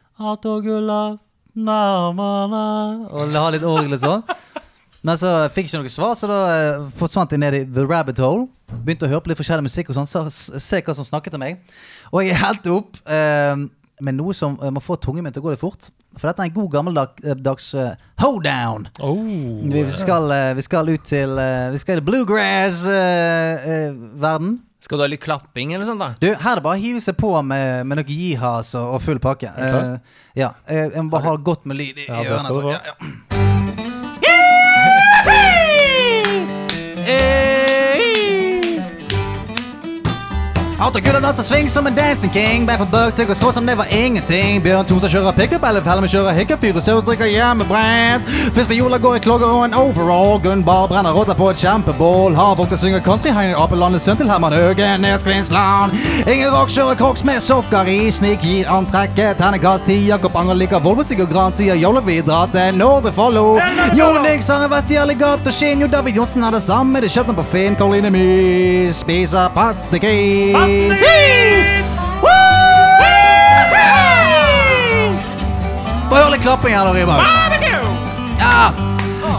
og 3.11 3.35
la 3.35 3.45
litt 3.55 3.67
orgel 3.69 3.95
og 3.95 4.03
sånn. 4.03 4.25
Men 5.05 5.19
så 5.21 5.29
fikk 5.53 5.69
jeg 5.69 5.77
ikke 5.77 5.85
noe 5.85 5.93
svar, 5.93 6.15
så 6.17 6.25
da 6.31 6.37
eh, 6.55 6.85
forsvant 6.97 7.29
jeg 7.35 7.41
ned 7.43 7.53
i 7.59 7.65
the 7.69 7.85
rabbit 7.85 8.17
hole. 8.25 8.47
Begynte 8.73 9.05
å 9.05 9.11
høre 9.13 9.21
på 9.25 9.29
litt 9.31 9.41
forskjellig 9.41 9.67
musikk 9.67 9.91
og 9.93 9.97
sånn, 9.99 10.09
så 10.09 10.19
se 10.33 10.79
hva 10.81 10.95
som 10.97 11.05
snakket 11.05 11.33
til 11.37 11.43
meg. 11.43 11.53
Og 12.11 12.25
jeg 12.25 12.39
helte 12.41 12.73
opp 12.73 12.97
eh, 13.05 13.55
med 14.01 14.15
noe 14.17 14.33
som 14.37 14.57
eh, 14.63 14.71
må 14.73 14.81
få 14.83 14.97
tungen 15.03 15.25
min 15.27 15.33
til 15.35 15.41
å 15.43 15.47
gå 15.47 15.51
litt 15.53 15.61
fort. 15.61 15.83
For 16.17 16.25
dette 16.31 16.41
er 16.41 16.47
en 16.49 16.57
god 16.57 16.71
gammeldags 16.73 17.67
uh, 17.75 17.81
hoedown. 18.23 18.87
Oh, 19.03 19.19
Vi 19.67 19.91
skal, 19.93 20.31
eh, 20.31 20.55
vi 20.55 20.63
skal 20.63 20.87
ut 20.93 21.03
til 21.09 21.31
uh, 21.35 21.73
Vi 21.75 21.79
skal 21.83 21.99
i 21.99 22.05
bluegrass-verden. 22.07 24.61
Skal 24.85 25.01
du 25.01 25.03
ha 25.03 25.09
litt 25.09 25.23
klapping 25.25 25.73
eller 25.73 25.87
sånt, 25.89 26.03
da? 26.03 26.11
du, 26.21 26.27
her 26.29 26.51
er 26.51 26.57
det 26.61 26.65
bare 26.67 26.77
å 26.77 26.83
hive 26.83 27.01
seg 27.01 27.17
på 27.17 27.31
med, 27.47 27.87
med 27.89 27.97
noe 28.03 28.05
jihas 28.13 28.75
og, 28.77 28.99
og 28.99 29.01
full 29.01 29.17
pakke. 29.23 29.49
Eh, 29.49 29.97
ja, 30.37 30.51
eh, 30.69 30.91
Jeg 30.91 31.01
må 31.07 31.11
bare 31.15 31.25
ha 31.31 31.37
godt 31.41 31.65
med 31.71 31.81
lyd 31.81 31.97
i, 32.05 32.07
Ja, 32.11 32.21
i 32.21 32.29
ørene. 32.29 32.75
Ja, 32.75 32.81
ja. 32.93 33.34
Out 40.85 40.97
of 40.97 41.03
good 41.03 41.23
danser 41.23 41.43
sving 41.43 41.69
som 41.69 41.87
en 41.87 41.95
dancing 41.95 42.33
king. 42.33 42.67
Bær 42.67 42.77
for 42.83 42.91
bøk, 42.93 43.15
tygg 43.17 43.31
og 43.33 43.37
skrå 43.39 43.51
som 43.57 43.65
det 43.65 43.73
var 43.79 43.89
ingenting. 43.89 44.59
Bjørn 44.61 44.85
Thonstad 44.85 45.09
kjører 45.15 45.33
pickup, 45.33 45.63
eller 45.65 45.81
Fellem 45.81 46.05
kjører 46.13 46.35
hiccup. 46.37 46.61
Fyre 46.61 46.83
Søs 46.85 47.07
drikker 47.07 47.31
hjemmebrent. 47.33 48.29
Fisk 48.53 48.69
med 48.69 48.77
jola 48.77 48.99
går 49.01 49.17
i 49.17 49.23
klogger 49.25 49.49
og 49.49 49.63
en 49.65 49.77
overall. 49.81 50.37
Gunnbar 50.45 50.91
brenner 50.91 51.17
rotter 51.17 51.39
på 51.39 51.49
et 51.55 51.63
kjempebål. 51.63 52.37
Harvokter, 52.37 52.77
synger 52.77 53.01
country, 53.01 53.33
henger 53.33 53.57
apelandets 53.63 54.05
sønn 54.05 54.21
til 54.21 54.29
Herman 54.29 54.53
Høgenes 54.53 55.01
Nes 55.01 55.25
Kvinnsland. 55.25 55.97
Ingen 56.29 56.53
rock 56.53 56.69
kjører 56.75 57.01
crocs 57.01 57.25
med 57.25 57.41
sokker 57.41 57.89
i. 57.89 58.11
Snik 58.13 58.45
gir 58.45 58.69
antrekket. 58.69 59.41
Ternekast 59.41 59.89
ti. 59.89 59.97
Jakob 60.11 60.37
Anger 60.37 60.61
liker 60.61 60.85
Volvo, 60.85 61.07
Sigurd 61.09 61.33
Gran 61.33 61.57
sier 61.57 61.81
jolle 61.81 62.05
vi 62.05 62.19
drar 62.29 62.53
til 62.53 62.77
Nordre 62.77 63.15
Follo. 63.17 63.47
Jon 63.97 64.21
Nix 64.29 64.53
har 64.53 64.69
en 64.69 64.75
vest 64.77 64.93
i 64.93 65.01
alligator 65.01 65.57
skinn. 65.63 65.81
Jo 65.81 65.89
David 65.97 66.21
Johnsen 66.21 66.45
har 66.45 66.53
det 66.53 66.61
samme. 66.69 67.01
Det 67.01 67.09
kjøpte 67.17 67.33
han 67.33 67.41
på 67.41 67.49
Finn. 67.57 67.81
Karoline 67.81 68.13
Mys 68.13 69.01
spiser 69.01 69.49
pattegris. 69.57 70.74
Woo! 72.25 72.31
Få 76.09 76.15
høre 76.19 76.31
litt 76.35 76.45
klapping 76.45 76.75
her, 76.77 76.85
da, 76.87 76.93
Rybak. 76.95 77.21
Ja. 78.39 78.94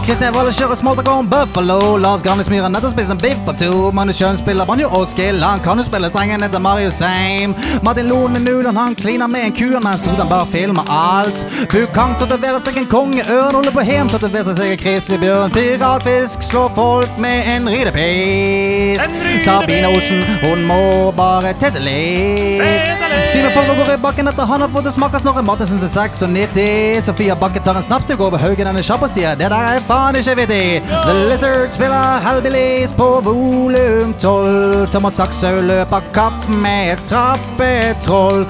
Kristian 0.06 0.34
Valle 0.36 0.52
kjører 0.54 0.78
Smoltagon 0.78 1.26
Buffalo. 1.26 1.96
Lars 1.98 2.22
Granlis 2.22 2.46
Myhren 2.46 2.70
nettopp 2.70 2.92
spist 2.92 3.10
en 3.10 3.18
biff 3.18 3.40
på 3.42 3.50
to. 3.58 3.70
Magnus 3.90 4.20
Schjøn 4.20 4.36
spiller 4.38 4.68
banjo 4.68 4.86
og 4.94 5.08
skill. 5.10 5.40
Han 5.42 5.58
kan 5.64 5.80
jo 5.80 5.86
spille 5.88 6.06
strengen 6.12 6.46
etter 6.46 6.62
Mario 6.62 6.92
Same. 6.94 7.56
Martin 7.82 8.06
Lone 8.06 8.38
Nuland 8.38 8.78
han 8.78 8.94
kliner 8.94 9.26
med 9.26 9.48
en 9.48 9.56
ku 9.56 9.66
mens 9.82 10.04
Todan 10.06 10.30
bare 10.30 10.46
filmer 10.52 10.86
alt. 10.86 11.42
Bukang 11.72 12.14
tatoverer 12.20 12.62
seg 12.62 12.78
en 12.78 12.86
kongeørn. 12.92 13.58
Ole 13.58 13.72
på 13.74 13.82
Hem 13.88 14.12
tatoverer 14.12 14.54
seg 14.54 14.76
en 14.76 14.78
kriselig 14.84 15.18
bjørn. 15.24 15.50
Piratfisk 15.56 16.46
slår 16.52 16.70
folk 16.78 17.18
med 17.18 17.50
en 17.56 17.66
ridepis. 17.66 19.02
Sabine 19.42 19.90
Olsen, 19.90 20.22
hun 20.44 20.62
må 20.70 21.10
bare 21.18 21.56
tese 21.58 21.82
litt. 21.82 22.62
Simen 23.32 23.50
Folmer 23.56 23.74
går 23.74 23.92
i 23.96 23.98
bakken 24.06 24.30
etter 24.30 24.46
han 24.46 24.62
har 24.62 24.70
fått 24.70 24.86
smake 24.94 25.18
Snorre 25.18 25.42
Martinsen 25.42 25.82
sin 25.82 25.90
96. 25.90 27.02
Sofia 27.10 27.34
Bakke 27.34 27.58
tar 27.58 27.74
en 27.74 27.82
snaps 27.82 28.06
til 28.06 28.14
går 28.14 28.30
gå 28.30 28.30
over 28.30 28.46
haugen 28.46 28.70
denne 28.70 28.86
kjapp 28.86 29.02
og 29.02 29.10
sier 29.10 29.34
det 29.34 29.50
der 29.50 29.74
er 29.74 29.82
faen 29.96 30.16
ikke. 30.16 30.82
The 31.06 31.14
Lizard 31.30 31.70
spiller 31.70 32.20
Hellbillies 32.24 32.92
på 32.92 33.20
volum 33.24 34.14
12. 34.18 34.86
Thomas 34.92 35.14
Sakshaug 35.14 35.62
løper 35.62 36.00
kapp 36.14 36.48
med 36.62 36.92
et 36.92 37.02
trappetroll. 37.08 38.44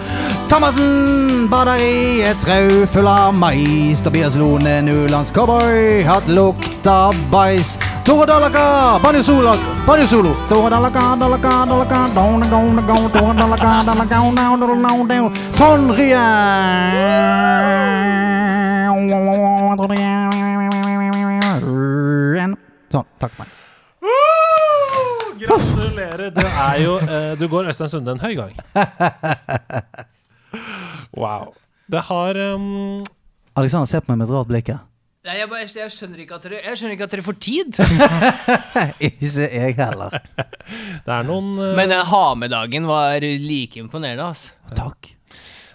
Thomassen 0.51 1.49
bader 1.51 1.83
i 1.83 2.23
et 2.27 2.39
trau 2.43 2.87
full 2.87 3.09
av 3.11 3.35
mais. 3.35 4.01
Tobias 4.03 4.37
Lone, 4.37 4.81
Nulands 4.83 5.31
cowboy, 5.35 6.03
hatt 6.07 6.29
lukt 6.29 6.87
av 6.87 7.15
bæsj. 7.33 7.79
Tore 8.07 8.27
Dalaka, 8.27 8.99
banjo 9.03 9.23
solo. 9.23 9.57
Banjo 9.87 10.07
solo. 10.07 10.35
Tore 10.49 10.71
Dalaka, 10.71 11.17
Dalaka, 11.19 11.67
Dalaka, 11.67 12.15
down, 12.15 12.41
down, 12.51 12.77
down, 12.87 13.11
Tore 13.13 13.35
Dalaka, 13.35 13.83
Dalaka, 13.87 14.11
down, 14.11 14.35
down, 14.35 14.61
down, 14.61 15.09
down. 15.09 15.33
Sånn, 22.97 23.09
takk 23.21 23.37
for 23.37 23.45
meg. 23.45 23.63
Gratulerer. 25.37 26.31
Det 26.33 26.47
er 26.49 26.79
jo 26.81 26.95
eh, 26.97 27.33
Du 27.37 27.45
går 27.53 27.69
Øystein 27.69 27.91
Sunde 27.93 28.17
en 28.17 28.23
høy 28.25 28.35
gang. 28.39 28.55
Wow. 31.17 31.55
Det 31.89 32.03
har 32.11 32.37
um, 32.37 33.05
Alexander 33.57 33.89
ser 33.89 34.03
på 34.05 34.13
meg 34.13 34.21
med 34.21 34.29
et 34.29 34.35
rart 34.35 34.51
blikk 34.51 34.69
her. 34.69 34.83
Nei, 35.27 35.39
jeg, 35.41 35.49
bare, 35.51 35.65
jeg, 35.65 35.93
skjønner 35.95 36.21
ikke 36.23 36.37
at 36.37 36.45
dere, 36.45 36.59
jeg 36.61 36.79
skjønner 36.79 36.95
ikke 36.95 37.07
at 37.09 37.15
dere 37.15 37.25
får 37.27 37.37
tid. 37.43 37.79
Ikke 39.09 39.47
jeg 39.49 39.75
heller. 39.81 40.19
Det 40.37 41.15
er 41.17 41.27
noen 41.27 41.49
uh... 41.57 41.73
Men 41.79 41.91
den 41.91 42.05
ha-med-dagen 42.13 42.87
var 42.87 43.25
like 43.25 43.81
imponerende. 43.81 44.29
Altså. 44.29 44.55
Takk. 44.77 45.11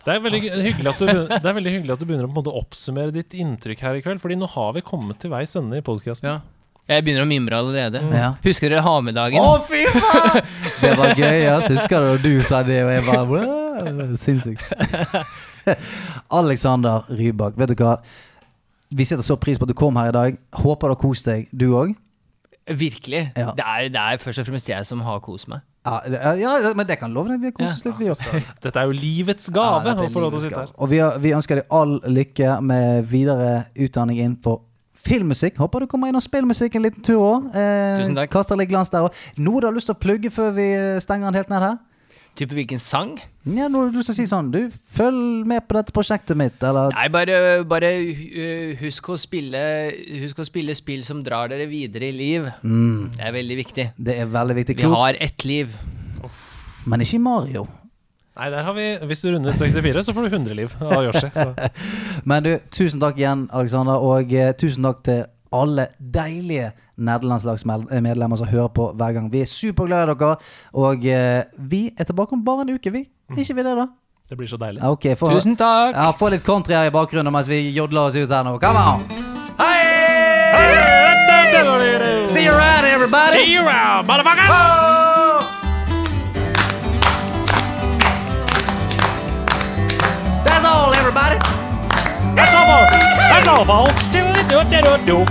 det, 0.06 0.14
er 0.14 0.24
veldig 0.24 0.42
hyggelig 0.46 0.94
at 0.94 1.04
du, 1.04 1.12
det 1.34 1.42
er 1.42 1.58
veldig 1.58 1.76
hyggelig 1.76 1.98
at 1.98 2.04
du 2.04 2.08
begynner 2.08 2.30
å 2.30 2.32
på 2.32 2.38
en 2.38 2.40
måte 2.40 2.56
oppsummere 2.62 3.16
ditt 3.18 3.36
inntrykk 3.36 3.84
her 3.90 4.00
i 4.00 4.06
kveld. 4.06 4.24
Fordi 4.24 4.40
nå 4.40 4.48
har 4.54 4.72
vi 4.78 4.86
kommet 4.88 5.20
til 5.20 5.34
veis 5.36 5.58
ende 5.60 5.82
i 5.82 5.86
podkasten. 5.90 6.32
Ja. 6.32 6.61
Jeg 6.92 7.06
begynner 7.08 7.24
å 7.24 7.30
mimre 7.30 7.60
allerede. 7.62 8.02
Ja. 8.12 8.34
Husker 8.44 8.72
dere 8.74 8.84
ha-med-dagen? 8.86 9.40
Å, 9.40 9.62
fy 9.68 9.86
faen! 9.96 10.42
Det 10.82 10.96
var 11.00 11.14
gøy, 11.16 11.46
ass. 11.54 11.70
Husker 11.72 12.04
du 12.04 12.10
da 12.10 12.18
du 12.24 12.44
sa 12.48 12.60
det, 12.68 12.82
og 12.84 12.92
jeg 12.92 13.06
bare 13.08 14.18
Sinnssykt. 14.20 14.66
Alexander 16.42 17.08
Rybak, 17.10 17.56
vet 17.60 17.72
du 17.74 17.82
hva? 17.84 17.96
vi 18.92 19.06
setter 19.08 19.24
så 19.24 19.38
pris 19.40 19.60
på 19.60 19.64
at 19.68 19.72
du 19.72 19.78
kom 19.78 19.96
her 20.00 20.12
i 20.12 20.16
dag. 20.16 20.38
Håper 20.62 20.92
du 20.92 20.96
har 20.96 21.00
kost 21.00 21.28
deg, 21.30 21.48
du 21.56 21.70
òg. 21.80 21.94
Virkelig. 22.68 23.24
Ja. 23.40 23.52
Det, 23.56 23.66
er, 23.66 23.92
det 23.92 24.02
er 24.02 24.22
først 24.22 24.44
og 24.44 24.48
fremst 24.50 24.70
jeg 24.70 24.88
som 24.88 25.04
har 25.06 25.22
kost 25.24 25.48
meg. 25.52 25.64
Ja, 25.88 25.96
ja, 26.38 26.52
ja, 26.62 26.72
men 26.78 26.86
det 26.86 27.00
kan 27.02 27.14
love 27.16 27.32
deg. 27.32 27.40
Vi 27.42 27.50
har 27.50 27.56
kost 27.58 27.80
oss 27.80 27.86
litt, 27.88 27.98
vi 27.98 28.12
òg. 28.12 28.50
Dette 28.62 28.84
er 28.84 28.90
jo 28.90 28.98
livets 28.98 29.48
gave 29.54 29.96
Ja, 29.96 29.96
å 29.96 30.10
få 30.14 30.22
lov 30.26 30.36
til 30.36 30.42
å 30.42 30.42
livets 30.42 30.44
sitte 30.46 30.58
gave. 30.58 30.68
her. 30.68 30.76
Og 30.78 30.92
vi, 30.92 31.00
har, 31.02 31.18
vi 31.24 31.32
ønsker 31.38 31.62
deg 31.62 31.74
all 31.80 31.96
lykke 32.20 32.58
med 32.68 33.08
videre 33.10 33.50
utdanning 33.80 34.20
innenfor 34.22 34.60
filmmusikk. 35.06 35.58
Håper 35.62 35.84
du 35.84 35.88
kommer 35.92 36.12
innom 36.12 36.24
spillmusikk 36.24 36.76
en 36.78 36.86
liten 36.88 37.04
tur 37.06 37.22
òg. 37.22 37.48
Eh, 37.56 38.00
Tusen 38.02 38.18
takk. 38.18 38.32
Kaster 38.34 38.60
litt 38.60 38.70
glans 38.72 38.92
der 38.94 39.08
òg. 39.08 39.16
Noe 39.38 39.62
du 39.62 39.68
har 39.70 39.76
lyst 39.76 39.90
til 39.92 39.98
å 39.98 40.02
plugge 40.02 40.32
før 40.34 40.54
vi 40.58 40.68
stenger 41.04 41.32
den 41.32 41.42
helt 41.42 41.50
ned 41.54 41.66
her? 41.68 41.80
Type 42.40 42.56
hvilken 42.56 42.80
sang? 42.80 43.18
Ja, 43.44 43.66
noe 43.68 43.90
du 43.92 43.98
skal 44.06 44.16
si 44.16 44.24
sånn 44.30 44.54
Du, 44.54 44.70
følg 44.96 45.44
med 45.50 45.66
på 45.68 45.76
dette 45.76 45.92
prosjektet 45.92 46.38
mitt, 46.40 46.62
eller 46.64 46.94
Nei, 46.96 47.10
bare, 47.12 47.40
bare 47.68 47.90
uh, 47.92 48.72
husk, 48.80 49.10
å 49.12 49.18
spille, 49.20 49.60
husk 50.22 50.40
å 50.40 50.46
spille 50.48 50.76
spill 50.78 51.04
som 51.04 51.20
drar 51.26 51.52
dere 51.52 51.68
videre 51.68 52.08
i 52.08 52.16
liv. 52.16 52.48
mm, 52.64 53.18
Det 53.18 53.26
er 53.28 53.36
veldig 53.36 53.58
viktig. 53.60 53.88
Det 54.00 54.16
er 54.24 54.32
veldig 54.32 54.58
viktig. 54.62 54.78
Vi 54.80 54.94
har 54.96 55.20
ett 55.20 55.44
liv. 55.44 55.76
men 56.86 57.04
ikke 57.04 57.20
Mario. 57.20 57.68
Nei, 58.38 58.48
der 58.50 58.64
har 58.64 58.74
vi 58.74 58.86
Hvis 59.10 59.22
du 59.22 59.32
runder 59.34 59.52
64, 59.52 60.06
så 60.06 60.14
får 60.16 60.22
du 60.22 60.36
100 60.36 60.56
liv 60.56 60.76
av 60.82 61.04
Yoshi. 61.04 61.28
Så. 61.36 61.54
Men 62.30 62.44
du, 62.46 62.54
tusen 62.72 63.02
takk 63.04 63.20
igjen, 63.20 63.48
Alexander. 63.54 64.00
Og 64.00 64.34
eh, 64.34 64.54
tusen 64.58 64.88
takk 64.88 65.04
til 65.08 65.26
alle 65.52 65.88
deilige 66.00 66.70
nederlandslagsmedlemmer 66.96 68.40
som 68.40 68.48
hører 68.48 68.72
på 68.72 68.92
hver 68.96 69.18
gang. 69.18 69.28
Vi 69.34 69.42
er 69.44 69.50
superglade 69.52 70.14
i 70.14 70.16
dere. 70.16 70.36
Og 70.80 71.06
eh, 71.06 71.42
vi 71.58 71.90
er 71.98 72.08
tilbake 72.08 72.38
om 72.38 72.46
bare 72.46 72.64
en 72.68 72.76
uke, 72.78 72.94
vi. 72.94 73.04
Er 73.32 73.44
ikke 73.44 73.58
vi 73.60 73.68
det, 73.68 73.76
da? 73.82 73.90
Det 74.32 74.38
blir 74.40 74.48
så 74.48 74.56
deilig. 74.58 74.80
Ok, 74.88 75.10
få, 75.20 75.28
Tusen 75.36 75.58
takk! 75.60 75.92
ja, 75.92 76.08
få 76.16 76.30
litt 76.32 76.46
country 76.48 76.78
her 76.78 76.88
i 76.88 76.94
bakgrunnen 76.96 77.34
mens 77.36 77.52
vi 77.52 77.60
jodler 77.76 78.08
oss 78.08 78.16
ut 78.16 78.32
her 78.32 78.48
nå. 78.48 78.56
Come 78.64 78.80
on! 78.80 79.04
Hei! 79.60 79.90
See 82.32 82.46
you 82.46 82.52
around, 82.54 82.86
everybody! 82.86 83.44
See 83.44 83.54
you 83.54 83.68
around, 83.68 84.08
motherfucker! 84.08 85.11
on. 92.72 92.88
That's 93.32 93.48
all, 93.48 93.66
folks. 93.66 94.06
Do 94.08 94.20
it, 94.20 94.48
do 94.48 94.60
it, 94.60 94.70
do 94.70 94.94
it, 94.96 95.06
do 95.06 95.18
it. 95.22 95.30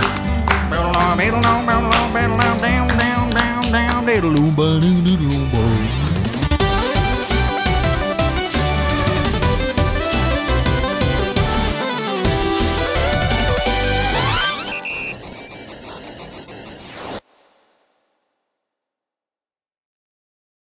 On, 0.71 0.95
on, 0.95 1.19
on, 1.19 1.69
on, 1.69 2.13
down, 2.13 2.37
down, 2.37 2.87
down, 2.89 3.71
down, 3.71 4.01